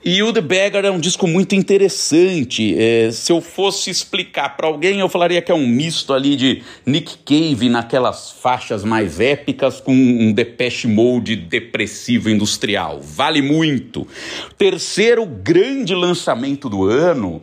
E 0.05 0.20
o 0.20 0.33
The 0.33 0.41
Beggar 0.41 0.85
é 0.85 0.91
um 0.91 0.99
disco 0.99 1.29
muito 1.29 1.55
interessante. 1.55 2.74
É, 2.77 3.12
se 3.12 3.31
eu 3.31 3.41
fosse 3.41 3.89
explicar 3.89 4.57
para 4.57 4.66
alguém, 4.66 4.99
eu 4.99 5.09
falaria 5.09 5.41
que 5.41 5.53
é 5.53 5.55
um 5.55 5.65
misto 5.65 6.12
ali 6.12 6.35
de 6.35 6.61
Nick 6.85 7.19
Cave 7.19 7.69
naquelas 7.69 8.33
faixas 8.33 8.83
mais 8.83 9.20
épicas 9.20 9.81
com 9.81 9.95
um 9.95 10.33
Depeche 10.33 10.89
Mode 10.89 11.37
depressivo 11.37 12.29
industrial. 12.29 13.01
Vale 13.01 13.41
muito. 13.41 14.05
Terceiro 14.59 15.24
grande 15.24 15.95
lançamento 15.95 16.69
do 16.69 16.83
ano 16.85 17.41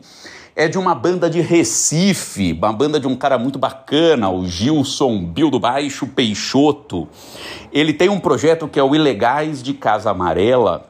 é 0.53 0.67
de 0.67 0.77
uma 0.77 0.93
banda 0.93 1.29
de 1.29 1.39
Recife, 1.39 2.51
uma 2.51 2.73
banda 2.73 2.99
de 2.99 3.07
um 3.07 3.15
cara 3.15 3.37
muito 3.37 3.57
bacana, 3.57 4.29
o 4.29 4.45
Gilson 4.45 5.23
Bill 5.23 5.49
do 5.49 5.61
Baixo 5.61 6.05
Peixoto. 6.07 7.07
Ele 7.71 7.93
tem 7.93 8.09
um 8.09 8.19
projeto 8.19 8.67
que 8.67 8.77
é 8.77 8.83
o 8.83 8.93
Ilegais 8.93 9.63
de 9.63 9.73
Casa 9.73 10.11
Amarela. 10.11 10.89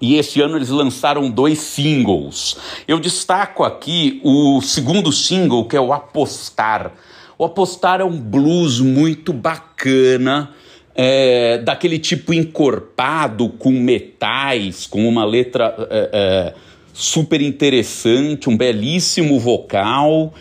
E 0.00 0.16
esse 0.16 0.40
ano 0.40 0.56
eles 0.56 0.70
lançaram 0.70 1.30
dois 1.30 1.58
singles. 1.58 2.56
Eu 2.88 2.98
destaco 2.98 3.62
aqui 3.62 4.20
o 4.24 4.60
segundo 4.62 5.12
single, 5.12 5.66
que 5.66 5.76
é 5.76 5.80
o 5.80 5.92
Apostar. 5.92 6.92
O 7.36 7.44
Apostar 7.44 8.00
é 8.00 8.04
um 8.04 8.18
blues 8.18 8.80
muito 8.80 9.32
bacana, 9.32 10.50
é, 10.94 11.58
daquele 11.58 11.98
tipo 11.98 12.32
encorpado, 12.32 13.50
com 13.50 13.70
metais, 13.70 14.86
com 14.86 15.06
uma 15.06 15.24
letra. 15.24 15.74
É, 15.90 16.10
é, 16.12 16.70
super 16.92 17.40
interessante, 17.40 18.50
um 18.50 18.56
belíssimo 18.56 19.38
vocal. 19.38 20.34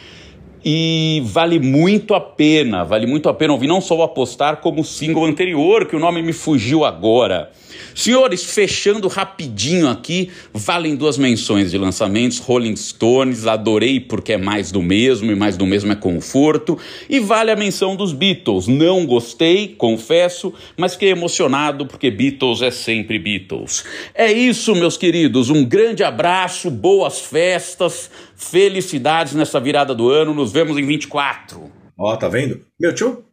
e 0.63 1.21
vale 1.25 1.57
muito 1.57 2.13
a 2.13 2.19
pena, 2.19 2.83
vale 2.83 3.07
muito 3.07 3.29
a 3.29 3.33
pena 3.33 3.53
ouvir 3.53 3.67
não 3.67 3.79
só 3.79 3.95
o 3.95 4.03
Apostar, 4.03 4.57
como 4.57 4.81
o 4.81 4.83
single 4.83 5.25
anterior, 5.25 5.85
que 5.85 5.95
o 5.95 5.99
nome 5.99 6.21
me 6.21 6.33
fugiu 6.33 6.83
agora. 6.83 7.49
Senhores, 7.95 8.43
fechando 8.43 9.07
rapidinho 9.07 9.87
aqui, 9.87 10.29
valem 10.53 10.95
duas 10.95 11.17
menções 11.17 11.71
de 11.71 11.77
lançamentos: 11.77 12.39
Rolling 12.39 12.75
Stones, 12.75 13.45
adorei 13.45 13.99
porque 13.99 14.33
é 14.33 14.37
mais 14.37 14.71
do 14.71 14.81
mesmo 14.81 15.31
e 15.31 15.35
mais 15.35 15.57
do 15.57 15.65
mesmo 15.65 15.91
é 15.91 15.95
conforto. 15.95 16.77
E 17.09 17.19
vale 17.19 17.51
a 17.51 17.55
menção 17.55 17.95
dos 17.95 18.13
Beatles. 18.13 18.67
Não 18.67 19.05
gostei, 19.05 19.75
confesso, 19.77 20.53
mas 20.77 20.93
fiquei 20.93 21.09
emocionado 21.09 21.85
porque 21.85 22.09
Beatles 22.09 22.61
é 22.61 22.71
sempre 22.71 23.19
Beatles. 23.19 23.83
É 24.13 24.31
isso, 24.31 24.75
meus 24.75 24.97
queridos. 24.97 25.49
Um 25.49 25.65
grande 25.65 26.03
abraço, 26.03 26.69
boas 26.69 27.19
festas, 27.19 28.09
felicidades 28.35 29.33
nessa 29.33 29.59
virada 29.59 29.93
do 29.93 30.09
ano. 30.09 30.33
Nos 30.33 30.51
vemos 30.51 30.77
em 30.77 30.85
24. 30.85 31.71
Ó, 31.97 32.13
oh, 32.13 32.17
tá 32.17 32.27
vendo? 32.27 32.61
Meu 32.79 32.93
tio 32.93 33.25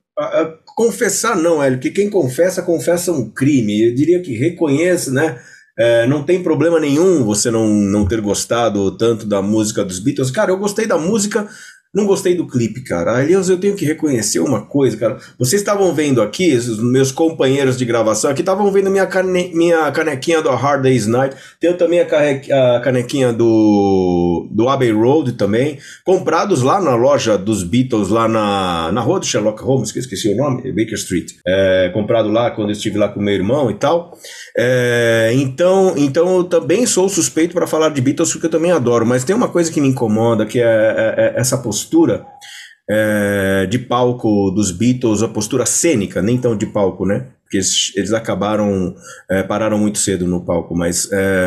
confessar 0.76 1.34
não, 1.34 1.62
Hélio, 1.62 1.80
que 1.80 1.90
quem 1.90 2.10
confessa, 2.10 2.60
confessa 2.60 3.10
um 3.10 3.30
crime. 3.30 3.88
Eu 3.88 3.94
diria 3.94 4.20
que 4.20 4.36
reconhece, 4.36 5.10
né? 5.10 5.40
É, 5.78 6.06
não 6.06 6.22
tem 6.22 6.42
problema 6.42 6.78
nenhum 6.78 7.24
você 7.24 7.50
não, 7.50 7.66
não 7.66 8.06
ter 8.06 8.20
gostado 8.20 8.96
tanto 8.96 9.26
da 9.26 9.40
música 9.40 9.82
dos 9.82 9.98
Beatles. 9.98 10.30
Cara, 10.30 10.50
eu 10.50 10.58
gostei 10.58 10.86
da 10.86 10.98
música 10.98 11.48
não 11.96 12.04
gostei 12.04 12.34
do 12.34 12.46
clipe, 12.46 12.82
cara. 12.82 13.16
Aliás, 13.16 13.48
eu 13.48 13.56
tenho 13.56 13.74
que 13.74 13.86
reconhecer 13.86 14.38
uma 14.38 14.60
coisa, 14.60 14.98
cara. 14.98 15.16
Vocês 15.38 15.62
estavam 15.62 15.94
vendo 15.94 16.20
aqui, 16.20 16.54
os 16.54 16.78
meus 16.78 17.10
companheiros 17.10 17.74
de 17.74 17.86
gravação 17.86 18.30
aqui 18.30 18.42
estavam 18.42 18.70
vendo 18.70 18.90
minha, 18.90 19.06
cane... 19.06 19.50
minha 19.54 19.90
canequinha 19.90 20.42
do 20.42 20.50
Hard 20.50 20.82
Day's 20.82 21.06
Night. 21.06 21.34
Tenho 21.58 21.74
também 21.78 22.00
a, 22.00 22.04
carre... 22.04 22.52
a 22.52 22.80
canequinha 22.80 23.32
do... 23.32 24.46
do 24.50 24.68
Abbey 24.68 24.92
Road 24.92 25.32
também. 25.32 25.78
Comprados 26.04 26.60
lá 26.60 26.82
na 26.82 26.94
loja 26.94 27.38
dos 27.38 27.62
Beatles, 27.62 28.10
lá 28.10 28.28
na, 28.28 28.92
na 28.92 29.00
rua 29.00 29.18
do 29.18 29.24
Sherlock 29.24 29.62
Holmes, 29.62 29.90
que 29.90 29.98
eu 29.98 30.02
esqueci 30.02 30.28
o 30.28 30.36
nome, 30.36 30.70
Baker 30.72 30.98
Street. 30.98 31.32
É, 31.46 31.90
comprado 31.94 32.28
lá 32.28 32.50
quando 32.50 32.68
eu 32.68 32.72
estive 32.72 32.98
lá 32.98 33.08
com 33.08 33.20
meu 33.20 33.32
irmão 33.32 33.70
e 33.70 33.74
tal. 33.74 34.18
É, 34.54 35.30
então, 35.32 35.94
então 35.96 36.36
eu 36.36 36.44
também 36.44 36.84
sou 36.84 37.08
suspeito 37.08 37.54
para 37.54 37.66
falar 37.66 37.88
de 37.88 38.02
Beatles, 38.02 38.32
porque 38.32 38.48
eu 38.48 38.50
também 38.50 38.70
adoro. 38.70 39.06
Mas 39.06 39.24
tem 39.24 39.34
uma 39.34 39.48
coisa 39.48 39.72
que 39.72 39.80
me 39.80 39.88
incomoda, 39.88 40.44
que 40.44 40.60
é, 40.60 40.62
é, 40.62 41.34
é 41.36 41.40
essa 41.40 41.56
postura 41.56 41.85
postura 41.86 42.26
é, 42.90 43.66
de 43.66 43.78
palco 43.78 44.50
dos 44.50 44.70
Beatles, 44.70 45.22
a 45.22 45.28
postura 45.28 45.64
cênica, 45.64 46.20
nem 46.20 46.38
tão 46.38 46.56
de 46.56 46.66
palco, 46.66 47.06
né? 47.06 47.28
Porque 47.42 47.58
eles, 47.58 47.92
eles 47.94 48.12
acabaram, 48.12 48.94
é, 49.30 49.42
pararam 49.44 49.78
muito 49.78 49.98
cedo 49.98 50.26
no 50.26 50.44
palco, 50.44 50.74
mas 50.74 51.08
é, 51.12 51.46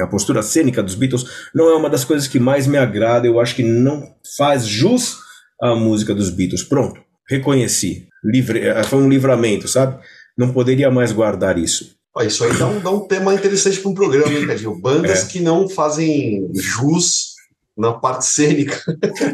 a 0.00 0.06
postura 0.06 0.42
cênica 0.42 0.80
dos 0.80 0.94
Beatles 0.94 1.24
não 1.52 1.68
é 1.68 1.74
uma 1.74 1.90
das 1.90 2.04
coisas 2.04 2.28
que 2.28 2.38
mais 2.38 2.68
me 2.68 2.78
agrada, 2.78 3.26
eu 3.26 3.40
acho 3.40 3.56
que 3.56 3.64
não 3.64 4.14
faz 4.36 4.64
jus 4.64 5.18
à 5.60 5.74
música 5.74 6.14
dos 6.14 6.30
Beatles. 6.30 6.62
Pronto, 6.62 7.00
reconheci. 7.28 8.06
Livre, 8.22 8.60
é, 8.60 8.82
foi 8.84 9.00
um 9.00 9.08
livramento, 9.08 9.66
sabe? 9.66 9.98
Não 10.38 10.52
poderia 10.52 10.90
mais 10.90 11.10
guardar 11.10 11.58
isso. 11.58 11.98
Isso 12.22 12.44
aí 12.44 12.56
dá 12.56 12.66
um, 12.66 12.80
dá 12.80 12.90
um 12.90 13.06
tema 13.06 13.34
interessante 13.34 13.80
para 13.80 13.90
um 13.90 13.94
programa, 13.94 14.32
hein, 14.32 14.46
Cadinho? 14.46 14.80
Bandas 14.80 15.24
é. 15.24 15.26
que 15.26 15.40
não 15.40 15.68
fazem 15.68 16.48
jus 16.54 17.29
na 17.76 17.92
parte 17.92 18.26
cênica. 18.26 18.78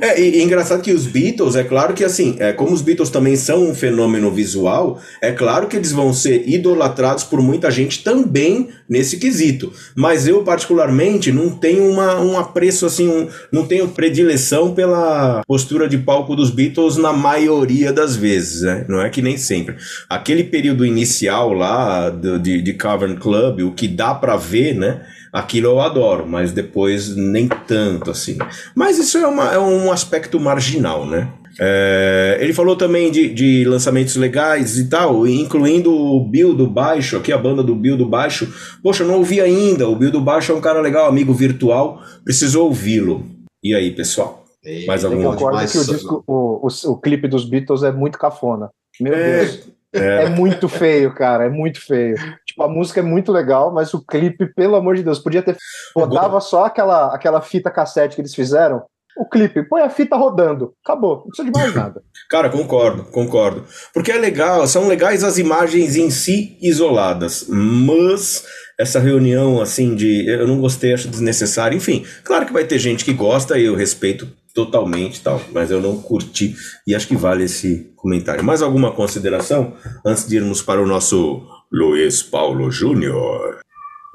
É, 0.01 0.21
e, 0.21 0.39
e, 0.39 0.43
engraçado 0.43 0.83
que 0.83 0.93
os 0.93 1.07
Beatles, 1.07 1.57
é 1.57 1.65
claro 1.65 1.95
que 1.95 2.05
assim, 2.05 2.37
é, 2.39 2.53
como 2.53 2.73
os 2.73 2.83
Beatles 2.83 3.11
também 3.11 3.35
são 3.35 3.63
um 3.63 3.75
fenômeno 3.75 4.31
visual, 4.31 5.01
é 5.23 5.33
claro 5.33 5.67
que 5.67 5.77
eles 5.77 5.93
vão 5.93 6.13
ser 6.13 6.49
idolatrados 6.49 7.25
por 7.25 7.41
muita 7.41 7.71
gente 7.71 8.05
também 8.05 8.69
nesse 8.89 9.19
quesito. 9.19 9.73
Mas 9.95 10.27
eu, 10.27 10.43
particularmente, 10.45 11.33
não 11.33 11.51
tenho 11.51 11.91
uma, 11.91 12.21
um 12.21 12.39
apreço 12.39 12.87
assim, 12.87 13.09
um, 13.09 13.29
não 13.51 13.67
tenho 13.67 13.89
predileção 13.89 14.75
pela 14.75 15.43
postura 15.47 15.89
de 15.89 15.99
palco 15.99 16.37
dos 16.37 16.51
Beatles 16.51 16.97
na 16.97 17.13
maioria 17.13 17.93
das 17.93 18.17
vezes, 18.17 18.63
né? 18.63 18.85
Não 18.89 19.01
é 19.01 19.09
que 19.09 19.23
nem 19.23 19.37
sempre. 19.37 19.77
Aquele 20.09 20.45
período 20.45 20.85
inicial 20.85 21.53
lá 21.53 22.11
do, 22.11 22.39
de, 22.39 22.61
de 22.61 22.75
Cavern 22.75 23.17
Club, 23.17 23.61
o 23.61 23.73
que 23.73 23.89
dá 23.89 24.15
para 24.15 24.37
ver, 24.37 24.75
né? 24.75 25.01
Aquilo 25.37 25.67
eu 25.67 25.81
adoro, 25.81 26.27
mas 26.27 26.51
depois 26.51 27.15
nem 27.15 27.47
tanto 27.47 28.11
assim. 28.11 28.39
Mas 28.75 28.99
isso 28.99 29.19
é, 29.19 29.27
uma, 29.27 29.53
é 29.53 29.59
um 29.59 29.93
aspecto 29.93 30.41
marginal, 30.41 31.05
né? 31.05 31.29
É, 31.61 32.39
ele 32.41 32.55
falou 32.55 32.75
também 32.75 33.11
de, 33.11 33.33
de, 33.33 33.65
lançamentos 33.65 34.17
legais 34.17 34.79
e 34.79 34.89
tal, 34.89 35.27
incluindo 35.27 35.95
o 35.95 36.25
Bill 36.27 36.55
do 36.55 36.67
Baixo, 36.67 37.17
aqui 37.17 37.33
a 37.33 37.39
banda 37.39 37.63
do 37.63 37.75
Bill 37.75 37.99
do 37.99 38.07
Baixo. 38.07 38.51
Poxa, 38.83 39.05
não 39.05 39.17
ouvi 39.17 39.41
ainda. 39.41 39.87
O 39.89 39.97
Bill 39.97 40.11
do 40.11 40.21
Baixo 40.21 40.53
é 40.53 40.55
um 40.55 40.61
cara 40.61 40.81
legal, 40.81 41.07
amigo 41.07 41.35
virtual, 41.35 42.01
preciso 42.25 42.63
ouvi-lo. 42.63 43.25
E 43.63 43.75
aí, 43.75 43.91
pessoal? 43.91 44.45
Mais 44.87 45.05
algum 45.05 45.23
Eu 45.23 45.33
concordo 45.33 45.71
que 45.71 45.79
o, 45.79 45.85
disco, 45.85 46.25
o, 46.27 46.67
o, 46.67 46.93
o, 46.93 46.97
clipe 46.97 47.29
dos 47.29 47.45
Beatles 47.45 47.83
é 47.83 47.93
muito 47.93 48.19
cafona. 48.19 48.71
Meu 49.01 49.15
é, 49.15 49.45
Deus. 49.45 49.69
É. 49.97 50.25
é. 50.25 50.29
muito 50.29 50.69
feio, 50.69 51.15
cara. 51.15 51.45
É 51.45 51.49
muito 51.49 51.81
feio. 51.81 52.17
Tipo, 52.47 52.63
a 52.63 52.69
música 52.69 53.01
é 53.01 53.03
muito 53.03 53.33
legal, 53.33 53.73
mas 53.73 53.93
o 53.95 54.05
clipe, 54.05 54.47
pelo 54.47 54.77
amor 54.77 54.97
de 54.97 55.03
Deus, 55.03 55.19
podia 55.19 55.43
ter. 55.43 55.57
Rodava 55.95 56.41
só 56.41 56.65
aquela, 56.65 57.15
aquela 57.15 57.41
fita 57.41 57.71
cassete 57.71 58.15
que 58.15 58.21
eles 58.21 58.35
fizeram. 58.35 58.83
O 59.19 59.27
clipe, 59.27 59.63
põe 59.63 59.81
a 59.81 59.89
fita 59.89 60.15
rodando. 60.15 60.75
Acabou. 60.85 61.17
Não 61.17 61.29
precisa 61.29 61.51
de 61.51 61.59
mais 61.59 61.73
nada. 61.75 62.03
Cara, 62.29 62.51
concordo, 62.51 63.05
concordo. 63.05 63.65
Porque 63.95 64.13
é 64.13 64.19
legal, 64.19 64.67
são 64.67 64.87
legais 64.87 65.25
as 65.25 65.39
imagens 65.39 65.97
em 65.97 66.11
si 66.11 66.59
isoladas, 66.61 67.47
mas 67.49 68.45
essa 68.79 69.01
reunião 69.01 69.61
assim 69.61 69.95
de 69.95 70.29
eu 70.29 70.47
não 70.47 70.61
gostei, 70.61 70.93
acho 70.93 71.09
desnecessário. 71.09 71.77
Enfim, 71.77 72.05
claro 72.25 72.45
que 72.45 72.53
vai 72.53 72.65
ter 72.65 72.79
gente 72.79 73.05
que 73.05 73.15
gosta 73.15 73.59
e 73.59 73.65
eu 73.65 73.75
respeito 73.75 74.29
totalmente 74.57 75.21
tal, 75.21 75.39
mas 75.53 75.71
eu 75.71 75.83
não 75.83 75.99
curti 76.01 76.57
e 76.87 76.95
acho 76.95 77.07
que 77.07 77.15
vale 77.15 77.45
esse 77.45 77.93
comentário. 77.95 78.43
Mais 78.43 78.63
alguma 78.63 78.91
consideração 78.91 79.75
antes 80.05 80.27
de 80.27 80.37
irmos 80.37 80.63
para 80.63 80.83
o 80.83 80.87
nosso 80.87 81.43
Luiz 81.71 82.23
Paulo 82.23 82.71
Júnior? 82.71 83.61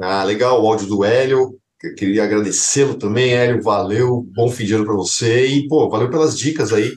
Ah, 0.02 0.24
legal 0.24 0.60
o 0.60 0.68
áudio 0.68 0.88
do 0.88 1.06
Hélio. 1.06 1.52
Eu 1.84 1.96
queria 1.96 2.24
agradecê-lo 2.24 2.96
também, 2.96 3.34
Hélio. 3.34 3.62
Valeu, 3.62 4.26
bom 4.36 4.50
fim 4.50 4.66
de 4.66 4.74
ano 4.74 4.84
para 4.86 4.96
você 4.96 5.46
e 5.46 5.68
pô, 5.68 5.88
valeu 5.88 6.10
pelas 6.10 6.36
dicas 6.36 6.74
aí. 6.74 6.92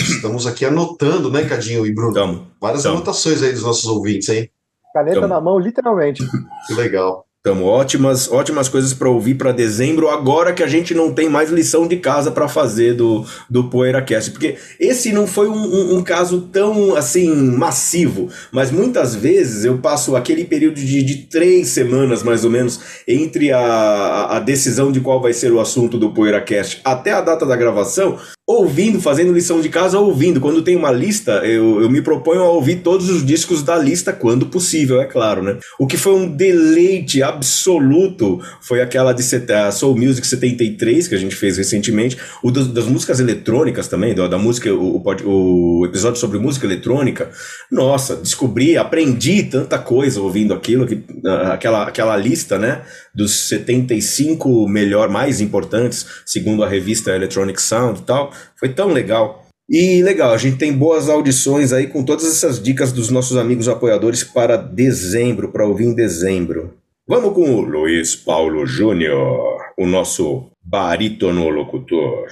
Estamos 0.00 0.46
aqui 0.46 0.64
anotando, 0.64 1.30
né, 1.30 1.44
Cadinho 1.44 1.86
e 1.86 1.94
Bruno? 1.94 2.14
Tamo, 2.14 2.46
Várias 2.58 2.82
tamo. 2.82 2.96
anotações 2.96 3.42
aí 3.42 3.52
dos 3.52 3.62
nossos 3.62 3.84
ouvintes, 3.84 4.28
hein? 4.30 4.50
Caneta 4.94 5.20
tamo. 5.20 5.34
na 5.34 5.40
mão, 5.40 5.58
literalmente. 5.58 6.22
Que 6.66 6.72
legal. 6.72 7.25
Então, 7.46 7.62
ótimas, 7.62 8.28
ótimas 8.28 8.68
coisas 8.68 8.92
para 8.92 9.08
ouvir 9.08 9.36
para 9.36 9.52
dezembro, 9.52 10.08
agora 10.08 10.52
que 10.52 10.64
a 10.64 10.66
gente 10.66 10.92
não 10.92 11.12
tem 11.12 11.28
mais 11.28 11.48
lição 11.48 11.86
de 11.86 11.96
casa 11.96 12.32
para 12.32 12.48
fazer 12.48 12.94
do, 12.94 13.24
do 13.48 13.70
PoeiraCast. 13.70 14.32
Porque 14.32 14.56
esse 14.80 15.12
não 15.12 15.28
foi 15.28 15.48
um, 15.48 15.54
um, 15.54 15.96
um, 15.98 16.02
caso 16.02 16.48
tão, 16.52 16.96
assim, 16.96 17.32
massivo. 17.56 18.28
Mas 18.50 18.72
muitas 18.72 19.14
vezes 19.14 19.64
eu 19.64 19.78
passo 19.78 20.16
aquele 20.16 20.44
período 20.44 20.74
de, 20.74 21.04
de 21.04 21.18
três 21.18 21.68
semanas, 21.68 22.24
mais 22.24 22.44
ou 22.44 22.50
menos, 22.50 22.80
entre 23.06 23.52
a, 23.52 24.26
a 24.28 24.40
decisão 24.40 24.90
de 24.90 24.98
qual 24.98 25.22
vai 25.22 25.32
ser 25.32 25.52
o 25.52 25.60
assunto 25.60 25.96
do 25.96 26.10
PoeiraCast 26.10 26.80
até 26.84 27.12
a 27.12 27.20
data 27.20 27.46
da 27.46 27.54
gravação, 27.54 28.18
ouvindo, 28.46 29.00
fazendo 29.00 29.32
lição 29.32 29.60
de 29.60 29.68
casa, 29.68 29.98
ouvindo. 29.98 30.40
Quando 30.40 30.62
tem 30.62 30.76
uma 30.76 30.92
lista, 30.92 31.44
eu, 31.44 31.82
eu 31.82 31.90
me 31.90 32.00
proponho 32.00 32.42
a 32.42 32.48
ouvir 32.48 32.76
todos 32.76 33.10
os 33.10 33.26
discos 33.26 33.60
da 33.62 33.76
lista 33.76 34.12
quando 34.12 34.46
possível, 34.46 35.00
é 35.00 35.04
claro, 35.04 35.42
né? 35.42 35.56
O 35.78 35.86
que 35.86 35.96
foi 35.96 36.14
um 36.14 36.28
deleite 36.28 37.24
absoluto 37.24 38.40
foi 38.60 38.80
aquela 38.80 39.12
de 39.12 39.26
a 39.52 39.72
Soul 39.72 39.96
Music 39.96 40.24
73 40.24 41.08
que 41.08 41.14
a 41.16 41.18
gente 41.18 41.34
fez 41.34 41.56
recentemente, 41.56 42.16
o 42.40 42.52
das, 42.52 42.68
das 42.68 42.84
músicas 42.86 43.18
eletrônicas 43.18 43.88
também, 43.88 44.14
da, 44.14 44.28
da 44.28 44.38
música, 44.38 44.72
o, 44.72 45.02
o, 45.04 45.80
o, 45.80 45.86
episódio 45.86 46.20
sobre 46.20 46.38
música 46.38 46.66
eletrônica. 46.66 47.28
Nossa, 47.70 48.14
descobri, 48.14 48.76
aprendi 48.76 49.42
tanta 49.42 49.76
coisa 49.76 50.20
ouvindo 50.20 50.54
aquilo, 50.54 50.86
que, 50.86 51.02
aquela, 51.52 51.88
aquela 51.88 52.16
lista, 52.16 52.58
né? 52.58 52.82
Dos 53.16 53.48
75 53.48 54.68
melhor, 54.68 55.08
mais 55.08 55.40
importantes, 55.40 56.06
segundo 56.26 56.62
a 56.62 56.68
revista 56.68 57.16
Electronic 57.16 57.60
Sound 57.62 58.00
e 58.00 58.02
tal. 58.02 58.30
Foi 58.56 58.68
tão 58.68 58.88
legal. 58.88 59.46
E 59.66 60.02
legal, 60.02 60.34
a 60.34 60.36
gente 60.36 60.58
tem 60.58 60.70
boas 60.70 61.08
audições 61.08 61.72
aí 61.72 61.86
com 61.86 62.04
todas 62.04 62.26
essas 62.26 62.62
dicas 62.62 62.92
dos 62.92 63.08
nossos 63.08 63.38
amigos 63.38 63.68
apoiadores 63.68 64.22
para 64.22 64.58
dezembro, 64.58 65.50
para 65.50 65.66
ouvir 65.66 65.86
em 65.86 65.94
dezembro. 65.94 66.74
Vamos 67.08 67.32
com 67.32 67.54
o 67.54 67.62
Luiz 67.62 68.14
Paulo 68.14 68.66
Júnior, 68.66 69.62
o 69.78 69.86
nosso 69.86 70.50
barítono 70.62 71.48
locutor. 71.48 72.28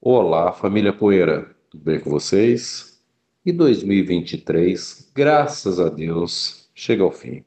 Olá, 0.00 0.52
família 0.52 0.92
Poeira, 0.92 1.46
tudo 1.70 1.84
bem 1.84 2.00
com 2.00 2.10
vocês? 2.10 2.98
E 3.44 3.52
2023, 3.52 5.12
graças 5.14 5.78
a 5.78 5.88
Deus, 5.88 6.68
chega 6.74 7.04
ao 7.04 7.12
fim. 7.12 7.44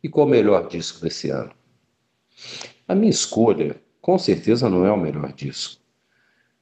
E 0.00 0.08
qual 0.08 0.28
o 0.28 0.30
melhor 0.30 0.68
disco 0.68 1.00
desse 1.00 1.28
ano? 1.30 1.57
A 2.86 2.94
minha 2.94 3.10
escolha, 3.10 3.80
com 4.00 4.18
certeza, 4.18 4.68
não 4.68 4.84
é 4.86 4.92
o 4.92 4.96
melhor 4.96 5.32
disco 5.32 5.78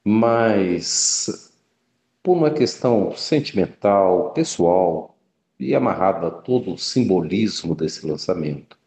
mas 0.09 1.51
por 2.23 2.37
uma 2.37 2.49
questão 2.49 3.13
sentimental, 3.13 4.31
pessoal 4.31 5.17
e 5.59 5.75
amarrada 5.75 6.27
a 6.27 6.31
todo 6.31 6.73
o 6.73 6.77
simbolismo 6.77 7.75
desse 7.75 8.07
lançamento, 8.07 8.79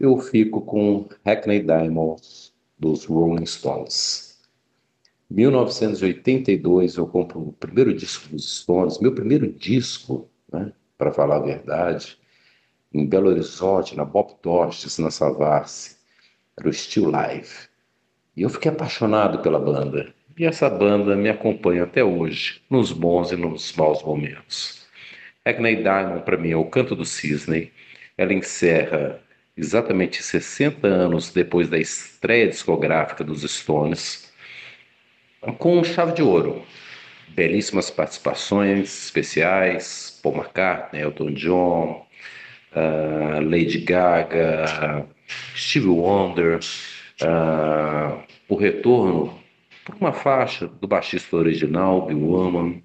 eu 0.00 0.18
fico 0.18 0.62
com 0.62 1.10
Hackney 1.26 1.60
Diamonds 1.60 2.54
dos 2.78 3.04
Rolling 3.04 3.44
Stones. 3.44 4.40
1982 5.28 6.96
eu 6.96 7.06
compro 7.06 7.48
o 7.48 7.52
primeiro 7.52 7.92
disco 7.92 8.30
dos 8.30 8.60
Stones, 8.60 8.98
meu 8.98 9.14
primeiro 9.14 9.52
disco, 9.52 10.26
né, 10.50 10.72
para 10.96 11.12
falar 11.12 11.36
a 11.36 11.40
verdade, 11.40 12.18
em 12.94 13.06
Belo 13.06 13.28
Horizonte, 13.28 13.94
na 13.94 14.06
Bob 14.06 14.32
Tostes, 14.40 14.96
na 14.96 15.10
Savassi, 15.10 15.95
era 16.58 16.68
o 16.68 16.72
Still 16.72 17.10
Live. 17.10 17.48
E 18.36 18.42
eu 18.42 18.50
fiquei 18.50 18.70
apaixonado 18.70 19.38
pela 19.38 19.58
banda. 19.58 20.14
E 20.38 20.44
essa 20.44 20.68
banda 20.68 21.16
me 21.16 21.28
acompanha 21.28 21.84
até 21.84 22.04
hoje, 22.04 22.60
nos 22.68 22.92
bons 22.92 23.32
e 23.32 23.36
nos 23.36 23.72
maus 23.74 24.02
momentos. 24.02 24.86
Hackney 25.46 25.76
Diamond, 25.76 26.24
para 26.24 26.36
mim, 26.36 26.50
é 26.50 26.56
o 26.56 26.64
canto 26.66 26.94
do 26.94 27.04
cisne. 27.04 27.72
Ela 28.18 28.34
encerra 28.34 29.20
exatamente 29.56 30.22
60 30.22 30.86
anos 30.86 31.32
depois 31.32 31.68
da 31.68 31.78
estreia 31.78 32.48
discográfica 32.48 33.24
dos 33.24 33.42
Stones, 33.42 34.30
com 35.58 35.82
chave 35.82 36.12
de 36.12 36.22
ouro. 36.22 36.62
Belíssimas 37.28 37.90
participações 37.90 39.04
especiais, 39.04 40.20
Paul 40.22 40.36
McCartney, 40.36 41.02
Elton 41.02 41.32
John, 41.32 42.06
uh, 42.72 43.40
Lady 43.40 43.78
Gaga, 43.78 45.06
Stevie 45.54 45.88
Wonder, 45.88 46.60
uh, 47.22 48.22
o 48.48 48.56
retorno 48.56 49.38
por 49.84 49.94
uma 50.00 50.12
faixa 50.12 50.66
do 50.66 50.88
baixista 50.88 51.36
original, 51.36 52.06
Bill 52.06 52.18
Woman. 52.18 52.82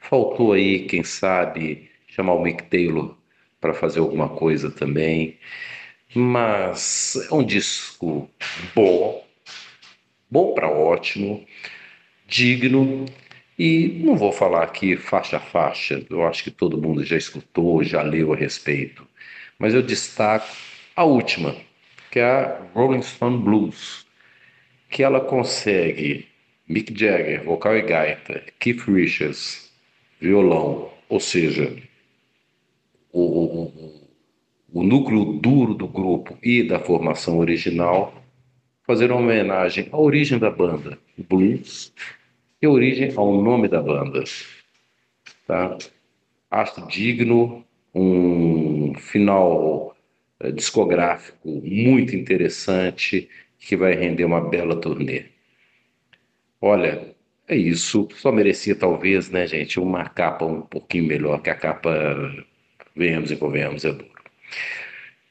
Faltou 0.00 0.52
aí, 0.52 0.80
quem 0.86 1.02
sabe, 1.02 1.90
chamar 2.06 2.34
o 2.34 2.42
Mick 2.42 2.64
Taylor 2.64 3.16
para 3.60 3.72
fazer 3.72 4.00
alguma 4.00 4.28
coisa 4.28 4.70
também. 4.70 5.38
Mas 6.14 7.16
é 7.30 7.34
um 7.34 7.42
disco 7.42 8.28
bom, 8.74 9.24
bom 10.30 10.52
para 10.54 10.68
ótimo, 10.68 11.46
digno. 12.26 13.06
E 13.58 14.00
não 14.04 14.16
vou 14.16 14.32
falar 14.32 14.64
aqui 14.64 14.96
faixa 14.96 15.36
a 15.36 15.40
faixa, 15.40 16.04
eu 16.10 16.26
acho 16.26 16.42
que 16.44 16.50
todo 16.50 16.80
mundo 16.80 17.04
já 17.04 17.16
escutou, 17.16 17.84
já 17.84 18.02
leu 18.02 18.32
a 18.32 18.36
respeito. 18.36 19.06
Mas 19.58 19.74
eu 19.74 19.82
destaco 19.82 20.48
a 20.96 21.04
última, 21.04 21.54
que 22.12 22.18
é 22.18 22.24
a 22.24 22.58
Rolling 22.74 23.00
Stone 23.00 23.42
Blues, 23.42 24.06
que 24.90 25.02
ela 25.02 25.18
consegue 25.18 26.28
Mick 26.68 26.92
Jagger, 26.94 27.42
vocal 27.42 27.74
e 27.74 27.82
gaita, 27.82 28.42
Keith 28.60 28.82
Richards, 28.82 29.72
violão, 30.20 30.90
ou 31.08 31.18
seja, 31.18 31.74
o, 33.10 33.72
o, 34.74 34.82
núcleo 34.82 35.40
duro 35.40 35.72
do 35.72 35.88
grupo 35.88 36.36
e 36.42 36.62
da 36.62 36.78
formação 36.78 37.38
original, 37.38 38.14
fazer 38.86 39.10
uma 39.10 39.20
homenagem 39.20 39.88
à 39.90 39.96
origem 39.96 40.38
da 40.38 40.50
banda, 40.50 40.98
blues, 41.16 41.94
e 42.60 42.66
origem 42.66 43.10
ao 43.16 43.40
nome 43.40 43.68
da 43.68 43.80
banda. 43.80 44.22
Tá? 45.46 45.78
Acho 46.50 46.86
digno, 46.88 47.64
um 47.94 48.94
final 48.96 49.91
discográfico 50.50 51.62
muito 51.64 52.16
interessante 52.16 53.28
que 53.58 53.76
vai 53.76 53.94
render 53.94 54.24
uma 54.24 54.40
bela 54.40 54.76
turnê. 54.80 55.26
Olha, 56.60 57.14
é 57.48 57.56
isso. 57.56 58.08
Só 58.16 58.32
merecia, 58.32 58.74
talvez, 58.74 59.30
né, 59.30 59.46
gente, 59.46 59.78
uma 59.78 60.08
capa 60.08 60.44
um 60.44 60.62
pouquinho 60.62 61.04
melhor, 61.04 61.40
que 61.42 61.50
a 61.50 61.54
capa, 61.54 61.90
venhamos 62.94 63.30
e 63.30 63.36
convenhamos, 63.36 63.84
é 63.84 63.92
duro. 63.92 64.10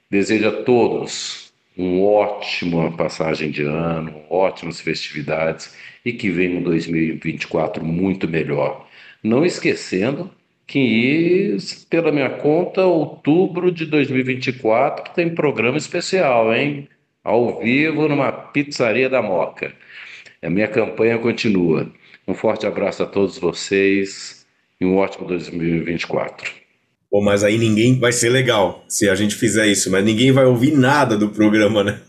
Desejo 0.09 0.47
a 0.47 0.63
todos 0.63 1.53
uma 1.75 2.03
ótima 2.03 2.95
passagem 2.95 3.49
de 3.49 3.63
ano, 3.63 4.23
ótimas 4.29 4.79
festividades 4.79 5.75
e 6.03 6.11
que 6.11 6.29
venha 6.29 6.59
um 6.59 6.63
2024 6.63 7.83
muito 7.83 8.27
melhor. 8.27 8.88
Não 9.23 9.45
esquecendo 9.45 10.31
que, 10.72 11.57
pela 11.89 12.14
minha 12.14 12.30
conta, 12.30 12.85
outubro 12.85 13.69
de 13.73 13.85
2024 13.85 15.14
tem 15.14 15.35
programa 15.35 15.77
especial, 15.77 16.56
hein? 16.56 16.88
Ao 17.22 17.60
vivo 17.60 18.07
numa 18.07 18.31
pizzaria 18.31 19.10
da 19.10 19.22
Moca. 19.22 19.73
A 20.41 20.49
minha 20.49 20.69
campanha 20.69 21.18
continua. 21.18 21.91
Um 22.26 22.34
forte 22.34 22.65
abraço 22.65 23.03
a 23.03 23.06
todos 23.06 23.38
vocês 23.38 24.45
e 24.80 24.85
um 24.85 24.95
ótimo 24.95 25.27
2024. 25.27 26.49
Pô, 27.10 27.22
mas 27.22 27.43
aí 27.43 27.57
ninguém 27.57 27.99
vai 27.99 28.14
ser 28.14 28.30
legal 28.30 28.85
se 28.88 29.10
a 29.10 29.15
gente 29.15 29.35
fizer 29.35 29.68
isso, 29.68 29.91
mas 29.91 30.06
ninguém 30.06 30.31
vai 30.31 30.45
ouvir 30.45 30.72
nada 30.72 31.18
do 31.18 31.27
programa, 31.27 31.84
né? 31.84 31.99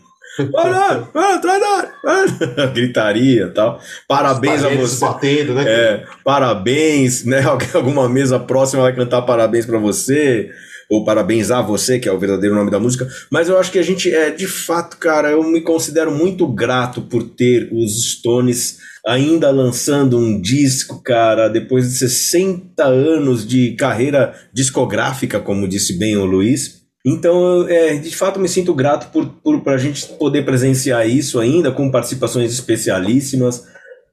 Gritaria 2.73 3.51
tal. 3.53 3.79
Parabéns 4.07 4.63
a 4.63 4.69
você. 4.69 5.05
Batendo, 5.05 5.53
né? 5.53 5.63
É, 5.67 6.03
parabéns, 6.23 7.23
né? 7.23 7.43
Alguma 7.73 8.09
mesa 8.09 8.39
próxima 8.39 8.83
vai 8.83 8.95
cantar 8.95 9.21
parabéns 9.23 9.65
para 9.65 9.77
você 9.77 10.49
ou 10.89 11.03
parabéns 11.03 11.49
a 11.49 11.61
você, 11.61 11.97
que 11.97 12.07
é 12.07 12.11
o 12.11 12.19
verdadeiro 12.19 12.55
nome 12.55 12.69
da 12.69 12.79
música, 12.79 13.07
mas 13.31 13.49
eu 13.49 13.57
acho 13.57 13.71
que 13.71 13.79
a 13.79 13.83
gente 13.83 14.13
é, 14.13 14.29
de 14.29 14.45
fato, 14.45 14.97
cara, 14.97 15.31
eu 15.31 15.43
me 15.43 15.61
considero 15.61 16.11
muito 16.11 16.45
grato 16.47 17.01
por 17.01 17.23
ter 17.23 17.69
os 17.71 18.11
Stones 18.11 18.77
ainda 19.05 19.49
lançando 19.49 20.17
um 20.17 20.39
disco, 20.39 21.01
cara, 21.01 21.49
depois 21.49 21.89
de 21.89 21.97
60 21.97 22.83
anos 22.83 23.45
de 23.45 23.75
carreira 23.75 24.33
discográfica, 24.53 25.39
como 25.39 25.67
disse 25.67 25.97
bem 25.97 26.15
o 26.15 26.25
Luiz. 26.25 26.82
Então, 27.05 27.67
é, 27.67 27.95
de 27.95 28.15
fato, 28.15 28.39
me 28.39 28.47
sinto 28.47 28.73
grato 28.73 29.11
por, 29.11 29.27
por 29.61 29.73
a 29.73 29.77
gente 29.77 30.05
poder 30.13 30.45
presenciar 30.45 31.07
isso 31.07 31.39
ainda, 31.39 31.71
com 31.71 31.91
participações 31.91 32.51
especialíssimas. 32.51 33.67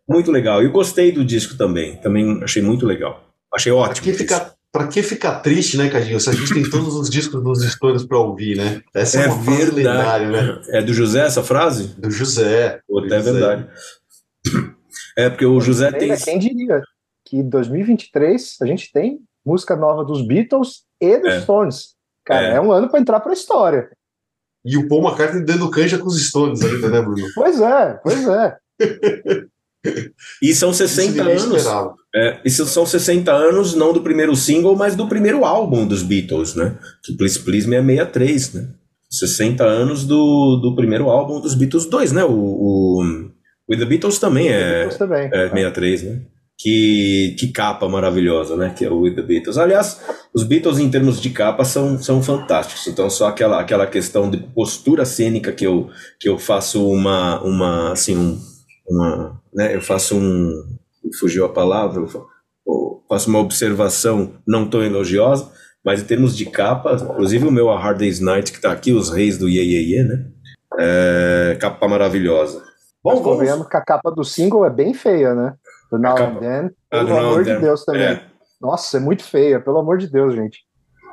Muito 0.09 0.33
legal. 0.33 0.61
E 0.61 0.65
eu 0.65 0.73
gostei 0.73 1.13
do 1.13 1.25
disco 1.25 1.57
também. 1.57 1.97
Também 1.97 2.43
achei 2.43 2.61
muito 2.61 2.85
legal. 2.85 3.23
Achei 3.55 3.71
ótimo. 3.71 4.09
Aqui 4.09 4.13
fica 4.13 4.55
Pra 4.73 4.87
que 4.87 5.03
ficar 5.03 5.41
triste, 5.41 5.77
né, 5.77 5.91
Cadinho? 5.91 6.21
Se 6.21 6.31
a 6.31 6.33
gente 6.33 6.55
tem 6.55 6.63
todos 6.71 6.95
os 6.95 7.11
discos 7.11 7.43
dos 7.43 7.61
Stones 7.73 8.05
pra 8.05 8.19
ouvir, 8.19 8.57
né? 8.57 8.81
Essa 8.95 9.23
é, 9.23 9.25
é 9.25 9.27
uma 9.27 9.43
frase 9.43 9.71
lendária, 9.73 10.29
né? 10.29 10.63
É 10.69 10.81
do 10.81 10.95
José 10.95 11.27
essa 11.27 11.43
frase? 11.43 11.89
Do 11.99 12.09
José. 12.09 12.81
Até 13.05 13.17
é 13.17 13.21
verdade. 13.21 13.69
É, 15.19 15.29
porque 15.29 15.45
o 15.45 15.61
José 15.61 15.91
tem. 15.91 16.17
Quem 16.17 16.39
diria 16.39 16.81
que 17.27 17.39
em 17.39 17.49
2023 17.49 18.59
a 18.63 18.67
gente 18.67 18.93
tem 18.93 19.19
música 19.45 19.75
nova 19.75 20.05
dos 20.05 20.25
Beatles 20.25 20.85
e 21.01 21.19
dos 21.19 21.33
é. 21.33 21.41
Stones. 21.41 21.97
Cara, 22.31 22.47
é, 22.47 22.57
é 22.57 22.61
um 22.61 22.73
ano 22.73 22.89
para 22.89 23.01
entrar 23.01 23.21
pra 23.21 23.33
história. 23.33 23.91
E 24.65 24.77
o 24.77 24.89
Paul 24.89 25.03
McCartney 25.03 25.45
dando 25.45 25.71
canja 25.71 25.99
com 25.99 26.07
os 26.07 26.23
Stones 26.27 26.63
ainda, 26.63 26.89
né, 26.89 27.01
Bruno? 27.01 27.27
Pois 27.35 27.61
é, 27.61 28.01
pois 28.03 28.29
é. 28.29 28.57
E 30.43 30.53
são 30.55 30.73
60 30.75 31.23
anos. 31.23 31.67
É, 32.15 32.41
isso 32.45 32.67
são 32.67 32.85
60 32.85 33.33
anos, 33.33 33.75
não 33.75 33.93
do 33.93 34.03
primeiro 34.03 34.37
single, 34.37 34.77
mas 34.77 34.95
do 34.95 35.09
primeiro 35.09 35.45
álbum 35.45 35.87
dos 35.87 36.03
Beatles, 36.03 36.55
né? 36.55 36.77
Que 37.03 37.15
Please 37.15 37.39
Please 37.39 37.67
Me 37.67 37.77
é 37.77 37.81
63, 37.81 38.55
né? 38.55 38.69
60 39.11 39.65
anos 39.65 40.05
do, 40.05 40.57
do 40.57 40.75
primeiro 40.77 41.09
álbum 41.09 41.41
dos 41.41 41.55
Beatles 41.55 41.87
2, 41.87 42.13
né? 42.13 42.25
O, 42.25 42.31
o 42.31 43.03
With 43.71 43.79
the 43.79 43.85
Beatles 43.87 44.19
também 44.19 44.49
é, 44.49 44.81
Beatles 44.81 44.99
também, 44.99 45.31
é 45.33 45.49
63, 45.49 46.03
né? 46.03 46.21
Que, 46.59 47.35
que 47.39 47.49
capa 47.49 47.89
maravilhosa, 47.89 48.57
né? 48.57 48.75
Que 48.77 48.85
é 48.85 48.91
o 48.91 49.01
With 49.01 49.15
the 49.15 49.23
Beatles. 49.23 49.57
Aliás, 49.57 49.99
os 50.35 50.45
Beatles 50.45 50.79
em 50.79 50.91
termos 50.91 51.21
de 51.21 51.31
capa 51.31 51.65
são, 51.65 51.99
são 51.99 52.23
fantásticos. 52.23 52.87
Então, 52.87 53.11
só 53.11 53.29
aquela, 53.29 53.61
aquela 53.61 53.87
questão 53.87 54.31
de 54.31 54.39
postura 54.39 55.05
cênica 55.05 55.53
que 55.53 55.67
eu, 55.67 55.91
que 56.19 56.29
eu 56.29 56.39
faço 56.39 56.89
uma, 56.89 57.41
uma 57.43 57.93
assim, 57.93 58.17
um, 58.17 58.39
uma, 58.89 59.41
né, 59.53 59.75
eu 59.75 59.81
faço 59.81 60.17
um, 60.17 60.79
fugiu 61.19 61.45
a 61.45 61.49
palavra, 61.49 62.03
eu 62.03 63.03
faço 63.09 63.29
uma 63.29 63.41
observação 63.41 64.35
não 64.47 64.69
tão 64.69 64.83
elogiosa, 64.83 65.51
mas 65.85 66.01
em 66.01 66.05
termos 66.05 66.37
de 66.37 66.47
capa, 66.47 66.95
inclusive 66.95 67.47
o 67.47 67.51
meu 67.51 67.71
A 67.71 67.79
Hard 67.79 67.99
Day's 67.99 68.21
Night, 68.21 68.53
que 68.53 68.59
está 68.59 68.71
aqui, 68.71 68.93
os 68.93 69.11
reis 69.11 69.37
do 69.37 69.49
Ye, 69.49 69.61
Ye, 69.61 69.95
Ye 69.95 70.05
né? 70.05 70.27
É, 70.79 71.57
capa 71.61 71.89
maravilhosa. 71.89 72.63
Bom, 73.03 73.15
mas 73.15 73.49
vamos... 73.49 73.69
que 73.69 73.77
a 73.77 73.81
capa 73.81 74.11
do 74.11 74.23
single 74.23 74.65
é 74.65 74.71
bem 74.71 74.95
feia, 74.95 75.35
né? 75.35 75.55
Do 75.91 75.99
Now 75.99 76.15
capa... 76.15 76.37
and 76.37 76.41
Then, 76.41 76.71
ah, 76.93 77.05
pelo 77.05 77.17
amor 77.17 77.45
de 77.45 77.57
Deus 77.57 77.85
também. 77.85 78.03
É. 78.03 78.30
Nossa, 78.61 78.99
é 78.99 79.01
muito 79.01 79.25
feia, 79.25 79.61
pelo 79.61 79.79
amor 79.79 79.99
de 79.99 80.07
Deus, 80.07 80.35
gente. 80.35 80.61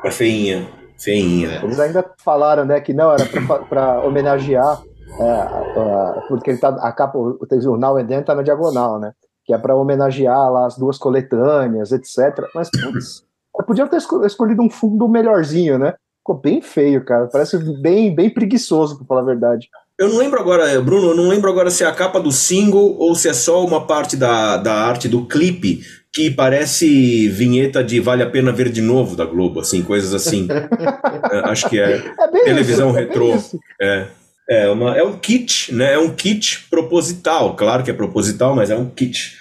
É 0.04 0.12
feinha, 0.12 0.68
feinha. 1.00 1.62
Eles 1.64 1.80
ainda 1.80 2.06
falaram, 2.24 2.66
né, 2.66 2.82
que 2.82 2.94
não, 2.94 3.12
era 3.12 3.26
para 3.70 4.02
homenagear 4.02 4.82
é, 5.20 6.28
porque 6.28 6.52
ele 6.52 6.60
tá, 6.60 6.70
a 6.70 6.92
capa, 6.92 7.18
o 7.18 7.78
Now 7.78 7.98
and 7.98 8.06
Then 8.06 8.24
tá 8.24 8.36
na 8.36 8.44
diagonal, 8.44 9.00
né? 9.00 9.14
Que 9.46 9.54
é 9.54 9.58
para 9.58 9.76
homenagear 9.76 10.52
lá 10.52 10.68
as 10.68 10.78
duas 10.78 10.98
coletâneas, 10.98 11.92
etc. 11.92 12.46
Mas, 12.54 12.70
putz, 12.70 13.24
podia 13.66 13.88
ter 13.88 13.98
escolhido 13.98 14.62
um 14.62 14.70
fundo 14.70 15.08
melhorzinho, 15.08 15.80
né? 15.80 15.94
Ficou 16.20 16.36
bem 16.36 16.62
feio, 16.62 17.04
cara. 17.06 17.28
Parece 17.32 17.58
bem, 17.82 18.14
bem 18.14 18.30
preguiçoso, 18.30 18.98
pra 18.98 19.08
falar 19.08 19.22
a 19.22 19.26
verdade. 19.26 19.70
Eu 19.98 20.10
não 20.10 20.18
lembro 20.18 20.40
agora, 20.40 20.80
Bruno, 20.82 21.10
eu 21.10 21.16
não 21.16 21.28
lembro 21.28 21.50
agora 21.50 21.72
se 21.72 21.84
é 21.84 21.88
a 21.88 21.96
capa 21.96 22.20
do 22.20 22.32
single 22.32 22.96
ou 23.00 23.16
se 23.16 23.30
é 23.30 23.34
só 23.34 23.66
uma 23.66 23.88
parte 23.88 24.16
da, 24.16 24.58
da 24.58 24.74
arte 24.74 25.08
do 25.08 25.26
clipe 25.26 25.82
que 26.14 26.32
parece 26.32 27.28
vinheta 27.30 27.84
de 27.84 28.00
Vale 28.00 28.24
a 28.24 28.30
Pena 28.30 28.52
Ver 28.52 28.70
de 28.70 28.82
Novo 28.82 29.16
da 29.16 29.26
Globo, 29.26 29.60
assim, 29.60 29.84
coisas 29.84 30.14
assim. 30.14 30.48
é, 31.32 31.40
acho 31.50 31.70
que 31.70 31.80
é, 31.80 31.98
é 31.98 32.44
televisão 32.44 32.90
isso, 32.90 32.98
é 32.98 33.02
retrô. 33.02 33.44
É. 33.82 34.08
É, 34.50 34.70
uma, 34.70 34.98
é 34.98 35.04
um 35.04 35.18
kit, 35.20 35.74
né? 35.74 35.94
É 35.94 36.00
um 36.00 36.16
kit 36.16 36.68
proposital. 36.70 37.56
Claro 37.56 37.84
que 37.84 37.92
é 37.92 37.94
proposital, 37.94 38.56
mas 38.56 38.70
é 38.70 38.78
um 38.78 38.90
kit. 38.90 39.36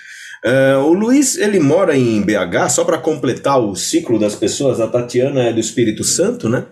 Uh, 0.44 0.78
o 0.84 0.92
Luiz, 0.92 1.36
ele 1.36 1.60
mora 1.60 1.96
em 1.96 2.20
BH, 2.22 2.70
só 2.70 2.84
para 2.84 2.98
completar 2.98 3.60
o 3.60 3.74
ciclo 3.76 4.18
das 4.18 4.34
pessoas, 4.34 4.80
a 4.80 4.88
Tatiana 4.88 5.44
é 5.44 5.52
do 5.52 5.60
Espírito 5.60 6.02
Santo, 6.04 6.48
né? 6.48 6.66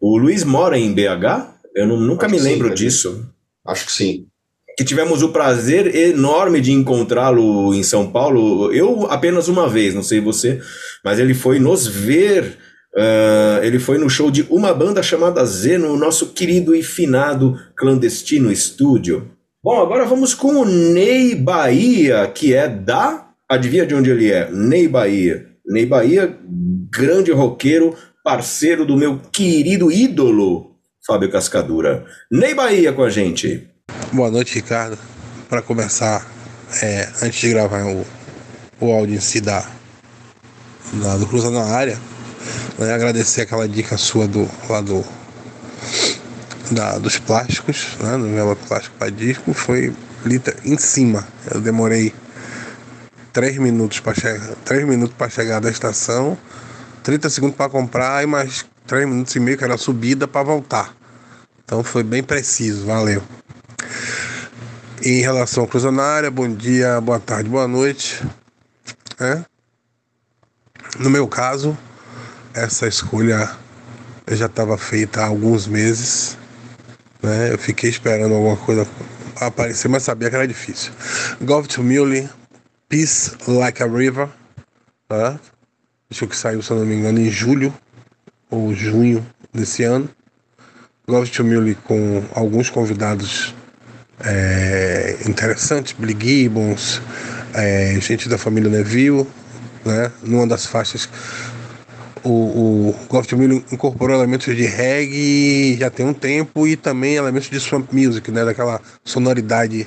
O 0.00 0.16
Luiz 0.16 0.44
mora 0.44 0.78
em 0.78 0.92
BH? 0.92 1.48
Eu 1.74 1.86
não, 1.86 1.96
nunca 1.96 2.26
Acho 2.26 2.34
me 2.34 2.40
lembro 2.40 2.68
sim, 2.68 2.74
disso. 2.74 3.28
Acho 3.66 3.86
que 3.86 3.92
sim. 3.92 4.26
Que 4.76 4.84
tivemos 4.84 5.22
o 5.22 5.30
prazer 5.30 5.94
enorme 5.94 6.60
de 6.60 6.72
encontrá-lo 6.72 7.72
em 7.74 7.82
São 7.82 8.10
Paulo. 8.10 8.72
Eu 8.72 9.06
apenas 9.10 9.48
uma 9.48 9.68
vez, 9.68 9.94
não 9.94 10.02
sei 10.02 10.20
você, 10.20 10.60
mas 11.04 11.18
ele 11.18 11.34
foi 11.34 11.58
nos 11.58 11.86
ver 11.86 12.58
Uh, 12.96 13.58
ele 13.64 13.80
foi 13.80 13.98
no 13.98 14.08
show 14.08 14.30
de 14.30 14.42
uma 14.48 14.72
banda 14.72 15.02
chamada 15.02 15.44
Z, 15.44 15.78
no 15.78 15.96
nosso 15.96 16.28
querido 16.32 16.76
e 16.76 16.80
finado 16.80 17.58
clandestino 17.76 18.52
estúdio. 18.52 19.32
Bom, 19.62 19.80
agora 19.80 20.04
vamos 20.04 20.32
com 20.32 20.60
o 20.60 20.64
Ney 20.64 21.34
Bahia, 21.34 22.24
que 22.28 22.54
é 22.54 22.68
da. 22.68 23.30
Adivinha 23.48 23.84
de 23.84 23.94
onde 23.96 24.10
ele 24.10 24.30
é? 24.30 24.48
Ney 24.48 24.86
Bahia. 24.86 25.46
Ney 25.66 25.86
Bahia, 25.86 26.38
grande 26.88 27.32
roqueiro, 27.32 27.96
parceiro 28.22 28.86
do 28.86 28.96
meu 28.96 29.18
querido 29.32 29.90
ídolo, 29.90 30.76
Fábio 31.04 31.32
Cascadura. 31.32 32.04
Ney 32.30 32.54
Bahia 32.54 32.92
com 32.92 33.02
a 33.02 33.10
gente. 33.10 33.68
Boa 34.14 34.30
noite, 34.30 34.54
Ricardo. 34.54 34.96
Para 35.48 35.60
começar, 35.60 36.24
é, 36.80 37.08
antes 37.20 37.40
de 37.40 37.48
gravar 37.48 37.84
o, 37.84 38.06
o 38.78 38.92
áudio 38.92 39.16
em 39.16 39.20
si 39.20 39.40
da, 39.40 39.68
da 40.92 41.16
do 41.16 41.26
Cruza 41.26 41.50
na 41.50 41.64
área, 41.64 41.98
né? 42.78 42.94
Agradecer 42.94 43.40
aquela 43.40 43.66
dica 43.68 43.98
sua 43.98 44.28
do 44.28 44.48
lá 44.70 44.80
do 44.80 45.04
da, 46.70 46.96
dos 46.98 47.18
plásticos, 47.18 47.88
né? 47.98 48.16
Do 48.16 48.32
vela 48.32 48.54
plástico 48.54 48.94
para 49.00 49.10
disco, 49.10 49.52
foi 49.52 49.92
liter 50.24 50.58
em 50.64 50.78
cima. 50.78 51.26
Eu 51.52 51.60
demorei 51.60 52.14
três 53.32 53.58
minutos 53.58 53.98
para 53.98 54.14
chegar, 54.14 54.54
três 54.64 54.86
minutos 54.86 55.16
para 55.18 55.28
chegar 55.28 55.60
da 55.60 55.70
estação, 55.72 56.38
30 57.02 57.30
segundos 57.30 57.56
para 57.56 57.68
comprar 57.68 58.22
e 58.22 58.28
mais 58.28 58.64
três 58.86 59.08
minutos 59.08 59.34
e 59.34 59.40
meio 59.40 59.58
que 59.58 59.64
era 59.64 59.76
subida 59.76 60.28
para 60.28 60.44
voltar. 60.44 60.94
Então 61.64 61.82
foi 61.82 62.04
bem 62.04 62.22
preciso, 62.22 62.86
valeu. 62.86 63.20
Em 65.02 65.20
relação 65.20 65.64
à 65.64 65.68
cruzonária, 65.68 66.30
bom 66.30 66.48
dia, 66.48 67.00
boa 67.00 67.18
tarde, 67.18 67.48
boa 67.48 67.66
noite. 67.66 68.24
É? 69.18 69.44
No 70.98 71.10
meu 71.10 71.26
caso, 71.26 71.76
essa 72.54 72.86
escolha 72.86 73.50
já 74.30 74.46
estava 74.46 74.78
feita 74.78 75.20
há 75.20 75.26
alguns 75.26 75.66
meses. 75.66 76.38
Né? 77.22 77.52
Eu 77.52 77.58
fiquei 77.58 77.90
esperando 77.90 78.34
alguma 78.34 78.56
coisa 78.56 78.86
aparecer, 79.40 79.88
mas 79.88 80.04
sabia 80.04 80.30
que 80.30 80.36
era 80.36 80.46
difícil. 80.46 80.92
Golf 81.42 81.66
to 81.66 81.82
Muley, 81.82 82.28
Peace 82.88 83.36
Like 83.46 83.82
a 83.82 83.86
River. 83.86 84.28
Tá? 85.08 85.38
Acho 86.10 86.26
que 86.26 86.36
saiu, 86.36 86.62
se 86.62 86.70
eu 86.70 86.78
não 86.78 86.86
me 86.86 86.94
engano, 86.94 87.18
em 87.18 87.30
julho 87.30 87.74
ou 88.48 88.72
junho 88.72 89.26
desse 89.52 89.82
ano. 89.82 90.08
Golf 91.06 91.28
to 91.30 91.44
Muley 91.44 91.74
com 91.74 92.24
alguns 92.32 92.70
convidados 92.70 93.54
é, 94.20 95.16
interessantes, 95.26 95.94
Billy 95.98 96.16
Gibbons, 96.18 97.00
é, 97.52 97.98
gente 98.00 98.28
da 98.28 98.38
família 98.38 98.70
Neville, 98.70 99.26
né? 99.84 100.10
Numa 100.22 100.46
das 100.46 100.66
faixas 100.66 101.08
o, 102.24 102.30
o 102.88 102.94
Golf 103.08 103.30
Mill 103.32 103.62
incorporou 103.70 104.16
elementos 104.16 104.56
de 104.56 104.64
reggae 104.64 105.76
já 105.78 105.90
tem 105.90 106.06
um 106.06 106.14
tempo 106.14 106.66
e 106.66 106.74
também 106.74 107.16
elementos 107.16 107.50
de 107.50 107.60
swamp 107.60 107.92
music, 107.92 108.30
né? 108.30 108.44
Daquela 108.44 108.80
sonoridade 109.04 109.86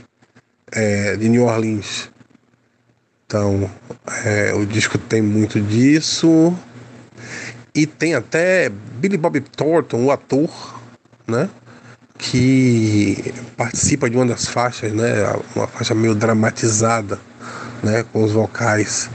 é, 0.72 1.16
de 1.16 1.28
New 1.28 1.46
Orleans. 1.46 2.10
Então, 3.26 3.70
é, 4.24 4.54
o 4.54 4.66
disco 4.66 4.98
tem 4.98 5.22
muito 5.22 5.60
disso. 5.60 6.56
E 7.74 7.86
tem 7.86 8.14
até 8.14 8.70
Billy 8.70 9.18
Bob 9.18 9.40
Thornton, 9.42 10.06
o 10.06 10.12
ator, 10.12 10.80
né? 11.28 11.50
Que 12.18 13.34
participa 13.56 14.10
de 14.10 14.16
uma 14.16 14.26
das 14.26 14.46
faixas, 14.46 14.92
né? 14.92 15.14
Uma 15.56 15.68
faixa 15.68 15.94
meio 15.94 16.16
dramatizada, 16.16 17.20
né? 17.84 18.04
Com 18.12 18.24
os 18.24 18.32
vocais 18.32 19.10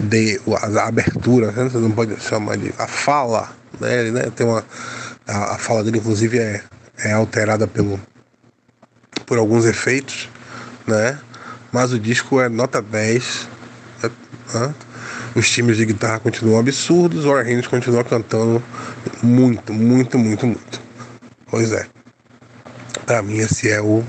de 0.00 0.40
a, 0.60 0.88
abertura, 0.88 1.52
né? 1.52 1.68
você 1.68 1.78
não 1.78 1.90
pode 1.90 2.20
chamar 2.20 2.56
de 2.56 2.72
a 2.78 2.86
fala, 2.86 3.50
né? 3.80 4.10
né? 4.10 4.30
Tem 4.34 4.46
uma 4.46 4.64
a, 5.26 5.54
a, 5.54 5.58
fala 5.58 5.84
dele 5.84 5.98
inclusive 5.98 6.38
é, 6.38 6.62
é 6.98 7.12
alterada 7.12 7.66
pelo 7.66 8.00
por 9.26 9.38
alguns 9.38 9.64
efeitos, 9.64 10.28
né? 10.86 11.18
Mas 11.72 11.92
o 11.92 11.98
disco 11.98 12.40
é 12.40 12.48
nota 12.48 12.80
10. 12.82 13.48
Né? 14.54 14.74
Os 15.34 15.50
times 15.50 15.76
de 15.76 15.86
guitarra 15.86 16.20
continuam 16.20 16.60
absurdos, 16.60 17.24
o 17.24 17.28
Warren 17.28 17.60
continua 17.62 18.04
cantando 18.04 18.62
muito, 19.22 19.72
muito, 19.72 20.16
muito, 20.16 20.46
muito. 20.46 20.80
Pois 21.46 21.72
é. 21.72 21.86
Pra 23.06 23.22
mim 23.22 23.38
esse 23.38 23.70
é 23.70 23.80
o, 23.80 24.02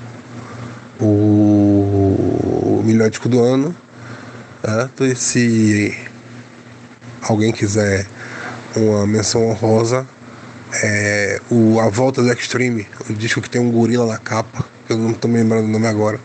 o, 1.00 2.82
melhor 2.86 3.10
disco 3.10 3.28
do 3.28 3.44
ano 3.44 3.76
Certo? 4.66 5.06
E 5.06 5.16
se 5.16 5.96
alguém 7.22 7.52
quiser 7.52 8.08
uma 8.76 9.06
menção 9.06 9.48
honrosa, 9.48 10.08
é 10.82 11.40
o 11.52 11.80
A 11.80 11.88
Volta 11.88 12.24
do 12.24 12.32
Extreme, 12.34 12.88
o 13.08 13.14
disco 13.14 13.42
que 13.42 13.50
tem 13.50 13.62
um 13.62 13.72
gorila 13.72 14.08
na 14.08 14.18
capa, 14.18 14.66
que 14.88 14.94
eu 14.94 14.98
não 14.98 15.12
estou 15.12 15.30
me 15.30 15.38
lembrando 15.38 15.66
o 15.66 15.68
nome 15.68 15.86
agora, 15.86 16.20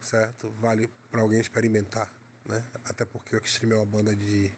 certo? 0.00 0.50
Vale 0.50 0.90
para 1.10 1.20
alguém 1.20 1.38
experimentar, 1.38 2.10
né? 2.46 2.64
Até 2.82 3.04
porque 3.04 3.36
o 3.36 3.38
Extreme 3.38 3.74
é 3.74 3.76
uma 3.76 3.84
banda 3.84 4.16
de. 4.16 4.50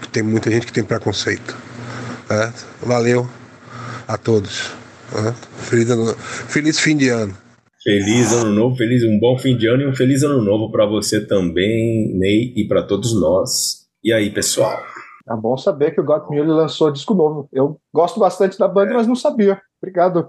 que 0.00 0.08
tem 0.08 0.22
muita 0.22 0.50
gente 0.50 0.64
que 0.64 0.72
tem 0.72 0.82
preconceito. 0.82 1.54
Certo? 2.26 2.66
Valeu 2.80 3.28
a 4.08 4.16
todos. 4.16 4.70
Feliz, 5.58 5.88
feliz 6.48 6.80
fim 6.80 6.96
de 6.96 7.08
ano. 7.08 7.36
Feliz 7.82 8.32
ano 8.32 8.50
novo, 8.50 8.76
feliz 8.76 9.04
um 9.04 9.18
bom 9.18 9.38
fim 9.38 9.56
de 9.56 9.66
ano 9.66 9.82
e 9.82 9.86
um 9.86 9.94
feliz 9.94 10.22
ano 10.22 10.40
novo 10.40 10.72
para 10.72 10.86
você 10.86 11.20
também, 11.20 12.14
Ney, 12.14 12.52
e 12.56 12.66
para 12.66 12.82
todos 12.82 13.14
nós. 13.14 13.84
E 14.02 14.12
aí, 14.12 14.30
pessoal? 14.30 14.82
É 15.28 15.36
bom 15.36 15.56
saber 15.56 15.92
que 15.92 16.00
o 16.00 16.04
Got 16.04 16.30
Mule 16.30 16.48
lançou 16.48 16.90
disco 16.90 17.14
novo. 17.14 17.48
Eu 17.52 17.78
gosto 17.92 18.18
bastante 18.18 18.58
da 18.58 18.68
banda, 18.68 18.92
é. 18.92 18.94
mas 18.94 19.06
não 19.06 19.14
sabia. 19.14 19.60
Obrigado. 19.82 20.28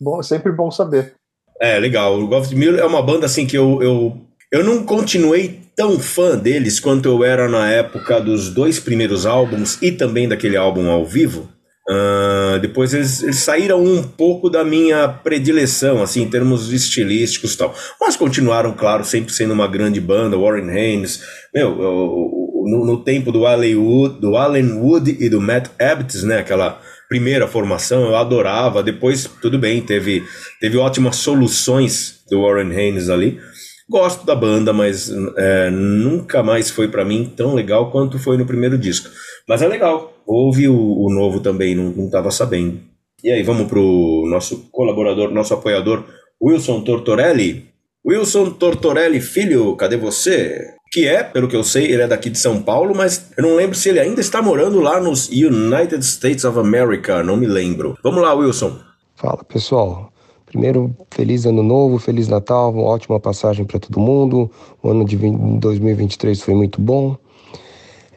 Bom, 0.00 0.22
sempre 0.22 0.52
bom 0.52 0.70
saber. 0.70 1.14
É, 1.60 1.78
legal. 1.78 2.18
O 2.18 2.26
Got 2.26 2.54
Mule 2.54 2.78
é 2.78 2.84
uma 2.84 3.02
banda 3.02 3.26
assim 3.26 3.46
que 3.46 3.56
eu, 3.56 3.82
eu, 3.82 4.16
eu 4.50 4.64
não 4.64 4.84
continuei 4.84 5.60
tão 5.76 5.98
fã 5.98 6.36
deles 6.36 6.80
quanto 6.80 7.08
eu 7.08 7.24
era 7.24 7.48
na 7.48 7.70
época 7.70 8.20
dos 8.20 8.52
dois 8.52 8.80
primeiros 8.80 9.24
álbuns 9.26 9.80
e 9.82 9.92
também 9.92 10.28
daquele 10.28 10.56
álbum 10.56 10.90
ao 10.90 11.04
vivo. 11.04 11.48
Uh, 11.88 12.58
depois 12.60 12.94
eles, 12.94 13.22
eles, 13.22 13.38
saíram 13.38 13.82
um 13.82 14.02
pouco 14.02 14.48
da 14.48 14.62
minha 14.62 15.08
predileção, 15.08 16.02
assim, 16.02 16.22
em 16.22 16.30
termos 16.30 16.72
estilísticos 16.72 17.54
e 17.54 17.58
tal. 17.58 17.74
Mas 18.00 18.16
continuaram, 18.16 18.72
claro, 18.72 19.04
sempre 19.04 19.32
sendo 19.32 19.54
uma 19.54 19.66
grande 19.66 20.00
banda, 20.00 20.38
Warren 20.38 20.70
Haynes. 20.70 21.20
Meu, 21.52 21.74
no, 21.74 22.84
no 22.86 23.02
tempo 23.02 23.32
do 23.32 23.46
Allen, 23.46 23.76
Wood, 23.76 24.20
do 24.20 24.30
Wood 24.30 25.16
e 25.18 25.28
do 25.28 25.40
Matt 25.40 25.68
Abbott, 25.80 26.24
né? 26.24 26.38
Aquela 26.38 26.80
primeira 27.08 27.48
formação, 27.48 28.04
eu 28.04 28.16
adorava. 28.16 28.82
Depois, 28.82 29.28
tudo 29.42 29.58
bem, 29.58 29.80
teve, 29.82 30.22
teve 30.60 30.76
ótimas 30.76 31.16
soluções 31.16 32.22
do 32.30 32.42
Warren 32.42 32.72
Haynes 32.72 33.08
ali. 33.08 33.40
Gosto 33.88 34.24
da 34.24 34.36
banda, 34.36 34.72
mas 34.72 35.10
é, 35.36 35.68
nunca 35.70 36.44
mais 36.44 36.70
foi 36.70 36.86
para 36.86 37.04
mim 37.04 37.32
tão 37.36 37.54
legal 37.54 37.90
quanto 37.90 38.20
foi 38.20 38.38
no 38.38 38.46
primeiro 38.46 38.78
disco. 38.78 39.10
Mas 39.48 39.62
é 39.62 39.66
legal, 39.66 40.19
Houve 40.32 40.68
o, 40.68 40.76
o 40.76 41.12
novo 41.12 41.40
também, 41.40 41.74
não 41.74 42.04
estava 42.04 42.30
sabendo. 42.30 42.78
E 43.24 43.32
aí, 43.32 43.42
vamos 43.42 43.66
para 43.66 43.80
o 43.80 44.24
nosso 44.28 44.68
colaborador, 44.70 45.32
nosso 45.32 45.52
apoiador, 45.52 46.04
Wilson 46.40 46.82
Tortorelli. 46.82 47.66
Wilson 48.06 48.50
Tortorelli, 48.52 49.20
filho, 49.20 49.74
cadê 49.74 49.96
você? 49.96 50.72
Que 50.92 51.08
é, 51.08 51.24
pelo 51.24 51.48
que 51.48 51.56
eu 51.56 51.64
sei, 51.64 51.86
ele 51.86 52.02
é 52.02 52.06
daqui 52.06 52.30
de 52.30 52.38
São 52.38 52.62
Paulo, 52.62 52.94
mas 52.94 53.32
eu 53.36 53.42
não 53.42 53.56
lembro 53.56 53.74
se 53.76 53.88
ele 53.88 53.98
ainda 53.98 54.20
está 54.20 54.40
morando 54.40 54.78
lá 54.78 55.00
nos 55.00 55.28
United 55.28 56.04
States 56.04 56.44
of 56.44 56.56
America, 56.56 57.24
não 57.24 57.36
me 57.36 57.46
lembro. 57.46 57.98
Vamos 58.00 58.22
lá, 58.22 58.32
Wilson. 58.32 58.78
Fala, 59.16 59.42
pessoal. 59.42 60.12
Primeiro, 60.46 60.94
feliz 61.10 61.44
ano 61.44 61.64
novo, 61.64 61.98
feliz 61.98 62.28
Natal, 62.28 62.72
uma 62.72 62.84
ótima 62.84 63.18
passagem 63.18 63.64
para 63.64 63.80
todo 63.80 63.98
mundo. 63.98 64.48
O 64.80 64.90
ano 64.90 65.04
de 65.04 65.16
2023 65.16 66.40
foi 66.40 66.54
muito 66.54 66.80
bom. 66.80 67.16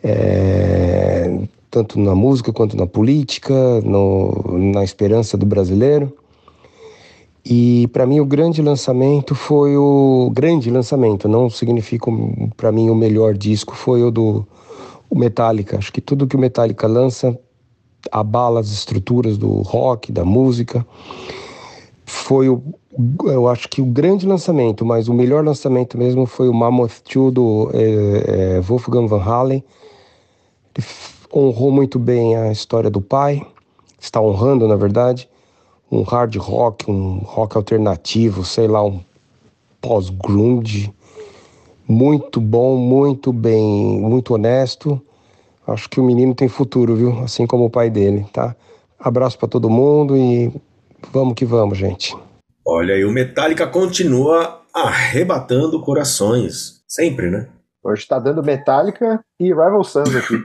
É 0.03 1.40
tanto 1.73 1.99
na 1.99 2.13
música 2.13 2.53
quanto 2.53 2.77
na 2.77 2.85
política, 2.85 3.81
no, 3.81 4.59
na 4.73 4.83
esperança 4.83 5.35
do 5.35 5.43
brasileiro. 5.43 6.15
E 7.43 7.87
para 7.87 8.05
mim 8.05 8.19
o 8.19 8.25
grande 8.25 8.61
lançamento 8.61 9.33
foi 9.33 9.75
o 9.75 10.29
grande 10.31 10.69
lançamento, 10.69 11.27
não 11.27 11.49
significa 11.49 12.11
para 12.55 12.71
mim 12.71 12.91
o 12.91 12.95
melhor 12.95 13.33
disco, 13.33 13.75
foi 13.75 14.03
o 14.03 14.11
do 14.11 14.45
o 15.09 15.17
Metallica. 15.17 15.77
Acho 15.77 15.91
que 15.91 15.99
tudo 15.99 16.27
que 16.27 16.35
o 16.35 16.39
Metallica 16.39 16.85
lança 16.87 17.37
abala 18.11 18.59
as 18.59 18.71
estruturas 18.71 19.35
do 19.35 19.61
rock, 19.63 20.11
da 20.11 20.23
música. 20.23 20.85
foi 22.05 22.49
o, 22.49 22.61
eu 23.25 23.47
acho 23.47 23.67
que 23.67 23.81
o 23.81 23.85
grande 23.85 24.27
lançamento, 24.27 24.85
mas 24.85 25.07
o 25.07 25.13
melhor 25.13 25.43
lançamento 25.43 25.97
mesmo 25.97 26.27
foi 26.27 26.47
o 26.47 26.53
Mammoth 26.53 27.01
2 27.11 27.33
do 27.33 27.71
é, 27.73 28.57
é, 28.57 28.61
Wolfgang 28.61 29.07
Van 29.07 29.23
Halen. 29.23 29.63
Ele 30.75 30.85
honrou 31.34 31.72
muito 31.72 31.97
bem 31.97 32.35
a 32.35 32.51
história 32.51 32.89
do 32.89 33.01
pai, 33.01 33.45
está 33.99 34.22
honrando, 34.22 34.68
na 34.68 34.76
verdade, 34.76 35.30
um 35.91 36.03
hard 36.03 36.35
rock, 36.38 36.89
um 36.89 37.18
rock 37.19 37.57
alternativo, 37.57 38.45
sei 38.45 38.68
lá, 38.68 38.84
um 38.84 38.99
pós-grunge. 39.81 40.93
Muito 41.88 42.39
bom, 42.39 42.77
muito 42.77 43.34
bem, 43.34 43.99
muito 43.99 44.35
honesto. 44.35 45.01
Acho 45.68 45.89
que 45.89 45.99
o 45.99 46.03
menino 46.03 46.34
tem 46.34 46.47
futuro, 46.47 46.95
viu? 46.95 47.19
Assim 47.19 47.45
como 47.47 47.65
o 47.65 47.69
pai 47.69 47.89
dele, 47.89 48.26
tá? 48.31 48.55
Abraço 48.99 49.38
para 49.38 49.47
todo 49.47 49.69
mundo 49.69 50.15
e 50.15 50.51
vamos 51.11 51.34
que 51.34 51.45
vamos, 51.45 51.77
gente. 51.77 52.15
Olha, 52.65 52.97
e 52.97 53.03
o 53.03 53.11
Metallica 53.11 53.68
continua 53.68 54.61
arrebatando 54.73 55.81
corações. 55.81 56.81
Sempre, 56.88 57.30
né? 57.30 57.49
Hoje 57.84 58.07
tá 58.07 58.18
dando 58.18 58.41
Metallica 58.41 59.19
e 59.38 59.45
Rival 59.45 59.84
Sons 59.84 60.15
aqui. 60.15 60.35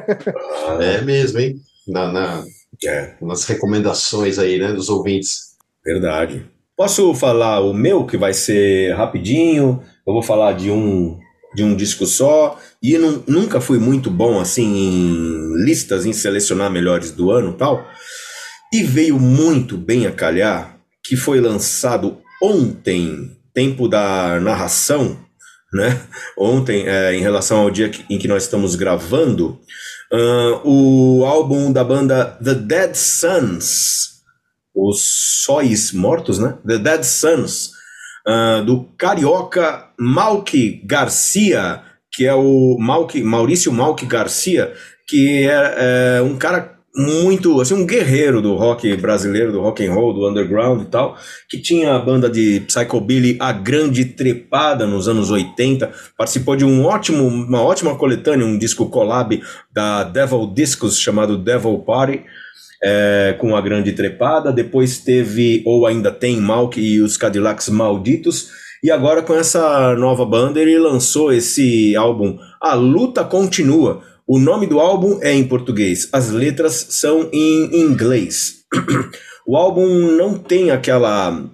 é 0.80 1.02
mesmo, 1.02 1.38
hein? 1.38 1.56
Na, 1.86 2.10
na, 2.10 2.44
é. 2.84 3.16
Nas 3.20 3.44
recomendações 3.44 4.38
aí, 4.38 4.58
né, 4.58 4.72
dos 4.72 4.88
ouvintes. 4.88 5.56
Verdade. 5.84 6.48
Posso 6.74 7.12
falar 7.14 7.60
o 7.60 7.74
meu, 7.74 8.06
que 8.06 8.16
vai 8.16 8.32
ser 8.32 8.94
rapidinho? 8.94 9.82
Eu 10.06 10.14
vou 10.14 10.22
falar 10.22 10.54
de 10.54 10.70
um 10.70 11.18
de 11.52 11.64
um 11.64 11.74
disco 11.74 12.06
só 12.06 12.60
e 12.80 12.96
não, 12.96 13.24
nunca 13.26 13.60
fui 13.60 13.76
muito 13.76 14.08
bom 14.08 14.38
assim 14.38 14.64
em 14.64 15.64
listas, 15.64 16.06
em 16.06 16.12
selecionar 16.12 16.70
melhores 16.70 17.10
do 17.10 17.30
ano 17.30 17.52
tal. 17.52 17.84
E 18.72 18.82
veio 18.84 19.18
muito 19.18 19.76
bem 19.76 20.06
a 20.06 20.12
calhar 20.12 20.78
que 21.02 21.16
foi 21.16 21.40
lançado 21.40 22.18
ontem, 22.42 23.36
tempo 23.52 23.88
da 23.88 24.38
narração, 24.40 25.18
né? 25.72 26.00
Ontem, 26.36 26.86
é, 26.86 27.14
em 27.14 27.20
relação 27.20 27.60
ao 27.60 27.70
dia 27.70 27.88
que, 27.88 28.04
em 28.12 28.18
que 28.18 28.28
nós 28.28 28.42
estamos 28.42 28.74
gravando, 28.74 29.60
uh, 30.12 30.68
o 30.68 31.24
álbum 31.24 31.72
da 31.72 31.84
banda 31.84 32.38
The 32.42 32.54
Dead 32.54 32.94
Sons, 32.94 34.20
os 34.74 35.44
Sóis 35.44 35.92
Mortos, 35.92 36.38
né? 36.38 36.58
The 36.66 36.78
Dead 36.78 37.04
Sons, 37.04 37.70
uh, 38.26 38.64
do 38.64 38.84
carioca 38.98 39.88
Malky 39.98 40.82
Garcia, 40.84 41.82
que 42.12 42.26
é 42.26 42.34
o 42.34 42.76
Malky, 42.78 43.22
Maurício 43.22 43.72
Malky 43.72 44.06
Garcia, 44.06 44.74
que 45.06 45.48
é, 45.48 46.18
é 46.18 46.22
um 46.22 46.36
cara 46.36 46.79
muito, 46.94 47.60
assim, 47.60 47.74
um 47.74 47.86
guerreiro 47.86 48.42
do 48.42 48.54
rock 48.54 48.96
brasileiro, 48.96 49.52
do 49.52 49.60
rock 49.60 49.86
and 49.86 49.92
roll, 49.92 50.12
do 50.12 50.28
underground 50.28 50.82
e 50.82 50.86
tal, 50.86 51.16
que 51.48 51.58
tinha 51.58 51.94
a 51.94 51.98
banda 51.98 52.28
de 52.28 52.60
psychobilly 52.66 53.36
A 53.38 53.52
Grande 53.52 54.04
Trepada 54.04 54.86
nos 54.86 55.06
anos 55.06 55.30
80, 55.30 55.90
participou 56.18 56.56
de 56.56 56.64
um 56.64 56.84
ótimo, 56.84 57.26
uma 57.26 57.62
ótima 57.62 57.94
coletânea, 57.96 58.44
um 58.44 58.58
disco 58.58 58.90
collab 58.90 59.40
da 59.72 60.02
Devil 60.02 60.52
Discos 60.52 60.98
chamado 60.98 61.38
Devil 61.38 61.78
Party, 61.78 62.24
é, 62.82 63.36
com 63.38 63.54
A 63.54 63.60
Grande 63.60 63.92
Trepada, 63.92 64.52
depois 64.52 64.98
teve, 64.98 65.62
ou 65.64 65.86
ainda 65.86 66.10
tem, 66.10 66.40
Malk 66.40 66.80
e 66.80 67.00
os 67.00 67.16
Cadillacs 67.16 67.68
Malditos, 67.68 68.50
e 68.82 68.90
agora 68.90 69.22
com 69.22 69.34
essa 69.34 69.94
nova 69.94 70.24
banda 70.24 70.58
ele 70.58 70.78
lançou 70.78 71.32
esse 71.32 71.94
álbum 71.94 72.38
A 72.60 72.74
Luta 72.74 73.22
Continua, 73.22 74.02
o 74.32 74.38
nome 74.38 74.64
do 74.64 74.78
álbum 74.78 75.18
é 75.22 75.32
em 75.32 75.44
português, 75.44 76.08
as 76.12 76.30
letras 76.30 76.86
são 76.90 77.28
em 77.32 77.80
inglês. 77.80 78.64
o 79.44 79.56
álbum 79.56 79.88
não 80.16 80.38
tem 80.38 80.70
aquela 80.70 81.50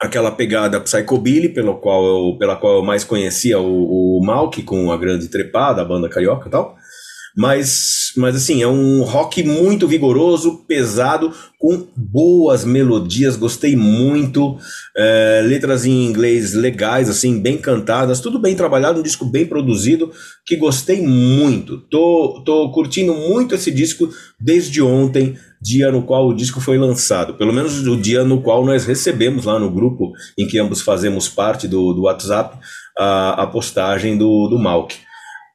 aquela 0.00 0.32
pegada 0.32 0.80
psychobilly 0.80 1.50
pelo 1.50 1.76
qual 1.76 2.04
eu, 2.04 2.36
pela 2.36 2.56
qual 2.56 2.78
eu 2.78 2.82
mais 2.82 3.04
conhecia 3.04 3.60
o, 3.60 4.18
o 4.18 4.26
Malk 4.26 4.60
com 4.64 4.90
a 4.90 4.96
grande 4.96 5.28
trepada, 5.28 5.82
a 5.82 5.84
banda 5.84 6.08
carioca 6.08 6.48
e 6.48 6.50
tal. 6.50 6.76
Mas, 7.36 8.12
mas 8.16 8.34
assim, 8.34 8.62
é 8.62 8.66
um 8.66 9.02
rock 9.02 9.42
muito 9.42 9.86
vigoroso, 9.86 10.64
pesado, 10.66 11.32
com 11.58 11.86
boas 11.96 12.64
melodias, 12.64 13.36
gostei 13.36 13.76
muito. 13.76 14.58
É, 14.96 15.42
letras 15.44 15.84
em 15.84 16.06
inglês 16.06 16.54
legais, 16.54 17.08
assim, 17.08 17.40
bem 17.40 17.56
cantadas, 17.56 18.20
tudo 18.20 18.38
bem 18.38 18.56
trabalhado, 18.56 19.00
um 19.00 19.02
disco 19.02 19.24
bem 19.24 19.46
produzido, 19.46 20.10
que 20.44 20.56
gostei 20.56 21.00
muito. 21.02 21.78
Tô, 21.90 22.42
tô 22.44 22.70
curtindo 22.72 23.14
muito 23.14 23.54
esse 23.54 23.70
disco 23.70 24.08
desde 24.38 24.82
ontem, 24.82 25.36
dia 25.62 25.92
no 25.92 26.02
qual 26.02 26.28
o 26.28 26.34
disco 26.34 26.60
foi 26.60 26.78
lançado. 26.78 27.34
Pelo 27.34 27.52
menos 27.52 27.86
o 27.86 27.96
dia 27.96 28.24
no 28.24 28.40
qual 28.40 28.64
nós 28.64 28.84
recebemos 28.84 29.44
lá 29.44 29.58
no 29.58 29.70
grupo 29.70 30.12
em 30.36 30.46
que 30.46 30.58
ambos 30.58 30.80
fazemos 30.80 31.28
parte 31.28 31.68
do, 31.68 31.92
do 31.92 32.02
WhatsApp 32.02 32.58
a, 32.98 33.42
a 33.42 33.46
postagem 33.46 34.16
do, 34.16 34.48
do 34.48 34.58
Malk. 34.58 34.96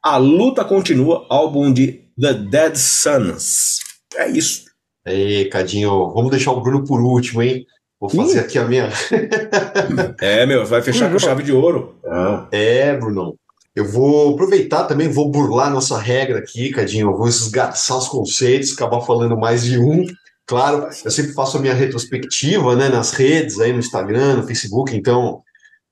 A 0.08 0.18
Luta 0.18 0.64
Continua, 0.64 1.26
álbum 1.28 1.72
de 1.72 2.00
The 2.16 2.34
Dead 2.34 2.76
Sons. 2.76 3.80
É 4.14 4.30
isso. 4.30 4.66
Ei, 5.04 5.46
Cadinho, 5.46 6.12
vamos 6.14 6.30
deixar 6.30 6.52
o 6.52 6.60
Bruno 6.60 6.84
por 6.84 7.00
último, 7.00 7.42
hein? 7.42 7.66
Vou 7.98 8.08
fazer 8.08 8.38
aqui 8.38 8.56
a 8.56 8.64
minha. 8.66 8.88
é, 10.22 10.46
meu, 10.46 10.64
vai 10.64 10.80
fechar 10.80 11.10
com 11.10 11.18
chave 11.18 11.42
de 11.42 11.50
ouro. 11.50 11.96
Ah. 12.06 12.46
É, 12.52 12.96
Bruno. 12.96 13.34
Eu 13.74 13.84
vou 13.84 14.34
aproveitar 14.34 14.84
também, 14.84 15.08
vou 15.08 15.28
burlar 15.28 15.72
nossa 15.72 15.98
regra 15.98 16.38
aqui, 16.38 16.70
Cadinho. 16.70 17.10
Eu 17.10 17.18
vou 17.18 17.26
esgarçar 17.26 17.98
os 17.98 18.06
conceitos, 18.06 18.74
acabar 18.74 19.00
falando 19.00 19.36
mais 19.36 19.64
de 19.64 19.76
um. 19.76 20.06
Claro, 20.46 20.88
eu 21.04 21.10
sempre 21.10 21.32
faço 21.32 21.56
a 21.56 21.60
minha 21.60 21.74
retrospectiva, 21.74 22.76
né, 22.76 22.88
nas 22.88 23.10
redes, 23.10 23.58
aí 23.58 23.72
no 23.72 23.80
Instagram, 23.80 24.36
no 24.36 24.46
Facebook, 24.46 24.96
então 24.96 25.42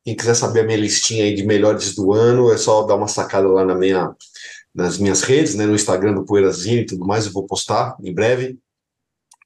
quem 0.04 0.14
quiser 0.14 0.34
saber 0.34 0.60
a 0.60 0.64
minha 0.64 0.78
listinha 0.78 1.24
aí 1.24 1.34
de 1.34 1.44
melhores 1.44 1.94
do 1.94 2.12
ano, 2.12 2.52
é 2.52 2.58
só 2.58 2.82
dar 2.82 2.96
uma 2.96 3.08
sacada 3.08 3.48
lá 3.48 3.64
na 3.64 3.74
minha, 3.74 4.14
nas 4.74 4.98
minhas 4.98 5.22
redes, 5.22 5.54
né, 5.54 5.64
no 5.64 5.74
Instagram 5.74 6.14
do 6.14 6.24
Poeirazinho 6.24 6.82
e 6.82 6.86
tudo 6.86 7.06
mais, 7.06 7.24
eu 7.24 7.32
vou 7.32 7.46
postar 7.46 7.96
em 8.02 8.12
breve. 8.12 8.58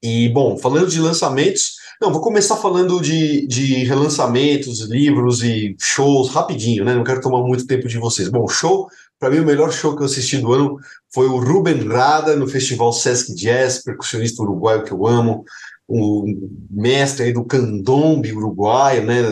E, 0.03 0.29
bom, 0.29 0.57
falando 0.57 0.87
de 0.87 0.99
lançamentos, 0.99 1.75
não, 2.01 2.11
vou 2.11 2.21
começar 2.21 2.55
falando 2.55 3.01
de, 3.01 3.45
de 3.47 3.83
relançamentos, 3.83 4.79
livros 4.81 5.43
e 5.43 5.75
shows 5.77 6.29
rapidinho, 6.29 6.85
né? 6.85 6.93
Não 6.95 7.03
quero 7.03 7.19
tomar 7.19 7.41
muito 7.41 7.67
tempo 7.67 7.89
de 7.89 7.97
vocês. 7.97 8.29
Bom, 8.29 8.47
show, 8.47 8.87
para 9.19 9.29
mim 9.29 9.39
o 9.39 9.45
melhor 9.45 9.69
show 9.69 9.93
que 9.93 10.01
eu 10.01 10.05
assisti 10.05 10.37
do 10.37 10.53
ano 10.53 10.79
foi 11.13 11.27
o 11.27 11.37
Ruben 11.37 11.85
Rada 11.85 12.37
no 12.37 12.47
Festival 12.47 12.93
Sesc 12.93 13.35
Jazz, 13.35 13.83
percussionista 13.83 14.41
uruguaio 14.41 14.85
que 14.85 14.93
eu 14.93 15.05
amo 15.05 15.43
o 15.89 16.23
mestre 16.69 17.33
do 17.33 17.43
candombe 17.43 18.31
uruguaio, 18.31 19.03
né, 19.03 19.23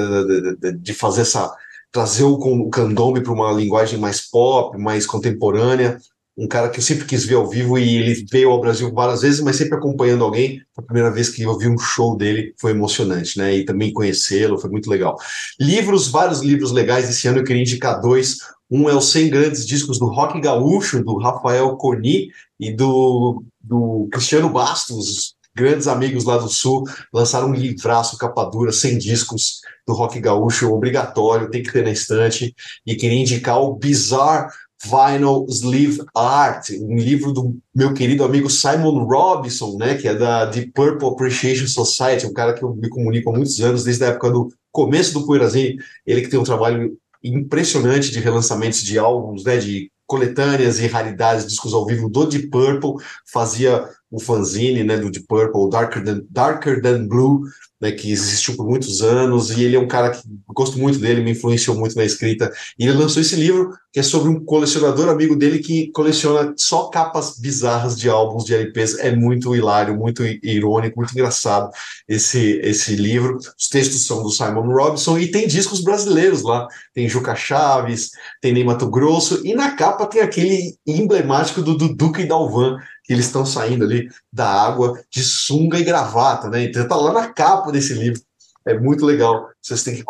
de 0.80 0.94
fazer 0.94 1.22
essa 1.22 1.54
trazer 1.92 2.24
o 2.24 2.70
candombe 2.70 3.22
para 3.22 3.32
uma 3.32 3.52
linguagem 3.52 3.98
mais 3.98 4.22
pop, 4.22 4.78
mais 4.78 5.06
contemporânea. 5.06 5.98
Um 6.38 6.48
cara 6.48 6.70
que 6.70 6.80
eu 6.80 6.84
sempre 6.84 7.06
quis 7.06 7.26
ver 7.26 7.36
ao 7.36 7.50
vivo 7.50 7.80
e 7.80 7.96
ele 7.96 8.26
veio 8.30 8.52
ao 8.52 8.62
Brasil 8.62 8.94
várias 8.94 9.22
vezes, 9.22 9.40
mas 9.40 9.56
sempre 9.56 9.78
acompanhando 9.78 10.24
alguém. 10.24 10.62
A 10.78 10.82
primeira 10.82 11.10
vez 11.10 11.30
que 11.30 11.42
eu 11.42 11.58
vi 11.58 11.68
um 11.68 11.78
show 11.78 12.16
dele 12.16 12.54
foi 12.58 12.72
emocionante, 12.72 13.40
né? 13.40 13.56
E 13.56 13.66
também 13.66 13.92
conhecê-lo 13.92 14.60
foi 14.60 14.70
muito 14.70 14.90
legal. 14.90 15.18
Livros, 15.60 16.10
vários 16.10 16.42
livros 16.42 16.72
legais. 16.72 17.10
Esse 17.10 17.28
ano 17.28 17.40
eu 17.40 17.44
queria 17.44 17.64
indicar 17.64 18.00
dois. 18.00 18.38
Um 18.70 18.90
é 18.90 18.94
os 18.94 19.12
100 19.12 19.30
grandes 19.30 19.66
discos 19.66 19.98
do 19.98 20.08
rock 20.08 20.40
gaúcho, 20.42 21.04
do 21.04 21.18
Rafael 21.18 21.76
Coni 21.78 22.30
e 22.60 22.72
do, 22.72 23.44
do 23.60 24.08
Cristiano 24.12 24.50
Bastos, 24.50 25.37
grandes 25.58 25.88
amigos 25.88 26.24
lá 26.24 26.38
do 26.38 26.48
Sul, 26.48 26.84
lançaram 27.12 27.50
um 27.50 27.54
livraço 27.54 28.18
capa 28.18 28.46
dura, 28.46 28.72
100 28.72 29.00
discos 29.00 29.62
do 29.88 29.94
rock 29.94 30.20
gaúcho, 30.20 30.72
obrigatório, 30.72 31.50
tem 31.50 31.64
que 31.64 31.74
ter 31.74 31.84
na 31.84 31.92
estante. 31.92 32.54
E 32.86 32.96
queria 32.96 33.20
indicar 33.20 33.60
o 33.60 33.76
Bizarre 33.76 34.48
Vinyl 34.86 35.48
Sleeve 35.50 36.04
Art, 36.16 36.70
um 36.80 36.98
livro 36.98 37.34
do 37.34 37.58
meu 37.74 37.96
querido 37.96 38.24
amigo 38.24 38.48
Simon 38.48 39.06
Robinson, 39.06 39.76
né, 39.78 39.96
que 39.96 40.08
é 40.08 40.14
da 40.14 40.46
The 40.48 40.68
Purple 40.74 41.10
Appreciation 41.10 41.66
Society, 41.66 42.28
um 42.28 42.34
cara 42.34 42.54
que 42.54 42.64
eu 42.64 42.76
me 42.76 42.88
comunico 42.88 43.32
há 43.32 43.34
muitos 43.34 43.60
anos, 43.60 43.84
desde 43.84 44.04
a 44.04 44.10
época 44.10 44.30
do 44.30 44.54
começo 44.72 45.14
do 45.14 45.26
Poeirazinho, 45.26 45.78
ele 46.06 46.22
que 46.22 46.30
tem 46.30 46.40
um 46.40 46.44
trabalho 46.44 46.96
impressionante 47.24 48.12
de 48.12 48.20
relançamentos 48.20 48.84
de 48.84 49.00
álbuns, 49.00 49.44
né, 49.44 49.58
de 49.58 49.90
coletâneas 50.08 50.80
e 50.80 50.88
raridades, 50.88 51.46
discos 51.46 51.74
ao 51.74 51.86
vivo 51.86 52.10
do 52.10 52.26
Deep 52.26 52.48
Purple, 52.48 52.96
fazia 53.26 53.88
o 54.10 54.20
fanzine 54.20 54.84
né, 54.84 54.98
do 54.98 55.12
Deep 55.12 55.28
Purple, 55.28 55.70
Darker 55.70 56.04
Than, 56.04 56.22
Darker 56.30 56.82
Than 56.82 57.08
Blue, 57.08 57.44
né, 57.80 57.92
que 57.92 58.12
existiu 58.12 58.56
por 58.56 58.68
muitos 58.68 59.02
anos, 59.02 59.52
e 59.52 59.64
ele 59.64 59.76
é 59.76 59.80
um 59.80 59.88
cara 59.88 60.12
que 60.12 60.22
gosto 60.48 60.80
muito 60.80 61.00
dele, 61.00 61.22
me 61.22 61.32
influenciou 61.32 61.78
muito 61.78 61.96
na 61.96 62.04
escrita. 62.04 62.52
E 62.78 62.86
ele 62.86 62.98
lançou 62.98 63.22
esse 63.22 63.36
livro, 63.36 63.70
que 63.94 64.00
é 64.00 64.04
sobre 64.04 64.30
um 64.30 64.44
colecionador 64.44 65.10
amigo 65.10 65.36
dele 65.36 65.60
que 65.60 65.92
coleciona 65.92 66.54
só 66.58 66.90
capas 66.90 67.40
bizarras 67.40 67.98
de 67.98 68.10
álbuns 68.10 68.46
de 68.46 68.56
LPs. 68.56 69.00
É 69.00 69.16
muito 69.16 69.56
hilário, 69.56 69.96
muito 69.96 70.24
irônico, 70.44 71.00
muito 71.00 71.14
engraçado 71.14 71.70
esse, 72.08 72.60
esse 72.64 72.96
livro. 72.96 73.38
Os 73.58 73.68
textos 73.68 74.06
são 74.06 74.24
do 74.24 74.32
Simon 74.32 74.68
Robinson 74.68 75.18
e 75.18 75.30
tem 75.30 75.48
discos 75.48 75.82
brasileiros 75.82 76.42
lá. 76.42 76.68
Tem 76.94 77.08
Juca 77.08 77.36
Chaves, 77.36 78.12
tem 78.42 78.54
Ney 78.54 78.64
Mato 78.64 78.90
Grosso, 78.90 79.42
e 79.46 79.54
na 79.54 79.72
capa 79.72 80.06
tem 80.06 80.22
aquele 80.22 80.76
emblemático 80.86 81.62
do, 81.62 81.78
Duque 81.78 82.22
e 82.22 82.26
Dalvan, 82.26 82.78
que 83.08 83.14
eles 83.14 83.26
estão 83.26 83.46
saindo 83.46 83.86
ali 83.86 84.10
da 84.32 84.48
água 84.48 85.02
de 85.10 85.24
sunga 85.24 85.80
e 85.80 85.84
gravata, 85.84 86.50
né? 86.50 86.66
Então 86.66 86.86
tá 86.88 86.96
lá 86.96 87.14
na 87.14 87.30
capa 87.30 87.72
desse 87.72 87.94
livro. 87.94 88.22
É 88.66 88.78
muito 88.78 89.06
legal. 89.06 89.48
Vocês 89.62 89.82
têm 89.82 89.96
que 89.96 90.04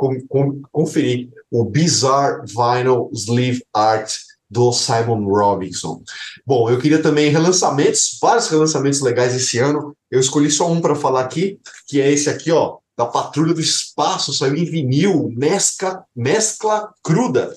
conferir 0.72 1.30
o 1.52 1.64
Bizarre 1.64 2.41
Vinyl 2.48 3.11
Sleeve 3.14 3.64
Art 3.72 4.11
do 4.49 4.72
Simon 4.72 5.26
Robinson. 5.26 6.02
Bom, 6.45 6.69
eu 6.69 6.80
queria 6.80 7.02
também 7.02 7.30
relançamentos, 7.30 8.18
vários 8.19 8.48
relançamentos 8.48 9.02
legais 9.02 9.36
esse 9.36 9.60
ano. 9.60 9.95
Eu 10.10 10.19
escolhi 10.19 10.49
só 10.49 10.72
um 10.72 10.82
para 10.82 10.95
falar 10.95 11.22
aqui, 11.22 11.60
que 11.88 12.02
é 12.02 12.11
esse 12.11 12.30
aqui, 12.30 12.52
ó, 12.52 12.78
da 12.98 13.06
Patrulha 13.06 13.53
do 13.53 13.61
Espaço, 13.61 14.34
saiu 14.34 14.56
em 14.56 14.65
vinil, 14.65 15.30
mescla, 15.36 16.03
mescla 16.15 16.91
cruda, 17.03 17.56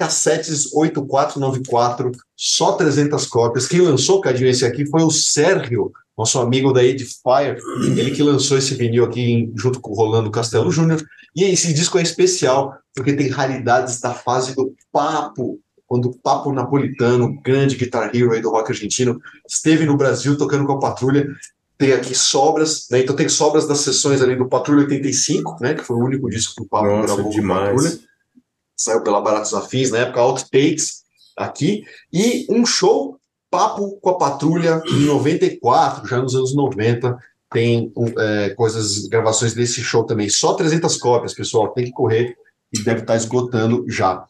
cassetes 0.00 0.72
8494, 0.72 2.10
só 2.34 2.72
300 2.72 3.26
cópias. 3.26 3.68
Quem 3.68 3.82
lançou, 3.82 4.18
Cadinho, 4.22 4.48
esse 4.48 4.64
aqui 4.64 4.86
foi 4.86 5.02
o 5.02 5.10
Sérgio, 5.10 5.92
nosso 6.16 6.40
amigo 6.40 6.72
da 6.72 6.82
Edifier, 6.82 7.58
ele 7.82 8.10
que 8.10 8.22
lançou 8.22 8.56
esse 8.56 8.74
vinil 8.74 9.04
aqui 9.04 9.52
junto 9.54 9.78
com 9.78 9.92
o 9.92 9.94
Rolando 9.94 10.30
Castelo 10.30 10.70
Júnior. 10.70 11.04
E 11.36 11.44
esse 11.44 11.74
disco 11.74 11.98
é 11.98 12.02
especial, 12.02 12.74
porque 12.94 13.12
tem 13.12 13.28
raridades 13.28 14.00
da 14.00 14.14
fase 14.14 14.54
do 14.56 14.74
papo, 14.90 15.60
quando 15.86 16.06
o 16.06 16.16
Papo 16.16 16.50
Napolitano, 16.50 17.38
grande 17.42 17.76
guitar 17.76 18.14
hero 18.14 18.32
aí 18.32 18.40
do 18.40 18.50
rock 18.50 18.72
argentino, 18.72 19.20
esteve 19.46 19.84
no 19.84 19.98
Brasil 19.98 20.38
tocando 20.38 20.64
com 20.64 20.72
a 20.72 20.78
Patrulha. 20.78 21.26
Tem 21.76 21.92
aqui 21.92 22.14
sobras, 22.14 22.86
né? 22.90 23.00
Então 23.00 23.14
tem 23.14 23.28
sobras 23.28 23.66
das 23.66 23.80
sessões 23.80 24.22
ali 24.22 24.36
do 24.36 24.48
Patrulha 24.48 24.84
85, 24.84 25.56
né? 25.60 25.74
Que 25.74 25.82
foi 25.82 25.96
o 25.96 26.04
único 26.04 26.30
disco 26.30 26.54
que 26.54 26.62
o 26.62 26.68
Papo 26.68 26.86
Nossa, 26.86 27.14
gravou 27.14 27.32
demais. 27.32 27.58
com 27.58 27.64
a 27.64 27.82
Patrulha. 27.82 28.09
Saiu 28.80 29.02
pela 29.02 29.20
Baratos 29.20 29.52
Afins, 29.52 29.90
na 29.90 29.98
época 29.98 30.20
Outtakes 30.20 31.02
aqui. 31.36 31.84
E 32.10 32.46
um 32.48 32.64
show 32.64 33.20
Papo 33.50 33.98
com 34.00 34.10
a 34.10 34.16
Patrulha 34.16 34.80
em 34.86 35.06
94, 35.06 36.06
já 36.06 36.22
nos 36.22 36.36
anos 36.36 36.54
90, 36.54 37.18
tem 37.52 37.92
é, 38.16 38.50
coisas, 38.50 39.08
gravações 39.08 39.52
desse 39.52 39.82
show 39.82 40.04
também. 40.04 40.28
Só 40.28 40.54
300 40.54 40.96
cópias, 40.98 41.34
pessoal, 41.34 41.72
tem 41.72 41.86
que 41.86 41.90
correr 41.90 42.36
e 42.72 42.80
deve 42.82 43.00
estar 43.00 43.16
esgotando 43.16 43.84
já. 43.88 44.24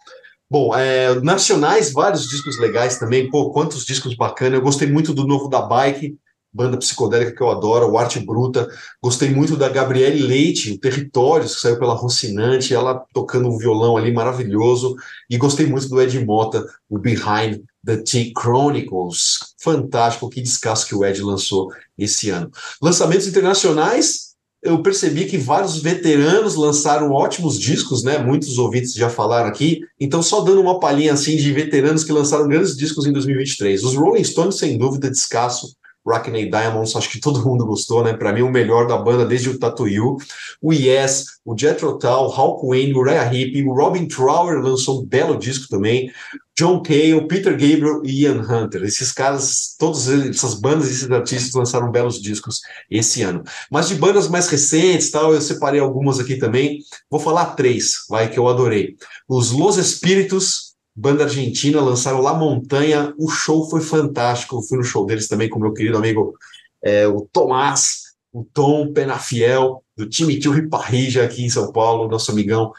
Bom, 0.51 0.75
é, 0.75 1.15
nacionais, 1.21 1.93
vários 1.93 2.27
discos 2.27 2.59
legais 2.59 2.99
também. 2.99 3.31
Pô, 3.31 3.53
quantos 3.53 3.85
discos 3.85 4.17
bacanas. 4.17 4.55
Eu 4.55 4.65
gostei 4.65 4.91
muito 4.91 5.13
do 5.13 5.27
novo 5.27 5.49
da 5.49 5.61
Bike, 5.61 6.17
banda 6.53 6.77
psicodélica 6.77 7.33
que 7.33 7.43
eu 7.43 7.51
adoro, 7.51 7.91
o 7.91 7.99
Arte 7.99 8.21
Bruta. 8.21 8.69
Gostei 9.03 9.31
muito 9.31 9.57
da 9.57 9.69
Gabriele 9.69 10.23
Leite, 10.23 10.73
o 10.73 10.79
Territórios, 10.79 11.55
que 11.55 11.61
saiu 11.61 11.79
pela 11.79 11.95
Rocinante, 11.95 12.75
ela 12.75 13.05
tocando 13.15 13.49
um 13.49 13.59
violão 13.59 13.97
ali 13.97 14.13
maravilhoso. 14.13 14.95
E 15.29 15.37
gostei 15.37 15.67
muito 15.67 15.89
do 15.89 16.01
Ed 16.01 16.25
Mota, 16.25 16.65
o 16.89 16.99
Behind 16.99 17.61
the 17.85 17.97
T 17.99 18.33
Chronicles. 18.39 19.39
Fantástico, 19.63 20.29
que 20.29 20.43
descasso 20.43 20.87
que 20.87 20.95
o 20.95 21.05
Ed 21.05 21.23
lançou 21.23 21.69
esse 21.97 22.31
ano. 22.31 22.51
Lançamentos 22.83 23.27
internacionais, 23.27 24.31
eu 24.63 24.83
percebi 24.83 25.25
que 25.25 25.39
vários 25.39 25.81
veteranos 25.81 26.55
lançaram 26.55 27.13
ótimos 27.13 27.59
discos, 27.59 28.03
né? 28.03 28.19
Muitos 28.19 28.59
ouvintes 28.59 28.93
já 28.93 29.09
falaram 29.09 29.49
aqui. 29.49 29.81
Então, 29.99 30.23
só 30.23 30.43
dando 30.43 30.61
uma 30.61 30.79
palhinha 30.79 31.15
assim 31.15 31.37
de 31.37 31.51
veteranos 31.51 32.05
que 32.05 32.13
lançaram 32.13 32.47
grandes 32.47 32.77
discos 32.77 33.07
em 33.07 33.13
2023. 33.13 33.83
Os 33.83 33.95
Rolling 33.95 34.25
Stones, 34.25 34.57
sem 34.57 34.77
dúvida, 34.77 35.11
descasso. 35.11 35.75
Rockney 36.07 36.51
Diamonds, 36.51 36.97
acho 36.97 37.11
que 37.11 37.21
todo 37.21 37.45
mundo 37.45 37.67
gostou, 37.67 38.03
né? 38.03 38.13
Para 38.15 38.33
mim, 38.33 38.43
o 38.43 38.51
melhor 38.51 38.87
da 38.87 38.97
banda 38.97 39.25
desde 39.25 39.51
o 39.51 39.59
Tattoo 39.59 39.89
You. 39.89 40.17
O 40.61 40.73
Yes, 40.73 41.25
o 41.45 41.57
Jethro 41.57 41.99
Tull, 41.99 42.33
Hal 42.33 42.61
Quinn, 42.61 42.95
o 42.95 43.05
Raya 43.05 43.25
Hippie, 43.25 43.67
o 43.67 43.75
Robin 43.75 44.07
Trower 44.07 44.61
lançou 44.61 45.03
um 45.03 45.07
belo 45.07 45.37
disco 45.37 45.67
também. 45.69 46.11
John 46.59 46.83
Cale, 46.83 47.27
Peter 47.27 47.53
Gabriel 47.53 48.03
e 48.05 48.25
Ian 48.25 48.43
Hunter. 48.43 48.85
Esses 48.85 49.13
caras, 49.13 49.75
todas 49.79 50.09
essas 50.09 50.53
bandas 50.55 50.89
e 50.89 50.93
esses 50.93 51.11
artistas 51.11 51.55
lançaram 51.55 51.91
belos 51.91 52.21
discos 52.21 52.61
esse 52.91 53.23
ano. 53.23 53.43
Mas 53.71 53.89
de 53.89 53.95
bandas 53.95 54.29
mais 54.29 54.47
recentes, 54.49 55.11
tal, 55.11 55.33
eu 55.33 55.41
separei 55.41 55.81
algumas 55.81 56.21
aqui 56.21 56.37
também. 56.37 56.81
Vou 57.11 57.19
falar 57.19 57.55
três, 57.55 58.05
vai, 58.11 58.29
que 58.29 58.39
eu 58.39 58.47
adorei. 58.47 58.95
Os 59.27 59.53
Los 59.53 59.79
Espíritos, 59.79 60.70
banda 60.95 61.25
argentina, 61.25 61.81
lançaram 61.81 62.21
La 62.21 62.35
Montanha. 62.35 63.15
O 63.19 63.29
show 63.29 63.69
foi 63.69 63.81
fantástico. 63.81 64.57
Eu 64.57 64.62
fui 64.62 64.79
no 64.79 64.85
show 64.85 65.07
deles 65.07 65.29
também 65.29 65.49
com 65.49 65.59
meu 65.59 65.73
querido 65.73 65.97
amigo 65.97 66.35
é, 66.83 67.07
o 67.07 67.29
Tomás, 67.33 68.11
o 68.33 68.45
Tom 68.45 68.93
Penafiel, 68.93 69.83
do 69.97 70.09
time 70.09 70.39
Tio 70.39 70.53
Riparrija 70.53 71.25
aqui 71.25 71.45
em 71.45 71.51
São 71.51 71.73
Paulo, 71.73 72.09
nosso 72.09 72.31
amigão. 72.31 72.73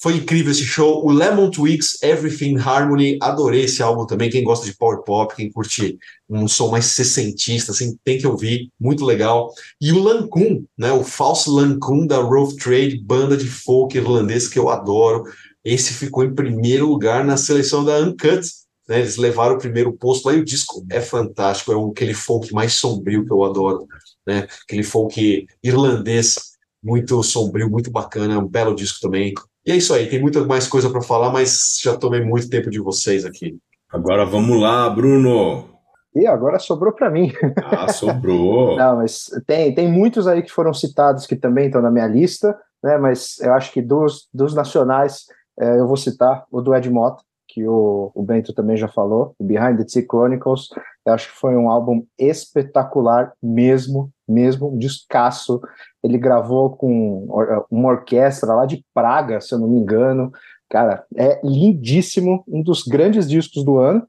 Foi 0.00 0.14
incrível 0.14 0.52
esse 0.52 0.64
show. 0.64 1.04
O 1.04 1.10
Lemon 1.10 1.50
Twigs, 1.50 1.98
Everything 2.04 2.56
Harmony, 2.56 3.18
adorei 3.20 3.64
esse 3.64 3.82
álbum 3.82 4.06
também. 4.06 4.30
Quem 4.30 4.44
gosta 4.44 4.64
de 4.64 4.76
power 4.76 5.02
pop, 5.02 5.34
quem 5.34 5.50
curte 5.50 5.98
um 6.30 6.46
som 6.46 6.70
mais 6.70 6.86
sessentista, 6.86 7.72
assim, 7.72 7.98
tem 8.04 8.16
que 8.16 8.26
ouvir, 8.26 8.70
muito 8.80 9.04
legal. 9.04 9.52
E 9.80 9.90
o 9.90 10.00
Lancôme, 10.00 10.64
né, 10.78 10.92
o 10.92 11.02
falso 11.02 11.52
Lancôme 11.52 12.06
da 12.06 12.18
Rough 12.18 12.54
Trade, 12.54 13.02
banda 13.02 13.36
de 13.36 13.48
folk 13.48 13.96
irlandês 13.96 14.46
que 14.46 14.58
eu 14.58 14.68
adoro. 14.68 15.24
Esse 15.64 15.94
ficou 15.94 16.24
em 16.24 16.34
primeiro 16.34 16.86
lugar 16.86 17.24
na 17.24 17.36
seleção 17.36 17.84
da 17.84 17.98
Uncut. 17.98 18.40
Né, 18.88 19.00
eles 19.00 19.16
levaram 19.16 19.56
o 19.56 19.58
primeiro 19.58 19.92
posto 19.92 20.26
lá 20.26 20.34
e 20.34 20.40
o 20.40 20.44
disco 20.44 20.84
é 20.90 21.00
fantástico. 21.00 21.72
É 21.72 21.76
um, 21.76 21.90
aquele 21.90 22.14
folk 22.14 22.52
mais 22.52 22.74
sombrio 22.74 23.24
que 23.24 23.32
eu 23.32 23.44
adoro. 23.44 23.86
Né, 24.26 24.46
aquele 24.64 24.82
folk 24.82 25.46
irlandês 25.62 26.36
muito 26.82 27.22
sombrio, 27.22 27.70
muito 27.70 27.90
bacana. 27.90 28.34
É 28.34 28.38
um 28.38 28.48
belo 28.48 28.74
disco 28.74 28.98
também. 29.00 29.34
E 29.66 29.72
é 29.72 29.76
isso 29.76 29.92
aí, 29.92 30.08
tem 30.08 30.20
muita 30.20 30.44
mais 30.44 30.66
coisa 30.66 30.88
para 30.88 31.02
falar, 31.02 31.30
mas 31.30 31.78
já 31.82 31.96
tomei 31.96 32.22
muito 32.24 32.48
tempo 32.48 32.70
de 32.70 32.80
vocês 32.80 33.24
aqui. 33.26 33.58
Agora 33.90 34.24
vamos 34.24 34.58
lá, 34.60 34.88
Bruno. 34.88 35.68
E 36.14 36.26
agora 36.26 36.58
sobrou 36.58 36.92
para 36.92 37.10
mim. 37.10 37.32
Ah, 37.64 37.92
sobrou. 37.92 38.76
Não, 38.78 38.96
mas 38.96 39.30
tem, 39.46 39.74
tem 39.74 39.90
muitos 39.90 40.26
aí 40.26 40.42
que 40.42 40.50
foram 40.50 40.72
citados 40.72 41.26
que 41.26 41.36
também 41.36 41.66
estão 41.66 41.82
na 41.82 41.90
minha 41.90 42.06
lista, 42.06 42.58
né? 42.82 42.96
Mas 42.98 43.38
eu 43.40 43.52
acho 43.52 43.72
que 43.72 43.82
dos, 43.82 44.28
dos 44.32 44.54
nacionais 44.54 45.26
eu 45.58 45.86
vou 45.86 45.96
citar 45.96 46.44
o 46.50 46.60
do 46.60 46.74
Ed 46.74 46.88
Mota, 46.90 47.22
que 47.48 47.66
o, 47.66 48.10
o 48.14 48.22
Bento 48.22 48.52
também 48.52 48.76
já 48.76 48.86
falou, 48.86 49.34
Behind 49.40 49.78
the 49.78 49.88
Sea 49.88 50.04
Chronicles. 50.04 50.68
Eu 51.04 51.14
acho 51.14 51.32
que 51.32 51.38
foi 51.38 51.56
um 51.56 51.70
álbum 51.70 52.04
espetacular 52.18 53.32
mesmo, 53.42 54.10
mesmo, 54.28 54.68
um 54.68 54.78
descasso. 54.78 55.60
Ele 56.04 56.18
gravou 56.18 56.76
com 56.76 57.26
uma 57.70 57.88
orquestra 57.88 58.54
lá 58.54 58.66
de 58.66 58.84
Praga, 58.92 59.40
se 59.40 59.54
eu 59.54 59.58
não 59.58 59.66
me 59.66 59.78
engano. 59.78 60.30
Cara, 60.68 61.04
é 61.16 61.40
lindíssimo, 61.42 62.44
um 62.46 62.62
dos 62.62 62.82
grandes 62.82 63.28
discos 63.28 63.64
do 63.64 63.78
ano. 63.78 64.06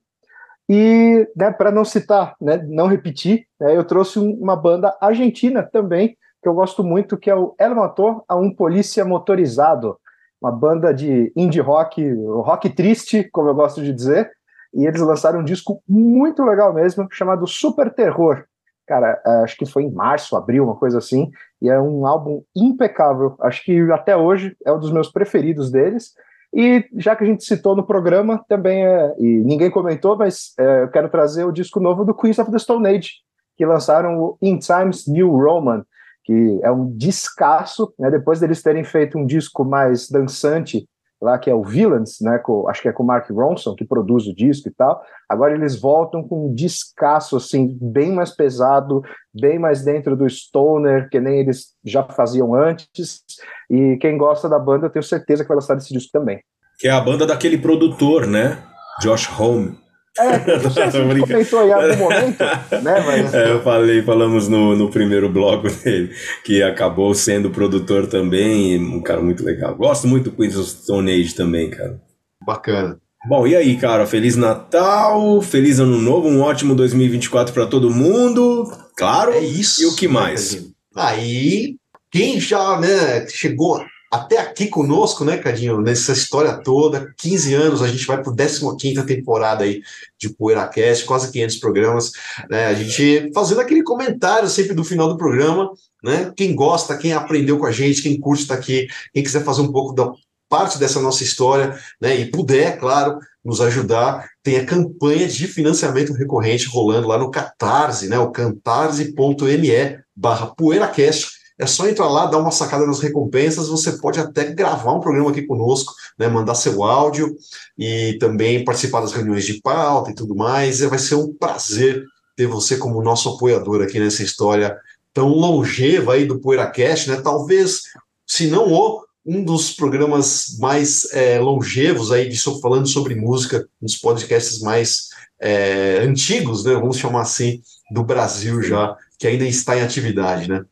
E, 0.70 1.28
né, 1.36 1.50
para 1.52 1.72
não 1.72 1.84
citar, 1.84 2.36
né, 2.40 2.58
não 2.68 2.86
repetir, 2.86 3.48
né, 3.60 3.76
eu 3.76 3.84
trouxe 3.84 4.20
uma 4.20 4.56
banda 4.56 4.96
argentina 5.02 5.64
também, 5.64 6.16
que 6.44 6.48
eu 6.48 6.54
gosto 6.54 6.84
muito, 6.84 7.18
que 7.18 7.30
é 7.30 7.36
o 7.36 7.56
El 7.58 7.74
Motor 7.74 8.24
a 8.28 8.36
um 8.36 8.54
Polícia 8.54 9.04
Motorizado, 9.04 9.98
uma 10.42 10.52
banda 10.52 10.94
de 10.94 11.32
indie 11.36 11.60
rock, 11.60 12.02
rock 12.14 12.70
triste, 12.70 13.30
como 13.32 13.50
eu 13.50 13.56
gosto 13.56 13.82
de 13.82 13.94
dizer, 13.94 14.32
e 14.74 14.86
eles 14.86 15.02
lançaram 15.02 15.40
um 15.40 15.44
disco 15.44 15.82
muito 15.88 16.44
legal 16.44 16.74
mesmo, 16.74 17.08
chamado 17.12 17.46
Super 17.48 17.94
Terror. 17.94 18.46
Cara, 18.88 19.22
acho 19.44 19.56
que 19.58 19.66
foi 19.66 19.84
em 19.84 19.92
março, 19.92 20.36
abril, 20.36 20.64
uma 20.64 20.76
coisa 20.76 20.98
assim, 20.98 21.30
e 21.62 21.70
é 21.70 21.80
um 21.80 22.08
álbum 22.08 22.42
impecável. 22.56 23.36
Acho 23.42 23.64
que 23.64 23.80
até 23.92 24.16
hoje 24.16 24.56
é 24.66 24.72
um 24.72 24.80
dos 24.80 24.92
meus 24.92 25.12
preferidos 25.12 25.72
deles. 25.72 26.14
E 26.52 26.84
já 26.96 27.16
que 27.16 27.24
a 27.24 27.28
gente 27.28 27.44
citou 27.44 27.76
no 27.76 27.86
programa, 27.86 28.44
também 28.48 28.84
é, 28.84 29.16
e 29.20 29.44
ninguém 29.44 29.70
comentou, 29.70 30.18
mas 30.18 30.54
é, 30.60 30.84
eu 30.84 30.88
quero 30.90 31.10
trazer 31.10 31.44
o 31.44 31.52
disco 31.52 31.80
novo 31.80 32.04
do 32.04 32.16
Queens 32.16 32.40
of 32.40 32.52
the 32.52 32.58
Stone 32.58 32.88
Age, 32.88 33.12
que 33.56 33.66
lançaram 33.66 34.20
o 34.20 34.38
In 34.42 34.58
Times 34.58 35.06
New 35.08 35.30
Roman, 35.30 35.86
que 36.30 36.60
é 36.62 36.72
um 36.72 36.96
descasso, 36.96 37.92
né, 37.98 38.12
depois 38.12 38.40
deles 38.40 38.62
terem 38.62 38.84
feito 38.84 39.18
um 39.18 39.26
disco 39.26 39.66
mais 39.66 40.08
dançante, 40.08 40.88
lá 41.20 41.40
que 41.40 41.50
é 41.50 41.56
o 41.56 41.64
Villains, 41.64 42.18
né, 42.22 42.38
com, 42.38 42.70
acho 42.70 42.84
que 42.84 42.88
é 42.88 42.94
com 42.94 43.02
o 43.02 43.06
Mark 43.08 43.28
Ronson, 43.32 43.74
que 43.74 43.84
produz 43.84 44.28
o 44.28 44.36
disco 44.36 44.70
e 44.70 44.72
tal, 44.72 45.02
agora 45.28 45.56
eles 45.56 45.82
voltam 45.82 46.22
com 46.22 46.46
um 46.46 46.54
descasso, 46.54 47.36
assim, 47.36 47.76
bem 47.82 48.12
mais 48.12 48.30
pesado, 48.30 49.02
bem 49.34 49.58
mais 49.58 49.84
dentro 49.84 50.16
do 50.16 50.30
stoner, 50.30 51.10
que 51.10 51.20
nem 51.20 51.40
eles 51.40 51.70
já 51.84 52.04
faziam 52.04 52.54
antes, 52.54 53.24
e 53.68 53.98
quem 53.98 54.16
gosta 54.16 54.48
da 54.48 54.60
banda, 54.60 54.86
eu 54.86 54.92
tenho 54.92 55.02
certeza 55.02 55.44
que 55.44 55.48
vai 55.48 55.58
gostar 55.58 55.74
desse 55.74 55.92
disco 55.92 56.12
também. 56.14 56.40
Que 56.78 56.88
é 56.88 56.92
a 56.92 57.02
banda 57.02 57.26
daquele 57.26 57.58
produtor, 57.58 58.28
né, 58.28 58.62
Josh 59.02 59.28
Home. 59.40 59.76
É, 60.18 60.58
não 60.62 60.70
sei 60.70 60.92
se 60.92 61.00
comentou 61.00 61.68
em 61.68 61.72
algum 61.72 61.98
momento, 61.98 62.40
né? 62.84 63.04
Mas... 63.06 63.34
É, 63.34 63.52
eu 63.52 63.62
falei, 63.62 64.02
falamos 64.02 64.48
no, 64.48 64.76
no 64.76 64.90
primeiro 64.90 65.30
bloco 65.30 65.68
dele, 65.84 66.14
que 66.44 66.62
acabou 66.62 67.14
sendo 67.14 67.50
produtor 67.50 68.08
também, 68.08 68.80
um 68.80 69.02
cara 69.02 69.22
muito 69.22 69.44
legal. 69.44 69.76
Gosto 69.76 70.08
muito 70.08 70.30
do 70.30 70.36
Queens 70.36 70.58
of 70.58 70.70
Stone 70.70 71.12
Age 71.12 71.36
também, 71.36 71.70
cara. 71.70 72.00
Bacana. 72.46 73.00
Bom, 73.28 73.46
e 73.46 73.56
aí, 73.56 73.76
cara? 73.78 74.06
Feliz 74.06 74.38
Natal, 74.38 75.42
feliz 75.42 75.80
Ano 75.80 76.00
Novo, 76.00 76.30
um 76.30 76.42
ótimo 76.42 76.74
2024 76.74 77.54
para 77.54 77.68
todo 77.68 77.90
mundo. 77.90 78.72
Claro. 78.96 79.34
É 79.34 79.42
isso. 79.42 79.84
E 79.84 79.86
o 79.86 79.96
que 79.96 80.08
mais? 80.08 80.70
Aí, 80.96 81.76
quem 82.10 82.40
já, 82.40 82.80
né, 82.80 83.28
chegou 83.28 83.84
até 84.12 84.38
aqui 84.38 84.68
conosco, 84.68 85.24
né, 85.24 85.38
Cadinho, 85.38 85.82
nessa 85.82 86.14
história 86.14 86.58
toda, 86.64 87.14
15 87.18 87.54
anos, 87.54 87.82
a 87.82 87.88
gente 87.88 88.06
vai 88.08 88.22
para 88.22 88.32
a 88.32 88.76
15 88.76 89.06
temporada 89.06 89.64
aí 89.64 89.82
de 90.18 90.30
PoeiraCast, 90.30 91.06
quase 91.06 91.32
500 91.32 91.56
programas, 91.58 92.12
né, 92.50 92.66
a 92.66 92.74
gente 92.74 93.32
fazendo 93.34 93.62
aquele 93.62 93.84
comentário 93.84 94.50
sempre 94.50 94.74
do 94.74 94.84
final 94.84 95.08
do 95.08 95.18
programa, 95.18 95.72
né, 96.04 96.32
quem 96.36 96.56
gosta, 96.56 96.98
quem 96.98 97.14
aprendeu 97.14 97.60
com 97.60 97.68
a 97.68 97.72
gente, 97.72 98.02
quem 98.02 98.20
curte 98.20 98.44
está 98.44 98.56
aqui, 98.56 98.88
quem 99.14 99.24
quiser 99.24 99.44
fazer 99.44 99.62
um 99.62 99.72
pouco 99.72 99.94
da 99.94 100.12
parte 100.50 100.80
dessa 100.80 101.00
nossa 101.00 101.24
história, 101.24 101.78
né, 102.02 102.20
e 102.20 102.32
puder, 102.32 102.80
claro, 102.80 103.20
nos 103.46 103.62
ajudar, 103.62 104.28
tem 104.42 104.58
a 104.58 104.66
campanha 104.66 105.28
de 105.28 105.48
financiamento 105.48 106.14
recorrente 106.14 106.68
rolando 106.68 107.08
lá 107.08 107.20
no 107.20 107.30
Catarse, 107.30 108.08
né, 108.08 108.18
o 108.18 108.32
catarse.me 108.32 110.00
barra 110.16 110.48
PoeiraCast, 110.48 111.39
é 111.60 111.68
só 111.68 111.88
entrar 111.88 112.08
lá, 112.08 112.26
dar 112.26 112.38
uma 112.38 112.52
sacada 112.52 112.88
nas 112.88 113.02
recompensas. 113.02 113.68
Você 113.68 113.98
pode 113.98 114.20
até 114.20 114.46
gravar 114.46 114.94
um 114.94 115.02
programa 115.02 115.30
aqui 115.30 115.42
conosco, 115.42 115.94
né, 116.18 116.30
mandar 116.30 116.56
seu 116.56 116.84
áudio 116.84 117.36
e 117.78 118.18
também 118.20 118.64
participar 118.64 119.02
das 119.02 119.12
reuniões 119.12 119.46
de 119.46 119.62
pauta 119.62 120.10
e 120.10 120.16
tudo 120.16 120.34
mais. 120.36 120.80
Vai 120.80 120.98
ser 120.98 121.16
um 121.16 121.34
prazer 121.34 122.04
ter 122.36 122.48
você 122.48 122.78
como 122.78 123.04
nosso 123.04 123.28
apoiador 123.30 123.82
aqui 123.82 124.00
nessa 124.00 124.24
história 124.24 124.78
tão 125.14 125.28
longeva 125.28 126.14
aí 126.14 126.26
do 126.26 126.40
PoeiraCast, 126.40 127.10
né? 127.10 127.20
Talvez, 127.22 127.82
se 128.26 128.48
não 128.48 128.72
o 128.72 129.04
um 129.26 129.44
dos 129.44 129.74
programas 129.74 130.58
mais 130.60 131.14
é, 131.14 131.40
longevos 131.40 132.12
aí 132.12 132.30
de 132.30 132.40
falando 132.62 132.88
sobre 132.88 133.16
música, 133.16 133.68
um 133.82 133.86
dos 133.86 133.98
podcasts 133.98 134.62
mais 134.62 135.10
é, 135.40 136.00
antigos, 136.04 136.64
né? 136.64 136.74
Vamos 136.74 136.98
chamar 136.98 137.22
assim, 137.22 137.62
do 137.92 138.04
Brasil 138.04 138.62
já, 138.64 138.96
que 139.18 139.28
ainda 139.28 139.46
está 139.46 139.78
em 139.78 139.82
atividade, 139.82 140.48
né? 140.48 140.64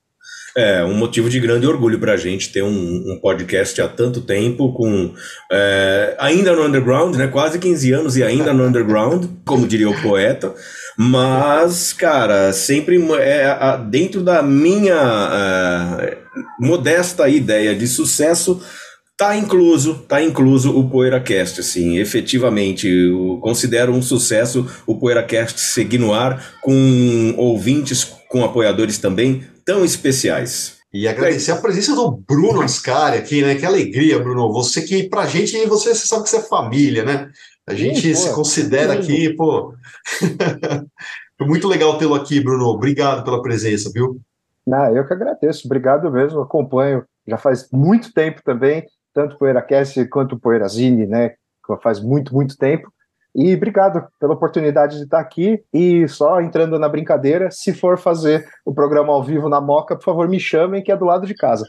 É 0.57 0.83
um 0.83 0.95
motivo 0.95 1.29
de 1.29 1.39
grande 1.39 1.67
orgulho 1.67 1.99
para 1.99 2.13
a 2.13 2.17
gente 2.17 2.51
ter 2.51 2.63
um, 2.63 3.11
um, 3.11 3.19
podcast 3.21 3.79
há 3.79 3.87
tanto 3.87 4.21
tempo, 4.21 4.73
com 4.73 5.13
é, 5.51 6.15
ainda 6.17 6.55
no 6.55 6.63
underground, 6.63 7.15
né? 7.15 7.27
Quase 7.27 7.59
15 7.59 7.93
anos 7.93 8.17
e 8.17 8.23
ainda 8.23 8.51
no 8.51 8.65
underground, 8.65 9.25
como 9.45 9.67
diria 9.67 9.87
o 9.87 10.01
poeta. 10.01 10.51
Mas, 10.97 11.93
cara, 11.93 12.51
sempre 12.53 12.99
é, 13.19 13.55
dentro 13.87 14.23
da 14.23 14.41
minha 14.41 14.95
é, 16.01 16.17
modesta 16.59 17.29
ideia 17.29 17.75
de 17.75 17.87
sucesso, 17.87 18.59
tá 19.15 19.37
incluso, 19.37 20.05
tá 20.07 20.23
incluso 20.23 20.75
o 20.75 20.89
PoeiraCast, 20.89 21.59
assim, 21.59 21.99
efetivamente, 21.99 22.87
eu 22.87 23.37
considero 23.43 23.93
um 23.93 24.01
sucesso 24.01 24.65
o 24.87 24.95
PoeiraCast 24.95 25.61
seguir 25.61 25.99
no 25.99 26.15
ar 26.15 26.55
com 26.63 27.35
ouvintes, 27.37 28.03
com 28.27 28.43
apoiadores 28.43 28.97
também 28.97 29.43
tão 29.67 29.83
especiais. 29.83 30.77
E 30.93 31.09
agradecer 31.09 31.51
a 31.51 31.57
presença 31.57 31.93
do 31.93 32.09
Bruno 32.09 32.61
Ascari 32.61 33.17
aqui, 33.17 33.41
né? 33.41 33.55
Que 33.55 33.65
alegria, 33.65 34.17
Bruno. 34.17 34.51
Você 34.53 34.81
que, 34.81 35.09
pra 35.09 35.25
gente, 35.25 35.53
você, 35.65 35.93
você 35.93 36.07
sabe 36.07 36.23
que 36.23 36.29
você 36.29 36.37
é 36.37 36.41
família, 36.41 37.03
né? 37.03 37.29
A 37.67 37.73
gente 37.73 37.99
Sim, 37.99 38.15
se 38.15 38.29
pô, 38.29 38.35
considera 38.35 38.93
aqui, 38.93 39.33
pô. 39.33 39.73
Foi 41.37 41.45
muito 41.45 41.67
legal 41.67 41.97
tê-lo 41.97 42.15
aqui, 42.15 42.39
Bruno. 42.39 42.65
Obrigado 42.67 43.25
pela 43.25 43.41
presença, 43.41 43.91
viu? 43.93 44.19
Não, 44.65 44.95
eu 44.95 45.05
que 45.05 45.13
agradeço. 45.13 45.63
Obrigado 45.65 46.09
mesmo. 46.09 46.39
Acompanho 46.39 47.03
já 47.27 47.37
faz 47.37 47.69
muito 47.69 48.13
tempo 48.13 48.41
também, 48.41 48.85
tanto 49.13 49.35
o 49.35 49.37
PoeiraCast 49.37 50.05
quanto 50.05 50.35
o 50.35 50.39
Poeirazine, 50.39 51.05
né? 51.05 51.33
Faz 51.83 51.99
muito, 51.99 52.33
muito 52.33 52.57
tempo. 52.57 52.89
E 53.37 53.53
obrigado 53.53 54.03
pela 54.19 54.33
oportunidade 54.33 54.97
de 54.97 55.03
estar 55.03 55.19
aqui. 55.19 55.59
E 55.71 56.07
só 56.07 56.41
entrando 56.41 56.79
na 56.79 56.89
brincadeira, 56.89 57.51
se 57.51 57.71
for 57.71 57.95
fazer 57.95 58.43
o 58.65 58.73
programa 58.73 59.13
ao 59.13 59.23
vivo 59.23 59.47
na 59.47 59.61
Moca, 59.61 59.95
por 59.95 60.03
favor, 60.03 60.27
me 60.27 60.39
chamem, 60.39 60.81
que 60.81 60.91
é 60.91 60.97
do 60.97 61.05
lado 61.05 61.27
de 61.27 61.35
casa. 61.35 61.63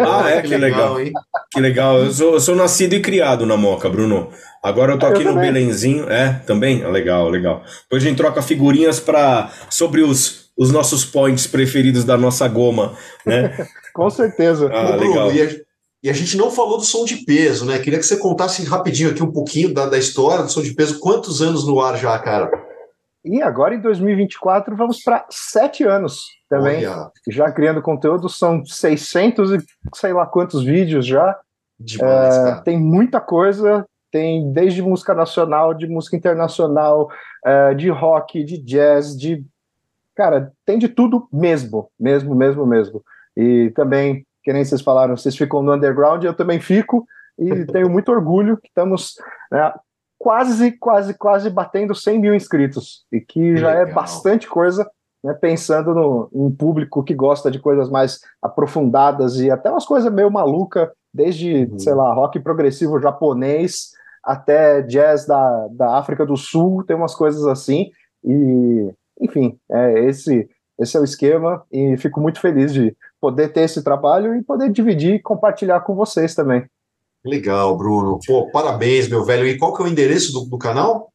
ah, 0.00 0.30
é? 0.30 0.40
Que, 0.40 0.50
que 0.50 0.56
legal, 0.56 1.00
hein? 1.00 1.12
Que 1.50 1.60
legal. 1.60 1.98
Eu 1.98 2.12
sou, 2.12 2.34
eu 2.34 2.40
sou, 2.40 2.54
nascido 2.54 2.92
e 2.94 3.02
criado 3.02 3.44
na 3.44 3.56
Moca, 3.56 3.88
Bruno. 3.88 4.30
Agora 4.62 4.92
eu 4.92 4.98
tô 4.98 5.06
ah, 5.06 5.08
aqui 5.08 5.24
eu 5.24 5.34
no 5.34 5.40
Belenzinho. 5.40 6.08
É, 6.08 6.40
também? 6.46 6.86
Legal, 6.86 7.28
legal. 7.28 7.64
Depois 7.82 8.00
a 8.00 8.06
gente 8.06 8.16
troca 8.16 8.40
figurinhas 8.40 9.00
para 9.00 9.50
sobre 9.68 10.00
os, 10.00 10.52
os 10.56 10.70
nossos 10.70 11.04
points 11.04 11.44
preferidos 11.44 12.04
da 12.04 12.16
nossa 12.16 12.46
goma, 12.46 12.94
né? 13.26 13.66
Com 13.92 14.08
certeza. 14.08 14.70
Ah, 14.72 14.94
legal. 14.94 15.32
E 15.32 15.42
a 15.42 15.46
gente 16.12 16.36
não 16.36 16.50
falou 16.50 16.76
do 16.76 16.84
som 16.84 17.04
de 17.04 17.24
peso, 17.24 17.64
né? 17.64 17.78
Queria 17.78 17.98
que 17.98 18.04
você 18.04 18.18
contasse 18.18 18.62
rapidinho 18.64 19.10
aqui 19.10 19.22
um 19.22 19.32
pouquinho 19.32 19.72
da, 19.72 19.86
da 19.86 19.96
história 19.96 20.44
do 20.44 20.50
som 20.50 20.62
de 20.62 20.74
peso. 20.74 21.00
Quantos 21.00 21.40
anos 21.40 21.66
no 21.66 21.80
ar 21.80 21.96
já, 21.96 22.18
cara? 22.18 22.50
E 23.24 23.40
agora 23.40 23.74
em 23.74 23.80
2024 23.80 24.76
vamos 24.76 25.02
para 25.02 25.24
sete 25.30 25.82
anos 25.82 26.26
também. 26.48 26.86
Olha. 26.86 27.10
Já 27.30 27.50
criando 27.50 27.80
conteúdo, 27.80 28.28
são 28.28 28.62
600 28.66 29.52
e 29.52 29.58
sei 29.94 30.12
lá 30.12 30.26
quantos 30.26 30.62
vídeos 30.62 31.06
já. 31.06 31.38
Demais, 31.80 32.36
é, 32.36 32.60
tem 32.62 32.78
muita 32.78 33.20
coisa, 33.20 33.86
tem 34.12 34.52
desde 34.52 34.82
música 34.82 35.14
nacional, 35.14 35.74
de 35.74 35.86
música 35.86 36.16
internacional, 36.16 37.08
é, 37.44 37.74
de 37.74 37.88
rock, 37.88 38.44
de 38.44 38.58
jazz, 38.58 39.16
de. 39.16 39.42
Cara, 40.14 40.52
tem 40.64 40.78
de 40.78 40.88
tudo 40.88 41.26
mesmo, 41.32 41.90
mesmo, 41.98 42.34
mesmo, 42.34 42.66
mesmo. 42.66 43.02
E 43.36 43.72
também 43.74 44.24
que 44.44 44.52
nem 44.52 44.64
vocês 44.64 44.82
falaram, 44.82 45.16
vocês 45.16 45.36
ficam 45.36 45.62
no 45.62 45.74
underground, 45.74 46.22
eu 46.22 46.34
também 46.34 46.60
fico, 46.60 47.06
e 47.38 47.64
tenho 47.66 47.88
muito 47.88 48.12
orgulho 48.12 48.58
que 48.58 48.68
estamos 48.68 49.14
né, 49.50 49.72
quase, 50.18 50.72
quase, 50.72 51.14
quase 51.14 51.50
batendo 51.50 51.94
100 51.94 52.20
mil 52.20 52.34
inscritos, 52.34 53.04
e 53.10 53.20
que, 53.20 53.26
que 53.26 53.56
já 53.56 53.70
é 53.70 53.78
legal. 53.78 53.88
é 53.88 53.94
bastante 53.94 54.46
coisa, 54.46 54.88
né, 55.24 55.32
pensando 55.32 55.94
no, 55.94 56.28
em 56.32 56.50
público 56.50 57.02
que 57.02 57.14
gosta 57.14 57.50
de 57.50 57.58
coisas 57.58 57.88
mais 57.88 58.20
aprofundadas 58.42 59.40
e 59.40 59.50
até 59.50 59.70
umas 59.70 59.86
coisas 59.86 60.12
meio 60.12 60.30
maluca, 60.30 60.92
desde, 61.12 61.64
uhum. 61.64 61.78
sei 61.78 61.94
lá, 61.94 62.12
rock 62.12 62.38
progressivo 62.40 63.00
japonês 63.00 63.92
até 64.22 64.82
jazz 64.82 65.26
da, 65.26 65.68
da 65.70 65.98
África 65.98 66.24
do 66.24 66.36
Sul, 66.36 66.84
tem 66.84 66.96
umas 66.96 67.14
coisas 67.14 67.46
assim, 67.46 67.90
e 68.22 68.90
enfim, 69.20 69.58
é, 69.70 70.06
esse, 70.06 70.48
esse 70.78 70.96
é 70.96 71.00
o 71.00 71.04
esquema, 71.04 71.62
e 71.70 71.96
fico 71.96 72.20
muito 72.20 72.40
feliz 72.40 72.72
de 72.72 72.96
poder 73.24 73.54
ter 73.54 73.62
esse 73.62 73.82
trabalho 73.82 74.36
e 74.36 74.44
poder 74.44 74.70
dividir 74.70 75.14
e 75.14 75.18
compartilhar 75.18 75.80
com 75.80 75.94
vocês 75.94 76.34
também. 76.34 76.62
Legal, 77.24 77.74
Bruno. 77.74 78.18
Pô, 78.26 78.50
parabéns, 78.50 79.08
meu 79.08 79.24
velho. 79.24 79.46
E 79.46 79.56
qual 79.56 79.74
que 79.74 79.82
é 79.82 79.86
o 79.86 79.88
endereço 79.88 80.30
do, 80.30 80.44
do 80.44 80.58
canal? 80.58 81.10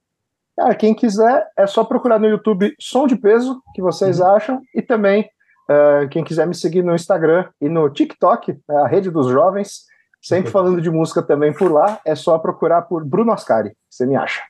Cara, 0.58 0.74
quem 0.74 0.96
quiser 0.96 1.48
é 1.56 1.68
só 1.68 1.84
procurar 1.84 2.18
no 2.18 2.28
YouTube 2.28 2.74
Som 2.80 3.06
de 3.06 3.16
Peso, 3.16 3.62
que 3.76 3.82
vocês 3.84 4.20
uhum. 4.20 4.26
acham, 4.26 4.62
e 4.74 4.82
também 4.82 5.30
uh, 5.70 6.10
quem 6.10 6.24
quiser 6.24 6.48
me 6.48 6.56
seguir 6.56 6.82
no 6.82 6.96
Instagram 6.96 7.48
e 7.62 7.70
no 7.70 7.88
TikTok, 7.92 8.58
é 8.68 8.76
a 8.78 8.88
rede 8.88 9.12
dos 9.12 9.28
jovens, 9.28 9.84
sempre 10.20 10.50
falando 10.52 10.82
de 10.82 10.90
música 10.90 11.22
também 11.22 11.54
por 11.54 11.72
lá, 11.72 12.02
é 12.04 12.16
só 12.16 12.40
procurar 12.40 12.82
por 12.82 13.06
Bruno 13.06 13.32
Ascari, 13.32 13.72
você 13.88 14.04
me 14.08 14.16
acha. 14.16 14.42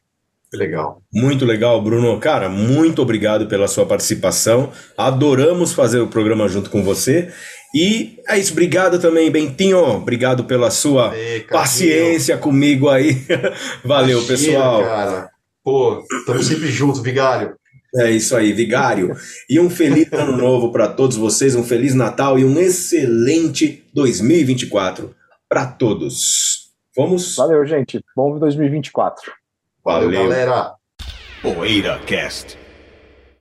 Legal. 0.53 1.01
Muito 1.13 1.45
legal, 1.45 1.81
Bruno. 1.81 2.19
Cara, 2.19 2.49
muito 2.49 3.01
obrigado 3.01 3.47
pela 3.47 3.67
sua 3.67 3.85
participação. 3.85 4.71
Adoramos 4.97 5.73
fazer 5.73 5.99
o 5.99 6.07
programa 6.07 6.47
junto 6.47 6.69
com 6.69 6.83
você. 6.83 7.31
E 7.73 8.17
é 8.27 8.39
isso, 8.39 8.51
obrigado 8.51 8.99
também, 8.99 9.29
Bentinho. 9.29 9.77
Obrigado 9.77 10.43
pela 10.45 10.71
sua 10.71 11.15
Ei, 11.15 11.41
paciência 11.41 12.35
comigo 12.35 12.89
aí. 12.89 13.15
Valeu, 13.85 14.19
Imagina, 14.19 14.27
pessoal. 14.27 14.83
Cara. 14.83 15.29
Pô, 15.63 16.03
estamos 16.19 16.47
sempre 16.47 16.67
juntos, 16.67 17.01
Vigário. 17.01 17.55
É 17.95 18.09
isso 18.09 18.35
aí, 18.35 18.53
Vigário. 18.53 19.15
E 19.47 19.59
um 19.59 19.69
feliz 19.69 20.11
ano 20.13 20.35
novo 20.35 20.71
para 20.71 20.87
todos 20.87 21.15
vocês, 21.15 21.55
um 21.55 21.63
feliz 21.63 21.93
Natal 21.93 22.39
e 22.39 22.45
um 22.45 22.59
excelente 22.59 23.83
2024 23.93 25.15
para 25.47 25.65
todos. 25.65 26.69
Vamos? 26.95 27.35
Valeu, 27.35 27.65
gente. 27.65 27.99
Bom 28.15 28.37
2024. 28.37 29.31
Valeu, 29.89 30.11
Valeu 30.11 30.29
galera. 30.29 30.73
Poeira 31.41 31.97
Cast. 32.05 32.58